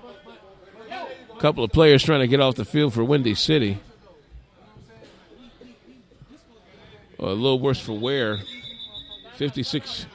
a 1.34 1.40
couple 1.40 1.64
of 1.64 1.72
players 1.72 2.04
trying 2.04 2.20
to 2.20 2.28
get 2.28 2.40
off 2.40 2.54
the 2.54 2.64
field 2.64 2.94
for 2.94 3.02
Windy 3.02 3.34
City. 3.34 3.78
A 7.30 7.34
little 7.34 7.60
worse 7.60 7.80
for 7.80 7.92
wear. 7.92 8.38
56. 9.36 10.06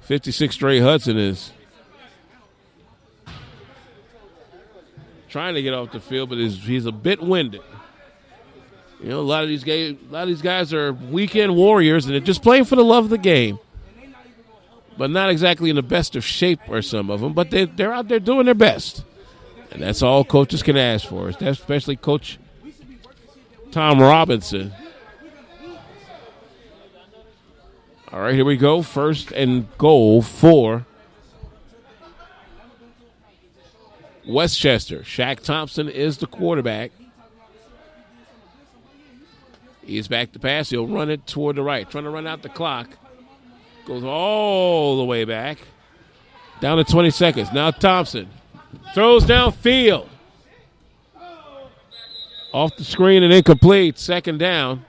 56 0.00 0.56
Dre 0.56 0.78
Hudson 0.78 1.18
is 1.18 1.52
trying 5.28 5.54
to 5.54 5.62
get 5.62 5.74
off 5.74 5.90
the 5.90 6.00
field, 6.00 6.28
but 6.28 6.38
he's 6.38 6.86
a 6.86 6.92
bit 6.92 7.20
winded. 7.20 7.60
You 9.02 9.10
know, 9.10 9.20
a 9.20 9.22
lot 9.22 9.42
of 9.42 9.48
these 9.48 9.64
guys, 9.64 9.96
a 10.08 10.12
lot 10.12 10.22
of 10.22 10.28
these 10.28 10.42
guys 10.42 10.72
are 10.72 10.92
weekend 10.92 11.54
warriors, 11.54 12.06
and 12.06 12.14
they're 12.14 12.20
just 12.20 12.42
playing 12.42 12.64
for 12.64 12.76
the 12.76 12.84
love 12.84 13.04
of 13.04 13.10
the 13.10 13.18
game. 13.18 13.58
But 14.96 15.10
not 15.10 15.28
exactly 15.28 15.68
in 15.68 15.76
the 15.76 15.82
best 15.82 16.16
of 16.16 16.24
shape, 16.24 16.60
are 16.70 16.80
some 16.80 17.10
of 17.10 17.20
them. 17.20 17.34
But 17.34 17.50
they, 17.50 17.66
they're 17.66 17.92
out 17.92 18.08
there 18.08 18.20
doing 18.20 18.46
their 18.46 18.54
best, 18.54 19.04
and 19.70 19.82
that's 19.82 20.00
all 20.00 20.24
coaches 20.24 20.62
can 20.62 20.76
ask 20.76 21.06
for. 21.06 21.28
Especially 21.28 21.96
Coach 21.96 22.38
Tom 23.70 24.00
Robinson. 24.00 24.72
All 28.12 28.20
right, 28.20 28.34
here 28.34 28.44
we 28.44 28.56
go. 28.56 28.82
First 28.82 29.32
and 29.32 29.66
goal 29.78 30.22
for 30.22 30.86
Westchester. 34.26 35.00
Shaq 35.00 35.40
Thompson 35.40 35.88
is 35.88 36.18
the 36.18 36.26
quarterback. 36.26 36.92
He's 39.84 40.08
back 40.08 40.32
to 40.32 40.38
pass. 40.38 40.70
He'll 40.70 40.86
run 40.86 41.10
it 41.10 41.26
toward 41.26 41.56
the 41.56 41.62
right, 41.62 41.88
trying 41.88 42.04
to 42.04 42.10
run 42.10 42.26
out 42.26 42.42
the 42.42 42.48
clock. 42.48 42.88
Goes 43.86 44.02
all 44.02 44.96
the 44.96 45.04
way 45.04 45.24
back. 45.24 45.58
Down 46.60 46.78
to 46.78 46.84
20 46.84 47.10
seconds. 47.10 47.52
Now 47.52 47.70
Thompson 47.70 48.28
throws 48.94 49.24
downfield. 49.24 50.08
Off 52.52 52.76
the 52.76 52.84
screen 52.84 53.22
and 53.22 53.32
incomplete. 53.32 53.98
Second 53.98 54.38
down. 54.38 54.84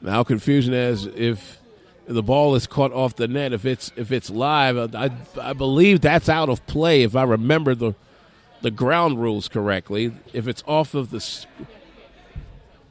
Now 0.00 0.22
confusion 0.22 0.74
as 0.74 1.06
if 1.06 1.58
the 2.06 2.22
ball 2.22 2.54
is 2.54 2.66
caught 2.66 2.92
off 2.92 3.16
the 3.16 3.28
net. 3.28 3.52
If 3.52 3.64
it's 3.64 3.92
if 3.96 4.12
it's 4.12 4.30
live, 4.30 4.94
I, 4.94 5.10
I 5.40 5.52
believe 5.52 6.00
that's 6.00 6.28
out 6.28 6.48
of 6.48 6.66
play. 6.66 7.02
If 7.02 7.16
I 7.16 7.22
remember 7.22 7.74
the 7.74 7.94
the 8.62 8.70
ground 8.70 9.20
rules 9.20 9.48
correctly, 9.48 10.12
if 10.32 10.48
it's 10.48 10.62
off 10.66 10.94
of 10.94 11.10
the. 11.10 11.46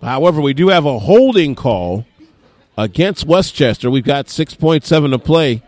However, 0.01 0.41
we 0.41 0.53
do 0.53 0.67
have 0.67 0.85
a 0.85 0.99
holding 0.99 1.55
call 1.55 2.05
against 2.77 3.25
Westchester. 3.25 3.89
We've 3.89 4.03
got 4.03 4.29
six 4.29 4.53
point 4.53 4.85
seven 4.85 5.11
to 5.11 5.19
play. 5.19 5.61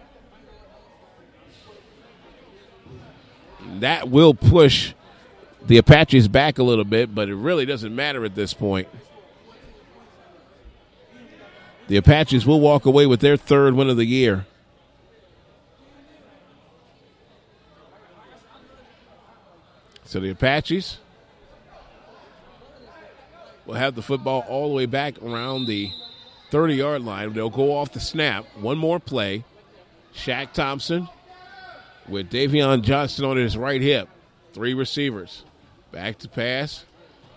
That 3.80 4.09
will 4.09 4.34
push 4.34 4.93
the 5.65 5.77
Apaches 5.77 6.27
back 6.27 6.59
a 6.59 6.63
little 6.63 6.84
bit, 6.84 7.13
but 7.13 7.30
it 7.30 7.35
really 7.35 7.65
doesn't 7.65 7.95
matter 7.95 8.23
at 8.26 8.35
this 8.35 8.53
point. 8.53 8.88
The 11.88 11.98
Apaches 11.98 12.45
will 12.45 12.60
walk 12.60 12.86
away 12.86 13.06
with 13.06 13.20
their 13.20 13.38
third 13.38 13.76
win 13.76 13.90
of 13.90 13.98
the 13.98 14.06
year. 14.06 14.45
So 20.06 20.20
the 20.20 20.30
Apaches 20.30 20.98
will 23.66 23.76
have 23.76 23.95
the 23.95 24.02
football 24.02 24.45
all 24.48 24.70
the 24.70 24.76
way 24.76 24.86
back 24.86 25.22
around 25.22 25.66
the 25.66 25.91
30 26.52 26.76
yard 26.76 27.02
line. 27.03 27.34
They'll 27.34 27.49
go 27.49 27.76
off 27.76 27.91
the 27.91 27.99
snap. 27.99 28.45
One 28.56 28.78
more 28.78 28.99
play. 28.99 29.44
Shaq 30.16 30.53
Thompson 30.53 31.10
with 32.07 32.32
Davion 32.32 32.82
Johnson 32.82 33.26
on 33.26 33.38
his 33.38 33.57
right 33.57 33.82
hip. 33.82 34.07
Three 34.53 34.74
receivers. 34.74 35.44
Back 35.91 36.20
to 36.20 36.30
pass. 36.30 36.86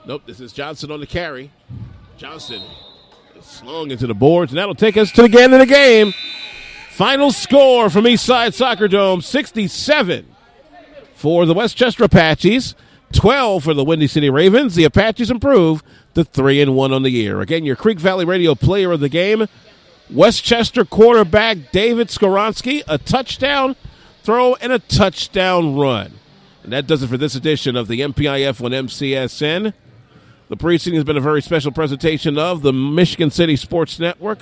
Nope, 0.06 0.22
this 0.26 0.40
is 0.40 0.52
Johnson 0.52 0.90
on 0.90 1.00
the 1.00 1.06
carry. 1.06 1.50
Johnson 2.16 2.62
slung 3.48 3.90
into 3.90 4.06
the 4.06 4.14
boards, 4.14 4.52
and 4.52 4.58
that'll 4.58 4.74
take 4.74 4.96
us 4.96 5.10
to 5.12 5.26
the 5.26 5.40
end 5.40 5.54
of 5.54 5.60
the 5.60 5.66
game. 5.66 6.12
Final 6.90 7.32
score 7.32 7.88
from 7.88 8.04
Eastside 8.04 8.52
Soccer 8.52 8.88
Dome 8.88 9.22
67 9.22 10.26
for 11.14 11.46
the 11.46 11.54
Westchester 11.54 12.04
Apaches, 12.04 12.74
12 13.12 13.64
for 13.64 13.74
the 13.74 13.84
Windy 13.84 14.06
City 14.06 14.28
Ravens. 14.30 14.74
The 14.74 14.84
Apaches 14.84 15.30
improve 15.30 15.82
to 16.14 16.24
3 16.24 16.60
and 16.60 16.76
1 16.76 16.92
on 16.92 17.02
the 17.02 17.10
year. 17.10 17.40
Again, 17.40 17.64
your 17.64 17.76
Creek 17.76 17.98
Valley 17.98 18.24
Radio 18.24 18.54
player 18.54 18.92
of 18.92 19.00
the 19.00 19.08
game, 19.08 19.46
Westchester 20.10 20.84
quarterback 20.84 21.72
David 21.72 22.08
Skorowski, 22.08 22.82
a 22.86 22.98
touchdown 22.98 23.76
throw 24.22 24.56
and 24.56 24.72
a 24.72 24.78
touchdown 24.78 25.76
run. 25.76 26.12
And 26.62 26.72
that 26.72 26.86
does 26.86 27.02
it 27.02 27.08
for 27.08 27.16
this 27.16 27.34
edition 27.34 27.76
of 27.76 27.88
the 27.88 28.00
MPIF 28.00 28.62
on 28.62 28.72
MCSN. 28.72 29.72
The 30.48 30.56
preceding 30.56 30.96
has 30.96 31.04
been 31.04 31.18
a 31.18 31.20
very 31.20 31.42
special 31.42 31.72
presentation 31.72 32.38
of 32.38 32.62
the 32.62 32.72
Michigan 32.72 33.30
City 33.30 33.54
Sports 33.54 33.98
Network, 33.98 34.38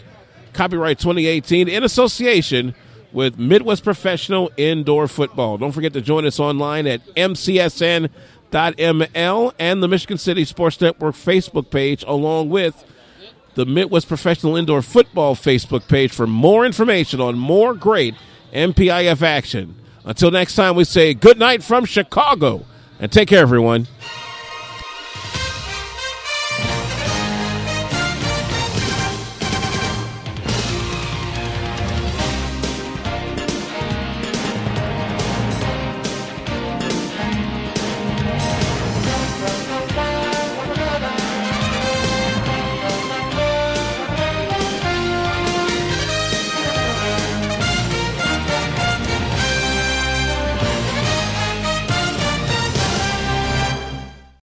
copyright 0.52 1.00
2018, 1.00 1.68
in 1.68 1.82
association 1.82 2.76
with 3.12 3.40
Midwest 3.40 3.82
Professional 3.82 4.52
Indoor 4.56 5.08
Football. 5.08 5.58
Don't 5.58 5.72
forget 5.72 5.92
to 5.94 6.00
join 6.00 6.24
us 6.24 6.38
online 6.38 6.86
at 6.86 7.04
mcsn.ml 7.16 8.12
and 9.58 9.82
the 9.82 9.88
Michigan 9.88 10.18
City 10.18 10.44
Sports 10.44 10.80
Network 10.80 11.16
Facebook 11.16 11.70
page, 11.70 12.04
along 12.06 12.50
with 12.50 12.84
the 13.54 13.66
Midwest 13.66 14.06
Professional 14.06 14.54
Indoor 14.54 14.82
Football 14.82 15.34
Facebook 15.34 15.88
page 15.88 16.12
for 16.12 16.28
more 16.28 16.64
information 16.64 17.20
on 17.20 17.36
more 17.36 17.74
great 17.74 18.14
MPIF 18.52 19.22
action. 19.22 19.74
Until 20.04 20.30
next 20.30 20.54
time, 20.54 20.76
we 20.76 20.84
say 20.84 21.14
good 21.14 21.40
night 21.40 21.64
from 21.64 21.84
Chicago 21.84 22.64
and 23.00 23.10
take 23.10 23.28
care, 23.28 23.42
everyone. 23.42 23.88